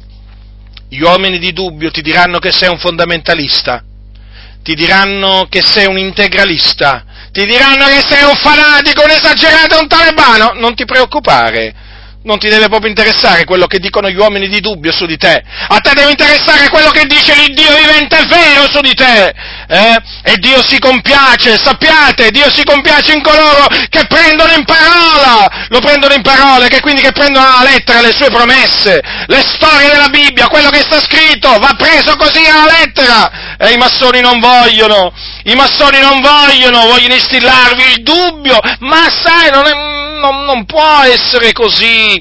gli 0.90 1.00
uomini 1.00 1.38
di 1.38 1.54
dubbio 1.54 1.90
ti 1.90 2.02
diranno 2.02 2.38
che 2.38 2.52
sei 2.52 2.68
un 2.68 2.78
fondamentalista, 2.78 3.82
ti 4.62 4.74
diranno 4.74 5.46
che 5.48 5.62
sei 5.62 5.86
un 5.86 5.96
integralista, 5.96 7.02
ti 7.32 7.46
diranno 7.46 7.86
che 7.86 8.02
sei 8.06 8.24
un 8.24 8.36
fanatico, 8.36 9.04
un 9.04 9.10
esagerato, 9.10 9.80
un 9.80 9.88
talebano, 9.88 10.52
non 10.52 10.74
ti 10.74 10.84
preoccupare 10.84 11.86
non 12.24 12.38
ti 12.38 12.48
deve 12.48 12.68
proprio 12.68 12.88
interessare 12.88 13.44
quello 13.44 13.66
che 13.66 13.78
dicono 13.78 14.10
gli 14.10 14.16
uomini 14.16 14.48
di 14.48 14.60
dubbio 14.60 14.92
su 14.92 15.06
di 15.06 15.16
te, 15.16 15.42
a 15.68 15.78
te 15.78 15.92
deve 15.94 16.10
interessare 16.10 16.68
quello 16.68 16.90
che 16.90 17.04
dice 17.06 17.32
il 17.46 17.54
Dio 17.54 17.74
vivente 17.76 18.24
vero 18.26 18.68
su 18.68 18.80
di 18.80 18.94
te, 18.94 19.34
eh? 19.68 19.96
e 20.22 20.36
Dio 20.36 20.62
si 20.64 20.78
compiace, 20.78 21.56
sappiate, 21.56 22.30
Dio 22.30 22.50
si 22.50 22.64
compiace 22.64 23.12
in 23.12 23.22
coloro 23.22 23.66
che 23.88 24.06
prendono 24.06 24.52
in 24.52 24.64
parola, 24.64 25.66
lo 25.68 25.80
prendono 25.80 26.14
in 26.14 26.22
parola, 26.22 26.66
che 26.66 26.80
quindi 26.80 27.02
che 27.02 27.12
prendono 27.12 27.46
alla 27.46 27.70
lettera 27.70 28.00
le 28.00 28.12
sue 28.12 28.30
promesse, 28.30 29.00
le 29.26 29.42
storie 29.46 29.90
della 29.90 30.08
Bibbia, 30.08 30.48
quello 30.48 30.70
che 30.70 30.80
sta 30.80 31.00
scritto, 31.00 31.58
va 31.58 31.74
preso 31.78 32.16
così 32.16 32.44
alla 32.44 32.78
lettera, 32.78 33.56
e 33.58 33.72
i 33.72 33.76
massoni 33.76 34.20
non 34.20 34.40
vogliono, 34.40 35.12
i 35.44 35.54
massoni 35.54 36.00
non 36.00 36.20
vogliono, 36.20 36.86
vogliono 36.86 37.14
instillarvi 37.14 37.82
il 37.84 38.02
dubbio, 38.02 38.58
ma 38.80 39.08
sai, 39.10 39.50
non, 39.50 39.66
è, 39.66 39.72
non, 40.18 40.44
non 40.44 40.64
può 40.64 41.02
essere 41.02 41.52
così. 41.52 42.17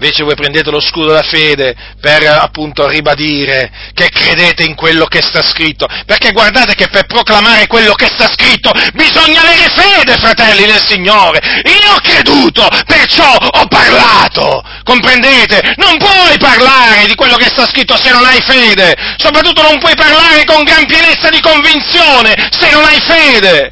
Invece 0.00 0.22
voi 0.22 0.34
prendete 0.34 0.70
lo 0.70 0.80
scudo 0.80 1.08
della 1.08 1.22
fede 1.22 1.76
per 2.00 2.26
appunto 2.26 2.88
ribadire 2.88 3.70
che 3.92 4.08
credete 4.08 4.62
in 4.62 4.74
quello 4.74 5.04
che 5.04 5.20
sta 5.20 5.42
scritto, 5.42 5.86
perché 6.06 6.32
guardate 6.32 6.74
che 6.74 6.88
per 6.88 7.04
proclamare 7.04 7.66
quello 7.66 7.92
che 7.92 8.06
sta 8.06 8.26
scritto 8.32 8.72
bisogna 8.94 9.42
avere 9.42 9.68
fede, 9.68 10.16
fratelli 10.16 10.64
del 10.64 10.82
Signore. 10.82 11.40
Io 11.64 11.92
ho 11.92 12.00
creduto, 12.00 12.66
perciò 12.86 13.30
ho 13.34 13.66
parlato, 13.66 14.64
comprendete? 14.84 15.74
Non 15.76 15.98
puoi 15.98 16.38
parlare 16.38 17.06
di 17.06 17.14
quello 17.14 17.36
che 17.36 17.50
sta 17.50 17.66
scritto 17.66 17.94
se 17.98 18.10
non 18.10 18.24
hai 18.24 18.40
fede, 18.40 18.96
soprattutto 19.18 19.60
non 19.60 19.78
puoi 19.78 19.94
parlare 19.96 20.44
con 20.46 20.62
gran 20.62 20.86
pienezza 20.86 21.28
di 21.28 21.42
convinzione 21.42 22.48
se 22.58 22.70
non 22.70 22.84
hai 22.84 23.00
fede. 23.00 23.70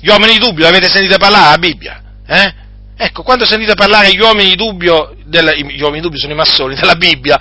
Gli 0.00 0.08
uomini 0.08 0.34
di 0.34 0.38
dubbio, 0.38 0.68
avete 0.68 0.88
sentito 0.88 1.18
parlare 1.18 1.50
la 1.50 1.58
Bibbia? 1.58 2.00
Eh? 2.28 2.64
Ecco, 2.98 3.22
quando 3.22 3.44
sentite 3.44 3.74
parlare 3.74 4.12
gli 4.12 4.20
uomini 4.20 4.50
di 4.50 4.56
dubbio, 4.56 5.14
della, 5.24 5.52
gli 5.52 5.80
uomini 5.80 5.96
di 5.96 6.00
dubbio 6.00 6.18
sono 6.18 6.32
i 6.32 6.36
massoni 6.36 6.74
della 6.74 6.94
Bibbia, 6.94 7.38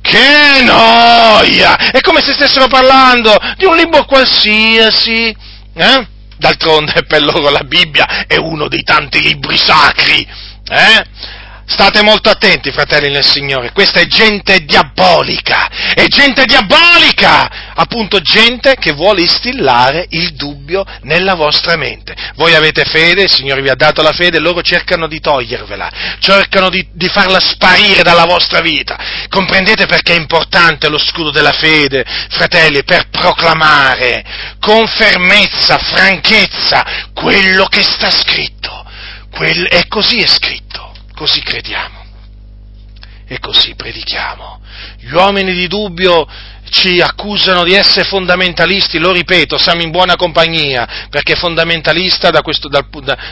che 0.00 0.62
noia! 0.62 1.76
È 1.90 2.00
come 2.00 2.22
se 2.22 2.32
stessero 2.32 2.68
parlando 2.68 3.36
di 3.56 3.66
un 3.66 3.76
libro 3.76 4.06
qualsiasi, 4.06 5.34
eh? 5.74 6.06
D'altronde 6.38 7.04
per 7.06 7.22
loro 7.22 7.50
la 7.50 7.64
Bibbia 7.64 8.26
è 8.26 8.36
uno 8.36 8.66
dei 8.68 8.82
tanti 8.82 9.20
libri 9.20 9.58
sacri, 9.58 10.26
eh? 10.68 11.04
State 11.66 12.02
molto 12.02 12.28
attenti, 12.28 12.70
fratelli 12.72 13.10
nel 13.10 13.24
Signore, 13.24 13.72
questa 13.72 13.98
è 13.98 14.06
gente 14.06 14.64
diabolica, 14.64 15.94
è 15.94 16.06
gente 16.08 16.44
diabolica, 16.44 17.72
appunto 17.74 18.20
gente 18.20 18.76
che 18.76 18.92
vuole 18.92 19.22
instillare 19.22 20.04
il 20.10 20.34
dubbio 20.34 20.84
nella 21.02 21.34
vostra 21.34 21.76
mente. 21.76 22.14
Voi 22.34 22.54
avete 22.54 22.84
fede, 22.84 23.22
il 23.22 23.30
Signore 23.30 23.62
vi 23.62 23.70
ha 23.70 23.74
dato 23.74 24.02
la 24.02 24.12
fede, 24.12 24.40
loro 24.40 24.60
cercano 24.60 25.06
di 25.06 25.20
togliervela, 25.20 25.90
cercano 26.18 26.68
di, 26.68 26.86
di 26.92 27.08
farla 27.08 27.40
sparire 27.40 28.02
dalla 28.02 28.26
vostra 28.26 28.60
vita. 28.60 28.98
Comprendete 29.30 29.86
perché 29.86 30.12
è 30.12 30.18
importante 30.18 30.90
lo 30.90 30.98
scudo 30.98 31.30
della 31.30 31.52
fede, 31.52 32.04
fratelli, 32.28 32.84
per 32.84 33.08
proclamare 33.08 34.22
con 34.60 34.86
fermezza, 34.86 35.78
franchezza 35.78 36.84
quello 37.14 37.64
che 37.66 37.82
sta 37.82 38.10
scritto. 38.10 38.82
Quel, 39.30 39.66
e 39.68 39.88
così 39.88 40.18
è 40.18 40.28
scritto 40.28 40.63
così 41.14 41.40
crediamo 41.40 42.02
e 43.26 43.38
così 43.38 43.74
predichiamo. 43.74 44.60
Gli 44.98 45.12
uomini 45.12 45.54
di 45.54 45.66
dubbio 45.66 46.26
ci 46.68 47.00
accusano 47.00 47.62
di 47.64 47.74
essere 47.74 48.04
fondamentalisti, 48.04 48.98
lo 48.98 49.12
ripeto, 49.12 49.56
siamo 49.58 49.82
in 49.82 49.90
buona 49.90 50.16
compagnia, 50.16 51.06
perché 51.08 51.34
fondamentalista, 51.34 52.30
da 52.30 52.42
questo, 52.42 52.68
da, 52.68 52.84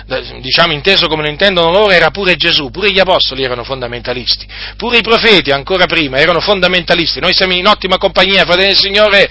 da, 0.07 0.21
diciamo 0.41 0.73
inteso 0.73 1.09
come 1.09 1.23
lo 1.23 1.29
intendono 1.29 1.71
loro, 1.71 1.91
era 1.91 2.11
pure 2.11 2.37
Gesù, 2.37 2.71
pure 2.71 2.91
gli 2.91 3.01
apostoli 3.01 3.43
erano 3.43 3.65
fondamentalisti, 3.65 4.47
pure 4.77 4.99
i 4.99 5.03
profeti 5.03 5.51
ancora 5.51 5.87
prima 5.87 6.19
erano 6.19 6.41
fondamentalisti, 6.41 7.21
noi 7.21 7.35
siamo 7.35 7.55
in 7.55 7.67
ottima 7.67 7.99
compagnia, 7.99 8.45
fratelli 8.45 8.69
del 8.69 8.77
Signore, 8.77 9.31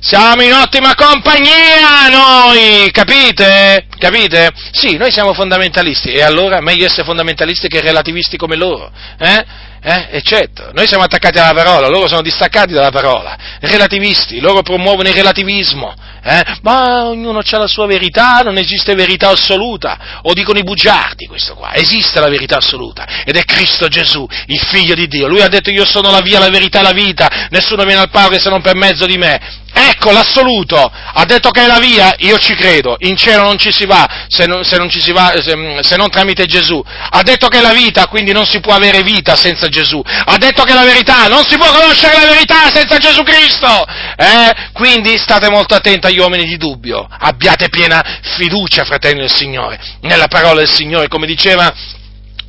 siamo 0.00 0.42
in 0.42 0.52
ottima 0.52 0.94
compagnia 0.94 2.08
noi, 2.10 2.90
capite? 2.90 3.86
Capite? 3.98 4.50
Sì, 4.72 4.96
noi 4.96 5.10
siamo 5.10 5.32
fondamentalisti 5.32 6.12
e 6.12 6.22
allora 6.22 6.60
meglio 6.60 6.86
essere 6.86 7.04
fondamentalisti 7.04 7.68
che 7.68 7.80
relativisti 7.80 8.36
come 8.36 8.56
loro, 8.56 8.90
eh? 9.18 9.44
Eh? 9.86 10.06
E 10.12 10.22
certo, 10.22 10.70
noi 10.72 10.86
siamo 10.86 11.04
attaccati 11.04 11.38
alla 11.38 11.52
parola, 11.52 11.88
loro 11.88 12.08
sono 12.08 12.22
distaccati 12.22 12.72
dalla 12.72 12.90
parola, 12.90 13.36
relativisti, 13.60 14.40
loro 14.40 14.62
promuovono 14.62 15.10
il 15.10 15.14
relativismo, 15.14 15.94
eh? 16.22 16.42
ma 16.62 17.04
ognuno 17.04 17.40
ha 17.40 17.58
la 17.58 17.66
sua 17.66 17.84
verità, 17.84 18.38
non 18.38 18.56
esiste 18.56 18.94
verità 18.94 19.28
assoluta, 19.28 20.20
o 20.22 20.32
dicono 20.32 20.58
i 20.58 20.62
bugiardi 20.62 21.26
questo 21.26 21.54
qua, 21.54 21.74
esiste 21.74 22.18
la 22.18 22.30
verità 22.30 22.56
assoluta, 22.56 23.24
ed 23.26 23.36
è 23.36 23.44
Cristo 23.44 23.88
Gesù, 23.88 24.26
il 24.46 24.60
figlio 24.60 24.94
di 24.94 25.06
Dio, 25.06 25.28
lui 25.28 25.42
ha 25.42 25.48
detto 25.48 25.68
io 25.68 25.84
sono 25.84 26.10
la 26.10 26.20
via, 26.20 26.38
la 26.38 26.48
verità 26.48 26.80
la 26.80 26.92
vita, 26.92 27.48
nessuno 27.50 27.84
viene 27.84 28.00
al 28.00 28.10
Padre 28.10 28.40
se 28.40 28.48
non 28.48 28.62
per 28.62 28.76
mezzo 28.76 29.04
di 29.04 29.18
me, 29.18 29.64
Ecco 29.76 30.12
l'assoluto, 30.12 30.76
ha 30.76 31.24
detto 31.24 31.50
che 31.50 31.64
è 31.64 31.66
la 31.66 31.80
via, 31.80 32.14
io 32.18 32.38
ci 32.38 32.54
credo, 32.54 32.94
in 33.00 33.16
cielo 33.16 33.42
non 33.42 33.58
ci 33.58 33.72
si 33.72 33.86
va 33.86 34.08
se 34.28 34.46
non, 34.46 34.62
se 34.62 34.76
non, 34.76 34.88
va, 35.12 35.34
se, 35.42 35.82
se 35.82 35.96
non 35.96 36.08
tramite 36.10 36.46
Gesù, 36.46 36.80
ha 37.10 37.22
detto 37.24 37.48
che 37.48 37.58
è 37.58 37.60
la 37.60 37.72
vita, 37.72 38.06
quindi 38.06 38.30
non 38.30 38.46
si 38.46 38.60
può 38.60 38.72
avere 38.72 39.02
vita 39.02 39.34
senza 39.34 39.66
Gesù, 39.66 39.73
ha 39.80 40.36
detto 40.36 40.62
che 40.64 40.74
la 40.74 40.84
verità, 40.84 41.26
non 41.28 41.44
si 41.44 41.56
può 41.56 41.70
conoscere 41.70 42.18
la 42.18 42.26
verità 42.26 42.70
senza 42.72 42.98
Gesù 42.98 43.22
Cristo. 43.22 43.84
Eh? 44.16 44.70
Quindi 44.72 45.18
state 45.18 45.48
molto 45.50 45.74
attenti 45.74 46.06
agli 46.06 46.18
uomini 46.18 46.44
di 46.44 46.56
dubbio, 46.56 47.06
abbiate 47.10 47.68
piena 47.68 48.02
fiducia, 48.36 48.84
fratelli 48.84 49.20
del 49.20 49.32
Signore, 49.34 49.80
nella 50.02 50.28
parola 50.28 50.60
del 50.60 50.70
Signore, 50.70 51.08
come 51.08 51.26
diceva 51.26 51.72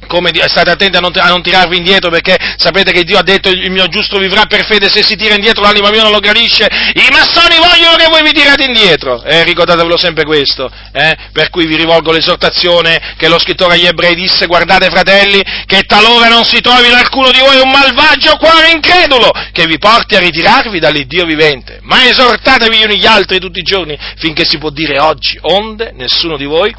come 0.06 0.32
state 0.48 0.70
attenti 0.70 0.98
a 0.98 1.00
non, 1.00 1.12
a 1.16 1.28
non, 1.30 1.42
tirarvi 1.42 1.78
indietro 1.78 2.10
perché 2.10 2.36
sapete 2.58 2.92
che 2.92 3.04
Dio 3.04 3.18
ha 3.18 3.24
detto 3.24 3.50
il 3.50 3.72
mio 3.72 3.88
giusto 3.88 4.18
vivrà 4.18 4.46
per 4.46 4.66
fede 4.66 4.90
se 4.90 5.04
si 5.04 5.16
tira 5.16 5.36
indietro 5.36 5.62
l'anima 5.62 5.90
mia 5.90 6.04
non 6.04 6.12
lo 6.12 6.20
gradisce. 6.20 6.66
I 6.66 7.08
massoni 7.12 7.58
vogliono 7.58 7.96
che 7.96 8.08
voi 8.10 8.22
vi 8.24 8.32
tirate 8.32 8.64
indietro. 8.64 9.24
Eh, 9.24 9.44
ricordatevelo 9.44 9.98
sempre 9.98 10.24
questo 10.24 10.72
eh? 10.92 11.16
per 11.32 11.50
cui 11.50 11.66
vi 11.66 11.76
rivolgo 11.76 12.12
l'esortazione 12.12 13.16
che 13.18 13.28
lo 13.28 13.40
scrittore 13.40 13.74
agli 13.74 13.86
ebrei 13.86 14.16
disse 14.16 14.46
guardate 14.46 14.90
fratelli 14.90 15.42
che 15.66 15.84
talora 15.84 16.28
non 16.28 16.46
si 16.46 16.62
trovi 16.62 16.88
in 16.88 16.94
alcuno 16.94 17.32
di 17.32 17.40
voi 17.40 17.60
un 17.60 17.70
malvagio 17.70 18.38
cuore 18.38 18.72
incredulo 18.72 19.32
che 19.52 19.66
vi 19.66 19.78
porti 19.78 20.16
a 20.16 20.20
ritirarvi 20.20 20.80
dall'Iddio 20.80 21.26
vivente. 21.26 21.80
Ma 21.82 22.08
esortatevi 22.08 22.78
gli 22.78 22.84
uni 22.84 22.98
gli 22.98 23.06
altri 23.06 23.40
tutti 23.40 23.60
i 23.60 23.64
giorni 23.64 23.98
finché 24.18 24.46
si 24.46 24.58
può 24.58 24.70
dire 24.70 25.00
oggi 25.00 25.38
onde 25.42 25.92
nessuno 25.94 26.38
di 26.38 26.46
voi 26.46 26.74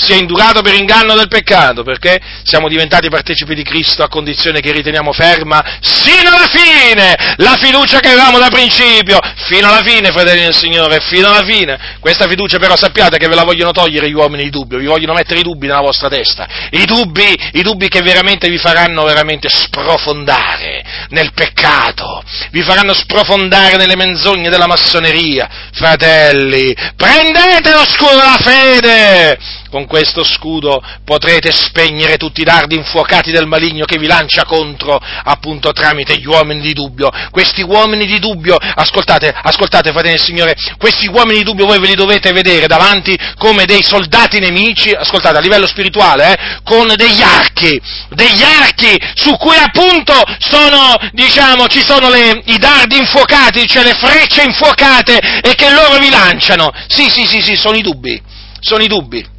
sia 0.00 0.16
indurato 0.16 0.62
per 0.62 0.74
inganno 0.74 1.14
del 1.14 1.28
peccato, 1.28 1.82
perché 1.82 2.20
siamo 2.42 2.68
diventati 2.68 3.08
partecipi 3.08 3.54
di 3.54 3.62
Cristo 3.62 4.02
a 4.02 4.08
condizione 4.08 4.60
che 4.60 4.72
riteniamo 4.72 5.12
ferma 5.12 5.62
sino 5.80 6.30
alla 6.30 6.48
fine 6.48 7.16
la 7.36 7.56
fiducia 7.60 8.00
che 8.00 8.08
avevamo 8.08 8.38
da 8.38 8.48
principio, 8.48 9.18
fino 9.46 9.68
alla 9.68 9.82
fine, 9.82 10.10
fratelli 10.10 10.42
del 10.42 10.54
Signore, 10.54 11.00
fino 11.00 11.28
alla 11.28 11.44
fine. 11.44 11.78
Questa 12.00 12.26
fiducia 12.26 12.58
però 12.58 12.76
sappiate 12.76 13.18
che 13.18 13.28
ve 13.28 13.34
la 13.34 13.44
vogliono 13.44 13.72
togliere 13.72 14.08
gli 14.08 14.14
uomini 14.14 14.44
di 14.44 14.50
dubbio, 14.50 14.78
vi 14.78 14.86
vogliono 14.86 15.14
mettere 15.14 15.40
i 15.40 15.42
dubbi 15.42 15.66
nella 15.66 15.80
vostra 15.80 16.08
testa, 16.08 16.46
i 16.70 16.84
dubbi, 16.84 17.36
i 17.52 17.62
dubbi 17.62 17.88
che 17.88 18.00
veramente 18.00 18.48
vi 18.48 18.58
faranno 18.58 19.04
veramente 19.04 19.48
sprofondare 19.48 20.82
nel 21.10 21.32
peccato, 21.32 22.22
vi 22.50 22.62
faranno 22.62 22.94
sprofondare 22.94 23.76
nelle 23.76 23.96
menzogne 23.96 24.48
della 24.48 24.66
massoneria. 24.66 25.48
Fratelli, 25.72 26.74
prendete 26.96 27.72
lo 27.72 27.84
scudo 27.86 28.10
della 28.10 28.38
fede! 28.40 29.38
Con 29.70 29.86
questo 29.86 30.24
scudo 30.24 30.82
potrete 31.04 31.52
spegnere 31.52 32.16
tutti 32.16 32.40
i 32.40 32.44
dardi 32.44 32.74
infuocati 32.74 33.30
del 33.30 33.46
maligno 33.46 33.84
che 33.84 33.98
vi 33.98 34.08
lancia 34.08 34.44
contro, 34.44 35.00
appunto, 35.00 35.70
tramite 35.70 36.16
gli 36.16 36.26
uomini 36.26 36.60
di 36.60 36.72
dubbio. 36.72 37.08
Questi 37.30 37.62
uomini 37.62 38.04
di 38.04 38.18
dubbio, 38.18 38.56
ascoltate, 38.56 39.32
ascoltate, 39.32 39.92
fratelli 39.92 40.16
del 40.16 40.24
Signore, 40.24 40.56
questi 40.76 41.06
uomini 41.06 41.38
di 41.38 41.44
dubbio 41.44 41.66
voi 41.66 41.78
ve 41.78 41.86
li 41.86 41.94
dovete 41.94 42.32
vedere 42.32 42.66
davanti 42.66 43.16
come 43.38 43.64
dei 43.64 43.84
soldati 43.84 44.40
nemici, 44.40 44.90
ascoltate, 44.90 45.38
a 45.38 45.40
livello 45.40 45.68
spirituale, 45.68 46.32
eh, 46.32 46.60
con 46.64 46.92
degli 46.96 47.22
archi, 47.22 47.80
degli 48.08 48.42
archi 48.42 48.98
su 49.14 49.36
cui 49.36 49.56
appunto 49.56 50.14
sono, 50.38 50.96
diciamo, 51.12 51.68
ci 51.68 51.84
sono 51.86 52.10
le, 52.10 52.42
i 52.46 52.58
dardi 52.58 52.96
infuocati, 52.98 53.68
cioè 53.68 53.84
le 53.84 53.94
frecce 53.94 54.42
infuocate 54.42 55.40
e 55.42 55.54
che 55.54 55.70
loro 55.70 55.98
vi 55.98 56.10
lanciano. 56.10 56.72
Sì, 56.88 57.08
sì, 57.08 57.24
sì, 57.24 57.40
sì, 57.40 57.54
sono 57.54 57.76
i 57.76 57.82
dubbi, 57.82 58.20
sono 58.58 58.82
i 58.82 58.88
dubbi 58.88 59.38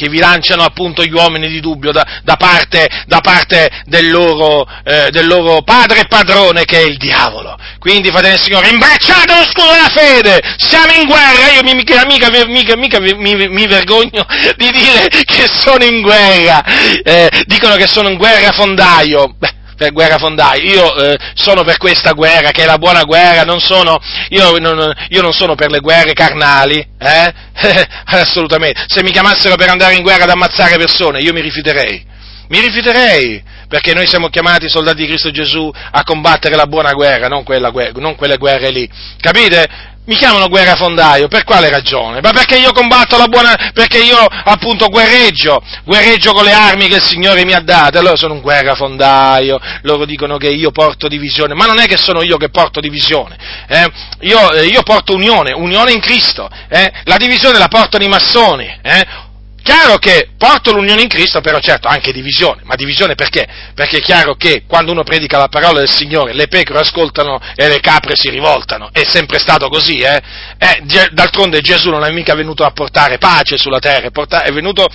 che 0.00 0.08
vi 0.08 0.18
lanciano 0.18 0.62
appunto 0.62 1.04
gli 1.04 1.12
uomini 1.12 1.46
di 1.46 1.60
dubbio 1.60 1.92
da, 1.92 2.20
da 2.22 2.36
parte, 2.36 2.88
da 3.06 3.20
parte 3.20 3.68
del, 3.84 4.10
loro, 4.10 4.66
eh, 4.82 5.10
del, 5.10 5.26
loro, 5.26 5.60
padre 5.60 6.00
e 6.00 6.06
padrone 6.06 6.64
che 6.64 6.78
è 6.78 6.84
il 6.84 6.96
diavolo. 6.96 7.54
Quindi, 7.78 8.08
fratelli 8.08 8.36
del 8.36 8.42
Signore, 8.42 8.70
imbracciate 8.70 9.34
lo 9.34 9.44
scudo 9.44 9.72
della 9.72 9.90
fede, 9.90 10.40
siamo 10.56 10.92
in 10.94 11.06
guerra, 11.06 11.52
io 11.52 11.74
mica, 11.74 12.06
mica, 12.06 12.30
mica, 12.30 12.76
mica 12.76 12.98
mi, 12.98 13.14
mi, 13.48 13.66
vergogno 13.66 14.24
di 14.56 14.70
dire 14.70 15.08
che 15.08 15.46
sono 15.46 15.84
in 15.84 16.00
guerra, 16.00 16.64
eh, 17.02 17.28
dicono 17.44 17.76
che 17.76 17.86
sono 17.86 18.08
in 18.08 18.16
guerra 18.16 18.52
fondaio. 18.52 19.34
Beh, 19.36 19.58
per 19.80 19.92
guerra 19.92 20.18
fondaio. 20.18 20.62
Io 20.62 20.94
eh, 20.96 21.18
sono 21.32 21.64
per 21.64 21.78
questa 21.78 22.12
guerra, 22.12 22.50
che 22.50 22.64
è 22.64 22.66
la 22.66 22.76
buona 22.76 23.04
guerra, 23.04 23.44
non 23.44 23.60
sono, 23.60 23.98
io, 24.28 24.58
non, 24.58 24.92
io 25.08 25.22
non 25.22 25.32
sono 25.32 25.54
per 25.54 25.70
le 25.70 25.80
guerre 25.80 26.12
carnali, 26.12 26.86
eh? 26.98 27.34
assolutamente. 28.04 28.84
Se 28.88 29.02
mi 29.02 29.10
chiamassero 29.10 29.56
per 29.56 29.70
andare 29.70 29.94
in 29.94 30.02
guerra 30.02 30.24
ad 30.24 30.30
ammazzare 30.30 30.76
persone, 30.76 31.20
io 31.20 31.32
mi 31.32 31.40
rifiuterei. 31.40 32.04
Mi 32.48 32.60
rifiuterei, 32.60 33.42
perché 33.68 33.94
noi 33.94 34.06
siamo 34.06 34.28
chiamati, 34.28 34.68
soldati 34.68 35.00
di 35.00 35.06
Cristo 35.06 35.30
Gesù, 35.30 35.72
a 35.72 36.04
combattere 36.04 36.56
la 36.56 36.66
buona 36.66 36.92
guerra, 36.92 37.28
non, 37.28 37.42
quella, 37.42 37.72
non 37.94 38.16
quelle 38.16 38.36
guerre 38.36 38.70
lì. 38.70 38.86
Capite? 39.18 39.66
Mi 40.10 40.16
chiamano 40.16 40.48
guerrafondaio, 40.48 41.28
per 41.28 41.44
quale 41.44 41.70
ragione? 41.70 42.20
Ma 42.20 42.32
perché 42.32 42.58
io 42.58 42.72
combatto 42.72 43.16
la 43.16 43.28
buona, 43.28 43.70
perché 43.72 43.98
io 43.98 44.18
appunto 44.18 44.88
guerreggio, 44.88 45.62
guerreggio 45.84 46.32
con 46.32 46.42
le 46.42 46.52
armi 46.52 46.88
che 46.88 46.96
il 46.96 47.02
Signore 47.02 47.44
mi 47.44 47.52
ha 47.52 47.60
date, 47.60 47.98
allora 47.98 48.16
sono 48.16 48.34
un 48.34 48.40
guerrafondaio, 48.40 49.60
loro 49.82 50.04
dicono 50.04 50.36
che 50.36 50.48
io 50.48 50.72
porto 50.72 51.06
divisione, 51.06 51.54
ma 51.54 51.66
non 51.66 51.78
è 51.78 51.86
che 51.86 51.96
sono 51.96 52.22
io 52.22 52.38
che 52.38 52.48
porto 52.48 52.80
divisione, 52.80 53.38
eh? 53.68 53.88
io, 54.22 54.50
eh, 54.50 54.66
io, 54.66 54.82
porto 54.82 55.14
unione, 55.14 55.52
unione 55.52 55.92
in 55.92 56.00
Cristo, 56.00 56.50
eh? 56.68 56.90
la 57.04 57.16
divisione 57.16 57.58
la 57.58 57.68
portano 57.68 58.02
i 58.02 58.08
massoni, 58.08 58.66
eh? 58.82 59.28
Chiaro 59.62 59.98
che 59.98 60.30
porto 60.38 60.72
l'unione 60.72 61.02
in 61.02 61.08
Cristo, 61.08 61.40
però 61.40 61.58
certo 61.60 61.86
anche 61.86 62.12
divisione, 62.12 62.62
ma 62.64 62.74
divisione 62.76 63.14
perché? 63.14 63.46
Perché 63.74 63.98
è 63.98 64.00
chiaro 64.00 64.34
che 64.34 64.64
quando 64.66 64.92
uno 64.92 65.02
predica 65.02 65.38
la 65.38 65.48
parola 65.48 65.80
del 65.80 65.90
Signore 65.90 66.32
le 66.32 66.48
pecore 66.48 66.80
ascoltano 66.80 67.38
e 67.54 67.68
le 67.68 67.80
capre 67.80 68.16
si 68.16 68.30
rivoltano, 68.30 68.88
è 68.92 69.04
sempre 69.06 69.38
stato 69.38 69.68
così, 69.68 69.98
eh? 69.98 70.20
eh 70.58 71.08
d'altronde 71.10 71.60
Gesù 71.60 71.90
non 71.90 72.04
è 72.04 72.10
mica 72.10 72.34
venuto 72.34 72.64
a 72.64 72.70
portare 72.70 73.18
pace 73.18 73.58
sulla 73.58 73.78
terra, 73.78 74.10
è 74.42 74.50
venuto 74.50 74.86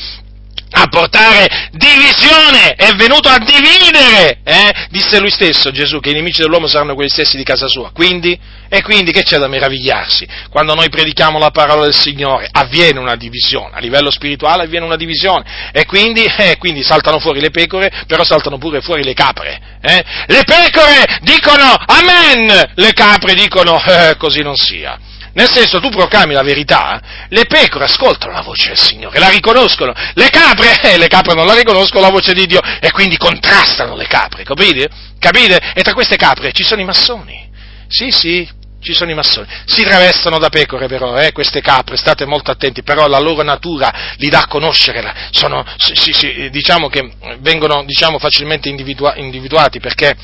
a 0.71 0.87
portare 0.87 1.69
divisione, 1.71 2.73
è 2.75 2.93
venuto 2.95 3.29
a 3.29 3.37
dividere, 3.37 4.39
eh? 4.43 4.87
disse 4.89 5.19
lui 5.19 5.29
stesso 5.29 5.71
Gesù 5.71 5.99
che 5.99 6.09
i 6.09 6.13
nemici 6.13 6.41
dell'uomo 6.41 6.67
saranno 6.67 6.95
quelli 6.95 7.09
stessi 7.09 7.37
di 7.37 7.43
casa 7.43 7.67
sua, 7.67 7.91
quindi, 7.91 8.37
e 8.67 8.81
quindi 8.81 9.11
che 9.11 9.23
c'è 9.23 9.37
da 9.37 9.47
meravigliarsi? 9.47 10.27
Quando 10.49 10.73
noi 10.73 10.89
predichiamo 10.89 11.37
la 11.39 11.51
parola 11.51 11.83
del 11.83 11.93
Signore 11.93 12.49
avviene 12.51 12.99
una 12.99 13.15
divisione, 13.15 13.75
a 13.75 13.79
livello 13.79 14.11
spirituale 14.11 14.63
avviene 14.63 14.85
una 14.85 14.97
divisione, 14.97 15.71
e 15.71 15.85
quindi, 15.85 16.25
eh, 16.25 16.57
quindi 16.57 16.83
saltano 16.83 17.19
fuori 17.19 17.39
le 17.39 17.51
pecore, 17.51 17.91
però 18.07 18.23
saltano 18.23 18.57
pure 18.57 18.81
fuori 18.81 19.03
le 19.03 19.13
capre, 19.13 19.77
eh? 19.81 20.03
le 20.27 20.43
pecore 20.43 21.19
dicono 21.21 21.75
amen, 21.85 22.71
le 22.73 22.93
capre 22.93 23.33
dicono 23.35 23.81
eh, 23.83 24.15
così 24.17 24.41
non 24.41 24.55
sia. 24.55 24.99
Nel 25.35 25.49
senso, 25.51 25.81
tu 25.81 25.89
proclami 25.89 26.33
la 26.33 26.43
verità, 26.43 27.01
le 27.27 27.45
pecore 27.45 27.83
ascoltano 27.83 28.31
la 28.31 28.41
voce 28.41 28.69
del 28.69 28.77
Signore, 28.77 29.19
la 29.19 29.27
riconoscono, 29.27 29.93
le 30.13 30.29
capre, 30.29 30.79
eh, 30.93 30.97
le 30.97 31.07
capre 31.07 31.33
non 31.33 31.45
la 31.45 31.53
riconoscono 31.53 32.01
la 32.01 32.09
voce 32.09 32.33
di 32.33 32.45
Dio 32.45 32.61
e 32.79 32.89
quindi 32.91 33.17
contrastano 33.17 33.97
le 33.97 34.07
capre, 34.07 34.43
capite? 34.43 34.87
Capite? 35.19 35.59
E 35.73 35.81
tra 35.81 35.93
queste 35.93 36.15
capre 36.15 36.53
ci 36.53 36.63
sono 36.63 36.79
i 36.79 36.85
massoni. 36.85 37.49
Sì, 37.89 38.11
sì, 38.11 38.47
ci 38.79 38.93
sono 38.93 39.11
i 39.11 39.13
massoni. 39.13 39.45
Si 39.65 39.83
travestono 39.83 40.39
da 40.39 40.47
pecore 40.47 40.87
però, 40.87 41.17
eh, 41.17 41.33
queste 41.33 41.59
capre, 41.59 41.97
state 41.97 42.23
molto 42.25 42.51
attenti, 42.51 42.81
però 42.81 43.05
la 43.07 43.19
loro 43.19 43.43
natura 43.43 43.93
li 44.15 44.29
dà 44.29 44.43
a 44.43 44.47
conoscere, 44.47 45.13
sono, 45.31 45.65
sì, 45.75 46.13
sì, 46.13 46.49
diciamo 46.49 46.87
che 46.87 47.11
vengono 47.39 47.83
diciamo, 47.83 48.19
facilmente 48.19 48.69
individua- 48.69 49.15
individuati 49.17 49.81
perché 49.81 50.15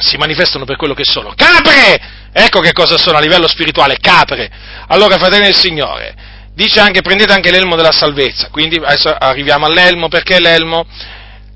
si 0.00 0.16
manifestano 0.16 0.64
per 0.64 0.76
quello 0.76 0.94
che 0.94 1.04
sono. 1.04 1.32
Capre! 1.36 2.18
Ecco 2.32 2.60
che 2.60 2.72
cosa 2.72 2.96
sono 2.96 3.18
a 3.18 3.20
livello 3.20 3.48
spirituale, 3.48 3.96
capre. 4.00 4.50
Allora, 4.88 5.18
fratelli 5.18 5.44
del 5.44 5.56
Signore, 5.56 6.14
dice 6.54 6.80
anche 6.80 7.02
prendete 7.02 7.32
anche 7.32 7.50
l'elmo 7.50 7.76
della 7.76 7.92
salvezza. 7.92 8.48
Quindi 8.50 8.76
adesso 8.76 9.14
arriviamo 9.16 9.66
all'elmo, 9.66 10.08
perché 10.08 10.40
l'elmo? 10.40 10.86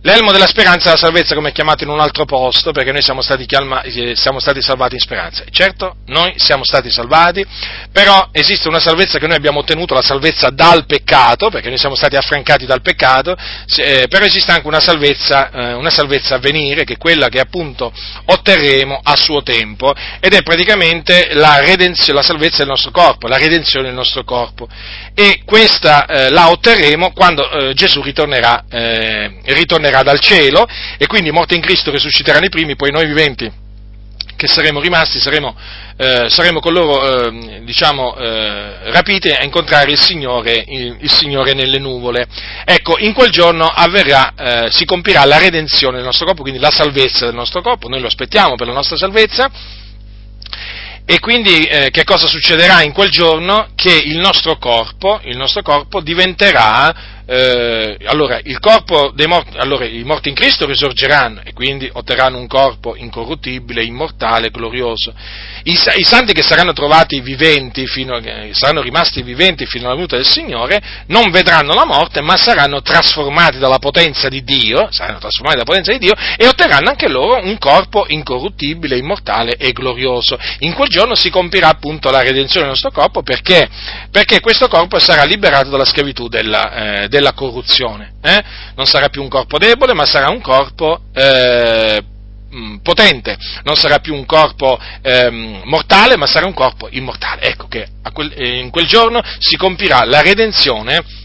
L'elmo 0.06 0.32
della 0.32 0.46
speranza 0.46 0.88
e 0.88 0.90
la 0.90 0.98
salvezza 0.98 1.34
come 1.34 1.48
è 1.48 1.52
chiamato 1.52 1.82
in 1.82 1.88
un 1.88 1.98
altro 1.98 2.26
posto, 2.26 2.72
perché 2.72 2.92
noi 2.92 3.00
siamo 3.00 3.22
stati, 3.22 3.46
chiama, 3.46 3.80
eh, 3.80 4.14
siamo 4.14 4.38
stati, 4.38 4.60
salvati 4.60 4.96
in 4.96 5.00
speranza. 5.00 5.44
Certo, 5.48 5.96
noi 6.08 6.34
siamo 6.36 6.62
stati 6.62 6.90
salvati, 6.90 7.42
però 7.90 8.28
esiste 8.30 8.68
una 8.68 8.80
salvezza 8.80 9.18
che 9.18 9.26
noi 9.26 9.36
abbiamo 9.36 9.60
ottenuto, 9.60 9.94
la 9.94 10.02
salvezza 10.02 10.50
dal 10.50 10.84
peccato, 10.84 11.48
perché 11.48 11.70
noi 11.70 11.78
siamo 11.78 11.94
stati 11.94 12.16
affrancati 12.16 12.66
dal 12.66 12.82
peccato, 12.82 13.34
eh, 13.76 14.04
però 14.10 14.26
esiste 14.26 14.52
anche 14.52 14.66
una 14.66 14.80
salvezza, 14.80 15.50
eh, 15.50 15.72
una 15.72 15.88
salvezza 15.88 16.34
a 16.34 16.38
venire, 16.38 16.84
che 16.84 16.92
è 16.92 16.98
quella 16.98 17.30
che 17.30 17.40
appunto 17.40 17.90
otterremo 18.26 19.00
a 19.02 19.16
suo 19.16 19.42
tempo, 19.42 19.94
ed 20.20 20.34
è 20.34 20.42
praticamente 20.42 21.30
la, 21.32 21.62
la 21.62 22.22
salvezza 22.22 22.58
del 22.58 22.68
nostro 22.68 22.90
corpo, 22.90 23.26
la 23.26 23.38
redenzione 23.38 23.86
del 23.86 23.94
nostro 23.94 24.22
corpo. 24.22 24.68
E 25.14 25.40
questa 25.46 26.04
eh, 26.04 26.28
la 26.28 26.50
otterremo 26.50 27.12
quando 27.12 27.48
eh, 27.48 27.72
Gesù 27.72 28.02
ritornerà, 28.02 28.64
eh, 28.68 29.40
ritornerà 29.44 29.92
verrà 29.94 30.02
dal 30.02 30.18
cielo 30.18 30.66
e 30.98 31.06
quindi 31.06 31.30
morti 31.30 31.54
in 31.54 31.60
Cristo 31.60 31.92
risusciteranno 31.92 32.46
i 32.46 32.50
primi, 32.50 32.74
poi 32.74 32.90
noi 32.90 33.06
viventi 33.06 33.62
che 34.36 34.48
saremo 34.48 34.80
rimasti, 34.80 35.20
saremo, 35.20 35.54
eh, 35.96 36.26
saremo 36.28 36.58
con 36.58 36.72
loro, 36.72 37.28
eh, 37.28 37.62
diciamo, 37.62 38.16
eh, 38.16 38.90
rapiti 38.90 39.30
a 39.30 39.44
incontrare 39.44 39.92
il 39.92 40.00
Signore, 40.00 40.64
il, 40.66 40.96
il 41.00 41.10
Signore, 41.10 41.54
nelle 41.54 41.78
nuvole. 41.78 42.26
Ecco, 42.64 42.98
in 42.98 43.12
quel 43.12 43.30
giorno 43.30 43.64
avverrà, 43.64 44.32
eh, 44.36 44.70
si 44.72 44.84
compirà 44.86 45.24
la 45.24 45.38
redenzione 45.38 45.96
del 45.96 46.04
nostro 46.04 46.26
corpo, 46.26 46.42
quindi 46.42 46.58
la 46.58 46.72
salvezza 46.72 47.26
del 47.26 47.34
nostro 47.34 47.62
corpo, 47.62 47.88
noi 47.88 48.00
lo 48.00 48.08
aspettiamo 48.08 48.56
per 48.56 48.66
la 48.66 48.72
nostra 48.72 48.96
salvezza, 48.96 49.48
e 51.06 51.20
quindi 51.20 51.64
eh, 51.64 51.90
che 51.90 52.02
cosa 52.02 52.26
succederà 52.26 52.82
in 52.82 52.92
quel 52.92 53.10
giorno? 53.10 53.68
Che 53.76 53.94
il 53.94 54.18
nostro 54.18 54.56
corpo, 54.56 55.20
il 55.24 55.36
nostro 55.36 55.62
corpo 55.62 56.00
diventerà 56.00 57.13
eh, 57.26 57.96
allora, 58.04 58.38
il 58.42 58.58
corpo 58.58 59.10
dei 59.14 59.26
morti, 59.26 59.56
allora, 59.56 59.86
i 59.86 60.02
morti 60.04 60.28
in 60.28 60.34
Cristo 60.34 60.66
risorgeranno 60.66 61.40
e 61.42 61.52
quindi 61.54 61.88
otterranno 61.90 62.38
un 62.38 62.46
corpo 62.46 62.96
incorruttibile, 62.96 63.82
immortale, 63.82 64.50
glorioso. 64.50 65.14
I, 65.62 65.72
i 65.72 66.04
santi 66.04 66.34
che 66.34 66.42
saranno 66.42 66.74
trovati 66.74 67.20
viventi, 67.20 67.86
fino, 67.86 68.18
eh, 68.18 68.50
saranno 68.52 68.82
rimasti 68.82 69.22
viventi 69.22 69.64
fino 69.64 69.86
alla 69.86 69.94
venuta 69.94 70.16
del 70.16 70.26
Signore, 70.26 70.80
non 71.06 71.30
vedranno 71.30 71.72
la 71.72 71.86
morte, 71.86 72.20
ma 72.20 72.36
saranno 72.36 72.82
trasformati 72.82 73.58
dalla 73.58 73.78
potenza 73.78 74.28
di 74.28 74.44
Dio, 74.44 74.88
saranno 74.90 75.18
trasformati 75.18 75.56
dalla 75.56 75.64
potenza 75.64 75.92
di 75.92 75.98
Dio 75.98 76.12
e 76.36 76.46
otterranno 76.46 76.90
anche 76.90 77.08
loro 77.08 77.40
un 77.42 77.56
corpo 77.56 78.04
incorruttibile, 78.08 78.98
immortale 78.98 79.56
e 79.56 79.72
glorioso. 79.72 80.38
In 80.58 80.74
quel 80.74 80.88
giorno 80.88 81.14
si 81.14 81.30
compirà 81.30 81.68
appunto 81.68 82.10
la 82.10 82.20
redenzione 82.20 82.66
del 82.66 82.76
nostro 82.80 82.90
corpo 82.90 83.22
perché, 83.22 83.66
perché 84.10 84.40
questo 84.40 84.68
corpo 84.68 84.98
sarà 84.98 85.24
liberato 85.24 85.70
dalla 85.70 85.86
schiavitù 85.86 86.28
della, 86.28 87.02
eh, 87.04 87.08
della 87.14 87.32
corruzione. 87.32 88.14
Eh? 88.20 88.42
Non 88.74 88.86
sarà 88.86 89.08
più 89.08 89.22
un 89.22 89.28
corpo 89.28 89.56
debole, 89.56 89.94
ma 89.94 90.04
sarà 90.04 90.30
un 90.30 90.40
corpo 90.40 91.02
eh, 91.14 92.02
mm, 92.52 92.78
potente, 92.78 93.36
non 93.62 93.76
sarà 93.76 94.00
più 94.00 94.14
un 94.14 94.26
corpo 94.26 94.76
ehm, 95.00 95.62
mortale, 95.64 96.16
ma 96.16 96.26
sarà 96.26 96.46
un 96.46 96.54
corpo 96.54 96.88
immortale. 96.90 97.42
Ecco 97.42 97.68
che 97.68 97.86
quel, 98.12 98.32
eh, 98.36 98.58
in 98.58 98.70
quel 98.70 98.86
giorno 98.86 99.22
si 99.38 99.56
compirà 99.56 100.04
la 100.04 100.22
redenzione 100.22 101.22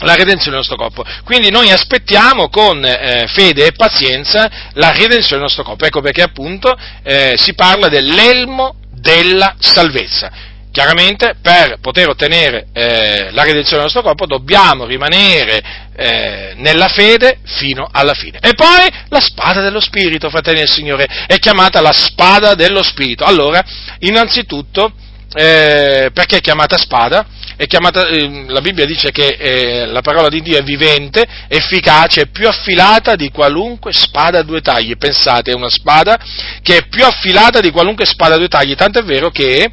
la 0.00 0.14
redenzione 0.14 0.56
del 0.56 0.66
nostro 0.66 0.76
corpo. 0.76 1.04
Quindi 1.24 1.50
noi 1.50 1.70
aspettiamo 1.70 2.48
con 2.48 2.84
eh, 2.84 3.26
fede 3.28 3.66
e 3.66 3.72
pazienza 3.72 4.50
la 4.72 4.90
redenzione 4.90 5.40
del 5.40 5.40
nostro 5.40 5.62
corpo. 5.62 5.84
Ecco 5.84 6.00
perché 6.00 6.20
appunto 6.20 6.76
eh, 7.02 7.34
si 7.38 7.54
parla 7.54 7.88
dell'elmo 7.88 8.76
della 8.92 9.54
salvezza. 9.58 10.53
Chiaramente 10.74 11.36
per 11.40 11.78
poter 11.80 12.08
ottenere 12.08 12.66
eh, 12.72 13.30
la 13.30 13.44
redenzione 13.44 13.76
del 13.76 13.82
nostro 13.82 14.02
corpo 14.02 14.26
dobbiamo 14.26 14.86
rimanere 14.86 15.62
eh, 15.94 16.54
nella 16.56 16.88
fede 16.88 17.38
fino 17.44 17.88
alla 17.92 18.12
fine. 18.12 18.38
E 18.40 18.54
poi 18.54 18.90
la 19.08 19.20
spada 19.20 19.60
dello 19.60 19.78
Spirito, 19.78 20.30
fratelli 20.30 20.58
del 20.58 20.68
Signore, 20.68 21.06
è 21.28 21.38
chiamata 21.38 21.80
la 21.80 21.92
spada 21.92 22.56
dello 22.56 22.82
Spirito. 22.82 23.22
Allora, 23.22 23.64
innanzitutto, 24.00 24.92
eh, 25.32 26.10
perché 26.12 26.38
è 26.38 26.40
chiamata 26.40 26.76
spada? 26.76 27.24
È 27.56 27.68
chiamata, 27.68 28.08
eh, 28.08 28.46
la 28.48 28.60
Bibbia 28.60 28.84
dice 28.84 29.12
che 29.12 29.36
eh, 29.38 29.86
la 29.86 30.00
parola 30.00 30.28
di 30.28 30.42
Dio 30.42 30.58
è 30.58 30.62
vivente, 30.64 31.24
efficace 31.46 32.22
e 32.22 32.26
più 32.26 32.48
affilata 32.48 33.14
di 33.14 33.30
qualunque 33.30 33.92
spada 33.92 34.40
a 34.40 34.42
due 34.42 34.60
tagli. 34.60 34.96
Pensate, 34.96 35.52
è 35.52 35.54
una 35.54 35.70
spada 35.70 36.18
che 36.62 36.78
è 36.78 36.86
più 36.88 37.04
affilata 37.04 37.60
di 37.60 37.70
qualunque 37.70 38.06
spada 38.06 38.34
a 38.34 38.38
due 38.38 38.48
tagli, 38.48 38.74
tanto 38.74 38.98
è 38.98 39.04
vero 39.04 39.30
che 39.30 39.70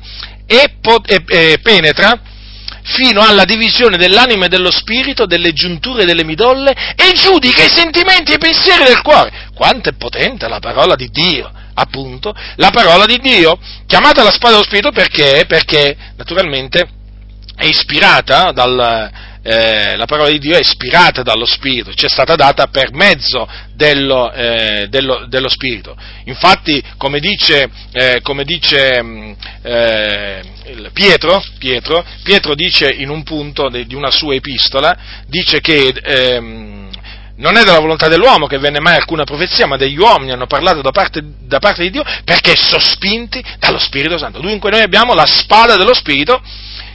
e, 0.51 1.23
e, 1.27 1.59
penetra 1.61 2.19
fino 2.83 3.21
alla 3.21 3.45
divisione 3.45 3.95
dell'anima 3.95 4.45
e 4.45 4.49
dello 4.49 4.71
spirito, 4.71 5.25
delle 5.25 5.53
giunture 5.53 6.01
e 6.01 6.05
delle 6.05 6.23
midolle 6.23 6.71
e 6.95 7.13
giudica 7.13 7.63
i 7.63 7.69
sentimenti 7.69 8.31
e 8.31 8.35
i 8.35 8.39
pensieri 8.39 8.83
del 8.83 9.01
cuore. 9.01 9.49
Quanto 9.53 9.89
è 9.89 9.93
potente 9.93 10.47
la 10.47 10.59
parola 10.59 10.95
di 10.95 11.09
Dio, 11.09 11.51
appunto, 11.75 12.33
la 12.55 12.69
parola 12.71 13.05
di 13.05 13.19
Dio, 13.19 13.57
chiamata 13.85 14.23
la 14.23 14.31
spada 14.31 14.55
dello 14.55 14.65
spirito 14.65 14.91
perché? 14.91 15.45
Perché 15.47 15.95
naturalmente 16.17 16.87
è 17.55 17.65
ispirata 17.65 18.51
dal, 18.51 19.11
eh, 19.43 19.95
la 19.95 20.05
parola 20.05 20.29
di 20.29 20.37
Dio 20.37 20.55
è 20.55 20.59
ispirata 20.59 21.23
dallo 21.23 21.45
Spirito, 21.45 21.93
ci 21.93 22.05
è 22.05 22.09
stata 22.09 22.35
data 22.35 22.67
per 22.67 22.93
mezzo 22.93 23.47
dello, 23.73 24.31
eh, 24.31 24.87
dello, 24.89 25.25
dello 25.27 25.49
Spirito. 25.49 25.97
Infatti, 26.25 26.81
come 26.97 27.19
dice, 27.19 27.69
eh, 27.91 28.19
come 28.21 28.43
dice 28.43 29.01
mm, 29.01 29.31
eh, 29.63 30.41
Pietro, 30.93 31.43
Pietro, 31.57 32.05
Pietro, 32.23 32.53
dice 32.53 32.89
in 32.91 33.09
un 33.09 33.23
punto 33.23 33.69
di 33.69 33.95
una 33.95 34.11
sua 34.11 34.35
epistola, 34.35 34.95
dice 35.27 35.59
che 35.59 35.87
ehm, 35.87 36.90
non 37.37 37.57
è 37.57 37.63
della 37.63 37.79
volontà 37.79 38.07
dell'uomo 38.07 38.47
che 38.47 38.57
venne 38.57 38.79
mai 38.79 38.95
alcuna 38.95 39.23
profezia, 39.23 39.65
ma 39.65 39.77
degli 39.77 39.97
uomini 39.97 40.31
hanno 40.31 40.47
parlato 40.47 40.81
da 40.81 40.91
parte, 40.91 41.21
da 41.41 41.59
parte 41.59 41.83
di 41.83 41.89
Dio 41.89 42.03
perché 42.23 42.55
sospinti 42.55 43.43
dallo 43.59 43.79
Spirito 43.79 44.17
Santo. 44.17 44.39
Dunque 44.39 44.69
noi 44.69 44.81
abbiamo 44.81 45.13
la 45.13 45.25
spada 45.25 45.75
dello 45.75 45.93
Spirito 45.93 46.41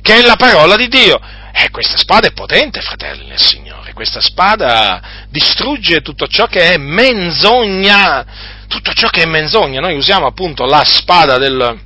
che 0.02 0.18
è 0.18 0.22
la 0.22 0.36
parola 0.36 0.76
di 0.76 0.88
Dio. 0.88 1.20
Eh, 1.52 1.70
questa 1.70 1.96
spada 1.96 2.28
è 2.28 2.32
potente, 2.32 2.80
fratelli 2.80 3.28
del 3.28 3.40
Signore, 3.40 3.94
questa 3.94 4.20
spada 4.20 5.26
distrugge 5.30 6.02
tutto 6.02 6.26
ciò 6.26 6.46
che 6.46 6.74
è 6.74 6.76
menzogna, 6.76 8.24
tutto 8.68 8.92
ciò 8.92 9.08
che 9.08 9.22
è 9.22 9.26
menzogna. 9.26 9.80
Noi 9.80 9.96
usiamo 9.96 10.26
appunto 10.26 10.66
la 10.66 10.84
spada 10.84 11.38
del, 11.38 11.80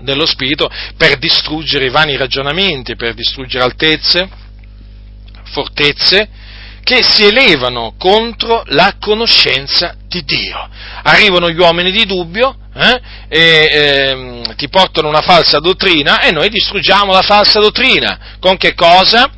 dello 0.00 0.26
Spirito 0.26 0.70
per 0.96 1.18
distruggere 1.18 1.86
i 1.86 1.90
vani 1.90 2.16
ragionamenti, 2.16 2.94
per 2.94 3.14
distruggere 3.14 3.64
altezze, 3.64 4.28
fortezze, 5.42 6.28
che 6.84 7.02
si 7.02 7.24
elevano 7.24 7.94
contro 7.98 8.62
la 8.66 8.96
conoscenza 9.00 9.96
di 10.06 10.22
Dio. 10.22 10.68
Arrivano 11.02 11.50
gli 11.50 11.58
uomini 11.58 11.90
di 11.90 12.04
dubbio 12.04 12.56
eh, 12.74 13.00
e 13.28 13.40
eh, 13.40 14.42
ti 14.56 14.68
portano 14.68 15.08
una 15.08 15.22
falsa 15.22 15.58
dottrina 15.58 16.20
e 16.20 16.30
noi 16.30 16.50
distruggiamo 16.50 17.10
la 17.10 17.22
falsa 17.22 17.58
dottrina. 17.58 18.36
Con 18.38 18.58
che 18.58 18.74
cosa? 18.74 19.30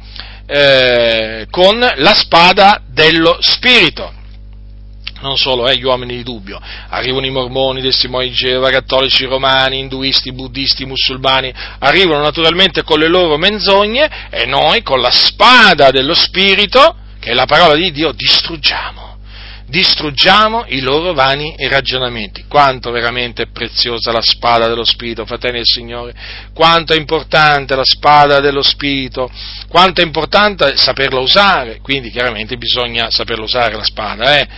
Eh, 0.44 1.46
con 1.48 1.78
la 1.78 2.14
spada 2.14 2.82
dello 2.86 3.38
Spirito. 3.40 4.12
Non 5.20 5.36
solo 5.36 5.68
eh, 5.68 5.76
gli 5.76 5.84
uomini 5.84 6.16
di 6.16 6.22
dubbio, 6.24 6.60
arrivano 6.88 7.26
i 7.26 7.30
mormoni, 7.30 7.78
i 7.78 7.82
testimoni 7.82 8.28
di 8.28 8.34
Geova, 8.34 8.70
cattolici 8.70 9.24
romani, 9.24 9.78
induisti, 9.78 10.32
buddisti, 10.32 10.84
musulmani, 10.84 11.54
arrivano 11.78 12.22
naturalmente 12.22 12.82
con 12.82 12.98
le 12.98 13.08
loro 13.08 13.36
menzogne 13.38 14.28
e 14.30 14.44
noi 14.46 14.82
con 14.82 15.00
la 15.00 15.10
spada 15.10 15.90
dello 15.90 16.14
Spirito 16.14 17.04
che 17.26 17.32
è 17.32 17.34
la 17.34 17.46
parola 17.46 17.74
di 17.74 17.90
Dio, 17.90 18.12
distruggiamo, 18.12 19.18
distruggiamo 19.66 20.66
i 20.68 20.78
loro 20.78 21.12
vani 21.12 21.56
ragionamenti. 21.68 22.44
Quanto 22.46 22.92
veramente 22.92 23.42
è 23.42 23.46
preziosa 23.48 24.12
la 24.12 24.22
spada 24.22 24.68
dello 24.68 24.84
Spirito, 24.84 25.26
fratelli 25.26 25.56
del 25.56 25.66
Signore, 25.66 26.14
quanto 26.54 26.92
è 26.92 26.96
importante 26.96 27.74
la 27.74 27.84
spada 27.84 28.38
dello 28.38 28.62
Spirito, 28.62 29.28
quanto 29.66 30.02
è 30.02 30.04
importante 30.04 30.76
saperla 30.76 31.18
usare, 31.18 31.80
quindi 31.82 32.12
chiaramente 32.12 32.56
bisogna 32.56 33.10
saperla 33.10 33.42
usare 33.42 33.74
la 33.74 33.82
spada, 33.82 34.38
eh? 34.38 34.48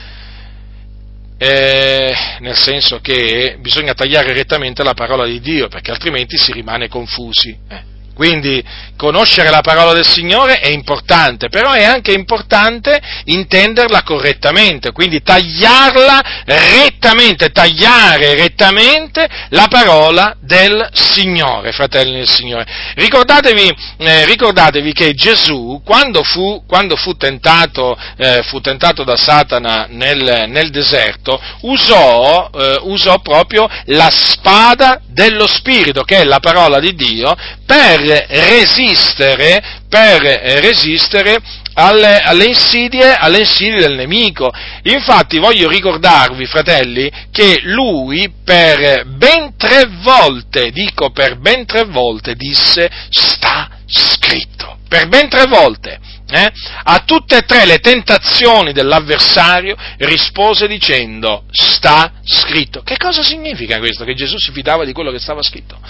Eh, 1.38 2.14
nel 2.40 2.56
senso 2.56 3.00
che 3.00 3.56
bisogna 3.60 3.94
tagliare 3.94 4.34
rettamente 4.34 4.82
la 4.82 4.92
parola 4.92 5.24
di 5.24 5.40
Dio, 5.40 5.68
perché 5.68 5.90
altrimenti 5.90 6.36
si 6.36 6.52
rimane 6.52 6.88
confusi. 6.88 7.56
Eh. 7.66 7.96
Quindi 8.18 8.60
conoscere 8.96 9.48
la 9.48 9.60
parola 9.60 9.92
del 9.92 10.04
Signore 10.04 10.58
è 10.58 10.66
importante, 10.70 11.48
però 11.48 11.70
è 11.70 11.84
anche 11.84 12.10
importante 12.10 13.00
intenderla 13.26 14.02
correttamente, 14.02 14.90
quindi 14.90 15.22
tagliarla 15.22 16.42
rettamente, 16.44 17.50
tagliare 17.50 18.34
rettamente 18.34 19.24
la 19.50 19.68
parola 19.70 20.34
del 20.40 20.88
Signore, 20.92 21.70
fratelli 21.70 22.16
del 22.16 22.28
Signore. 22.28 22.66
Ricordatevi, 22.96 23.76
eh, 23.98 24.24
ricordatevi 24.24 24.92
che 24.92 25.14
Gesù, 25.14 25.80
quando 25.84 26.24
fu, 26.24 26.64
quando 26.66 26.96
fu, 26.96 27.16
tentato, 27.16 27.96
eh, 28.16 28.42
fu 28.42 28.60
tentato, 28.60 29.04
da 29.04 29.16
Satana 29.16 29.86
nel, 29.90 30.46
nel 30.48 30.70
deserto, 30.70 31.40
usò, 31.60 32.50
eh, 32.52 32.80
usò 32.82 33.20
proprio 33.20 33.68
la 33.84 34.10
spada 34.10 35.00
dello 35.06 35.46
Spirito, 35.46 36.02
che 36.02 36.16
è 36.16 36.24
la 36.24 36.40
parola 36.40 36.80
di 36.80 36.96
Dio, 36.96 37.36
per 37.64 38.06
resistere, 38.28 39.62
per 39.88 40.20
resistere 40.60 41.40
alle, 41.74 42.18
alle, 42.18 42.46
insidie, 42.46 43.14
alle, 43.14 43.40
insidie, 43.40 43.80
del 43.80 43.94
nemico. 43.94 44.52
Infatti 44.82 45.38
voglio 45.38 45.68
ricordarvi, 45.68 46.46
fratelli, 46.46 47.10
che 47.30 47.60
lui 47.62 48.32
per 48.44 49.04
ben 49.06 49.56
tre 49.56 49.88
volte, 50.02 50.70
dico 50.70 51.10
per 51.10 51.38
ben 51.38 51.64
tre 51.66 51.84
volte, 51.84 52.34
disse 52.34 52.90
sta 53.10 53.70
scritto. 53.86 54.78
Per 54.88 55.08
ben 55.08 55.28
tre 55.28 55.44
volte. 55.46 56.00
Eh? 56.30 56.52
A 56.82 56.98
tutte 57.06 57.38
e 57.38 57.42
tre 57.42 57.64
le 57.64 57.78
tentazioni 57.78 58.72
dell'avversario 58.72 59.76
rispose 59.98 60.66
dicendo 60.66 61.44
sta 61.50 62.12
scritto. 62.22 62.82
Che 62.82 62.98
cosa 62.98 63.22
significa 63.22 63.78
questo? 63.78 64.04
Che 64.04 64.14
Gesù 64.14 64.36
si 64.36 64.52
fidava 64.52 64.84
di 64.84 64.92
quello 64.92 65.10
che 65.10 65.18
stava 65.18 65.42
scritto. 65.42 65.80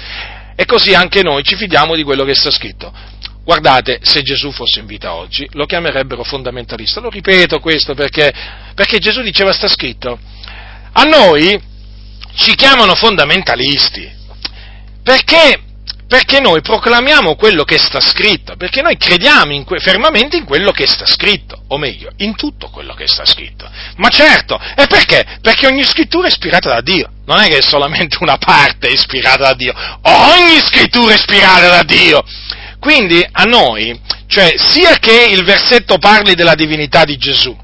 E 0.60 0.64
così 0.64 0.92
anche 0.92 1.22
noi 1.22 1.44
ci 1.44 1.54
fidiamo 1.54 1.94
di 1.94 2.02
quello 2.02 2.24
che 2.24 2.34
sta 2.34 2.50
scritto. 2.50 2.92
Guardate, 3.44 4.00
se 4.02 4.22
Gesù 4.22 4.50
fosse 4.50 4.80
in 4.80 4.86
vita 4.86 5.14
oggi, 5.14 5.48
lo 5.52 5.66
chiamerebbero 5.66 6.24
fondamentalista. 6.24 6.98
Lo 6.98 7.10
ripeto 7.10 7.60
questo 7.60 7.94
perché, 7.94 8.34
perché 8.74 8.98
Gesù 8.98 9.22
diceva 9.22 9.52
sta 9.52 9.68
scritto. 9.68 10.18
A 10.90 11.04
noi 11.04 11.56
ci 12.34 12.56
chiamano 12.56 12.96
fondamentalisti. 12.96 14.10
Perché? 15.00 15.60
Perché 16.08 16.40
noi 16.40 16.62
proclamiamo 16.62 17.36
quello 17.36 17.64
che 17.64 17.76
sta 17.78 18.00
scritto, 18.00 18.56
perché 18.56 18.80
noi 18.80 18.96
crediamo 18.96 19.52
in 19.52 19.64
que- 19.64 19.78
fermamente 19.78 20.36
in 20.36 20.44
quello 20.44 20.72
che 20.72 20.86
sta 20.86 21.04
scritto, 21.04 21.64
o 21.68 21.76
meglio, 21.76 22.10
in 22.18 22.34
tutto 22.34 22.70
quello 22.70 22.94
che 22.94 23.06
sta 23.06 23.26
scritto. 23.26 23.70
Ma 23.96 24.08
certo, 24.08 24.58
e 24.74 24.86
perché? 24.86 25.38
Perché 25.42 25.66
ogni 25.66 25.84
scrittura 25.84 26.26
è 26.26 26.30
ispirata 26.30 26.70
da 26.70 26.80
Dio 26.80 27.10
non 27.28 27.40
è 27.40 27.48
che 27.48 27.58
è 27.58 27.62
solamente 27.62 28.16
una 28.20 28.38
parte 28.38 28.88
ispirata 28.88 29.44
da 29.44 29.54
Dio, 29.54 29.74
ogni 30.00 30.58
scrittura 30.64 31.12
è 31.12 31.16
ispirata 31.16 31.68
da 31.68 31.82
Dio. 31.82 32.24
Quindi 32.80 33.24
a 33.30 33.42
noi 33.42 34.00
ci 34.26 34.38
cioè 34.38 34.54
sia 34.56 34.94
che 34.98 35.26
il 35.30 35.44
versetto 35.44 35.98
parli 35.98 36.34
della 36.34 36.54
divinità 36.54 37.04
di 37.04 37.18
Gesù, 37.18 37.54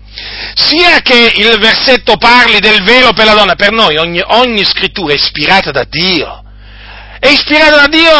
sia 0.54 1.00
che 1.00 1.32
il 1.36 1.58
versetto 1.58 2.16
parli 2.18 2.60
del 2.60 2.82
velo 2.82 3.14
per 3.14 3.24
la 3.24 3.34
donna, 3.34 3.54
per 3.54 3.72
noi 3.72 3.96
ogni, 3.96 4.20
ogni 4.22 4.64
scrittura 4.64 5.12
è 5.12 5.16
ispirata 5.16 5.70
da 5.70 5.84
Dio. 5.88 6.43
È 7.24 7.30
ispirato 7.30 7.76
da 7.76 7.86
Dio 7.86 8.10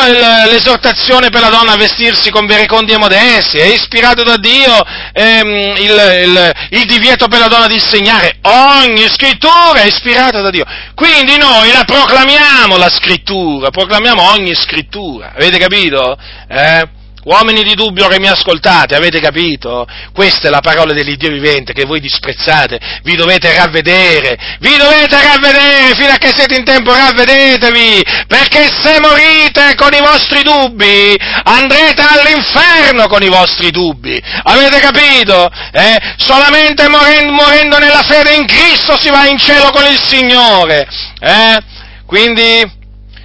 l'esortazione 0.51 1.29
per 1.29 1.43
la 1.43 1.51
donna 1.51 1.73
a 1.73 1.77
vestirsi 1.77 2.31
con 2.31 2.47
verecondi 2.47 2.93
e 2.93 2.97
modesti, 2.97 3.59
è 3.59 3.67
ispirato 3.67 4.23
da 4.23 4.39
Dio 4.39 4.83
ehm, 5.13 5.77
il, 5.77 6.23
il, 6.25 6.53
il, 6.71 6.87
divieto 6.87 7.29
per 7.29 7.41
la 7.41 7.49
donna 7.49 7.67
di 7.67 7.75
insegnare. 7.75 8.39
Ogni 8.41 9.07
scrittura 9.11 9.83
è 9.83 9.85
ispirata 9.85 10.41
da 10.41 10.49
Dio. 10.49 10.65
Quindi 10.95 11.37
noi 11.37 11.71
la 11.71 11.85
proclamiamo 11.85 12.79
la 12.79 12.89
scrittura, 12.89 13.69
proclamiamo 13.69 14.23
ogni 14.31 14.55
scrittura. 14.55 15.33
Avete 15.35 15.59
capito? 15.59 16.17
Eh? 16.49 16.89
Uomini 17.25 17.63
di 17.63 17.75
dubbio 17.75 18.07
che 18.09 18.21
mi 18.21 18.29
ascoltate, 18.29 18.95
avete 18.95 19.19
capito? 19.19 19.87
Questa 20.13 20.49
è 20.49 20.51
la 20.51 20.61
parola 20.61 20.93
dell'Iddio 20.93 21.31
vivente 21.31 21.73
che 21.73 21.85
voi 21.85 22.01
disprezzate, 22.01 22.79
vi 23.03 23.17
dovete 23.17 23.55
ravvedere, 23.57 24.37
vi 24.61 24.77
dovete 24.77 25.23
ravvedere 25.23 25.95
fino 25.95 26.13
a 26.13 26.17
che 26.17 26.33
siete 26.35 26.57
in 26.57 26.65
tempo, 26.65 26.93
ravvedetevi, 26.93 28.03
perché 28.27 28.69
se 28.81 29.01
morite 29.01 29.75
con 29.77 29.95
i 29.95 30.01
vostri 30.01 30.43
dubbi 30.43 31.17
andrete 31.45 32.03
all'inferno 32.03 33.07
con 33.07 33.23
i 33.23 33.29
vostri 33.29 33.71
dubbi, 33.71 34.21
avete 34.43 34.79
capito? 34.81 35.51
Eh? 35.73 36.15
Solamente 36.19 36.89
morendo, 36.89 37.33
morendo 37.33 37.79
nella 37.79 38.03
fede 38.03 38.35
in 38.35 38.47
Cristo 38.47 39.01
si 39.01 39.09
va 39.09 39.27
in 39.27 39.39
cielo 39.39 39.71
con 39.71 39.85
il 39.87 39.99
Signore, 40.03 40.87
eh? 41.21 41.59
Quindi 42.05 42.83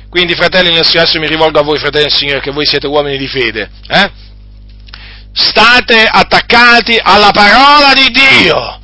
quindi, 0.09 0.33
fratelli 0.33 0.73
nel 0.73 0.85
Signore, 0.85 1.19
mi 1.19 1.27
rivolgo 1.27 1.59
a 1.59 1.63
voi, 1.63 1.77
fratelli 1.77 2.05
nel 2.05 2.13
Signore, 2.13 2.39
che 2.39 2.51
voi 2.51 2.65
siete 2.65 2.87
uomini 2.87 3.17
di 3.17 3.27
fede, 3.27 3.69
eh? 3.87 4.11
State 5.31 6.03
attaccati 6.03 6.99
alla 7.01 7.29
parola 7.31 7.93
di 7.93 8.09
Dio. 8.09 8.79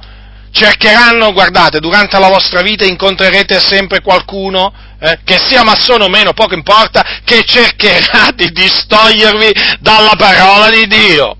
Cercheranno, 0.51 1.33
guardate, 1.33 1.79
durante 1.79 2.17
la 2.19 2.29
vostra 2.29 2.61
vita 2.61 2.85
incontrerete 2.85 3.59
sempre 3.59 4.01
qualcuno, 4.01 4.71
eh, 4.99 5.19
che 5.23 5.37
sia 5.37 5.63
massone 5.63 6.03
o 6.03 6.09
meno, 6.09 6.33
poco 6.33 6.53
importa, 6.53 7.03
che 7.23 7.43
cercherà 7.43 8.29
di 8.35 8.51
distogliervi 8.51 9.51
dalla 9.79 10.13
parola 10.15 10.69
di 10.69 10.85
Dio 10.85 11.37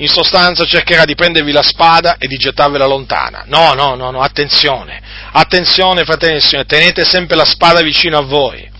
in 0.00 0.08
sostanza 0.08 0.64
cercherà 0.64 1.04
di 1.04 1.16
prendervi 1.16 1.50
la 1.50 1.64
spada 1.64 2.18
e 2.18 2.28
di 2.28 2.36
gettarvela 2.36 2.86
lontana. 2.86 3.42
No, 3.48 3.74
no, 3.74 3.96
no, 3.96 4.12
no, 4.12 4.20
attenzione, 4.20 5.02
attenzione 5.32 6.04
fratelli 6.04 6.36
e 6.36 6.40
signori, 6.40 6.68
tenete 6.68 7.04
sempre 7.04 7.34
la 7.34 7.44
spada 7.44 7.80
vicino 7.80 8.16
a 8.16 8.22
voi 8.22 8.76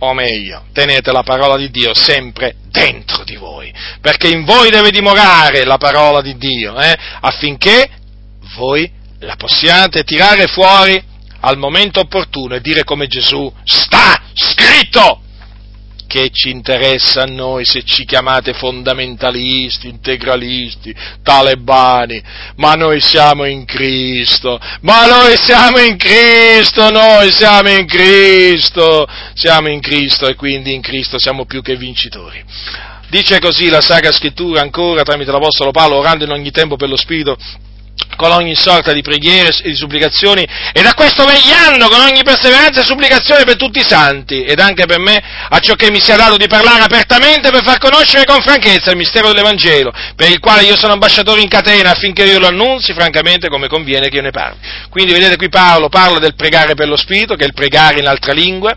o 0.00 0.14
meglio, 0.14 0.64
tenete 0.72 1.10
la 1.10 1.22
parola 1.22 1.56
di 1.56 1.70
Dio 1.70 1.94
sempre 1.94 2.56
dentro 2.70 3.24
di 3.24 3.36
voi, 3.36 3.72
perché 4.00 4.28
in 4.28 4.44
voi 4.44 4.70
deve 4.70 4.90
dimorare 4.90 5.64
la 5.64 5.76
parola 5.76 6.20
di 6.20 6.36
Dio, 6.36 6.78
eh, 6.78 6.96
affinché 7.20 7.90
voi 8.56 8.90
la 9.20 9.36
possiate 9.36 10.04
tirare 10.04 10.46
fuori 10.46 11.02
al 11.40 11.56
momento 11.56 12.00
opportuno 12.00 12.54
e 12.54 12.60
dire 12.60 12.84
come 12.84 13.06
Gesù 13.06 13.52
sta 13.64 14.22
scritto 14.32 15.22
che 16.08 16.30
ci 16.32 16.48
interessa 16.50 17.22
a 17.22 17.26
noi 17.26 17.64
se 17.64 17.84
ci 17.84 18.04
chiamate 18.04 18.54
fondamentalisti, 18.54 19.88
integralisti, 19.88 20.92
talebani, 21.22 22.20
ma 22.56 22.72
noi 22.74 23.00
siamo 23.00 23.44
in 23.44 23.64
Cristo, 23.64 24.58
ma 24.80 25.06
noi 25.06 25.36
siamo 25.36 25.78
in 25.78 25.96
Cristo, 25.96 26.90
noi 26.90 27.30
siamo 27.30 27.68
in 27.68 27.86
Cristo, 27.86 29.06
siamo 29.34 29.68
in 29.68 29.80
Cristo 29.80 30.26
e 30.26 30.34
quindi 30.34 30.74
in 30.74 30.80
Cristo 30.80 31.18
siamo 31.18 31.44
più 31.44 31.62
che 31.62 31.76
vincitori. 31.76 32.42
Dice 33.10 33.38
così 33.38 33.68
la 33.68 33.80
Sacra 33.80 34.10
Scrittura 34.10 34.62
ancora 34.62 35.02
tramite 35.02 35.30
l'Apostolo 35.30 35.70
Paolo, 35.70 35.96
orando 35.96 36.24
in 36.24 36.30
ogni 36.30 36.50
tempo 36.50 36.76
per 36.76 36.88
lo 36.88 36.96
Spirito, 36.96 37.36
con 38.18 38.32
ogni 38.32 38.56
sorta 38.56 38.92
di 38.92 39.00
preghiere 39.00 39.50
e 39.50 39.68
di 39.68 39.76
supplicazioni 39.76 40.44
e 40.72 40.82
da 40.82 40.92
questo 40.94 41.24
vegliando 41.24 41.88
con 41.88 42.00
ogni 42.00 42.24
perseveranza 42.24 42.80
e 42.80 42.84
supplicazione 42.84 43.44
per 43.44 43.54
tutti 43.54 43.78
i 43.78 43.86
santi 43.86 44.42
ed 44.42 44.58
anche 44.58 44.86
per 44.86 44.98
me 44.98 45.22
a 45.48 45.58
ciò 45.60 45.74
che 45.74 45.88
mi 45.92 46.00
sia 46.00 46.16
dato 46.16 46.36
di 46.36 46.48
parlare 46.48 46.82
apertamente 46.82 47.50
per 47.50 47.62
far 47.62 47.78
conoscere 47.78 48.24
con 48.24 48.42
franchezza 48.42 48.90
il 48.90 48.96
mistero 48.96 49.28
dell'Evangelo 49.28 49.92
per 50.16 50.30
il 50.30 50.40
quale 50.40 50.64
io 50.64 50.76
sono 50.76 50.94
ambasciatore 50.94 51.40
in 51.40 51.48
catena 51.48 51.90
affinché 51.90 52.24
io 52.24 52.40
lo 52.40 52.48
annunzi 52.48 52.92
francamente 52.92 53.48
come 53.48 53.68
conviene 53.68 54.08
che 54.08 54.16
io 54.16 54.22
ne 54.22 54.32
parli. 54.32 54.58
Quindi 54.90 55.12
vedete 55.12 55.36
qui 55.36 55.48
Paolo 55.48 55.88
parla 55.88 56.18
del 56.18 56.34
pregare 56.34 56.74
per 56.74 56.88
lo 56.88 56.96
Spirito 56.96 57.36
che 57.36 57.44
è 57.44 57.46
il 57.46 57.54
pregare 57.54 58.00
in 58.00 58.08
altra 58.08 58.32
lingua. 58.32 58.76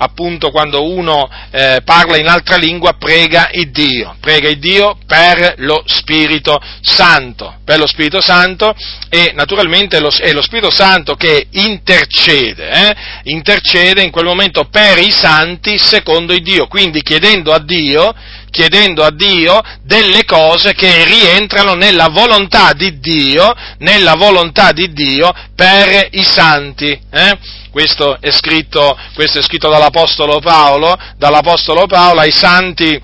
Appunto 0.00 0.50
quando 0.52 0.88
uno 0.88 1.28
eh, 1.50 1.80
parla 1.84 2.16
in 2.16 2.28
altra 2.28 2.56
lingua 2.56 2.92
prega 2.92 3.48
il 3.50 3.70
Dio, 3.72 4.16
prega 4.20 4.48
il 4.48 4.60
Dio 4.60 4.96
per 5.04 5.54
lo 5.58 5.82
Spirito 5.86 6.60
Santo, 6.80 7.56
per 7.64 7.80
lo 7.80 7.86
Spirito 7.88 8.20
Santo 8.20 8.76
e 9.08 9.32
naturalmente 9.34 10.00
lo, 10.00 10.10
è 10.10 10.32
lo 10.32 10.42
Spirito 10.42 10.70
Santo 10.70 11.14
che 11.14 11.46
intercede, 11.50 12.70
eh, 12.70 12.96
intercede 13.24 14.02
in 14.02 14.10
quel 14.10 14.26
momento 14.26 14.64
per 14.64 14.98
i 14.98 15.10
santi 15.10 15.78
secondo 15.78 16.32
il 16.32 16.42
Dio, 16.42 16.66
quindi 16.66 17.02
chiedendo 17.02 17.52
a 17.52 17.58
Dio 17.58 18.14
chiedendo 18.50 19.04
a 19.04 19.10
Dio 19.10 19.60
delle 19.82 20.24
cose 20.24 20.74
che 20.74 21.04
rientrano 21.04 21.74
nella 21.74 22.08
volontà 22.08 22.72
di 22.72 22.98
Dio, 22.98 23.54
nella 23.78 24.14
volontà 24.14 24.72
di 24.72 24.92
Dio 24.92 25.32
per 25.54 26.08
i 26.12 26.24
santi. 26.24 26.98
Eh? 27.10 27.38
Questo, 27.70 28.18
è 28.20 28.30
scritto, 28.30 28.98
questo 29.14 29.38
è 29.38 29.42
scritto 29.42 29.68
dall'Apostolo 29.68 30.40
Paolo, 30.40 30.96
dall'Apostolo 31.16 31.86
Paolo 31.86 32.20
ai 32.20 32.32
santi, 32.32 33.00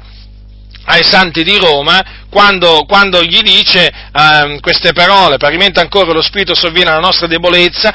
ai 0.84 1.04
santi 1.04 1.42
di 1.42 1.56
Roma, 1.56 2.26
quando, 2.30 2.84
quando 2.86 3.22
gli 3.22 3.40
dice 3.40 3.86
eh, 3.86 4.58
queste 4.60 4.92
parole, 4.92 5.36
parimenti 5.36 5.78
ancora 5.78 6.12
lo 6.12 6.22
Spirito 6.22 6.54
sovviene 6.54 6.90
alla 6.90 7.00
nostra 7.00 7.26
debolezza, 7.26 7.92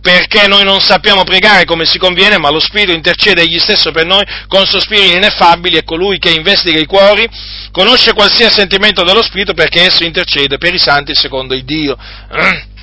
perché 0.00 0.46
noi 0.48 0.64
non 0.64 0.80
sappiamo 0.80 1.24
pregare 1.24 1.64
come 1.64 1.84
si 1.84 1.98
conviene, 1.98 2.38
ma 2.38 2.50
lo 2.50 2.60
Spirito 2.60 2.92
intercede 2.92 3.42
egli 3.42 3.58
stesso 3.58 3.90
per 3.90 4.06
noi 4.06 4.24
con 4.48 4.66
sospiri 4.66 5.16
ineffabili 5.16 5.76
e 5.76 5.84
colui 5.84 6.18
che 6.18 6.30
investiga 6.30 6.78
i 6.78 6.86
cuori 6.86 7.28
conosce 7.70 8.14
qualsiasi 8.14 8.54
sentimento 8.54 9.04
dello 9.04 9.22
Spirito 9.22 9.52
perché 9.52 9.82
esso 9.82 10.04
intercede 10.04 10.56
per 10.56 10.72
i 10.72 10.78
santi 10.78 11.14
secondo 11.14 11.54
il 11.54 11.64
Dio. 11.64 11.96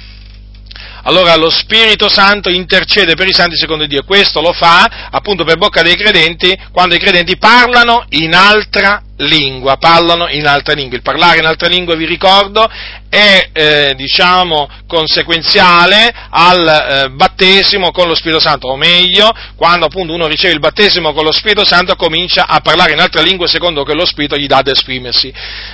allora 1.07 1.37
lo 1.37 1.49
Spirito 1.49 2.09
Santo 2.09 2.49
intercede 2.49 3.15
per 3.15 3.27
i 3.27 3.33
santi 3.33 3.55
secondo 3.55 3.85
Dio. 3.85 4.03
Questo 4.03 4.41
lo 4.41 4.51
fa 4.51 5.07
appunto 5.09 5.45
per 5.45 5.57
bocca 5.57 5.81
dei 5.81 5.95
credenti 5.95 6.55
quando 6.71 6.95
i 6.95 6.99
credenti 6.99 7.37
parlano 7.37 8.05
in 8.09 8.35
altra 8.35 9.01
lingua, 9.19 9.77
parlano 9.77 10.27
in 10.27 10.45
altra 10.45 10.73
lingua. 10.73 10.97
Il 10.97 11.03
parlare 11.03 11.39
in 11.39 11.45
altra 11.45 11.69
lingua, 11.69 11.95
vi 11.95 12.05
ricordo, 12.05 12.69
è 13.09 13.49
eh, 13.53 13.93
diciamo 13.95 14.69
conseguenziale 14.85 16.13
al 16.29 16.67
eh, 16.67 17.09
battesimo 17.11 17.91
con 17.91 18.09
lo 18.09 18.13
Spirito 18.13 18.41
Santo, 18.41 18.67
o 18.67 18.75
meglio, 18.75 19.31
quando 19.55 19.85
appunto 19.85 20.13
uno 20.13 20.27
riceve 20.27 20.55
il 20.55 20.59
battesimo 20.59 21.13
con 21.13 21.23
lo 21.23 21.31
Spirito 21.31 21.63
Santo 21.63 21.95
comincia 21.95 22.47
a 22.47 22.59
parlare 22.59 22.91
in 22.91 22.99
altra 22.99 23.21
lingua 23.21 23.47
secondo 23.47 23.83
che 23.83 23.93
lo 23.93 24.05
Spirito 24.05 24.35
gli 24.35 24.45
dà 24.45 24.57
ad 24.57 24.67
esprimersi. 24.67 25.33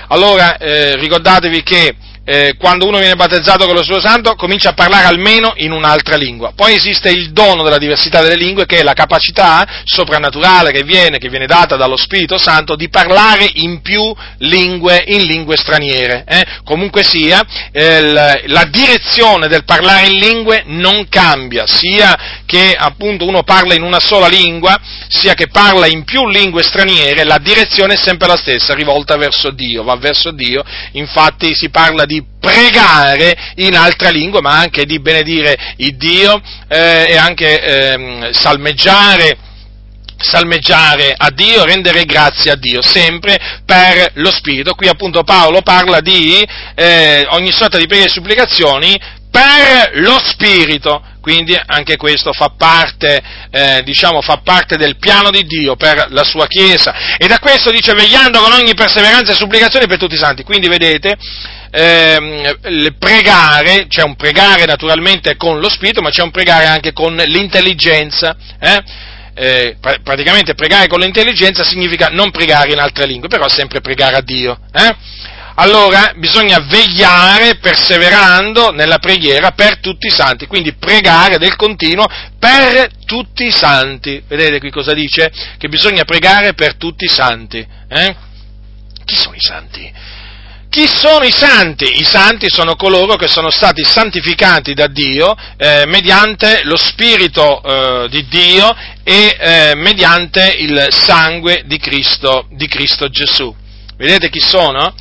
Allora 0.09 0.57
eh, 0.57 0.95
ricordatevi 0.95 1.63
che 1.63 1.95
eh, 2.25 2.55
quando 2.57 2.87
uno 2.87 2.99
viene 2.99 3.15
battezzato 3.15 3.65
con 3.65 3.75
lo 3.75 3.83
Spirito 3.83 4.07
Santo 4.07 4.35
comincia 4.35 4.69
a 4.69 4.73
parlare 4.73 5.05
almeno 5.05 5.53
in 5.57 5.71
un'altra 5.71 6.15
lingua. 6.15 6.53
Poi 6.55 6.75
esiste 6.75 7.09
il 7.09 7.31
dono 7.31 7.63
della 7.63 7.77
diversità 7.77 8.21
delle 8.21 8.35
lingue 8.35 8.65
che 8.65 8.79
è 8.79 8.83
la 8.83 8.93
capacità 8.93 9.81
soprannaturale 9.83 10.71
che 10.71 10.83
viene, 10.83 11.17
che 11.17 11.29
viene 11.29 11.47
data 11.47 11.75
dallo 11.75 11.97
Spirito 11.97 12.37
Santo 12.37 12.75
di 12.75 12.89
parlare 12.89 13.49
in 13.55 13.81
più 13.81 14.13
lingue, 14.37 15.03
in 15.07 15.23
lingue 15.23 15.57
straniere. 15.57 16.23
Eh? 16.27 16.43
Comunque 16.63 17.03
sia, 17.03 17.43
eh, 17.71 18.01
la 18.45 18.67
direzione 18.69 19.47
del 19.47 19.65
parlare 19.65 20.07
in 20.07 20.19
lingue 20.19 20.63
non 20.67 21.07
cambia, 21.09 21.65
sia 21.67 22.41
che 22.45 22.73
appunto 22.77 23.25
uno 23.25 23.43
parla 23.43 23.73
in 23.73 23.81
una 23.81 23.99
sola 23.99 24.27
lingua, 24.27 24.79
sia 25.07 25.33
che 25.33 25.47
parla 25.47 25.87
in 25.87 26.03
più 26.03 26.27
lingue 26.27 26.63
straniere, 26.63 27.23
la 27.23 27.39
direzione 27.39 27.95
è 27.95 27.97
sempre 27.97 28.27
la 28.27 28.37
stessa, 28.37 28.73
rivolta 28.73 29.17
verso 29.17 29.51
Dio, 29.51 29.83
va 29.83 29.95
verso 29.95 30.31
Dio, 30.31 30.63
infatti 30.93 31.53
si 31.53 31.69
parla 31.69 32.05
di 32.05 32.12
di 32.13 32.23
pregare 32.39 33.35
in 33.55 33.75
altra 33.75 34.09
lingua, 34.09 34.41
ma 34.41 34.57
anche 34.57 34.85
di 34.85 34.99
benedire 34.99 35.57
il 35.77 35.95
Dio 35.97 36.39
eh, 36.67 37.05
e 37.09 37.17
anche 37.17 37.61
eh, 37.61 38.29
salmeggiare 38.33 39.37
salmeggiare 40.15 41.13
a 41.17 41.29
Dio, 41.31 41.65
rendere 41.65 42.05
grazie 42.05 42.51
a 42.51 42.55
Dio, 42.55 42.81
sempre 42.81 43.37
per 43.65 44.11
lo 44.13 44.31
Spirito. 44.31 44.73
Qui 44.73 44.87
appunto 44.87 45.23
Paolo 45.23 45.61
parla 45.61 45.99
di 45.99 46.41
eh, 46.75 47.27
ogni 47.31 47.51
sorta 47.51 47.77
di 47.77 47.87
preghiere 47.87 48.09
e 48.09 48.13
supplicazioni 48.13 48.97
per 49.29 49.99
lo 49.99 50.17
Spirito. 50.23 51.03
Quindi 51.19 51.57
anche 51.65 51.95
questo 51.95 52.31
fa 52.33 52.53
parte, 52.57 53.21
eh, 53.49 53.81
diciamo, 53.83 54.21
fa 54.21 54.41
parte 54.43 54.75
del 54.75 54.97
piano 54.97 55.29
di 55.29 55.43
Dio 55.43 55.75
per 55.75 56.07
la 56.09 56.23
sua 56.23 56.47
Chiesa. 56.47 57.17
E 57.17 57.27
da 57.27 57.39
questo 57.39 57.71
dice 57.71 57.93
vegliando 57.93 58.39
con 58.39 58.51
ogni 58.51 58.73
perseveranza 58.73 59.31
e 59.31 59.35
supplicazione 59.35 59.87
per 59.87 59.97
tutti 59.97 60.15
i 60.15 60.17
santi. 60.17 60.43
Quindi 60.43 60.67
vedete, 60.67 61.17
ehm, 61.73 62.95
pregare, 62.99 63.87
c'è 63.87 64.03
un 64.03 64.15
pregare 64.15 64.65
naturalmente 64.65 65.35
con 65.35 65.59
lo 65.59 65.69
spirito, 65.69 66.01
ma 66.01 66.09
c'è 66.09 66.21
un 66.21 66.31
pregare 66.31 66.65
anche 66.65 66.93
con 66.93 67.15
l'intelligenza. 67.15 68.35
Eh? 68.59 68.83
Eh, 69.35 69.77
praticamente 70.03 70.53
pregare 70.53 70.87
con 70.87 70.99
l'intelligenza 70.99 71.63
significa 71.63 72.09
non 72.09 72.29
pregare 72.29 72.71
in 72.71 72.79
altre 72.79 73.07
lingue, 73.07 73.27
però 73.27 73.47
sempre 73.49 73.81
pregare 73.81 74.17
a 74.17 74.21
Dio. 74.21 74.59
Eh? 74.71 74.95
allora 75.55 76.13
bisogna 76.15 76.59
vegliare 76.59 77.57
perseverando 77.57 78.71
nella 78.71 78.97
preghiera 78.97 79.51
per 79.51 79.79
tutti 79.79 80.07
i 80.07 80.11
santi, 80.11 80.47
quindi 80.47 80.73
pregare 80.73 81.37
del 81.37 81.55
continuo 81.55 82.07
per 82.39 82.89
tutti 83.05 83.45
i 83.45 83.51
santi. 83.51 84.23
Vedete 84.27 84.59
qui 84.59 84.71
cosa 84.71 84.93
dice? 84.93 85.31
Che 85.57 85.67
bisogna 85.67 86.05
pregare 86.05 86.53
per 86.53 86.75
tutti 86.75 87.05
i 87.05 87.09
santi. 87.09 87.65
Eh? 87.87 88.15
Chi 89.05 89.15
sono 89.15 89.35
i 89.35 89.41
santi? 89.41 89.93
Chi 90.73 90.87
sono 90.87 91.23
i 91.23 91.31
santi? 91.31 92.01
I 92.01 92.03
santi 92.03 92.47
sono 92.49 92.75
coloro 92.75 93.15
che 93.15 93.27
sono 93.27 93.51
stati 93.51 93.83
santificati 93.83 94.73
da 94.73 94.87
Dio 94.87 95.35
eh, 95.55 95.83
mediante 95.85 96.61
lo 96.63 96.77
Spirito 96.77 97.61
eh, 97.61 98.09
di 98.09 98.25
Dio 98.25 98.75
e 99.03 99.37
eh, 99.39 99.75
mediante 99.75 100.55
il 100.57 100.87
sangue 100.89 101.61
di 101.67 101.77
Cristo, 101.77 102.47
di 102.49 102.67
Cristo 102.67 103.07
Gesù. 103.07 103.55
Vedete 103.97 104.31
chi 104.31 104.39
sono? 104.39 104.95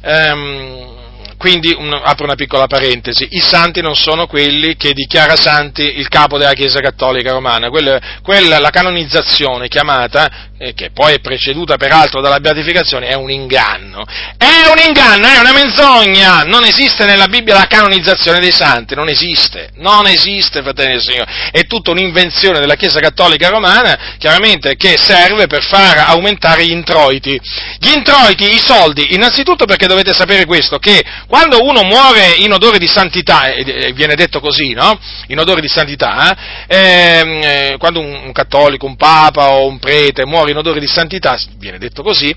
Ehm, 0.00 0.99
quindi 1.40 1.74
un, 1.74 1.90
apro 1.90 2.26
una 2.26 2.34
piccola 2.34 2.66
parentesi, 2.66 3.26
i 3.30 3.40
santi 3.40 3.80
non 3.80 3.96
sono 3.96 4.26
quelli 4.26 4.76
che 4.76 4.92
dichiara 4.92 5.36
santi 5.36 5.80
il 5.80 6.06
capo 6.08 6.36
della 6.36 6.52
Chiesa 6.52 6.80
Cattolica 6.80 7.32
Romana, 7.32 7.70
quella, 7.70 7.98
quella 8.22 8.58
la 8.58 8.68
canonizzazione 8.68 9.66
chiamata 9.68 10.50
eh, 10.62 10.74
che 10.74 10.90
poi 10.92 11.14
è 11.14 11.20
preceduta 11.20 11.78
peraltro 11.78 12.20
dalla 12.20 12.38
beatificazione, 12.38 13.08
è 13.08 13.14
un 13.14 13.30
inganno. 13.30 14.04
È 14.36 14.68
un 14.70 14.86
inganno, 14.86 15.26
è 15.26 15.38
una 15.38 15.54
menzogna! 15.54 16.42
Non 16.42 16.64
esiste 16.64 17.06
nella 17.06 17.28
Bibbia 17.28 17.54
la 17.54 17.66
canonizzazione 17.66 18.40
dei 18.40 18.52
santi, 18.52 18.94
non 18.94 19.08
esiste, 19.08 19.70
non 19.76 20.06
esiste, 20.06 20.60
fratelli 20.60 20.92
del 20.92 21.00
Signore. 21.00 21.50
È 21.50 21.62
tutta 21.62 21.92
un'invenzione 21.92 22.60
della 22.60 22.74
Chiesa 22.74 23.00
Cattolica 23.00 23.48
Romana, 23.48 24.16
chiaramente, 24.18 24.76
che 24.76 24.98
serve 24.98 25.46
per 25.46 25.62
far 25.62 25.96
aumentare 26.08 26.66
gli 26.66 26.72
introiti. 26.72 27.40
Gli 27.78 27.92
introiti, 27.94 28.52
i 28.52 28.60
soldi, 28.60 29.14
innanzitutto 29.14 29.64
perché 29.64 29.86
dovete 29.86 30.12
sapere 30.12 30.44
questo, 30.44 30.76
che 30.76 31.02
quando 31.30 31.62
uno 31.62 31.84
muore 31.84 32.34
in 32.38 32.52
odore 32.52 32.78
di 32.78 32.88
santità, 32.88 33.42
viene 33.94 34.16
detto 34.16 34.40
così, 34.40 34.72
no? 34.72 34.98
In 35.28 35.38
odore 35.38 35.60
di 35.60 35.68
santità, 35.68 36.66
eh, 36.66 37.20
ehm, 37.20 37.42
eh, 37.44 37.76
quando 37.78 38.00
un 38.00 38.32
cattolico, 38.32 38.86
un 38.86 38.96
papa 38.96 39.52
o 39.52 39.68
un 39.68 39.78
prete 39.78 40.26
muore 40.26 40.50
in 40.50 40.56
odore 40.56 40.80
di 40.80 40.88
santità, 40.88 41.38
viene 41.56 41.78
detto 41.78 42.02
così, 42.02 42.34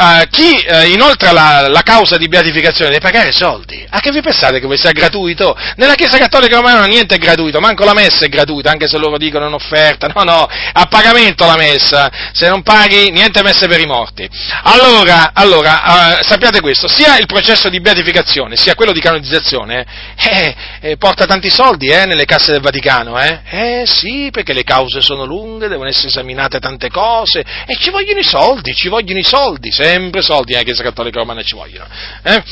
Uh, 0.00 0.28
chi 0.30 0.64
uh, 0.64 0.86
inoltra 0.92 1.32
la, 1.32 1.66
la, 1.66 1.82
causa 1.82 2.16
di 2.16 2.28
beatificazione 2.28 2.90
deve 2.90 3.02
pagare 3.02 3.32
soldi. 3.32 3.84
A 3.90 3.98
che 3.98 4.12
vi 4.12 4.20
pensate 4.20 4.60
che 4.60 4.76
sia 4.76 4.92
gratuito? 4.92 5.56
Nella 5.74 5.94
Chiesa 5.94 6.18
Cattolica 6.18 6.54
Romana 6.54 6.84
niente 6.84 7.16
è 7.16 7.18
gratuito, 7.18 7.58
manco 7.58 7.84
la 7.84 7.94
messa 7.94 8.24
è 8.24 8.28
gratuita, 8.28 8.70
anche 8.70 8.86
se 8.86 8.96
loro 8.96 9.18
dicono 9.18 9.46
è 9.46 9.48
un'offerta. 9.48 10.06
No, 10.14 10.22
no, 10.22 10.48
a 10.72 10.86
pagamento 10.86 11.46
la 11.46 11.56
messa. 11.56 12.08
Se 12.30 12.48
non 12.48 12.62
paghi, 12.62 13.10
niente 13.10 13.42
messe 13.42 13.66
per 13.66 13.80
i 13.80 13.86
morti. 13.86 14.28
Allora, 14.62 15.32
allora 15.34 15.82
uh, 15.82 16.22
sappiate 16.22 16.60
questo, 16.60 16.86
sia 16.86 17.18
il 17.18 17.26
processo 17.26 17.68
di 17.68 17.80
beatificazione, 17.80 18.54
sia 18.54 18.76
quello 18.76 18.92
di 18.92 19.00
canonizzazione, 19.00 19.84
eh, 20.14 20.54
eh, 20.80 20.96
porta 20.96 21.26
tanti 21.26 21.50
soldi 21.50 21.88
eh, 21.88 22.06
nelle 22.06 22.24
casse 22.24 22.52
del 22.52 22.60
Vaticano. 22.60 23.20
Eh? 23.20 23.40
eh 23.50 23.82
sì, 23.84 24.28
perché 24.30 24.52
le 24.52 24.62
cause 24.62 25.00
sono 25.00 25.24
lunghe, 25.24 25.66
devono 25.66 25.88
essere 25.88 26.06
esaminate 26.06 26.60
tante 26.60 26.88
cose, 26.88 27.44
e 27.66 27.76
ci 27.80 27.90
vogliono 27.90 28.20
i 28.20 28.24
soldi, 28.24 28.72
ci 28.76 28.88
vogliono 28.88 29.18
i 29.18 29.24
soldi 29.24 29.72
sempre 29.88 30.22
soldi 30.22 30.52
nella 30.52 30.64
Chiesa 30.64 30.82
Cattolica 30.82 31.18
Romana 31.18 31.42
ci 31.42 31.54
vogliono. 31.54 31.86
Eh? 32.22 32.42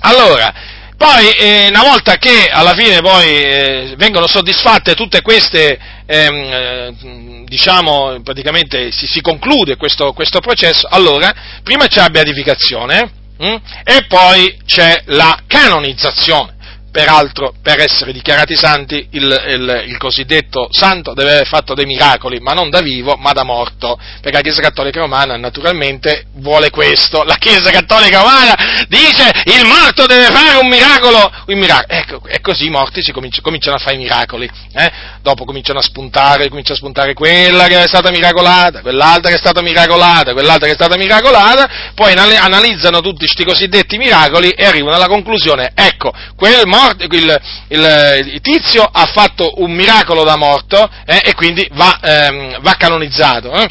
Allora, 0.00 0.52
poi 0.96 1.30
eh, 1.32 1.68
una 1.68 1.82
volta 1.82 2.16
che 2.16 2.48
alla 2.50 2.74
fine 2.74 3.00
poi 3.00 3.26
eh, 3.26 3.94
vengono 3.96 4.26
soddisfatte 4.26 4.94
tutte 4.94 5.20
queste, 5.20 5.78
ehm, 6.06 6.34
eh, 6.34 7.44
diciamo, 7.44 8.20
praticamente 8.22 8.90
si, 8.92 9.06
si 9.06 9.20
conclude 9.20 9.76
questo, 9.76 10.12
questo, 10.12 10.40
processo, 10.40 10.86
allora 10.90 11.32
prima 11.62 11.86
c'è 11.86 12.00
la 12.00 12.10
beatificazione 12.10 13.10
hm? 13.36 13.56
e 13.84 14.04
poi 14.06 14.56
c'è 14.64 15.02
la 15.06 15.42
canonizzazione. 15.46 16.51
Peraltro, 16.92 17.54
per 17.62 17.80
essere 17.80 18.12
dichiarati 18.12 18.54
santi, 18.54 19.08
il, 19.12 19.22
il, 19.22 19.84
il, 19.86 19.96
cosiddetto 19.96 20.68
santo 20.70 21.14
deve 21.14 21.30
aver 21.30 21.46
fatto 21.46 21.72
dei 21.72 21.86
miracoli, 21.86 22.38
ma 22.38 22.52
non 22.52 22.68
da 22.68 22.82
vivo, 22.82 23.16
ma 23.16 23.32
da 23.32 23.44
morto, 23.44 23.98
perché 24.20 24.36
la 24.36 24.42
Chiesa 24.42 24.60
Cattolica 24.60 25.00
Romana 25.00 25.38
naturalmente 25.38 26.26
vuole 26.34 26.68
questo. 26.68 27.24
La 27.24 27.36
Chiesa 27.36 27.70
Cattolica 27.70 28.18
Romana 28.18 28.84
dice 28.88 29.30
il 29.44 29.64
morto 29.64 30.04
deve 30.04 30.26
fare 30.26 30.58
un 30.58 30.68
miracolo, 30.68 31.32
un 31.46 31.58
miracolo. 31.58 31.88
Ecco, 31.88 32.20
e 32.26 32.42
così 32.42 32.66
i 32.66 32.70
morti 32.70 33.02
si 33.02 33.10
cominciano, 33.10 33.42
cominciano 33.42 33.76
a 33.76 33.78
fare 33.78 33.94
i 33.94 33.98
miracoli. 33.98 34.50
Eh? 34.74 34.92
Dopo 35.22 35.46
cominciano 35.46 35.78
a 35.78 35.82
spuntare, 35.82 36.50
comincia 36.50 36.74
a 36.74 36.76
spuntare 36.76 37.14
quella 37.14 37.68
che 37.68 37.84
è 37.84 37.88
stata 37.88 38.10
miracolata, 38.10 38.82
quell'altra 38.82 39.30
che 39.30 39.36
è 39.36 39.40
stata 39.40 39.62
miracolata, 39.62 40.34
quell'altra 40.34 40.66
che 40.66 40.72
è 40.72 40.76
stata 40.76 40.98
miracolata, 40.98 41.92
poi 41.94 42.12
analizzano 42.12 43.00
tutti 43.00 43.20
questi 43.24 43.44
cosiddetti 43.44 43.96
miracoli 43.96 44.50
e 44.50 44.66
arrivano 44.66 44.96
alla 44.96 45.08
conclusione, 45.08 45.72
ecco, 45.74 46.12
quel 46.36 46.66
morto 46.66 46.80
morto, 46.82 47.04
il, 47.04 47.40
il, 47.68 48.32
il, 48.32 48.40
tizio 48.40 48.82
ha 48.82 49.06
fatto 49.06 49.54
un 49.62 49.72
miracolo 49.72 50.24
da 50.24 50.36
morto 50.36 50.88
eh, 51.06 51.22
e 51.24 51.34
quindi 51.34 51.68
va, 51.72 51.98
ehm, 52.00 52.60
va 52.60 52.74
canonizzato, 52.76 53.52
eh, 53.52 53.68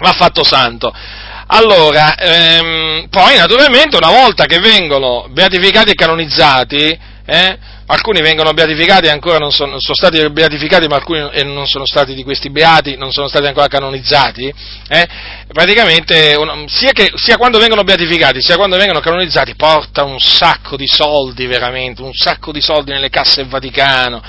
va 0.00 0.12
fatto 0.12 0.42
santo. 0.44 0.92
Allora, 1.52 2.14
ehm, 2.14 3.08
poi 3.10 3.36
naturalmente 3.36 3.96
una 3.96 4.10
volta 4.10 4.44
che 4.44 4.60
vengono 4.60 5.26
beatificati 5.30 5.90
e 5.90 5.94
canonizzati, 5.94 6.98
eh, 7.26 7.58
alcuni 7.90 8.20
vengono 8.20 8.52
beatificati 8.52 9.06
e 9.06 9.10
ancora 9.10 9.38
non 9.38 9.50
sono, 9.50 9.80
sono, 9.80 9.94
stati 9.94 10.28
beatificati, 10.30 10.86
ma 10.86 10.96
alcuni 10.96 11.20
non 11.44 11.66
sono 11.66 11.84
stati 11.86 12.14
di 12.14 12.22
questi 12.22 12.50
beati, 12.50 12.96
non 12.96 13.10
sono 13.10 13.26
stati 13.28 13.46
ancora 13.46 13.66
canonizzati, 13.66 14.52
eh? 14.88 15.08
praticamente 15.48 16.36
sia, 16.66 16.92
che, 16.92 17.10
sia, 17.16 17.36
quando 17.36 17.58
vengono 17.58 17.82
beatificati 17.82 18.40
sia 18.40 18.56
quando 18.56 18.76
vengono 18.76 19.00
canonizzati 19.00 19.54
porta 19.56 20.04
un 20.04 20.20
sacco 20.20 20.76
di 20.76 20.86
soldi 20.86 21.46
veramente, 21.46 22.02
un 22.02 22.14
sacco 22.14 22.52
di 22.52 22.60
soldi 22.60 22.92
nelle 22.92 23.10
casse 23.10 23.42
del 23.42 23.48
Vaticano. 23.48 24.22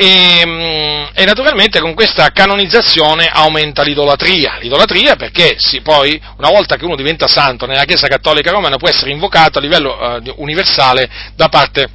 E, 0.00 0.42
mm, 0.46 1.04
e, 1.12 1.24
naturalmente 1.24 1.80
con 1.80 1.92
questa 1.94 2.30
canonizzazione 2.30 3.26
aumenta 3.26 3.82
l'idolatria, 3.82 4.58
l'idolatria 4.60 5.16
perché 5.16 5.56
sì, 5.58 5.80
poi 5.80 6.20
una 6.36 6.50
volta 6.50 6.76
che 6.76 6.84
uno 6.84 6.94
diventa 6.94 7.26
santo 7.26 7.66
nella 7.66 7.84
Chiesa 7.84 8.06
Cattolica 8.06 8.52
Romana 8.52 8.76
può 8.76 8.88
essere 8.88 9.10
invocato 9.10 9.58
a 9.58 9.60
livello 9.60 9.98
uh, 9.98 10.34
universale 10.36 11.10
da 11.34 11.48
parte 11.48 11.88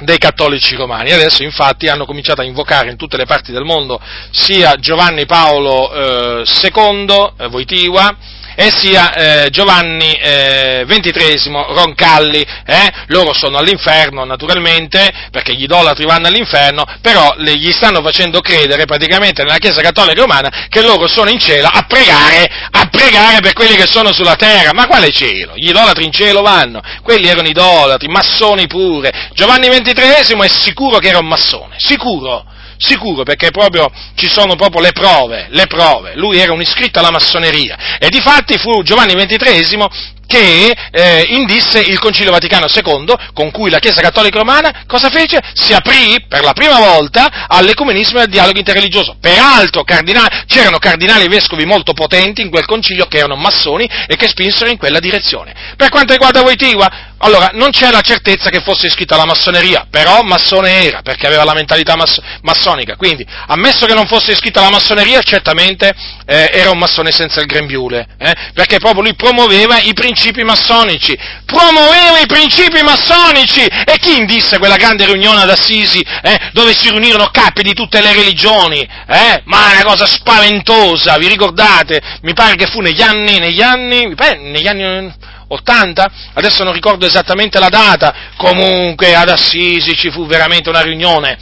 dei 0.00 0.18
cattolici 0.18 0.74
romani. 0.74 1.12
Adesso 1.12 1.42
infatti 1.42 1.88
hanno 1.88 2.04
cominciato 2.04 2.40
a 2.40 2.44
invocare 2.44 2.90
in 2.90 2.96
tutte 2.96 3.16
le 3.16 3.24
parti 3.24 3.52
del 3.52 3.64
mondo 3.64 4.00
sia 4.30 4.76
Giovanni 4.76 5.26
Paolo 5.26 5.92
eh, 5.92 6.44
II, 6.62 7.32
eh, 7.38 7.48
Voitiva, 7.48 8.16
e 8.56 8.72
sia 8.74 9.12
eh, 9.12 9.50
Giovanni 9.50 10.12
eh, 10.14 10.84
XXIII, 10.88 11.52
Roncalli, 11.68 12.44
eh? 12.64 12.92
loro 13.08 13.32
sono 13.34 13.58
all'inferno 13.58 14.24
naturalmente, 14.24 15.12
perché 15.30 15.54
gli 15.54 15.64
idolatri 15.64 16.06
vanno 16.06 16.26
all'inferno, 16.26 16.84
però 17.02 17.34
le, 17.36 17.56
gli 17.56 17.70
stanno 17.70 18.02
facendo 18.02 18.40
credere 18.40 18.86
praticamente 18.86 19.42
nella 19.42 19.58
Chiesa 19.58 19.82
Cattolica 19.82 20.20
Romana 20.20 20.66
che 20.68 20.80
loro 20.80 21.06
sono 21.06 21.30
in 21.30 21.38
cielo 21.38 21.68
a 21.70 21.84
pregare, 21.86 22.48
a 22.70 22.88
pregare 22.90 23.40
per 23.40 23.52
quelli 23.52 23.76
che 23.76 23.86
sono 23.86 24.12
sulla 24.12 24.36
terra, 24.36 24.72
ma 24.72 24.86
quale 24.86 25.10
cielo? 25.10 25.52
Gli 25.54 25.68
idolatri 25.68 26.06
in 26.06 26.12
cielo 26.12 26.40
vanno, 26.40 26.80
quelli 27.02 27.28
erano 27.28 27.48
idolatri, 27.48 28.08
massoni 28.08 28.66
pure, 28.66 29.30
Giovanni 29.34 29.68
XXIII 29.68 30.40
è 30.40 30.48
sicuro 30.48 30.98
che 30.98 31.08
era 31.08 31.18
un 31.18 31.26
massone, 31.26 31.76
sicuro, 31.78 32.44
Sicuro, 32.78 33.22
perché 33.22 33.50
proprio 33.50 33.90
ci 34.14 34.28
sono 34.28 34.54
proprio 34.56 34.80
le 34.80 34.92
prove, 34.92 35.46
le 35.50 35.66
prove. 35.66 36.14
Lui 36.14 36.38
era 36.38 36.52
un 36.52 36.60
iscritto 36.60 36.98
alla 36.98 37.10
massoneria. 37.10 37.98
E 37.98 38.08
difatti 38.08 38.58
fu 38.58 38.82
Giovanni 38.82 39.14
XXIII 39.14 40.14
che 40.26 40.76
eh, 40.90 41.24
indisse 41.28 41.80
il 41.80 41.98
Concilio 41.98 42.32
Vaticano 42.32 42.66
II, 42.72 43.14
con 43.32 43.50
cui 43.50 43.70
la 43.70 43.78
Chiesa 43.78 44.00
Cattolica 44.00 44.38
Romana 44.38 44.84
cosa 44.86 45.08
fece? 45.08 45.40
Si 45.54 45.72
aprì 45.72 46.24
per 46.28 46.42
la 46.42 46.52
prima 46.52 46.78
volta 46.78 47.46
all'ecumenismo 47.46 48.18
e 48.18 48.22
al 48.22 48.28
dialogo 48.28 48.58
interreligioso. 48.58 49.16
Peraltro 49.20 49.84
cardinali, 49.84 50.44
c'erano 50.46 50.78
cardinali 50.78 51.24
e 51.24 51.28
vescovi 51.28 51.64
molto 51.64 51.92
potenti 51.92 52.42
in 52.42 52.50
quel 52.50 52.66
concilio 52.66 53.06
che 53.06 53.18
erano 53.18 53.36
massoni 53.36 53.88
e 54.06 54.16
che 54.16 54.26
spinsero 54.26 54.68
in 54.68 54.78
quella 54.78 54.98
direzione. 54.98 55.54
Per 55.76 55.88
quanto 55.88 56.12
riguarda 56.12 56.42
Wojtyła, 56.42 57.05
allora, 57.18 57.50
non 57.54 57.70
c'è 57.70 57.90
la 57.90 58.02
certezza 58.02 58.50
che 58.50 58.60
fosse 58.60 58.88
iscritto 58.88 59.14
alla 59.14 59.24
massoneria, 59.24 59.86
però 59.90 60.22
massone 60.22 60.84
era, 60.84 61.00
perché 61.00 61.26
aveva 61.26 61.44
la 61.44 61.54
mentalità 61.54 61.96
mass- 61.96 62.20
massonica, 62.42 62.96
quindi, 62.96 63.26
ammesso 63.46 63.86
che 63.86 63.94
non 63.94 64.06
fosse 64.06 64.32
iscritto 64.32 64.58
alla 64.58 64.70
massoneria, 64.70 65.22
certamente 65.22 65.94
eh, 66.26 66.50
era 66.52 66.70
un 66.70 66.78
massone 66.78 67.12
senza 67.12 67.40
il 67.40 67.46
grembiule, 67.46 68.06
eh, 68.18 68.34
perché 68.52 68.78
proprio 68.78 69.02
lui 69.02 69.14
promuoveva 69.14 69.78
i 69.80 69.94
principi 69.94 70.42
massonici, 70.44 71.18
promuoveva 71.46 72.18
i 72.18 72.26
principi 72.26 72.82
massonici, 72.82 73.64
e 73.64 73.96
chi 73.98 74.18
indisse 74.18 74.58
quella 74.58 74.76
grande 74.76 75.06
riunione 75.06 75.40
ad 75.40 75.50
Assisi, 75.50 76.04
eh, 76.22 76.50
dove 76.52 76.76
si 76.76 76.90
riunirono 76.90 77.30
capi 77.32 77.62
di 77.62 77.72
tutte 77.72 78.02
le 78.02 78.12
religioni, 78.12 78.86
eh? 79.08 79.40
ma 79.44 79.70
una 79.72 79.84
cosa 79.84 80.04
spaventosa, 80.04 81.16
vi 81.16 81.28
ricordate? 81.28 82.00
Mi 82.22 82.34
pare 82.34 82.56
che 82.56 82.66
fu 82.66 82.80
negli 82.80 83.00
anni, 83.00 83.38
negli 83.38 83.62
anni, 83.62 84.14
negli 84.38 84.66
anni 84.66 85.14
80? 85.48 86.12
Adesso 86.34 86.64
non 86.64 86.72
ricordo 86.72 87.06
esattamente 87.06 87.58
la 87.58 87.68
data, 87.68 88.14
comunque 88.36 89.14
ad 89.14 89.28
Assisi 89.28 89.94
ci 89.94 90.10
fu 90.10 90.26
veramente 90.26 90.68
una 90.68 90.80
riunione 90.80 91.38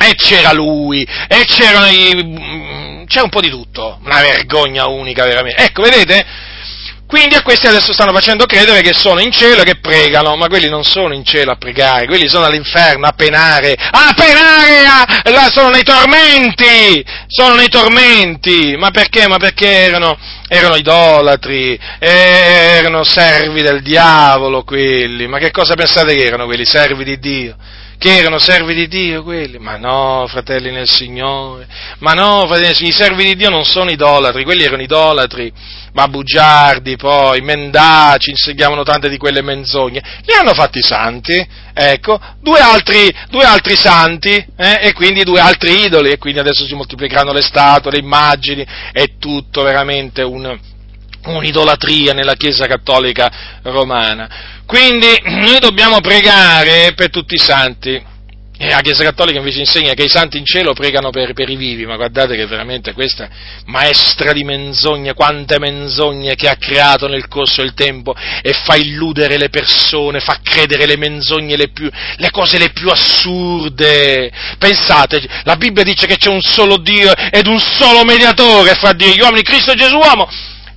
e 0.00 0.14
c'era 0.14 0.52
lui, 0.52 1.02
e 1.02 1.44
c'erano 1.44 1.86
i, 1.86 3.04
c'era 3.06 3.24
un 3.24 3.30
po' 3.30 3.40
di 3.40 3.50
tutto, 3.50 3.98
una 4.04 4.20
vergogna 4.20 4.86
unica 4.86 5.24
veramente. 5.24 5.62
Ecco, 5.62 5.82
vedete? 5.82 6.24
Quindi 7.08 7.36
a 7.36 7.42
questi 7.42 7.66
adesso 7.66 7.94
stanno 7.94 8.12
facendo 8.12 8.44
credere 8.44 8.82
che 8.82 8.92
sono 8.92 9.20
in 9.20 9.32
cielo 9.32 9.62
e 9.62 9.64
che 9.64 9.78
pregano, 9.80 10.36
ma 10.36 10.46
quelli 10.46 10.68
non 10.68 10.84
sono 10.84 11.14
in 11.14 11.24
cielo 11.24 11.52
a 11.52 11.56
pregare, 11.56 12.04
quelli 12.04 12.28
sono 12.28 12.44
all'inferno 12.44 13.06
a 13.06 13.12
penare, 13.12 13.72
a 13.72 14.12
penare, 14.14 14.84
a, 14.84 15.30
là 15.30 15.48
sono 15.50 15.70
nei 15.70 15.84
tormenti, 15.84 17.02
sono 17.26 17.54
nei 17.54 17.70
tormenti, 17.70 18.76
ma 18.76 18.90
perché? 18.90 19.26
Ma 19.26 19.38
perché 19.38 19.66
erano, 19.66 20.18
erano 20.48 20.76
idolatri, 20.76 21.80
erano 21.98 23.04
servi 23.04 23.62
del 23.62 23.80
diavolo 23.80 24.62
quelli, 24.62 25.26
ma 25.26 25.38
che 25.38 25.50
cosa 25.50 25.76
pensate 25.76 26.14
che 26.14 26.26
erano 26.26 26.44
quelli, 26.44 26.66
servi 26.66 27.04
di 27.04 27.18
Dio? 27.18 27.56
Che 27.98 28.16
erano 28.16 28.38
servi 28.38 28.74
di 28.74 28.86
Dio 28.86 29.24
quelli? 29.24 29.58
Ma 29.58 29.76
no, 29.76 30.24
fratelli 30.28 30.70
nel 30.70 30.88
Signore, 30.88 31.66
ma 31.98 32.12
no, 32.12 32.46
fratelli, 32.46 32.88
i 32.88 32.92
servi 32.92 33.24
di 33.24 33.34
Dio 33.34 33.50
non 33.50 33.64
sono 33.64 33.90
idolatri, 33.90 34.44
quelli 34.44 34.62
erano 34.62 34.82
idolatri, 34.82 35.52
ma 35.94 36.06
bugiardi 36.06 36.96
poi, 36.96 37.40
mendaci, 37.40 38.30
insegnavano 38.30 38.84
tante 38.84 39.08
di 39.08 39.16
quelle 39.16 39.42
menzogne, 39.42 40.00
li 40.24 40.32
hanno 40.32 40.54
fatti 40.54 40.80
santi, 40.80 41.44
ecco, 41.74 42.20
due 42.40 42.60
altri, 42.60 43.12
due 43.30 43.44
altri 43.44 43.76
santi, 43.76 44.32
eh, 44.56 44.78
e 44.80 44.92
quindi 44.92 45.24
due 45.24 45.40
altri 45.40 45.84
idoli, 45.84 46.10
e 46.10 46.18
quindi 46.18 46.38
adesso 46.38 46.64
si 46.66 46.74
moltiplicheranno 46.74 47.32
le 47.32 47.42
statue, 47.42 47.90
le 47.90 47.98
immagini, 47.98 48.64
è 48.92 49.16
tutto 49.18 49.62
veramente 49.62 50.22
un, 50.22 50.56
un'idolatria 51.28 52.12
nella 52.12 52.34
Chiesa 52.34 52.66
Cattolica 52.66 53.60
Romana. 53.62 54.56
Quindi 54.66 55.08
noi 55.24 55.58
dobbiamo 55.60 56.00
pregare 56.00 56.92
per 56.94 57.10
tutti 57.10 57.34
i 57.34 57.38
santi. 57.38 58.16
E 58.60 58.70
la 58.70 58.80
Chiesa 58.80 59.04
Cattolica 59.04 59.38
invece 59.38 59.60
insegna 59.60 59.94
che 59.94 60.02
i 60.02 60.08
santi 60.08 60.36
in 60.36 60.44
cielo 60.44 60.72
pregano 60.72 61.10
per, 61.10 61.32
per, 61.32 61.48
i 61.48 61.54
vivi, 61.54 61.86
ma 61.86 61.94
guardate 61.94 62.34
che 62.34 62.44
veramente 62.44 62.92
questa 62.92 63.28
maestra 63.66 64.32
di 64.32 64.42
menzogne, 64.42 65.14
quante 65.14 65.60
menzogne 65.60 66.34
che 66.34 66.48
ha 66.48 66.56
creato 66.56 67.06
nel 67.06 67.28
corso 67.28 67.62
del 67.62 67.74
tempo 67.74 68.16
e 68.42 68.52
fa 68.52 68.74
illudere 68.74 69.38
le 69.38 69.48
persone, 69.48 70.18
fa 70.18 70.40
credere 70.42 70.86
le 70.86 70.96
menzogne, 70.96 71.56
le, 71.56 71.68
più, 71.68 71.88
le 72.16 72.30
cose 72.32 72.58
le 72.58 72.70
più 72.70 72.88
assurde. 72.88 74.28
Pensate, 74.58 75.22
la 75.44 75.54
Bibbia 75.54 75.84
dice 75.84 76.08
che 76.08 76.16
c'è 76.16 76.28
un 76.28 76.42
solo 76.42 76.78
Dio 76.78 77.12
ed 77.14 77.46
un 77.46 77.60
solo 77.60 78.02
mediatore 78.02 78.74
fra 78.74 78.92
Dio 78.92 79.06
e 79.06 79.14
gli 79.14 79.20
uomini, 79.20 79.42
Cristo 79.42 79.72
Gesù 79.74 79.98
uomo. 79.98 80.28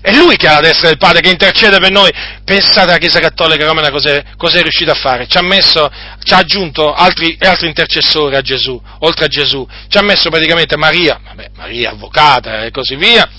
È 0.01 0.11
lui 0.15 0.35
che 0.35 0.47
ha 0.47 0.55
la 0.55 0.61
destra 0.61 0.87
del 0.87 0.97
Padre, 0.97 1.21
che 1.21 1.29
intercede 1.29 1.77
per 1.77 1.91
noi. 1.91 2.11
Pensate 2.43 2.89
alla 2.89 2.97
Chiesa 2.97 3.19
Cattolica 3.19 3.65
Romana 3.65 3.91
cosa 3.91 4.09
è 4.17 4.61
riuscita 4.61 4.93
a 4.93 4.95
fare. 4.95 5.27
Ci 5.27 5.37
ha, 5.37 5.43
messo, 5.43 5.91
ci 6.23 6.33
ha 6.33 6.37
aggiunto 6.37 6.91
altri, 6.91 7.37
altri, 7.39 7.67
intercessori 7.67 8.35
a 8.35 8.41
Gesù, 8.41 8.81
oltre 8.99 9.25
a 9.25 9.27
Gesù. 9.27 9.67
Ci 9.87 9.97
ha 9.99 10.01
messo 10.01 10.29
praticamente 10.29 10.75
Maria, 10.75 11.21
vabbè, 11.23 11.51
Maria 11.55 11.91
avvocata 11.91 12.63
e 12.63 12.71
così 12.71 12.95
via. 12.95 13.29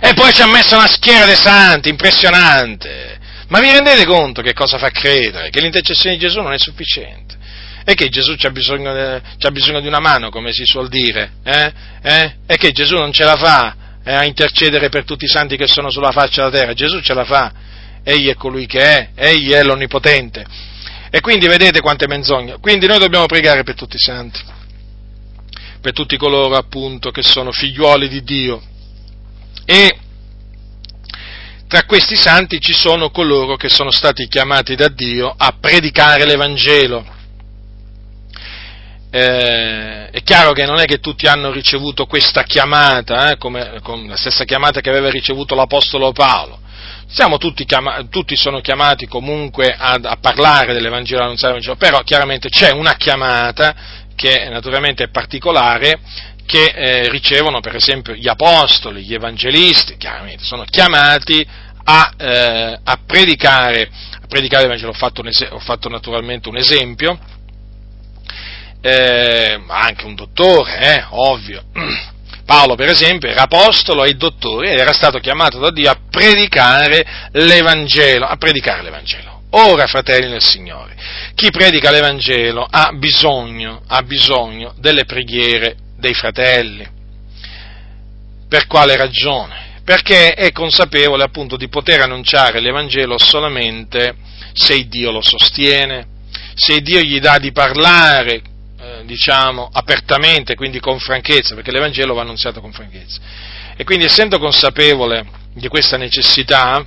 E 0.00 0.14
poi 0.14 0.32
ci 0.32 0.40
ha 0.40 0.46
messo 0.46 0.76
una 0.76 0.88
schiera 0.88 1.26
dei 1.26 1.36
santi, 1.36 1.90
impressionante. 1.90 3.18
Ma 3.48 3.60
vi 3.60 3.70
rendete 3.70 4.06
conto 4.06 4.40
che 4.40 4.54
cosa 4.54 4.78
fa 4.78 4.88
credere? 4.88 5.50
Che 5.50 5.60
l'intercessione 5.60 6.16
di 6.16 6.22
Gesù 6.22 6.40
non 6.40 6.54
è 6.54 6.58
sufficiente 6.58 7.36
e 7.84 7.94
che 7.94 8.08
Gesù 8.08 8.34
c'ha 8.36 8.50
bisogno, 8.50 9.20
c'ha 9.38 9.50
bisogno 9.50 9.80
di 9.80 9.86
una 9.86 10.00
mano, 10.00 10.30
come 10.30 10.52
si 10.52 10.64
suol 10.64 10.88
dire, 10.88 11.34
eh? 11.44 11.72
Eh? 12.02 12.34
e 12.46 12.56
che 12.56 12.72
Gesù 12.72 12.96
non 12.96 13.12
ce 13.12 13.22
la 13.22 13.36
fa 13.36 13.85
eh, 14.06 14.14
a 14.14 14.24
intercedere 14.24 14.88
per 14.88 15.04
tutti 15.04 15.24
i 15.24 15.28
santi 15.28 15.56
che 15.56 15.66
sono 15.66 15.90
sulla 15.90 16.12
faccia 16.12 16.48
della 16.48 16.56
terra, 16.56 16.74
Gesù 16.74 17.00
ce 17.00 17.12
la 17.12 17.24
fa, 17.24 17.52
egli 18.04 18.28
è 18.28 18.36
colui 18.36 18.66
che 18.66 18.78
è, 18.78 19.10
egli 19.16 19.50
è 19.50 19.64
l'onnipotente. 19.64 20.46
E 21.10 21.20
quindi 21.20 21.48
vedete 21.48 21.80
quante 21.80 22.06
menzogne. 22.06 22.58
Quindi 22.60 22.86
noi 22.86 23.00
dobbiamo 23.00 23.26
pregare 23.26 23.64
per 23.64 23.74
tutti 23.74 23.96
i 23.96 24.00
santi, 24.00 24.38
per 25.80 25.92
tutti 25.92 26.16
coloro 26.16 26.54
appunto 26.54 27.10
che 27.10 27.22
sono 27.22 27.50
figliuoli 27.50 28.08
di 28.08 28.22
Dio. 28.22 28.62
E 29.64 29.98
tra 31.66 31.82
questi 31.84 32.14
santi 32.14 32.60
ci 32.60 32.74
sono 32.74 33.10
coloro 33.10 33.56
che 33.56 33.68
sono 33.68 33.90
stati 33.90 34.28
chiamati 34.28 34.76
da 34.76 34.86
Dio 34.86 35.34
a 35.36 35.56
predicare 35.58 36.24
l'Evangelo 36.24 37.14
eh, 39.18 40.10
è 40.10 40.22
chiaro 40.22 40.52
che 40.52 40.66
non 40.66 40.78
è 40.78 40.84
che 40.84 40.98
tutti 40.98 41.26
hanno 41.26 41.50
ricevuto 41.50 42.04
questa 42.04 42.42
chiamata, 42.42 43.30
eh, 43.30 43.36
come, 43.38 43.80
la 44.06 44.16
stessa 44.16 44.44
chiamata 44.44 44.82
che 44.82 44.90
aveva 44.90 45.08
ricevuto 45.08 45.54
l'Apostolo 45.54 46.12
Paolo. 46.12 46.60
Tutti, 47.38 47.64
chiama, 47.64 48.04
tutti, 48.10 48.36
sono 48.36 48.60
chiamati 48.60 49.06
comunque 49.06 49.74
a, 49.74 49.98
a 50.02 50.16
parlare 50.20 50.74
dell'Evangelo, 50.74 51.22
annunziare 51.22 51.54
l'Evangelo, 51.54 51.76
però 51.76 52.02
chiaramente 52.02 52.50
c'è 52.50 52.72
una 52.72 52.94
chiamata 52.96 53.74
che 54.14 54.48
naturalmente 54.50 55.04
è 55.04 55.08
particolare, 55.08 55.98
che 56.44 56.64
eh, 56.74 57.08
ricevono 57.08 57.60
per 57.60 57.76
esempio 57.76 58.12
gli 58.14 58.28
apostoli, 58.28 59.02
gli 59.02 59.14
evangelisti, 59.14 59.96
chiaramente 59.96 60.44
sono 60.44 60.64
chiamati 60.64 61.46
a, 61.84 62.12
eh, 62.18 62.78
a 62.82 62.98
predicare, 63.06 63.88
a 64.20 64.26
predicare 64.26 64.64
l'Evangelo. 64.64 64.90
Ho 64.90 64.94
fatto, 64.94 65.24
es- 65.24 65.48
ho 65.50 65.60
fatto 65.60 65.88
naturalmente 65.88 66.48
un 66.48 66.56
esempio, 66.56 67.18
eh, 68.86 69.60
anche 69.66 70.04
un 70.04 70.14
dottore, 70.14 70.78
eh, 70.78 71.04
ovvio. 71.10 71.64
Paolo, 72.46 72.76
per 72.76 72.88
esempio, 72.88 73.28
era 73.28 73.42
apostolo 73.42 74.04
e 74.04 74.14
dottore 74.14 74.70
ed 74.70 74.78
era 74.78 74.92
stato 74.92 75.18
chiamato 75.18 75.58
da 75.58 75.72
Dio 75.72 75.90
a 75.90 75.98
predicare 76.08 77.04
l'Evangelo, 77.32 78.24
a 78.26 78.36
predicare 78.36 78.82
l'Evangelo. 78.82 79.42
Ora, 79.50 79.88
fratelli 79.88 80.30
del 80.30 80.42
Signore, 80.42 80.94
chi 81.34 81.50
predica 81.50 81.90
l'Evangelo 81.90 82.64
ha 82.68 82.92
bisogno, 82.92 83.82
ha 83.88 84.02
bisogno 84.02 84.74
delle 84.78 85.04
preghiere 85.04 85.76
dei 85.98 86.14
fratelli. 86.14 86.86
Per 88.48 88.66
quale 88.68 88.96
ragione? 88.96 89.80
Perché 89.84 90.34
è 90.34 90.52
consapevole 90.52 91.24
appunto 91.24 91.56
di 91.56 91.68
poter 91.68 92.02
annunciare 92.02 92.60
l'Evangelo 92.60 93.18
solamente 93.18 94.14
se 94.52 94.86
Dio 94.86 95.10
lo 95.10 95.20
sostiene, 95.20 96.06
se 96.54 96.80
Dio 96.80 97.00
gli 97.00 97.18
dà 97.18 97.38
di 97.38 97.50
parlare 97.50 98.54
diciamo, 99.06 99.70
apertamente, 99.72 100.54
quindi 100.54 100.80
con 100.80 100.98
franchezza, 100.98 101.54
perché 101.54 101.70
l'Evangelo 101.70 102.14
va 102.14 102.22
annunziato 102.22 102.60
con 102.60 102.72
franchezza. 102.72 103.20
E 103.76 103.84
quindi 103.84 104.04
essendo 104.04 104.38
consapevole 104.38 105.26
di 105.54 105.68
questa 105.68 105.96
necessità, 105.96 106.84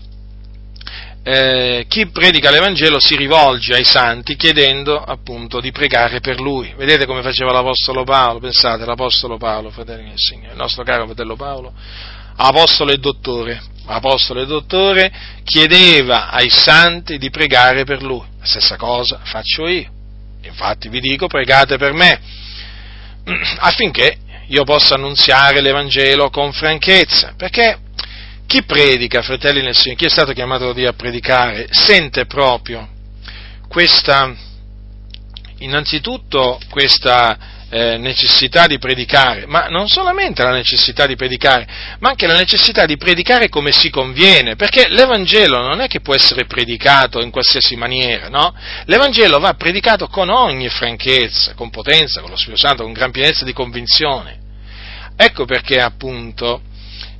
eh, 1.23 1.85
chi 1.87 2.07
predica 2.07 2.49
l'Evangelo 2.49 2.99
si 2.99 3.15
rivolge 3.15 3.75
ai 3.75 3.83
santi 3.83 4.35
chiedendo 4.35 5.01
appunto 5.01 5.59
di 5.59 5.71
pregare 5.71 6.19
per 6.21 6.39
lui. 6.39 6.73
Vedete 6.77 7.05
come 7.05 7.21
faceva 7.21 7.51
l'Apostolo 7.51 8.03
Paolo? 8.03 8.39
Pensate, 8.39 8.85
l'Apostolo 8.85 9.37
Paolo, 9.37 9.69
fratelli 9.69 10.09
del 10.09 10.17
Signore, 10.17 10.51
il 10.51 10.57
nostro 10.57 10.83
caro 10.83 11.05
fratello 11.05 11.35
Paolo, 11.35 11.73
apostolo 12.35 12.91
e 12.91 12.97
dottore, 12.97 13.61
apostolo 13.85 14.41
e 14.41 14.45
dottore, 14.45 15.11
chiedeva 15.43 16.29
ai 16.29 16.49
santi 16.49 17.17
di 17.17 17.29
pregare 17.29 17.83
per 17.83 18.01
lui. 18.01 18.25
La 18.39 18.45
stessa 18.45 18.77
cosa 18.77 19.19
faccio 19.23 19.67
io. 19.67 19.97
Infatti 20.43 20.89
vi 20.89 20.99
dico, 20.99 21.27
pregate 21.27 21.77
per 21.77 21.93
me, 21.93 22.19
affinché 23.59 24.17
io 24.47 24.63
possa 24.63 24.95
annunziare 24.95 25.61
l'Evangelo 25.61 26.29
con 26.29 26.51
franchezza, 26.51 27.33
perché 27.37 27.79
chi 28.47 28.63
predica, 28.63 29.21
fratelli 29.21 29.61
nel 29.61 29.75
Signore, 29.75 29.99
chi 29.99 30.05
è 30.05 30.09
stato 30.09 30.33
chiamato 30.33 30.67
da 30.67 30.73
Dio 30.73 30.89
a 30.89 30.93
predicare, 30.93 31.67
sente 31.69 32.25
proprio 32.25 32.87
questa, 33.67 34.35
innanzitutto 35.59 36.59
questa 36.69 37.37
eh, 37.69 37.97
necessità 37.97 38.67
di 38.67 38.79
predicare, 38.79 39.45
ma 39.45 39.67
non 39.67 39.87
solamente 39.87 40.43
la 40.43 40.51
necessità 40.51 41.05
di 41.05 41.15
predicare, 41.15 41.67
ma 41.99 42.09
anche 42.09 42.27
la 42.27 42.35
necessità 42.35 42.85
di 42.85 42.97
predicare 42.97 43.49
come 43.49 43.71
si 43.71 43.89
conviene, 43.89 44.55
perché 44.55 44.87
l'Evangelo 44.89 45.61
non 45.61 45.81
è 45.81 45.87
che 45.87 46.01
può 46.01 46.15
essere 46.15 46.45
predicato 46.45 47.21
in 47.21 47.29
qualsiasi 47.29 47.75
maniera, 47.75 48.27
no? 48.29 48.53
L'Evangelo 48.85 49.39
va 49.39 49.53
predicato 49.53 50.07
con 50.07 50.29
ogni 50.29 50.69
franchezza, 50.69 51.53
con 51.53 51.69
potenza, 51.69 52.21
con 52.21 52.31
lo 52.31 52.35
Spirito 52.35 52.67
Santo, 52.67 52.83
con 52.83 52.93
gran 52.93 53.11
pienezza 53.11 53.45
di 53.45 53.53
convinzione. 53.53 54.37
Ecco 55.15 55.45
perché 55.45 55.81
appunto 55.81 56.61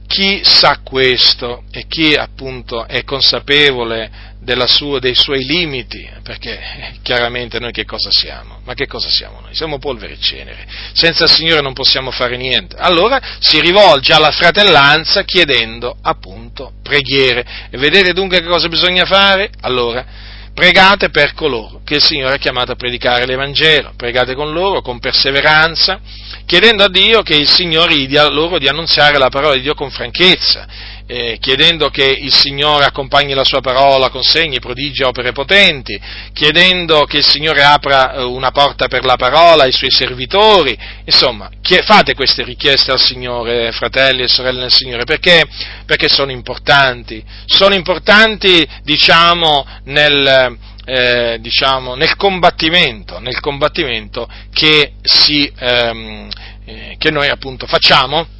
chi 0.08 0.42
sa 0.44 0.80
questo 0.84 1.66
e 1.70 1.86
chi 1.88 2.16
appunto 2.16 2.88
è 2.88 3.04
consapevole 3.04 4.29
sua, 4.68 5.00
dei 5.00 5.16
suoi 5.16 5.44
limiti, 5.44 6.10
perché 6.24 6.98
chiaramente 7.02 7.60
noi 7.60 7.72
che 7.72 7.86
cosa 7.86 8.10
siamo? 8.12 8.60
Ma 8.64 8.74
che 8.74 8.88
cosa 8.88 9.10
siamo 9.10 9.40
noi? 9.42 9.54
Siamo 9.54 9.80
polvere 9.80 10.14
e 10.14 10.20
cenere, 10.20 10.66
senza 10.94 11.26
il 11.26 11.30
Signore 11.30 11.62
non 11.62 11.74
possiamo 11.74 12.12
fare 12.12 12.38
niente. 12.38 12.76
Allora 12.78 13.20
si 13.40 13.60
rivolge 13.60 14.14
alla 14.14 14.32
fratellanza 14.32 15.24
chiedendo 15.24 15.98
appunto 16.02 16.74
preghiere. 16.82 17.46
E 17.70 17.78
vedete 17.78 18.14
dunque 18.14 18.40
che 18.40 18.48
cosa 18.48 18.68
bisogna 18.68 19.06
fare? 19.06 19.52
Allora, 19.62 20.06
pregate 20.54 21.10
per 21.10 21.34
coloro 21.34 21.82
che 21.86 21.96
il 21.96 22.04
Signore 22.04 22.36
ha 22.36 22.38
chiamato 22.38 22.72
a 22.72 22.76
predicare 22.76 23.26
l'Evangelo, 23.26 23.94
pregate 23.96 24.36
con 24.36 24.52
loro 24.52 24.82
con 24.82 25.00
perseveranza, 25.00 26.00
chiedendo 26.46 26.84
a 26.84 26.90
Dio 26.90 27.22
che 27.22 27.36
il 27.36 27.48
Signore 27.48 27.96
gli 27.96 28.08
dia 28.08 28.28
loro 28.28 28.58
di 28.58 28.68
annunziare 28.68 29.18
la 29.18 29.30
parola 29.30 29.54
di 29.54 29.62
Dio 29.62 29.74
con 29.74 29.90
franchezza 29.92 30.68
eh, 31.12 31.40
chiedendo 31.40 31.90
che 31.90 32.06
il 32.06 32.32
Signore 32.32 32.86
accompagni 32.86 33.34
la 33.34 33.44
sua 33.44 33.62
parola 33.62 34.10
con 34.10 34.22
segni, 34.22 34.60
prodigi, 34.60 35.02
opere 35.02 35.32
potenti, 35.32 36.00
chiedendo 36.34 37.06
che 37.06 37.18
il 37.18 37.26
Signore 37.26 37.64
apra 37.64 38.14
eh, 38.14 38.22
una 38.22 38.52
porta 38.52 38.88
per 38.88 39.04
la 39.04 39.16
parola 39.16 39.64
ai 39.64 39.72
suoi 39.72 39.90
servitori, 39.90 40.78
insomma, 41.06 41.50
fate 41.84 42.14
queste 42.14 42.44
richieste 42.44 42.92
al 42.92 43.00
Signore, 43.00 43.72
fratelli 43.72 44.22
e 44.22 44.28
sorelle 44.28 44.60
del 44.60 44.72
Signore, 44.72 45.04
perché, 45.04 45.48
perché 45.84 46.10
sono 46.10 46.30
importanti, 46.30 47.24
sono 47.48 47.74
importanti, 47.74 48.68
diciamo, 48.84 49.66
nel, 49.86 50.58
eh, 50.86 51.38
diciamo, 51.40 51.96
nel 51.96 52.16
combattimento, 52.18 53.18
nel 53.18 53.40
combattimento 53.40 54.30
che, 54.54 54.94
si, 55.02 55.52
ehm, 55.58 56.30
eh, 56.66 56.96
che 57.00 57.10
noi 57.10 57.30
appunto 57.30 57.66
facciamo 57.66 58.38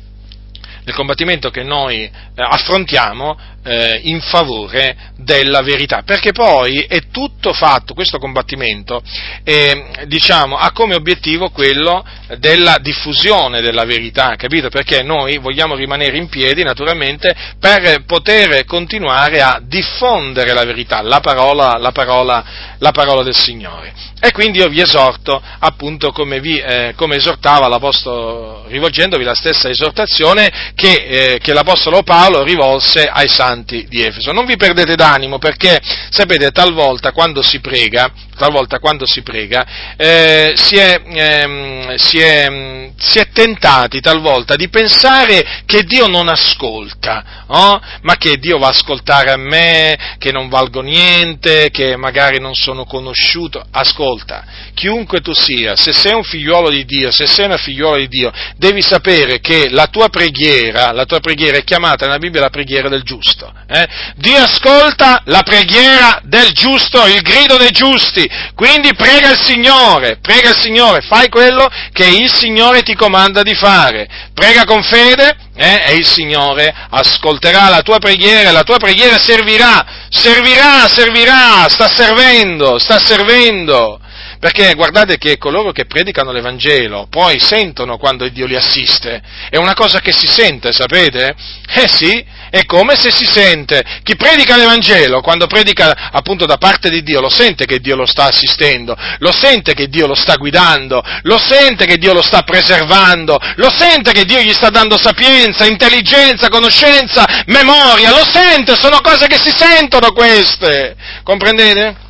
nel 0.90 0.96
combattimento 0.96 1.52
che 1.52 1.62
noi 1.64 2.04
eh, 2.04 2.12
affrontiamo 2.36 3.38
eh, 3.64 4.00
in 4.04 4.22
favore 4.22 4.96
della 5.18 5.62
verità, 5.62 6.02
perché 6.06 6.32
poi 6.32 6.86
è 6.88 7.10
tutto 7.12 7.54
fatto, 7.54 7.94
questo 7.94 8.18
combattimento 8.18 9.02
eh, 9.44 10.06
diciamo, 10.06 10.56
ha 10.56 10.72
come 10.72 10.96
obiettivo 10.96 11.50
quello 11.50 12.06
della 12.38 12.78
diffusione 12.82 13.62
della 13.62 13.86
verità, 13.86 14.36
capito? 14.36 14.70
Perché 14.70 15.04
noi 15.04 15.38
vogliamo 15.38 15.76
rimanere 15.76 16.18
in 16.18 16.30
piedi 16.30 16.64
naturalmente 16.64 17.36
per 17.60 18.04
poter 18.06 18.66
continuare 18.66 19.42
a 19.42 19.60
diffondere 19.62 20.54
la 20.54 20.64
verità, 20.64 21.02
la 21.02 21.20
parola, 21.20 21.78
la 21.78 21.92
parola, 21.92 22.46
la 22.78 22.92
parola 22.92 23.24
del 23.24 23.36
Signore. 23.36 23.94
E 24.22 24.32
quindi 24.32 24.60
io 24.60 24.68
vi 24.68 24.82
esorto, 24.82 25.42
appunto, 25.60 26.12
come, 26.12 26.42
vi, 26.42 26.60
eh, 26.60 26.94
come 26.98 27.16
esortava 27.16 27.70
l'Apostolo, 27.70 28.66
rivolgendovi 28.68 29.24
la 29.24 29.34
stessa 29.34 29.70
esortazione 29.70 30.72
che, 30.76 30.94
eh, 30.94 31.40
che 31.40 31.54
l'Apostolo 31.54 32.04
Paolo 32.04 32.44
rivolse 32.44 33.06
ai 33.06 33.30
santi 33.30 33.49
di 33.58 34.04
Efeso. 34.04 34.32
Non 34.32 34.46
vi 34.46 34.56
perdete 34.56 34.96
d'animo 34.96 35.38
perché, 35.38 35.80
sapete, 36.10 36.52
talvolta 36.52 37.12
quando 37.12 37.42
si 37.42 37.60
prega, 37.60 38.12
talvolta 38.36 38.80
quando 38.80 39.06
si 39.06 39.22
prega, 39.22 39.94
eh, 39.98 40.54
si, 40.56 40.76
è, 40.76 41.02
ehm, 41.06 41.96
si, 41.96 42.20
è, 42.20 42.92
si, 42.98 43.20
è, 43.20 43.30
tentati 43.32 44.00
talvolta 44.00 44.56
di 44.56 44.70
pensare 44.70 45.64
che 45.66 45.84
Dio 45.84 46.08
non 46.08 46.30
ascolta, 46.30 47.44
oh? 47.48 47.82
ma 48.02 48.16
che 48.16 48.38
Dio 48.38 48.58
va 48.58 48.68
a 48.68 48.70
ascoltare 48.70 49.32
a 49.32 49.38
me, 49.38 50.16
che 50.18 50.32
non 50.32 50.48
valgo 50.50 50.82
niente, 50.82 51.70
che 51.72 51.96
magari 51.96 52.40
non 52.40 52.56
sono 52.56 52.86
conosciuto. 52.86 53.64
Ascolta, 53.72 54.46
chiunque 54.74 55.22
tu 55.22 55.34
sia, 55.34 55.76
se 55.76 55.92
sei 55.92 56.14
un 56.14 56.24
figliuolo 56.24 56.70
di 56.70 56.86
Dio, 56.86 57.12
se 57.12 57.28
sei 57.28 57.46
una 57.46 57.58
figliuola 57.58 57.98
di 57.98 58.08
Dio, 58.08 58.32
devi 58.56 58.82
sapere 58.82 59.40
che 59.40 59.70
la 59.70 59.88
tua 59.88 60.10
preghiera, 60.10 60.92
la 60.92 61.06
tua 61.06 61.20
preghiera 61.20 61.58
è 61.58 61.64
chiamata 61.64 62.06
nella 62.06 62.18
Bibbia 62.18 62.42
la 62.42 62.50
preghiera 62.50 62.90
del 62.90 63.04
giusto. 63.04 63.39
Eh? 63.68 63.88
Dio 64.16 64.42
ascolta 64.42 65.22
la 65.26 65.44
preghiera 65.44 66.20
del 66.24 66.52
giusto, 66.52 67.06
il 67.06 67.22
grido 67.22 67.58
dei 67.58 67.72
giusti, 67.72 68.28
quindi 68.56 68.94
prega 68.96 69.32
il 69.32 69.40
Signore, 69.40 70.18
prega 70.22 70.50
il 70.50 70.58
Signore, 70.58 71.02
fai 71.02 71.30
quello 71.30 71.70
che 71.92 72.06
il 72.06 72.34
Signore 72.34 72.82
ti 72.82 72.96
comanda 72.96 73.44
di 73.44 73.54
fare, 73.54 74.08
prega 74.34 74.66
con 74.66 74.84
fede 74.84 75.36
eh, 75.56 75.84
e 75.88 75.94
il 75.96 76.06
Signore 76.06 76.74
ascolterà 76.90 77.70
la 77.70 77.82
tua 77.82 78.00
preghiera 78.00 78.50
e 78.50 78.54
la 78.54 78.64
tua 78.64 78.78
preghiera 78.78 79.20
servirà, 79.20 79.86
servirà, 80.10 80.88
servirà, 80.88 81.68
sta 81.70 81.88
servendo, 81.88 82.80
sta 82.80 83.00
servendo. 83.00 84.00
Perché 84.40 84.74
guardate 84.74 85.18
che 85.18 85.38
coloro 85.38 85.74
che 85.74 85.86
predicano 85.86 86.32
l'Evangelo 86.32 87.08
poi 87.10 87.42
sentono 87.42 87.98
quando 87.98 88.28
Dio 88.30 88.46
li 88.46 88.56
assiste. 88.56 89.22
È 89.50 89.58
una 89.58 89.74
cosa 89.74 90.00
che 90.00 90.14
si 90.14 90.28
sente, 90.28 90.72
sapete? 90.72 91.36
Eh 91.68 91.90
sì, 91.90 92.26
è 92.50 92.64
come 92.64 92.96
se 92.96 93.12
si 93.12 93.26
sente. 93.26 93.84
Chi 94.02 94.16
predica 94.16 94.56
l'Evangelo, 94.56 95.20
quando 95.20 95.46
predica 95.46 96.10
appunto 96.12 96.46
da 96.46 96.56
parte 96.56 96.90
di 96.90 97.04
Dio, 97.04 97.20
lo 97.20 97.30
sente 97.30 97.66
che 97.66 97.80
Dio 97.80 97.98
lo 97.98 98.06
sta 98.06 98.28
assistendo, 98.28 98.96
lo 99.18 99.32
sente 99.34 99.74
che 99.74 99.88
Dio 99.88 100.08
lo 100.08 100.16
sta 100.16 100.36
guidando, 100.36 101.04
lo 101.24 101.38
sente 101.38 101.86
che 101.86 101.98
Dio 101.98 102.14
lo 102.14 102.22
sta 102.22 102.44
preservando, 102.44 103.38
lo 103.56 103.70
sente 103.70 104.14
che 104.14 104.24
Dio 104.24 104.40
gli 104.40 104.54
sta 104.54 104.70
dando 104.70 104.98
sapienza, 104.98 105.66
intelligenza, 105.66 106.48
conoscenza, 106.48 107.26
memoria, 107.48 108.12
lo 108.12 108.24
sente, 108.24 108.78
sono 108.78 109.02
cose 109.02 109.28
che 109.28 109.38
si 109.38 109.52
sentono 109.54 110.14
queste. 110.14 110.96
Comprendete? 111.24 112.08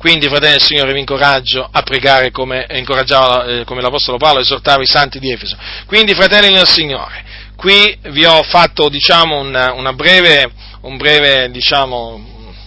Quindi, 0.00 0.28
fratelli 0.28 0.52
del 0.52 0.62
Signore, 0.62 0.94
vi 0.94 1.00
incoraggio 1.00 1.68
a 1.70 1.82
pregare 1.82 2.30
come, 2.30 2.64
eh, 2.64 2.82
come 2.84 3.82
l'Apostolo 3.82 4.16
Paolo 4.16 4.40
esortava 4.40 4.82
i 4.82 4.86
santi 4.86 5.18
di 5.18 5.30
Efeso. 5.30 5.58
Quindi, 5.84 6.14
fratelli 6.14 6.54
del 6.54 6.66
Signore, 6.66 7.22
qui 7.54 7.98
vi 8.08 8.24
ho 8.24 8.42
fatto, 8.44 8.88
diciamo, 8.88 9.38
una, 9.38 9.74
una, 9.74 9.92
breve, 9.92 10.52
un 10.80 10.96
breve, 10.96 11.50
diciamo, 11.50 12.14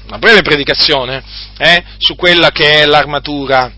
una 0.06 0.20
breve 0.20 0.44
predicazione 0.44 1.24
eh, 1.58 1.84
su 1.98 2.16
quella 2.16 2.52
che 2.52 2.82
è 2.82 2.86
l'armatura 2.86 3.72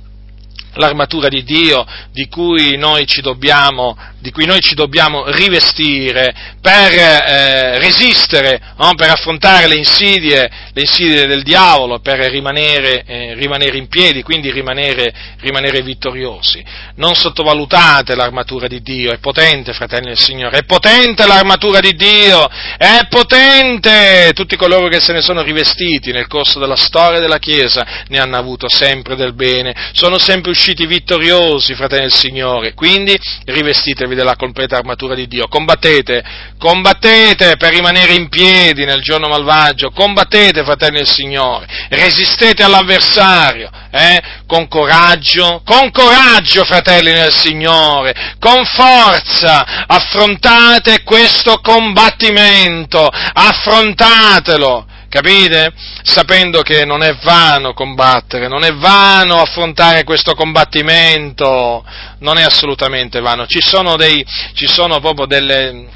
l'armatura 0.75 1.27
di 1.27 1.43
Dio 1.43 1.85
di 2.11 2.27
cui 2.27 2.77
noi 2.77 3.05
ci 3.05 3.21
dobbiamo, 3.21 3.97
noi 4.33 4.59
ci 4.59 4.75
dobbiamo 4.75 5.29
rivestire 5.31 6.33
per 6.61 6.91
eh, 6.93 7.79
resistere, 7.79 8.59
no? 8.77 8.93
per 8.95 9.09
affrontare 9.09 9.67
le 9.67 9.75
insidie, 9.75 10.49
le 10.73 10.81
insidie, 10.81 11.27
del 11.27 11.43
diavolo, 11.43 11.99
per 11.99 12.19
rimanere, 12.29 13.03
eh, 13.05 13.33
rimanere 13.35 13.77
in 13.77 13.87
piedi, 13.87 14.23
quindi 14.23 14.51
rimanere, 14.51 15.13
rimanere, 15.39 15.81
vittoriosi. 15.81 16.63
Non 16.95 17.15
sottovalutate 17.15 18.15
l'armatura 18.15 18.67
di 18.67 18.81
Dio, 18.81 19.11
è 19.11 19.17
potente, 19.17 19.73
fratelli 19.73 20.07
del 20.07 20.19
Signore, 20.19 20.59
è 20.59 20.63
potente 20.63 21.25
l'armatura 21.25 21.79
di 21.79 21.93
Dio, 21.95 22.47
è 22.77 23.07
potente! 23.09 24.31
Tutti 24.33 24.55
coloro 24.55 24.87
che 24.87 25.01
se 25.01 25.13
ne 25.13 25.21
sono 25.21 25.41
rivestiti 25.41 26.11
nel 26.11 26.27
corso 26.27 26.59
della 26.59 26.75
storia 26.75 27.19
della 27.19 27.39
Chiesa 27.39 28.03
ne 28.07 28.17
hanno 28.17 28.37
avuto 28.37 28.67
sempre 28.69 29.15
del 29.15 29.33
bene, 29.33 29.91
sono 29.93 30.17
sempre 30.17 30.51
usciti 30.51 30.64
usciti 30.65 30.87
vittoriosi, 30.87 31.75
fratelli 31.75 32.01
del 32.01 32.13
Signore, 32.13 32.73
quindi 32.73 33.15
rivestitevi 33.45 34.15
della 34.15 34.35
completa 34.35 34.77
armatura 34.77 35.13
di 35.13 35.27
Dio, 35.27 35.47
combattete, 35.47 36.23
combattete 36.57 37.55
per 37.57 37.71
rimanere 37.71 38.13
in 38.13 38.29
piedi 38.29 38.83
nel 38.83 39.01
giorno 39.01 39.27
malvagio, 39.27 39.91
combattete, 39.91 40.63
fratelli 40.63 40.97
del 40.97 41.07
Signore, 41.07 41.67
resistete 41.89 42.63
all'avversario, 42.63 43.69
eh, 43.91 44.19
con 44.47 44.67
coraggio, 44.67 45.61
con 45.63 45.91
coraggio, 45.91 46.65
fratelli 46.65 47.11
del 47.11 47.31
Signore, 47.31 48.35
con 48.39 48.65
forza, 48.65 49.85
affrontate 49.85 51.03
questo 51.03 51.59
combattimento, 51.61 53.07
affrontatelo, 53.07 54.87
Capite? 55.15 55.71
Sapendo 56.03 56.61
che 56.61 56.83
non 56.83 57.01
è 57.01 57.15
vano 57.23 57.73
combattere, 57.73 58.49
non 58.49 58.65
è 58.65 58.73
vano 58.73 59.39
affrontare 59.39 60.03
questo 60.03 60.35
combattimento, 60.35 61.85
non 62.19 62.37
è 62.37 62.43
assolutamente 62.43 63.21
vano. 63.21 63.47
Ci 63.47 63.61
sono, 63.61 63.95
dei, 63.95 64.25
ci 64.55 64.67
sono 64.67 64.99
proprio 64.99 65.25
delle, 65.25 65.87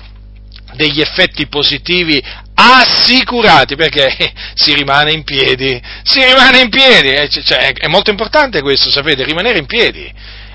degli 0.76 1.02
effetti 1.02 1.48
positivi 1.48 2.24
assicurati 2.54 3.76
perché 3.76 4.16
si 4.56 4.74
rimane 4.74 5.12
in 5.12 5.26
piedi, 5.26 5.82
si 6.04 6.24
rimane 6.24 6.62
in 6.62 6.70
piedi, 6.70 7.30
cioè, 7.44 7.74
è 7.74 7.88
molto 7.88 8.12
importante 8.12 8.62
questo, 8.62 8.90
sapete, 8.90 9.26
rimanere 9.26 9.60
in 9.60 9.66
piedi 9.66 10.10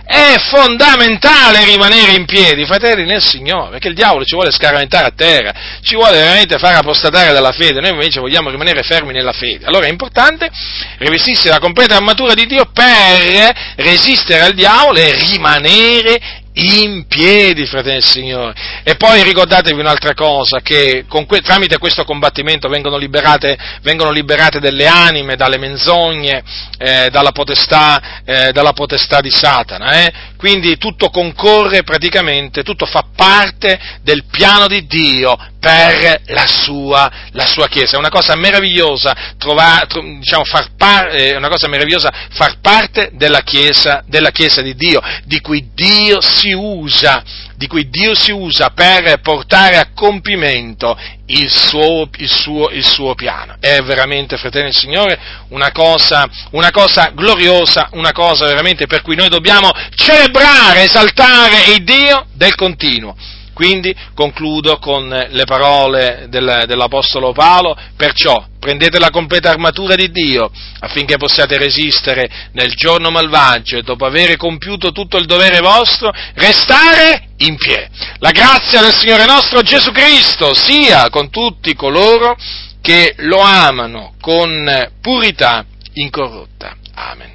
è 0.06 0.36
fondamentale 0.50 1.64
rimanere 1.64 2.12
in 2.12 2.26
piedi, 2.26 2.66
fratelli 2.66 3.04
nel 3.04 3.22
Signore, 3.22 3.70
perché 3.70 3.88
il 3.88 3.94
diavolo 3.94 4.24
ci 4.24 4.34
vuole 4.34 4.50
scaraventare 4.50 5.06
a 5.06 5.12
terra, 5.16 5.52
ci 5.82 5.94
vuole 5.94 6.18
veramente 6.18 6.58
far 6.58 6.74
apostatare 6.74 7.32
dalla 7.32 7.52
fede, 7.52 7.80
noi 7.80 7.90
invece 7.90 8.20
vogliamo 8.20 8.50
rimanere 8.50 8.82
fermi 8.82 9.12
nella 9.12 9.32
fede. 9.32 9.64
Allora 9.64 9.86
è 9.86 9.90
importante 9.90 10.50
rivestirsi 10.98 11.48
la 11.48 11.58
completa 11.58 11.96
armatura 11.96 12.34
di 12.34 12.46
Dio 12.46 12.66
per 12.66 13.54
resistere 13.76 14.40
al 14.42 14.52
diavolo 14.52 14.98
e 14.98 15.14
rimanere 15.14 16.42
in 16.54 17.06
piedi, 17.06 17.66
fratelli 17.66 17.94
del 17.94 18.04
Signore. 18.04 18.54
E 18.84 18.96
poi 18.96 19.22
ricordatevi 19.22 19.78
un'altra 19.78 20.14
cosa, 20.14 20.60
che 20.60 21.04
que- 21.08 21.40
tramite 21.40 21.78
questo 21.78 22.04
combattimento 22.04 22.68
vengono 22.68 22.96
liberate, 22.96 23.56
vengono 23.82 24.10
liberate, 24.10 24.60
delle 24.60 24.86
anime 24.86 25.36
dalle 25.36 25.58
menzogne, 25.58 26.42
eh, 26.78 27.08
dalla, 27.10 27.32
potestà, 27.32 28.22
eh, 28.24 28.52
dalla, 28.52 28.72
potestà, 28.72 29.20
di 29.20 29.30
Satana. 29.30 30.04
Eh? 30.04 30.12
Quindi 30.36 30.76
tutto 30.76 31.08
concorre 31.08 31.82
praticamente, 31.82 32.62
tutto 32.62 32.86
fa 32.86 33.06
parte 33.14 33.78
del 34.02 34.24
piano 34.30 34.66
di 34.66 34.86
Dio 34.86 35.36
per 35.58 36.20
la 36.26 36.46
sua, 36.46 37.10
la 37.32 37.46
sua 37.46 37.68
Chiesa. 37.68 37.96
È 37.96 37.98
una 37.98 38.10
cosa 38.10 38.36
meravigliosa, 38.36 39.34
trovare, 39.38 39.86
diciamo, 40.18 40.44
far, 40.44 40.72
par- 40.76 41.06
è 41.06 41.34
una 41.36 41.48
cosa 41.48 41.68
meravigliosa 41.68 42.12
far 42.30 42.58
parte 42.60 43.10
della 43.14 43.40
Chiesa, 43.40 44.04
della 44.06 44.30
Chiesa 44.30 44.60
di 44.60 44.74
Dio, 44.74 45.00
di 45.24 45.40
cui 45.40 45.70
Dio 45.74 46.20
si 46.44 46.52
usa, 46.52 47.22
di 47.56 47.66
cui 47.66 47.88
Dio 47.88 48.14
si 48.14 48.30
usa 48.30 48.70
per 48.70 49.20
portare 49.20 49.78
a 49.78 49.88
compimento 49.94 50.98
il 51.26 51.50
suo, 51.50 52.08
il 52.18 52.28
suo, 52.28 52.68
il 52.68 52.84
suo 52.84 53.14
piano. 53.14 53.56
È 53.58 53.80
veramente, 53.80 54.36
fratelli 54.36 54.66
del 54.66 54.74
Signore, 54.74 55.18
una 55.48 55.72
cosa, 55.72 56.28
una 56.50 56.70
cosa 56.70 57.10
gloriosa, 57.14 57.88
una 57.92 58.12
cosa 58.12 58.46
veramente 58.46 58.86
per 58.86 59.00
cui 59.00 59.16
noi 59.16 59.28
dobbiamo 59.28 59.70
celebrare, 59.94 60.82
esaltare 60.82 61.72
il 61.74 61.84
Dio 61.84 62.26
del 62.34 62.54
continuo 62.54 63.16
Quindi 63.54 63.94
concludo 64.14 64.78
con 64.78 65.08
le 65.08 65.44
parole 65.44 66.26
del, 66.28 66.64
dell'Apostolo 66.66 67.32
Paolo, 67.32 67.76
perciò 67.96 68.44
prendete 68.58 68.98
la 68.98 69.10
completa 69.10 69.50
armatura 69.50 69.94
di 69.94 70.10
Dio 70.10 70.50
affinché 70.80 71.16
possiate 71.16 71.56
resistere 71.58 72.48
nel 72.52 72.72
giorno 72.74 73.10
malvagio 73.10 73.76
e 73.76 73.82
dopo 73.82 74.06
aver 74.06 74.36
compiuto 74.36 74.90
tutto 74.90 75.18
il 75.18 75.26
dovere 75.26 75.60
vostro, 75.60 76.10
restare 76.34 77.28
in 77.38 77.56
piedi. 77.56 77.88
La 78.18 78.30
grazia 78.30 78.80
del 78.80 78.94
Signore 78.94 79.26
nostro 79.26 79.62
Gesù 79.62 79.92
Cristo 79.92 80.54
sia 80.54 81.08
con 81.10 81.30
tutti 81.30 81.74
coloro 81.74 82.36
che 82.80 83.14
lo 83.18 83.38
amano 83.38 84.14
con 84.20 84.90
purità 85.00 85.64
incorrotta. 85.94 86.76
Amen. 86.94 87.33